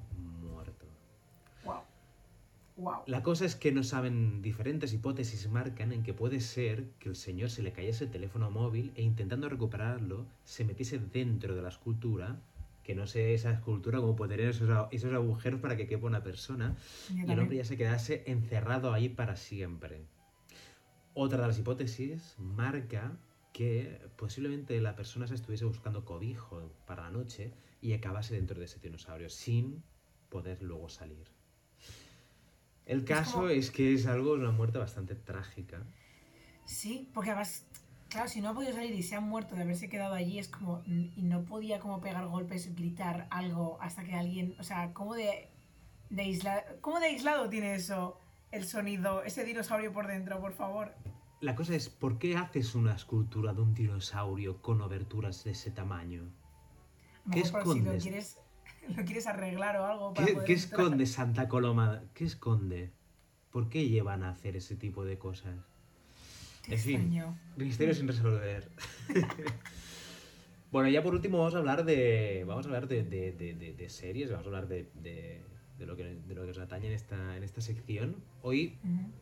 Wow. 2.76 3.02
La 3.06 3.22
cosa 3.22 3.44
es 3.44 3.54
que 3.54 3.70
no 3.70 3.82
saben, 3.82 4.40
diferentes 4.40 4.92
hipótesis 4.94 5.48
marcan 5.48 5.92
en 5.92 6.02
que 6.02 6.14
puede 6.14 6.40
ser 6.40 6.88
que 6.98 7.10
el 7.10 7.16
señor 7.16 7.50
se 7.50 7.62
le 7.62 7.72
cayese 7.72 8.04
el 8.04 8.10
teléfono 8.10 8.50
móvil 8.50 8.92
e 8.94 9.02
intentando 9.02 9.48
recuperarlo 9.48 10.26
se 10.44 10.64
metiese 10.64 10.98
dentro 10.98 11.54
de 11.54 11.62
la 11.62 11.68
escultura, 11.68 12.40
que 12.82 12.94
no 12.94 13.06
sé 13.06 13.34
esa 13.34 13.52
escultura 13.52 14.00
cómo 14.00 14.16
puede 14.16 14.36
tener 14.36 14.50
esos, 14.50 15.14
agujeros 15.14 15.60
para 15.60 15.76
que 15.76 15.86
quepa 15.86 16.06
una 16.06 16.22
persona, 16.22 16.76
y 17.10 17.30
el 17.30 17.38
hombre 17.38 17.58
ya 17.58 17.64
se 17.64 17.76
quedase 17.76 18.24
encerrado 18.26 18.92
ahí 18.92 19.08
para 19.08 19.36
siempre. 19.36 20.06
Otra 21.14 21.42
de 21.42 21.48
las 21.48 21.58
hipótesis 21.58 22.36
marca 22.38 23.18
que 23.52 24.00
posiblemente 24.16 24.80
la 24.80 24.96
persona 24.96 25.26
se 25.26 25.34
estuviese 25.34 25.66
buscando 25.66 26.06
cobijo 26.06 26.72
para 26.86 27.02
la 27.02 27.10
noche 27.10 27.52
y 27.82 27.92
acabase 27.92 28.34
dentro 28.34 28.58
de 28.58 28.64
ese 28.64 28.80
dinosaurio 28.80 29.28
sin 29.28 29.82
poder 30.30 30.62
luego 30.62 30.88
salir. 30.88 31.41
El 32.86 33.04
caso 33.04 33.32
como- 33.34 33.48
es 33.48 33.70
que 33.70 33.94
es 33.94 34.06
algo, 34.06 34.32
una 34.32 34.50
muerte 34.50 34.78
bastante 34.78 35.14
trágica. 35.14 35.82
Sí, 36.64 37.10
porque 37.14 37.30
además, 37.30 37.66
claro, 38.08 38.28
si 38.28 38.40
no 38.40 38.50
ha 38.50 38.54
podido 38.54 38.72
salir 38.72 38.92
y 38.94 39.02
se 39.02 39.14
ha 39.16 39.20
muerto 39.20 39.54
de 39.54 39.62
haberse 39.62 39.88
quedado 39.88 40.14
allí, 40.14 40.38
es 40.38 40.48
como. 40.48 40.82
Y 40.86 41.22
no 41.22 41.44
podía 41.44 41.80
como 41.80 42.00
pegar 42.00 42.26
golpes, 42.26 42.74
gritar 42.74 43.26
algo 43.30 43.78
hasta 43.80 44.04
que 44.04 44.14
alguien. 44.14 44.54
O 44.58 44.62
sea, 44.62 44.92
¿cómo 44.92 45.14
de. 45.14 45.48
de 46.10 46.24
isla, 46.24 46.64
¿Cómo 46.80 47.00
de 47.00 47.06
aislado 47.06 47.48
tiene 47.48 47.74
eso? 47.74 48.18
El 48.50 48.64
sonido, 48.66 49.22
ese 49.22 49.44
dinosaurio 49.44 49.92
por 49.92 50.06
dentro, 50.06 50.40
por 50.40 50.52
favor. 50.52 50.94
La 51.40 51.54
cosa 51.56 51.74
es, 51.74 51.88
¿por 51.88 52.18
qué 52.18 52.36
haces 52.36 52.74
una 52.74 52.94
escultura 52.94 53.52
de 53.54 53.62
un 53.62 53.74
dinosaurio 53.74 54.60
con 54.60 54.80
oberturas 54.82 55.42
de 55.44 55.52
ese 55.52 55.70
tamaño? 55.70 56.30
¿Qué 57.32 57.40
por 57.40 57.46
si 57.46 57.52
lo 57.52 57.58
escondes? 57.60 58.02
quieres, 58.02 58.38
lo 58.96 59.04
quieres 59.04 59.26
arreglar 59.26 59.76
o 59.76 59.86
algo. 59.86 60.14
para 60.14 60.26
¿Qué, 60.26 60.32
poder 60.34 60.46
qué 60.46 60.52
entrar. 60.54 60.80
esconde 60.80 61.06
Santa 61.06 61.48
Coloma? 61.48 62.02
¿Qué 62.14 62.24
esconde? 62.24 62.90
¿Por 63.50 63.68
qué 63.68 63.88
llevan 63.88 64.22
a 64.22 64.30
hacer 64.30 64.56
ese 64.56 64.76
tipo 64.76 65.04
de 65.04 65.18
cosas? 65.18 65.54
Qué 66.62 66.74
En 66.74 66.80
fin. 66.80 67.24
Misterio 67.56 67.94
sin 67.94 68.06
resolver. 68.08 68.70
bueno, 70.70 70.88
ya 70.88 71.02
por 71.02 71.14
último 71.14 71.38
vamos 71.38 71.54
a 71.54 71.58
hablar 71.58 71.84
de. 71.84 72.44
Vamos 72.46 72.64
a 72.66 72.68
hablar 72.68 72.88
de, 72.88 73.02
de- 73.02 73.32
de- 73.32 73.54
de- 73.54 73.72
de 73.74 73.88
series, 73.88 74.30
vamos 74.30 74.46
a 74.46 74.48
hablar 74.48 74.68
de, 74.68 74.86
lo 75.80 75.96
que, 75.96 76.04
de 76.04 76.34
lo 76.34 76.42
que 76.42 76.48
nos 76.48 76.58
atañe 76.58 76.86
en 76.86 76.92
esta, 76.94 77.36
en 77.36 77.42
esta 77.42 77.60
sección. 77.60 78.16
Hoy, 78.42 78.78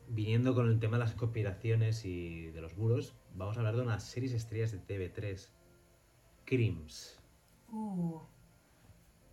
viniendo 0.09 0.55
con 0.55 0.69
el 0.69 0.79
tema 0.79 0.99
de 0.99 1.05
las 1.05 1.15
conspiraciones 1.15 2.05
y 2.05 2.47
de 2.51 2.61
los 2.61 2.77
bulos, 2.77 3.15
vamos 3.35 3.57
a 3.57 3.61
hablar 3.61 3.77
de 3.77 3.83
unas 3.83 4.05
series 4.05 4.33
estrellas 4.33 4.71
de 4.73 4.79
TV3. 4.79 5.49
Crims. 6.45 7.19
Uh, 7.73 8.19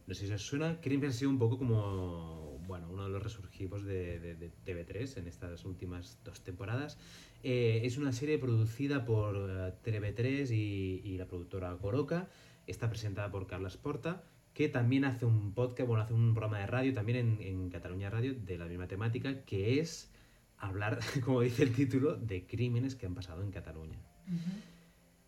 No 0.08 0.14
sé 0.14 0.26
si 0.28 0.34
os 0.34 0.42
suena. 0.42 0.80
Crims 0.82 1.06
ha 1.08 1.12
sido 1.12 1.30
un 1.30 1.38
poco 1.40 1.58
como. 1.58 2.58
Bueno, 2.68 2.90
uno 2.92 3.04
de 3.06 3.10
los 3.10 3.24
resurgivos 3.24 3.84
de, 3.86 4.20
de- 4.20 4.36
de 4.36 4.52
TV3 4.66 5.18
en 5.18 5.28
estas 5.28 5.64
últimas 5.66 6.20
dos 6.26 6.42
temporadas. 6.44 6.98
Eh, 7.44 7.82
es 7.84 7.98
una 7.98 8.12
serie 8.12 8.38
producida 8.40 9.06
por 9.06 9.36
eh, 9.36 9.74
TV3 9.84 10.50
y, 10.52 11.02
y 11.04 11.18
la 11.18 11.28
productora 11.28 11.76
Coroca. 11.78 12.28
Está 12.66 12.90
presentada 12.90 13.32
por 13.32 13.48
Carla 13.48 13.70
Porta, 13.82 14.24
que 14.54 14.68
también 14.68 15.06
hace 15.06 15.26
un 15.26 15.54
podcast, 15.54 15.88
bueno, 15.88 16.04
hace 16.04 16.14
un 16.14 16.34
programa 16.34 16.60
de 16.60 16.68
radio 16.68 16.94
también 16.94 17.18
en, 17.20 17.42
en 17.42 17.70
Cataluña 17.70 18.10
Radio 18.10 18.34
de 18.34 18.58
la 18.58 18.66
misma 18.66 18.88
temática, 18.88 19.46
que 19.46 19.80
es 19.80 20.12
hablar, 20.58 21.00
como 21.24 21.42
dice 21.42 21.64
el 21.64 21.74
título, 21.74 22.16
de 22.18 22.46
crímenes 22.46 22.96
que 22.96 23.06
han 23.06 23.16
pasado 23.16 23.44
en 23.44 23.52
Cataluña. 23.52 23.98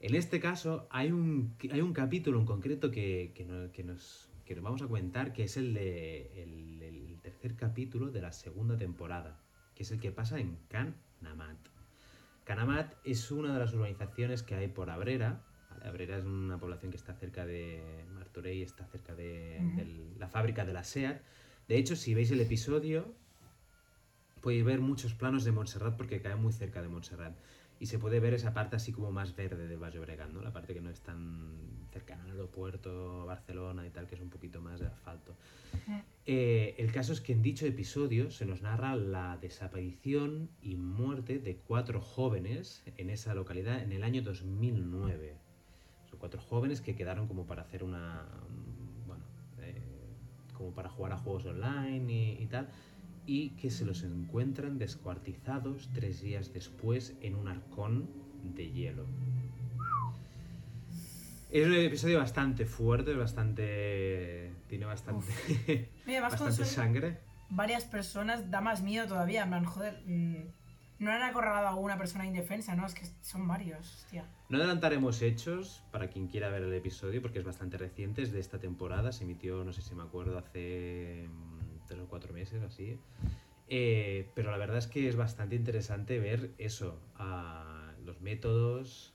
En 0.02 0.16
este 0.16 0.40
caso 0.42 0.88
hay 0.92 1.12
un, 1.12 1.56
hay 1.72 1.80
un 1.82 1.94
capítulo 1.94 2.40
en 2.40 2.46
concreto 2.46 2.92
que, 2.92 3.32
que 3.36 3.46
no- 3.46 3.72
que 3.72 3.84
nos, 3.84 4.29
que 4.50 4.56
nos 4.56 4.64
vamos 4.64 4.82
a 4.82 4.88
comentar, 4.88 5.32
que 5.32 5.44
es 5.44 5.58
el, 5.58 5.76
de, 5.76 6.42
el, 6.42 6.82
el 6.82 7.20
tercer 7.22 7.56
capítulo 7.56 8.10
de 8.10 8.20
la 8.20 8.32
segunda 8.32 8.76
temporada, 8.76 9.40
que 9.76 9.84
es 9.84 9.92
el 9.92 10.00
que 10.00 10.12
pasa 10.12 10.40
en 10.40 10.58
Canamat. 10.70 11.60
Canamat 12.46 12.96
es 13.04 13.30
una 13.30 13.54
de 13.54 13.60
las 13.60 13.76
urbanizaciones 13.76 14.42
que 14.42 14.56
hay 14.56 14.68
por 14.68 14.90
Abrera. 14.90 15.46
Abrera 15.84 16.18
es 16.18 16.26
una 16.26 16.58
población 16.58 16.90
que 16.90 16.98
está 16.98 17.14
cerca 17.14 17.46
de 17.46 18.08
Martorell, 18.16 18.64
está 18.64 18.88
cerca 18.88 19.14
de, 19.14 19.60
de 19.76 20.16
la 20.18 20.28
fábrica 20.28 20.66
de 20.66 20.74
la 20.74 20.84
SEAT. 20.84 21.22
De 21.68 21.78
hecho, 21.78 21.96
si 21.96 22.16
veis 22.16 22.32
el 22.32 22.42
episodio, 22.42 23.14
podéis 24.42 24.66
ver 24.66 24.80
muchos 24.80 25.14
planos 25.14 25.44
de 25.44 25.52
Montserrat 25.52 25.96
porque 25.96 26.22
cae 26.22 26.36
muy 26.36 26.54
cerca 26.54 26.82
de 26.82 26.88
Montserrat. 26.88 27.38
Y 27.80 27.86
se 27.86 27.98
puede 27.98 28.20
ver 28.20 28.34
esa 28.34 28.54
parte 28.54 28.76
así 28.76 28.92
como 28.92 29.12
más 29.12 29.36
verde 29.36 29.68
del 29.68 29.82
Valle 29.82 30.00
Obregat, 30.00 30.30
¿no? 30.32 30.42
La 30.42 30.52
parte 30.52 30.74
que 30.74 30.82
no 30.82 30.90
es 30.90 31.00
tan 31.00 31.88
cercana 31.92 32.24
al 32.26 32.32
aeropuerto, 32.32 33.26
Barcelona 33.26 33.88
y 33.88 33.90
tal, 33.90 34.06
que 34.06 34.16
es 34.16 34.22
un 34.22 34.30
poquito 34.30 34.62
más 34.62 34.82
de 34.82 34.88
asfalto. 34.88 35.36
Eh, 36.26 36.76
el 36.78 36.92
caso 36.92 37.14
es 37.14 37.22
que 37.22 37.32
en 37.32 37.42
dicho 37.42 37.66
episodio 37.66 38.32
se 38.32 38.46
nos 38.46 38.62
narra 38.62 38.96
la 38.96 39.38
desaparición 39.38 40.50
y 40.62 40.76
muerte 40.76 41.40
de 41.40 41.56
cuatro 41.56 42.02
jóvenes 42.02 42.84
en 42.98 43.10
esa 43.10 43.34
localidad 43.34 43.82
en 43.82 43.94
el 43.94 44.04
año 44.04 44.22
2009. 44.22 45.38
Son 46.10 46.20
cuatro 46.20 46.42
jóvenes 46.42 46.82
que 46.82 46.96
quedaron 46.96 47.28
como 47.28 47.46
para 47.48 47.62
hacer 47.62 47.84
una... 47.84 48.28
Bueno, 49.08 49.24
eh, 49.60 49.82
como 50.54 50.72
para 50.74 50.90
jugar 50.90 51.14
a 51.14 51.18
juegos 51.18 51.46
online 51.46 52.12
y, 52.12 52.44
y 52.44 52.46
tal. 52.48 52.68
Y 53.32 53.52
que 53.52 53.70
se 53.70 53.86
los 53.86 54.02
encuentran 54.02 54.80
descuartizados 54.80 55.88
tres 55.94 56.20
días 56.20 56.52
después 56.52 57.16
en 57.22 57.36
un 57.36 57.48
arcón 57.48 58.10
de 58.56 58.72
hielo. 58.72 59.06
Es 61.52 61.68
un 61.68 61.76
episodio 61.76 62.18
bastante 62.18 62.66
fuerte, 62.66 63.14
bastante... 63.14 64.52
Tiene 64.68 64.88
bastante... 64.88 65.92
Mira, 66.08 66.22
bastante 66.22 66.66
sangre. 66.66 67.20
varias 67.52 67.84
personas 67.84 68.50
da 68.50 68.62
más 68.62 68.82
miedo 68.82 69.06
todavía. 69.06 69.44
En 69.44 69.50
plan, 69.50 69.66
joder, 69.66 70.02
mm, 70.08 70.48
no 70.98 71.12
han 71.12 71.22
acorralado 71.22 71.68
a 71.68 71.76
una 71.76 72.00
persona 72.00 72.26
indefensa, 72.26 72.76
¿no? 72.76 72.88
Es 72.88 72.96
que 72.96 73.06
son 73.22 73.48
varios, 73.48 73.96
hostia. 73.96 74.26
No 74.50 74.58
adelantaremos 74.58 75.22
hechos 75.22 75.84
para 75.92 76.08
quien 76.10 76.30
quiera 76.30 76.50
ver 76.50 76.64
el 76.64 76.74
episodio 76.74 77.22
porque 77.22 77.38
es 77.38 77.46
bastante 77.46 77.78
reciente, 77.78 78.24
es 78.24 78.32
de 78.32 78.40
esta 78.40 78.58
temporada, 78.58 79.12
se 79.12 79.24
emitió, 79.24 79.64
no 79.64 79.72
sé 79.72 79.84
si 79.84 79.94
me 79.94 80.02
acuerdo, 80.02 80.40
hace 80.40 81.30
tres 81.90 82.02
o 82.02 82.08
cuatro 82.08 82.34
meses, 82.34 82.62
así. 82.64 82.98
Eh, 83.68 84.30
pero 84.36 84.50
la 84.52 84.58
verdad 84.58 84.78
es 84.78 84.88
que 84.88 85.08
es 85.10 85.16
bastante 85.16 85.56
interesante 85.56 86.20
ver 86.20 86.52
eso, 86.58 87.00
los 88.06 88.22
métodos, 88.22 89.14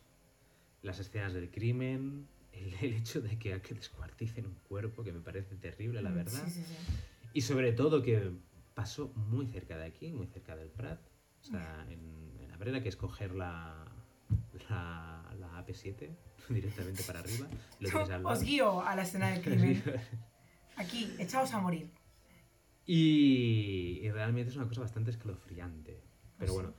las 0.83 0.99
escenas 1.01 1.33
del 1.33 1.51
crimen, 1.51 2.29
el, 2.53 2.75
el 2.83 2.93
hecho 2.95 3.21
de 3.21 3.39
que, 3.39 3.61
que 3.63 3.75
descuarticen 3.75 4.47
un 4.47 4.55
cuerpo, 4.69 5.03
que 5.03 5.13
me 5.13 5.21
parece 5.21 5.57
terrible, 5.57 6.03
la 6.03 6.11
Mm, 6.11 6.15
verdad. 6.15 6.45
Sí, 6.45 6.51
sí, 6.51 6.65
sí. 6.65 6.75
Y 7.33 7.41
sobre 7.41 7.73
todo 7.73 8.03
que 8.03 8.31
pasó 8.75 9.09
muy 9.17 9.47
cerca 9.47 9.77
de 9.79 9.87
aquí, 9.87 10.13
muy 10.13 10.27
cerca 10.27 10.55
del 10.55 10.69
Prat, 10.69 11.01
o 11.41 11.45
sea, 11.45 11.87
en, 11.91 12.01
en 12.41 12.51
Abrera, 12.53 12.83
que 12.83 12.89
es 12.89 12.97
coger 12.97 13.35
la, 13.35 13.85
la, 14.71 15.35
la 15.41 15.67
AP7 15.67 16.09
directamente 16.49 17.03
para 17.03 17.21
arriba. 17.21 17.49
Lo. 17.81 18.29
Os 18.31 18.43
guío 18.43 18.83
a 18.83 18.95
la 18.95 19.03
escena 19.03 19.31
del 19.31 19.43
crimen. 19.47 19.83
Aquí, 20.77 21.13
echaos 21.19 21.53
a 21.55 21.59
morir. 21.61 21.91
Y, 22.87 24.01
y 24.03 24.11
realmente 24.11 24.51
es 24.51 24.57
una 24.57 24.69
cosa 24.69 24.83
bastante 24.83 25.11
escalofriante. 25.11 26.01
Pero 26.39 26.53
sí. 26.53 26.55
bueno, 26.55 26.75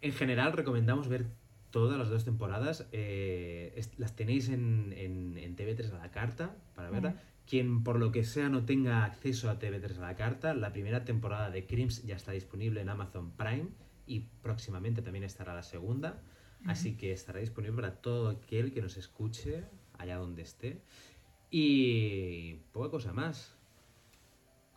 en 0.00 0.12
general 0.12 0.52
recomendamos 0.52 1.08
ver 1.08 1.26
todas 1.70 1.98
las 1.98 2.08
dos 2.08 2.24
temporadas. 2.24 2.86
eh, 2.92 3.80
las 3.96 4.14
tenéis 4.16 4.48
en, 4.48 4.92
en, 4.96 5.36
en 5.36 5.56
TV3 5.56 5.92
a 5.92 5.98
la 5.98 6.10
carta 6.10 6.56
para 6.74 6.90
verla. 6.90 7.20
Quien 7.46 7.82
por 7.82 7.98
lo 7.98 8.12
que 8.12 8.24
sea 8.24 8.50
no 8.50 8.64
tenga 8.66 9.04
acceso 9.04 9.48
a 9.48 9.58
TV3 9.58 9.96
a 9.98 10.00
la 10.00 10.16
carta, 10.16 10.52
la 10.52 10.72
primera 10.72 11.04
temporada 11.04 11.50
de 11.50 11.66
Crims 11.66 12.04
ya 12.04 12.14
está 12.14 12.32
disponible 12.32 12.82
en 12.82 12.90
Amazon 12.90 13.32
Prime 13.32 13.68
y 14.06 14.20
próximamente 14.42 15.00
también 15.00 15.24
estará 15.24 15.54
la 15.54 15.62
segunda. 15.62 16.22
Así 16.66 16.96
que 16.96 17.12
estará 17.12 17.38
disponible 17.38 17.76
para 17.76 18.00
todo 18.02 18.30
aquel 18.30 18.72
que 18.72 18.82
nos 18.82 18.96
escuche 18.96 19.64
allá 19.96 20.16
donde 20.16 20.42
esté. 20.42 20.82
Y 21.50 22.56
poca 22.72 22.90
cosa 22.90 23.12
más. 23.12 23.56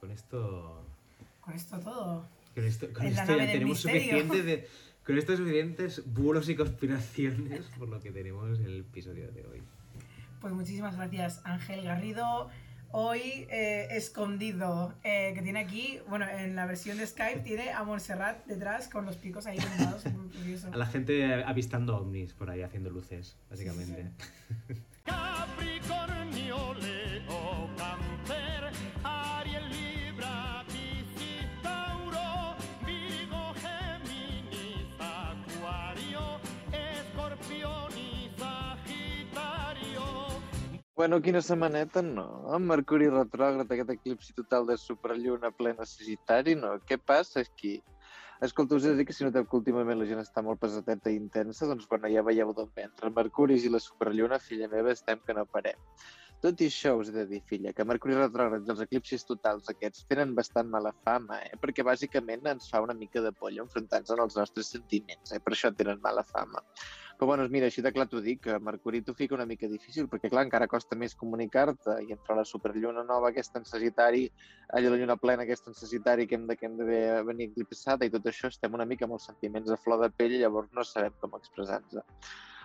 Con 0.01 0.11
esto 0.11 0.83
Con 1.41 1.53
esto 1.53 1.79
todo. 1.79 2.25
con 2.55 2.65
esto, 2.65 2.91
con 2.91 3.05
En 3.05 3.15
la 3.15 3.21
esto 3.21 3.37
ya 3.37 3.45
tenemos 3.45 3.85
misterio. 3.85 4.01
suficiente 4.01 4.43
de. 4.43 4.67
Con 5.05 5.17
estos 5.17 5.37
suficientes 5.39 6.03
bulos 6.13 6.47
y 6.49 6.55
conspiraciones 6.55 7.65
por 7.79 7.87
lo 7.89 7.99
que 7.99 8.11
tenemos 8.11 8.59
en 8.59 8.65
el 8.65 8.79
episodio 8.81 9.31
de 9.31 9.45
hoy. 9.47 9.61
Pues 10.41 10.53
muchísimas 10.53 10.95
gracias, 10.95 11.41
Ángel 11.43 11.83
Garrido. 11.83 12.49
hoy 12.91 13.47
eh, 13.49 13.87
escondido 13.91 14.93
eh, 15.03 15.31
que 15.33 15.41
tiene 15.41 15.59
aquí, 15.59 15.99
bueno, 16.07 16.27
en 16.29 16.55
la 16.55 16.65
versión 16.67 16.97
de 16.97 17.07
Skype 17.07 17.39
tiene 17.39 17.71
a 17.71 17.83
Montserrat 17.83 18.45
detrás 18.45 18.87
con 18.89 19.05
los 19.07 19.17
picos 19.17 19.47
ahí 19.47 19.57
curioso. 20.37 20.67
A 20.71 20.77
la 20.77 20.85
gente 20.85 21.43
avistando 21.45 21.97
ovnis 21.97 22.33
por 22.33 22.49
ahí, 22.51 22.61
haciendo 22.61 22.89
luces, 22.91 23.35
básicamente. 23.49 24.05
Capricornio, 25.05 26.73
Leo, 26.75 27.00
Bueno, 41.01 41.17
quina 41.25 41.39
setmaneta, 41.41 42.03
no. 42.05 42.23
Mercuri 42.61 43.07
retrògrad, 43.09 43.71
aquest 43.73 43.89
eclipsi 43.89 44.35
total 44.37 44.67
de 44.67 44.75
superlluna 44.77 45.49
plena 45.49 45.87
sagitari, 45.89 46.53
no. 46.59 46.75
Què 46.85 46.99
passa 47.01 47.41
aquí? 47.41 47.71
Escolta, 48.45 48.77
us 48.77 48.85
he 48.85 48.91
de 48.91 48.99
dir 48.99 49.07
que 49.09 49.15
si 49.17 49.25
noteu 49.25 49.47
que 49.49 49.57
últimament 49.57 49.97
la 49.97 50.05
gent 50.11 50.21
està 50.21 50.43
molt 50.45 50.61
pesadeta 50.61 51.09
i 51.09 51.17
intensa, 51.17 51.65
doncs 51.71 51.89
bueno, 51.89 52.05
ja 52.13 52.21
veieu 52.29 52.53
d'on 52.53 52.69
ve. 52.77 52.85
Entre 52.85 53.09
Mercuri 53.17 53.57
i 53.57 53.73
la 53.73 53.81
superlluna, 53.81 54.37
filla 54.45 54.69
meva, 54.69 54.93
estem 54.93 55.25
que 55.25 55.33
no 55.33 55.47
parem. 55.49 55.81
Tot 56.45 56.61
i 56.61 56.69
això 56.69 56.93
us 57.01 57.09
he 57.09 57.17
de 57.17 57.25
dir, 57.33 57.41
filla, 57.49 57.73
que 57.73 57.89
Mercuri 57.95 58.21
retrògrad 58.21 58.69
i 58.69 58.75
els 58.77 58.85
eclipsis 58.85 59.25
totals 59.25 59.73
aquests 59.73 60.05
tenen 60.05 60.37
bastant 60.37 60.69
mala 60.69 60.93
fama, 61.01 61.41
eh? 61.47 61.57
perquè 61.65 61.81
bàsicament 61.81 62.45
ens 62.53 62.69
fa 62.69 62.85
una 62.85 62.93
mica 62.93 63.25
de 63.25 63.33
polla 63.41 63.65
enfrontar-nos 63.65 64.21
als 64.21 64.37
nostres 64.37 64.69
sentiments, 64.77 65.33
eh? 65.33 65.41
per 65.41 65.57
això 65.57 65.73
tenen 65.73 66.05
mala 66.05 66.21
fama. 66.29 66.61
Però 67.21 67.27
bueno, 67.29 67.43
mira, 67.53 67.67
així 67.69 67.83
de 67.85 67.91
clar 67.93 68.07
t'ho 68.09 68.17
dic, 68.25 68.39
que 68.47 68.55
Mercuri 68.65 69.03
t'ho 69.05 69.13
fica 69.13 69.35
una 69.35 69.45
mica 69.45 69.67
difícil, 69.69 70.07
perquè 70.09 70.31
clar, 70.31 70.41
encara 70.47 70.65
costa 70.65 70.95
més 70.97 71.13
comunicar-te, 71.13 71.99
i 72.01 72.15
entre 72.15 72.33
la 72.39 72.45
superlluna 72.49 73.03
nova 73.05 73.29
aquesta 73.29 73.61
en 73.61 73.67
Sagitari, 73.69 74.23
allà 74.73 74.89
la 74.89 74.97
lluna 74.97 75.15
plena 75.21 75.45
aquesta 75.45 75.69
en 75.69 75.77
Sagitari, 75.77 76.25
que 76.25 76.39
hem 76.39 76.47
de, 76.49 76.55
que 76.57 76.65
hem 76.65 76.79
de 76.79 76.87
ve- 76.87 77.21
venir 77.27 77.51
eclipsada, 77.51 78.09
i 78.09 78.13
tot 78.15 78.25
això 78.25 78.49
estem 78.49 78.73
una 78.73 78.87
mica 78.89 79.05
amb 79.05 79.19
els 79.19 79.29
sentiments 79.29 79.69
a 79.69 79.77
flor 79.77 80.01
de 80.01 80.09
pell, 80.09 80.33
llavors 80.41 80.73
no 80.73 80.81
sabem 80.81 81.13
com 81.21 81.37
expressar-nos. 81.37 82.01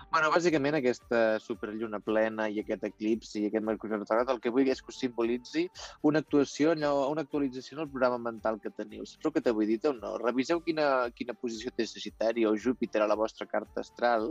Bueno, 0.07 0.29
bàsicament 0.31 0.77
aquesta 0.79 1.21
superlluna 1.43 1.99
plena 1.99 2.47
i 2.49 2.61
aquest 2.63 2.85
eclipsi 2.89 3.41
i 3.41 3.49
aquest 3.49 3.65
Mercuri 3.67 3.97
retrògrad 3.97 4.31
el 4.33 4.39
que 4.45 4.53
vull 4.55 4.71
és 4.71 4.81
que 4.81 4.93
us 4.93 5.01
simbolitzi 5.03 5.65
una 6.11 6.23
actuació, 6.23 6.77
allò, 6.77 6.93
una 7.11 7.25
actualització 7.27 7.77
en 7.77 7.83
el 7.85 7.91
programa 7.91 8.21
mental 8.29 8.61
que 8.63 8.71
teniu. 8.71 9.03
Saps 9.11 9.35
que 9.35 9.55
vull 9.59 9.67
dir 9.73 9.81
o 9.91 9.93
no? 9.99 10.15
Reviseu 10.23 10.63
quina, 10.69 10.87
quina 11.19 11.35
posició 11.35 11.75
té 11.75 11.89
Sagitari 11.91 12.47
o 12.47 12.55
Júpiter 12.55 13.03
a 13.03 13.11
la 13.11 13.19
vostra 13.19 13.49
carta 13.51 13.83
astral 13.83 14.31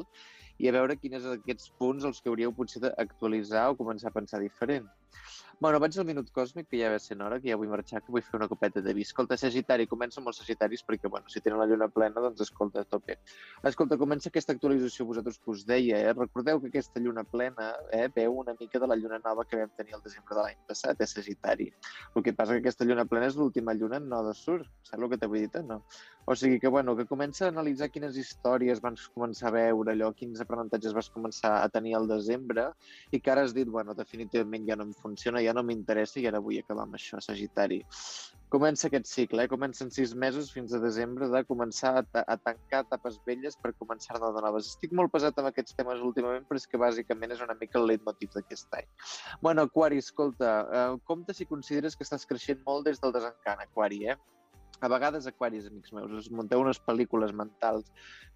i 0.57 0.71
a 0.71 0.76
veure 0.78 0.95
quins 0.95 1.19
són 1.26 1.41
aquests 1.41 1.73
punts 1.78 2.07
els 2.07 2.23
que 2.23 2.32
hauríeu 2.32 2.55
potser 2.55 2.82
d'actualitzar 2.88 3.67
o 3.69 3.80
començar 3.82 4.13
a 4.13 4.15
pensar 4.15 4.39
diferent. 4.39 4.88
Bueno, 5.58 5.80
vaig 5.80 5.95
al 5.97 6.06
minut 6.06 6.28
còsmic, 6.36 6.66
que 6.68 6.80
ja 6.82 6.89
va 6.91 6.97
sent 6.99 7.22
hora, 7.24 7.38
que 7.39 7.47
ja 7.47 7.56
vull 7.56 7.70
marxar, 7.72 8.01
que 8.03 8.12
vull 8.12 8.24
fer 8.28 8.36
una 8.36 8.47
copeta 8.51 8.82
de 8.84 8.93
vi. 8.93 9.06
Escolta, 9.08 9.38
Sagitari, 9.39 9.86
comença 9.88 10.20
amb 10.20 10.28
els 10.28 10.41
Sagitaris, 10.41 10.82
perquè, 10.84 11.08
bueno, 11.12 11.32
si 11.32 11.39
tenen 11.45 11.62
la 11.62 11.68
lluna 11.70 11.88
plena, 11.88 12.24
doncs 12.26 12.43
escolta, 12.43 12.84
a 12.84 12.89
tope. 12.95 13.16
Escolta, 13.72 13.95
comença 14.01 14.28
aquesta 14.28 14.51
actualització 14.51 15.06
vosaltres 15.08 15.39
que 15.39 15.53
us 15.53 15.64
deia, 15.70 16.01
eh? 16.10 16.12
Recordeu 16.18 16.60
que 16.60 16.74
aquesta 16.74 16.99
lluna 16.99 17.24
plena 17.24 17.70
eh, 17.95 18.10
veu 18.18 18.36
una 18.41 18.58
mica 18.60 18.82
de 18.84 18.89
la 18.91 18.99
lluna 18.99 19.22
nova 19.24 19.45
que 19.47 19.62
vam 19.62 19.72
tenir 19.80 19.95
el 19.95 20.03
desembre 20.03 20.36
de 20.36 20.41
l'any 20.41 20.60
passat, 20.68 20.99
eh, 20.99 21.08
Sagitari. 21.08 21.70
El 22.16 22.28
que 22.28 22.36
passa 22.36 22.58
que 22.58 22.66
aquesta 22.66 22.89
lluna 22.89 23.08
plena 23.08 23.32
és 23.32 23.39
l'última 23.39 23.78
lluna 23.80 24.01
no 24.03 24.26
de 24.28 24.36
sur, 24.36 24.60
saps 24.84 24.99
el 24.99 25.08
que 25.14 25.22
t'he 25.24 25.32
dit 25.38 25.58
no? 25.64 25.80
O 26.28 26.36
sigui 26.36 26.60
que, 26.60 26.68
bueno, 26.68 26.95
que 26.97 27.06
comença 27.06 27.45
a 27.45 27.51
analitzar 27.53 27.91
quines 27.93 28.16
històries 28.18 28.82
vas 28.82 29.08
començar 29.14 29.51
a 29.51 29.56
veure, 29.56 29.93
allò, 29.93 30.12
quins 30.18 30.41
aprenentatges 30.41 30.95
vas 30.97 31.10
començar 31.14 31.51
a 31.62 31.70
tenir 31.70 31.93
al 31.95 32.08
desembre, 32.10 32.72
i 33.14 33.22
que 33.22 33.32
ara 33.32 33.43
has 33.45 33.53
dit, 33.53 33.70
bueno, 33.70 33.93
definitivament 33.93 34.66
ja 34.68 34.76
no 34.76 34.88
em 34.89 34.93
funciona, 34.97 35.45
ja 35.46 35.54
no 35.56 35.64
m'interessa 35.66 36.20
i 36.22 36.28
ara 36.30 36.41
vull 36.43 36.58
acabar 36.60 36.86
amb 36.86 36.98
això, 36.98 37.22
Sagitari. 37.24 37.82
Comença 38.54 38.86
aquest 38.88 39.10
cicle, 39.10 39.43
eh? 39.43 39.50
comencen 39.52 39.89
sis 39.91 40.14
mesos 40.16 40.52
fins 40.54 40.74
a 40.74 40.80
desembre 40.80 41.28
de 41.32 41.41
començar 41.50 41.96
a, 42.00 42.04
a 42.22 42.38
tancar 42.38 42.84
etapes 42.86 43.18
velles 43.26 43.58
per 43.62 43.74
començar 43.80 44.20
de 44.22 44.43
noves. 44.46 44.70
Estic 44.76 44.93
molt 44.96 45.12
pesat 45.16 45.41
amb 45.41 45.50
aquests 45.50 45.76
temes 45.80 46.04
últimament, 46.06 46.46
però 46.48 46.62
és 46.62 46.70
que 46.70 46.82
bàsicament 46.82 47.34
és 47.36 47.41
una 47.46 47.58
mica 47.60 47.82
el 47.82 47.89
leitmotiv 47.89 48.36
d'aquest 48.38 48.78
any. 48.78 48.88
Bueno, 49.41 49.66
Aquari, 49.66 50.00
escolta, 50.04 50.54
eh, 50.70 50.88
compte 51.10 51.34
si 51.34 51.50
consideres 51.50 51.98
que 51.98 52.06
estàs 52.08 52.28
creixent 52.30 52.62
molt 52.70 52.86
des 52.91 53.02
del 53.02 53.16
desencant, 53.18 53.66
Aquari, 53.66 54.06
eh? 54.14 54.20
A 54.84 54.89
vegades, 54.91 55.28
aquaris, 55.30 55.67
amics 55.69 55.93
meus, 55.95 56.11
us 56.11 56.28
munteu 56.32 56.59
unes 56.59 56.80
pel·lícules 56.84 57.32
mentals 57.38 57.88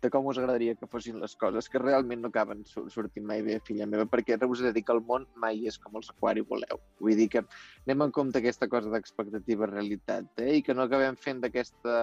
de 0.01 0.09
com 0.13 0.29
us 0.31 0.37
agradaria 0.39 0.75
que 0.79 0.87
fossin 0.87 1.19
les 1.19 1.35
coses, 1.35 1.67
que 1.69 1.81
realment 1.81 2.23
no 2.23 2.31
acaben 2.31 2.63
sortint 2.65 3.25
mai 3.27 3.43
bé, 3.43 3.59
filla 3.67 3.87
meva, 3.89 4.07
perquè 4.07 4.37
us 4.47 4.61
he 4.61 4.69
de 4.69 4.73
dir 4.77 4.85
que 4.87 4.95
el 4.95 5.03
món 5.09 5.27
mai 5.35 5.65
és 5.67 5.77
com 5.77 5.99
els 5.99 6.11
aquari 6.13 6.45
voleu. 6.51 6.79
Vull 7.03 7.19
dir 7.19 7.27
que 7.35 7.43
anem 7.43 8.07
en 8.07 8.15
compte 8.15 8.39
aquesta 8.39 8.69
cosa 8.71 8.91
d'expectativa 8.93 9.67
realitat, 9.67 10.31
eh? 10.39 10.59
i 10.59 10.63
que 10.63 10.73
no 10.73 10.87
acabem 10.87 11.19
fent 11.19 11.43
d'aquesta, 11.43 11.95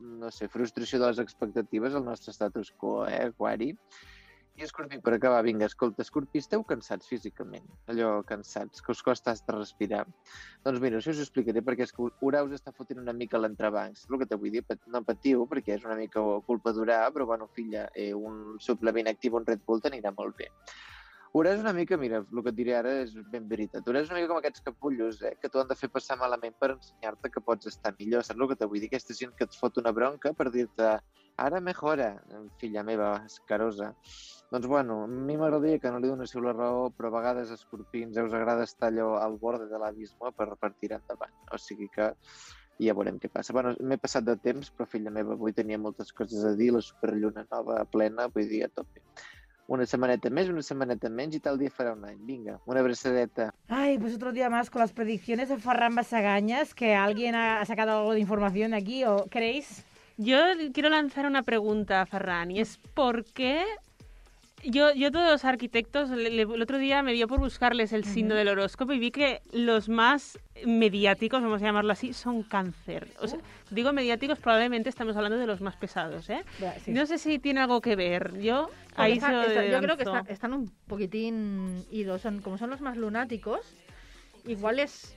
no 0.00 0.30
sé, 0.34 0.50
frustració 0.50 0.98
de 0.98 1.12
les 1.12 1.22
expectatives 1.22 1.94
el 1.94 2.08
nostre 2.08 2.34
status 2.34 2.74
quo, 2.76 3.04
eh, 3.06 3.28
aquari? 3.30 3.76
I 4.60 4.64
Escorpí, 4.66 4.98
per 5.00 5.14
acabar, 5.14 5.40
vinga, 5.40 5.64
escolta, 5.70 6.04
Escorpí, 6.04 6.40
esteu 6.42 6.60
cansats 6.68 7.08
físicament, 7.08 7.64
allò 7.88 8.10
cansats, 8.28 8.82
que 8.84 8.92
us 8.92 9.00
costa 9.06 9.32
hasta 9.32 9.54
respirar. 9.56 10.02
Doncs 10.66 10.82
mira, 10.84 10.98
això 11.00 11.14
us 11.14 11.22
ho 11.22 11.24
explicaré 11.24 11.62
perquè 11.64 11.86
és 11.86 11.94
que 11.96 12.10
Urà 12.28 12.42
us 12.44 12.52
està 12.58 12.74
fotent 12.76 13.00
una 13.00 13.14
mica 13.16 13.40
l'entrebanc. 13.40 13.96
És 13.96 14.04
el 14.10 14.20
que 14.20 14.28
te 14.28 14.36
vull 14.42 14.52
dir, 14.52 14.60
no 14.92 15.00
patiu, 15.08 15.46
perquè 15.48 15.78
és 15.78 15.88
una 15.88 15.96
mica 15.96 16.20
culpa 16.50 16.74
d'Urà, 16.76 17.00
però 17.14 17.24
bueno, 17.32 17.48
filla, 17.56 17.86
eh, 17.94 18.12
un 18.12 18.58
suplement 18.60 19.08
actiu, 19.08 19.40
un 19.40 19.48
Red 19.48 19.64
Bull 19.64 19.80
t'anirà 19.80 20.12
molt 20.18 20.36
bé. 20.42 20.52
Urà 21.38 21.52
és 21.54 21.60
una 21.62 21.70
mica, 21.72 21.94
mira, 21.94 22.18
el 22.26 22.42
que 22.42 22.50
et 22.50 22.56
diré 22.56 22.72
ara 22.74 22.92
és 23.04 23.12
ben 23.32 23.44
veritat. 23.50 23.86
Urà 23.86 24.00
és 24.02 24.08
una 24.10 24.18
mica 24.18 24.32
com 24.32 24.40
aquests 24.40 24.64
capullos, 24.66 25.20
eh, 25.22 25.36
que 25.38 25.48
t'ho 25.48 25.60
han 25.62 25.68
de 25.70 25.76
fer 25.78 25.88
passar 25.94 26.16
malament 26.18 26.56
per 26.58 26.72
ensenyar-te 26.72 27.30
que 27.30 27.42
pots 27.46 27.70
estar 27.70 27.92
millor. 28.00 28.24
Saps 28.26 28.40
el 28.40 28.50
que 28.50 28.58
te 28.58 28.66
vull 28.66 28.82
dir? 28.82 28.88
Aquesta 28.90 29.14
gent 29.14 29.36
que 29.38 29.46
et 29.46 29.54
fot 29.60 29.78
una 29.78 29.92
bronca 29.94 30.32
per 30.34 30.48
dir-te 30.50 30.88
ara 31.44 31.60
mejora, 31.62 32.10
filla 32.58 32.82
meva, 32.82 33.12
escarosa. 33.30 33.92
Doncs 34.50 34.66
bueno, 34.66 35.04
a 35.04 35.06
mi 35.06 35.38
m'agradaria 35.38 35.78
que 35.78 35.94
no 35.94 36.02
li 36.02 36.10
donéssiu 36.10 36.42
la 36.42 36.56
raó, 36.56 36.88
però 36.90 37.12
a 37.12 37.18
vegades, 37.20 37.54
escorpins, 37.54 38.18
us 38.18 38.34
agrada 38.34 38.66
estar 38.66 38.90
allò 38.90 39.12
al 39.22 39.38
bord 39.38 39.70
de 39.70 39.78
l'abisme 39.78 40.34
per, 40.34 40.50
tirar 40.82 40.98
endavant. 40.98 41.36
O 41.54 41.62
sigui 41.62 41.86
que 41.94 42.10
ja 42.82 42.96
veurem 42.98 43.22
què 43.22 43.30
passa. 43.30 43.54
Bueno, 43.54 43.76
m'he 43.78 44.02
passat 44.02 44.26
de 44.26 44.34
temps, 44.42 44.74
però 44.74 44.90
filla 44.90 45.14
meva, 45.14 45.38
avui 45.38 45.54
tenia 45.54 45.78
moltes 45.78 46.10
coses 46.10 46.42
a 46.44 46.56
dir, 46.58 46.72
la 46.74 46.82
superlluna 46.82 47.46
nova 47.52 47.84
plena, 47.86 48.26
vull 48.34 48.50
dir, 48.50 48.64
a 48.66 48.74
tope. 48.74 49.04
Una 49.70 49.84
setmaneta 49.86 50.32
més, 50.34 50.48
una 50.50 50.64
setmaneta 50.66 51.08
menys 51.14 51.36
i 51.38 51.40
tal 51.44 51.58
dia 51.60 51.70
farà 51.70 51.92
un 51.94 52.02
any. 52.08 52.16
Vinga, 52.26 52.56
una 52.66 52.80
abraçadeta. 52.82 53.52
Ay, 53.68 53.98
pues 53.98 54.16
otro 54.16 54.32
día 54.32 54.50
más 54.50 54.68
con 54.68 54.80
las 54.80 54.92
predicciones 54.92 55.48
de 55.48 55.58
Farran 55.58 55.94
Basagañas, 55.94 56.74
que 56.74 56.96
alguien 56.96 57.36
ha 57.36 57.60
ha 57.60 57.64
sacado 57.66 58.00
algo 58.00 58.12
de 58.14 58.20
información 58.20 58.74
aquí, 58.74 59.04
¿o 59.04 59.26
creéis? 59.30 59.84
Yo 60.16 60.38
quiero 60.74 60.88
lanzar 60.88 61.24
una 61.24 61.44
pregunta 61.44 62.00
a 62.00 62.06
Ferran, 62.06 62.50
y 62.50 62.60
es 62.60 62.78
¿por 62.94 63.24
qué 63.24 63.64
yo, 64.64 64.92
yo 64.92 65.10
todos 65.10 65.30
los 65.30 65.44
arquitectos, 65.44 66.10
le- 66.10 66.30
le- 66.30 66.42
el 66.42 66.62
otro 66.62 66.78
día 66.78 67.02
me 67.02 67.12
dio 67.12 67.26
por 67.28 67.38
buscarles 67.38 67.92
el 67.92 68.04
signo 68.04 68.34
del 68.34 68.48
horóscopo 68.48 68.92
y 68.92 68.98
vi 68.98 69.10
que 69.10 69.40
los 69.52 69.88
más 69.88 70.38
mediáticos, 70.66 71.42
vamos 71.42 71.62
a 71.62 71.64
llamarlo 71.64 71.92
así, 71.92 72.12
son 72.12 72.42
cáncer. 72.42 73.08
O 73.20 73.26
sea, 73.28 73.38
digo 73.70 73.92
mediáticos, 73.92 74.38
probablemente 74.38 74.88
estamos 74.88 75.16
hablando 75.16 75.38
de 75.38 75.46
los 75.46 75.60
más 75.60 75.76
pesados, 75.76 76.28
¿eh? 76.30 76.44
Sí. 76.84 76.92
No 76.92 77.06
sé 77.06 77.18
si 77.18 77.38
tiene 77.38 77.60
algo 77.60 77.80
que 77.80 77.96
ver. 77.96 78.38
Yo 78.40 78.68
Porque 78.88 79.02
ahí 79.02 79.12
está- 79.12 79.66
yo 79.66 79.80
creo 79.80 79.96
que 79.96 80.02
está- 80.02 80.24
están 80.28 80.52
un 80.52 80.70
poquitín 80.86 81.84
idos. 81.90 82.20
Son, 82.20 82.40
como 82.42 82.58
son 82.58 82.70
los 82.70 82.80
más 82.80 82.96
lunáticos, 82.96 83.60
igual 84.46 84.78
es, 84.80 85.16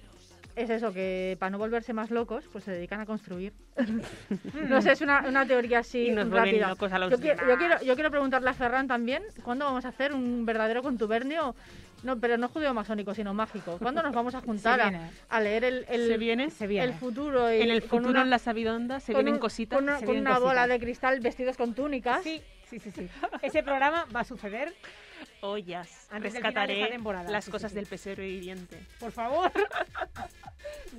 es 0.55 0.69
eso, 0.69 0.93
que 0.93 1.35
para 1.39 1.49
no 1.49 1.57
volverse 1.57 1.93
más 1.93 2.11
locos, 2.11 2.45
pues 2.51 2.63
se 2.63 2.71
dedican 2.71 2.99
a 2.99 3.05
construir. 3.05 3.53
no 4.69 4.81
sé, 4.81 4.91
es 4.91 5.01
una, 5.01 5.23
una 5.27 5.45
teoría 5.45 5.79
así 5.79 6.07
Y 6.07 6.11
nos 6.11 6.29
rápida. 6.29 6.69
locos 6.69 6.91
a 6.91 6.99
los 6.99 7.11
yo, 7.11 7.19
quiero, 7.19 7.47
yo, 7.47 7.57
quiero, 7.57 7.81
yo 7.81 7.95
quiero 7.95 8.11
preguntarle 8.11 8.49
a 8.49 8.53
Ferran 8.53 8.87
también, 8.87 9.23
¿cuándo 9.43 9.65
vamos 9.65 9.85
a 9.85 9.89
hacer 9.89 10.13
un 10.13 10.45
verdadero 10.45 10.81
contubernio? 10.83 11.55
No, 12.03 12.19
pero 12.19 12.37
no 12.37 12.49
judeo-masónico, 12.49 13.13
sino 13.15 13.33
mágico. 13.33 13.77
¿Cuándo 13.81 14.03
nos 14.03 14.13
vamos 14.13 14.35
a 14.35 14.41
juntar 14.41 14.81
a, 14.81 15.09
a 15.29 15.39
leer 15.39 15.63
el, 15.63 15.85
el, 15.87 16.07
Se 16.09 16.17
viene. 16.17 16.49
Se 16.49 16.67
viene. 16.67 16.85
el 16.87 16.93
futuro? 16.93 17.49
y 17.53 17.61
En 17.61 17.71
el 17.71 17.81
futuro, 17.81 18.09
una- 18.09 18.23
en 18.23 18.29
la 18.29 18.39
sabidonda, 18.39 18.99
se 18.99 19.13
con 19.13 19.19
vienen 19.19 19.35
un- 19.35 19.39
cositas. 19.39 19.77
Con 19.77 19.85
una, 19.85 19.99
se 19.99 20.05
con 20.05 20.17
una 20.17 20.37
bola 20.37 20.67
de 20.67 20.79
cristal 20.79 21.21
vestidos 21.21 21.55
con 21.55 21.73
túnicas. 21.73 22.21
Sí, 22.21 22.41
sí, 22.69 22.77
sí, 22.79 22.91
sí. 22.91 23.07
Ese 23.41 23.63
programa 23.63 24.05
va 24.13 24.19
a 24.19 24.23
suceder, 24.25 24.73
ollas. 25.41 26.07
Antes 26.11 26.33
de 26.33 26.39
Rescataré 26.39 26.87
temporada, 26.87 27.29
las 27.31 27.45
sí, 27.45 27.51
cosas 27.51 27.71
sí. 27.71 27.75
del 27.75 27.85
pesebre 27.85 28.25
viviente. 28.27 28.79
por 28.99 29.11
favor. 29.11 29.51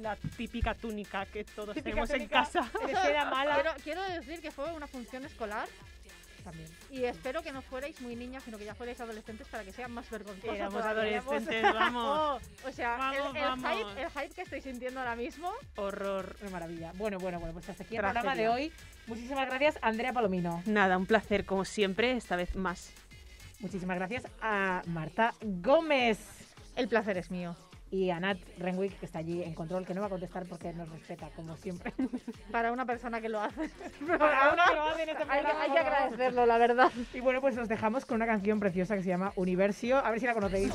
La 0.01 0.17
típica 0.17 0.75
túnica 0.75 1.25
que 1.27 1.45
todos 1.45 1.75
Típica 1.75 1.91
tenemos 1.91 2.11
en 2.11 2.27
casa. 2.29 2.71
de 2.87 3.25
mala. 3.25 3.55
Quiero, 3.55 3.71
quiero 3.83 4.03
decir 4.03 4.41
que 4.41 4.51
fue 4.51 4.73
una 4.73 4.87
función 4.87 5.25
escolar 5.25 5.69
También. 6.43 6.69
y 6.91 7.05
espero 7.05 7.43
que 7.43 7.53
no 7.53 7.63
fuerais 7.63 8.01
muy 8.01 8.15
niñas, 8.17 8.43
sino 8.43 8.59
que 8.59 8.65
ya 8.65 8.75
fuerais 8.75 9.01
adolescentes 9.01 9.47
para 9.49 9.65
que 9.65 9.73
sea 9.79 9.89
más 9.89 10.09
vergonzoso. 10.11 10.53
Éramos 10.53 10.85
adolescentes, 10.85 11.63
vamos. 11.63 12.43
O 12.67 12.73
sea, 12.73 12.97
Vamos, 12.97 13.31
el, 13.31 13.37
el 13.37 13.43
vamos. 13.49 13.71
Hype, 13.73 14.03
el 14.03 14.11
hype 14.11 14.35
que 14.35 14.43
estoy 14.43 14.61
sintiendo 14.61 15.01
ahora 15.01 15.17
mismo. 15.17 15.51
Horror. 15.77 16.37
Una 16.43 16.51
maravilla. 16.51 16.93
Bueno, 16.97 17.19
bueno, 17.19 17.39
bueno, 17.39 17.55
pues 17.55 17.69
hasta 17.69 17.85
aquí 17.85 17.95
el 17.97 18.01
Tragedia. 18.03 18.21
programa 18.23 18.43
de 18.43 18.49
hoy. 18.49 18.73
Muchísimas 19.07 19.47
gracias, 19.47 19.79
Andrea 19.83 20.13
Palomino. 20.13 20.63
Nada, 20.67 20.97
un 20.99 21.07
placer 21.07 21.45
como 21.47 21.65
siempre, 21.65 22.13
esta 22.17 22.37
vez 22.37 22.57
más. 22.57 22.93
Muchísimas 23.65 23.97
gracias 23.97 24.25
a 24.43 24.83
Marta 24.89 25.33
Gómez. 25.41 26.19
El 26.77 26.87
placer 26.87 27.17
es 27.17 27.31
mío. 27.31 27.57
y 27.91 28.11
a 28.11 28.21
Nat 28.21 28.37
Renwick, 28.59 28.99
que 28.99 29.07
está 29.07 29.21
allí 29.21 29.43
en 29.43 29.55
control, 29.55 29.87
que 29.87 29.95
no 29.95 30.03
va 30.03 30.09
a 30.09 30.11
contestar 30.11 30.45
porque 30.47 30.73
nos 30.75 30.89
respeta, 30.91 31.31
como 31.35 31.57
siempre. 31.57 31.95
Para 32.53 32.73
una 32.73 32.85
persona 32.85 33.23
que 33.23 33.31
lo 33.31 33.41
hace. 33.41 33.71
Para 34.19 34.53
uno 34.53 34.63
que 34.69 34.75
lo 34.75 34.83
hace 34.83 35.03
en 35.05 35.09
este 35.09 35.23
Hay 35.29 35.45
que, 35.45 35.51
hay 35.51 35.71
que 35.71 35.79
agradecerlo, 35.79 36.45
la 36.45 36.59
verdad. 36.59 36.93
Y 37.15 37.21
bueno, 37.21 37.41
pues 37.41 37.57
nos 37.57 37.69
dejamos 37.69 38.05
con 38.05 38.17
una 38.17 38.27
canción 38.27 38.61
preciosa 38.61 38.97
que 38.97 39.03
se 39.03 39.09
llama 39.09 39.33
Universio, 39.35 39.97
a 39.97 40.11
ver 40.11 40.21
si 40.21 40.27
la 40.27 40.35
conocéis. 40.35 40.71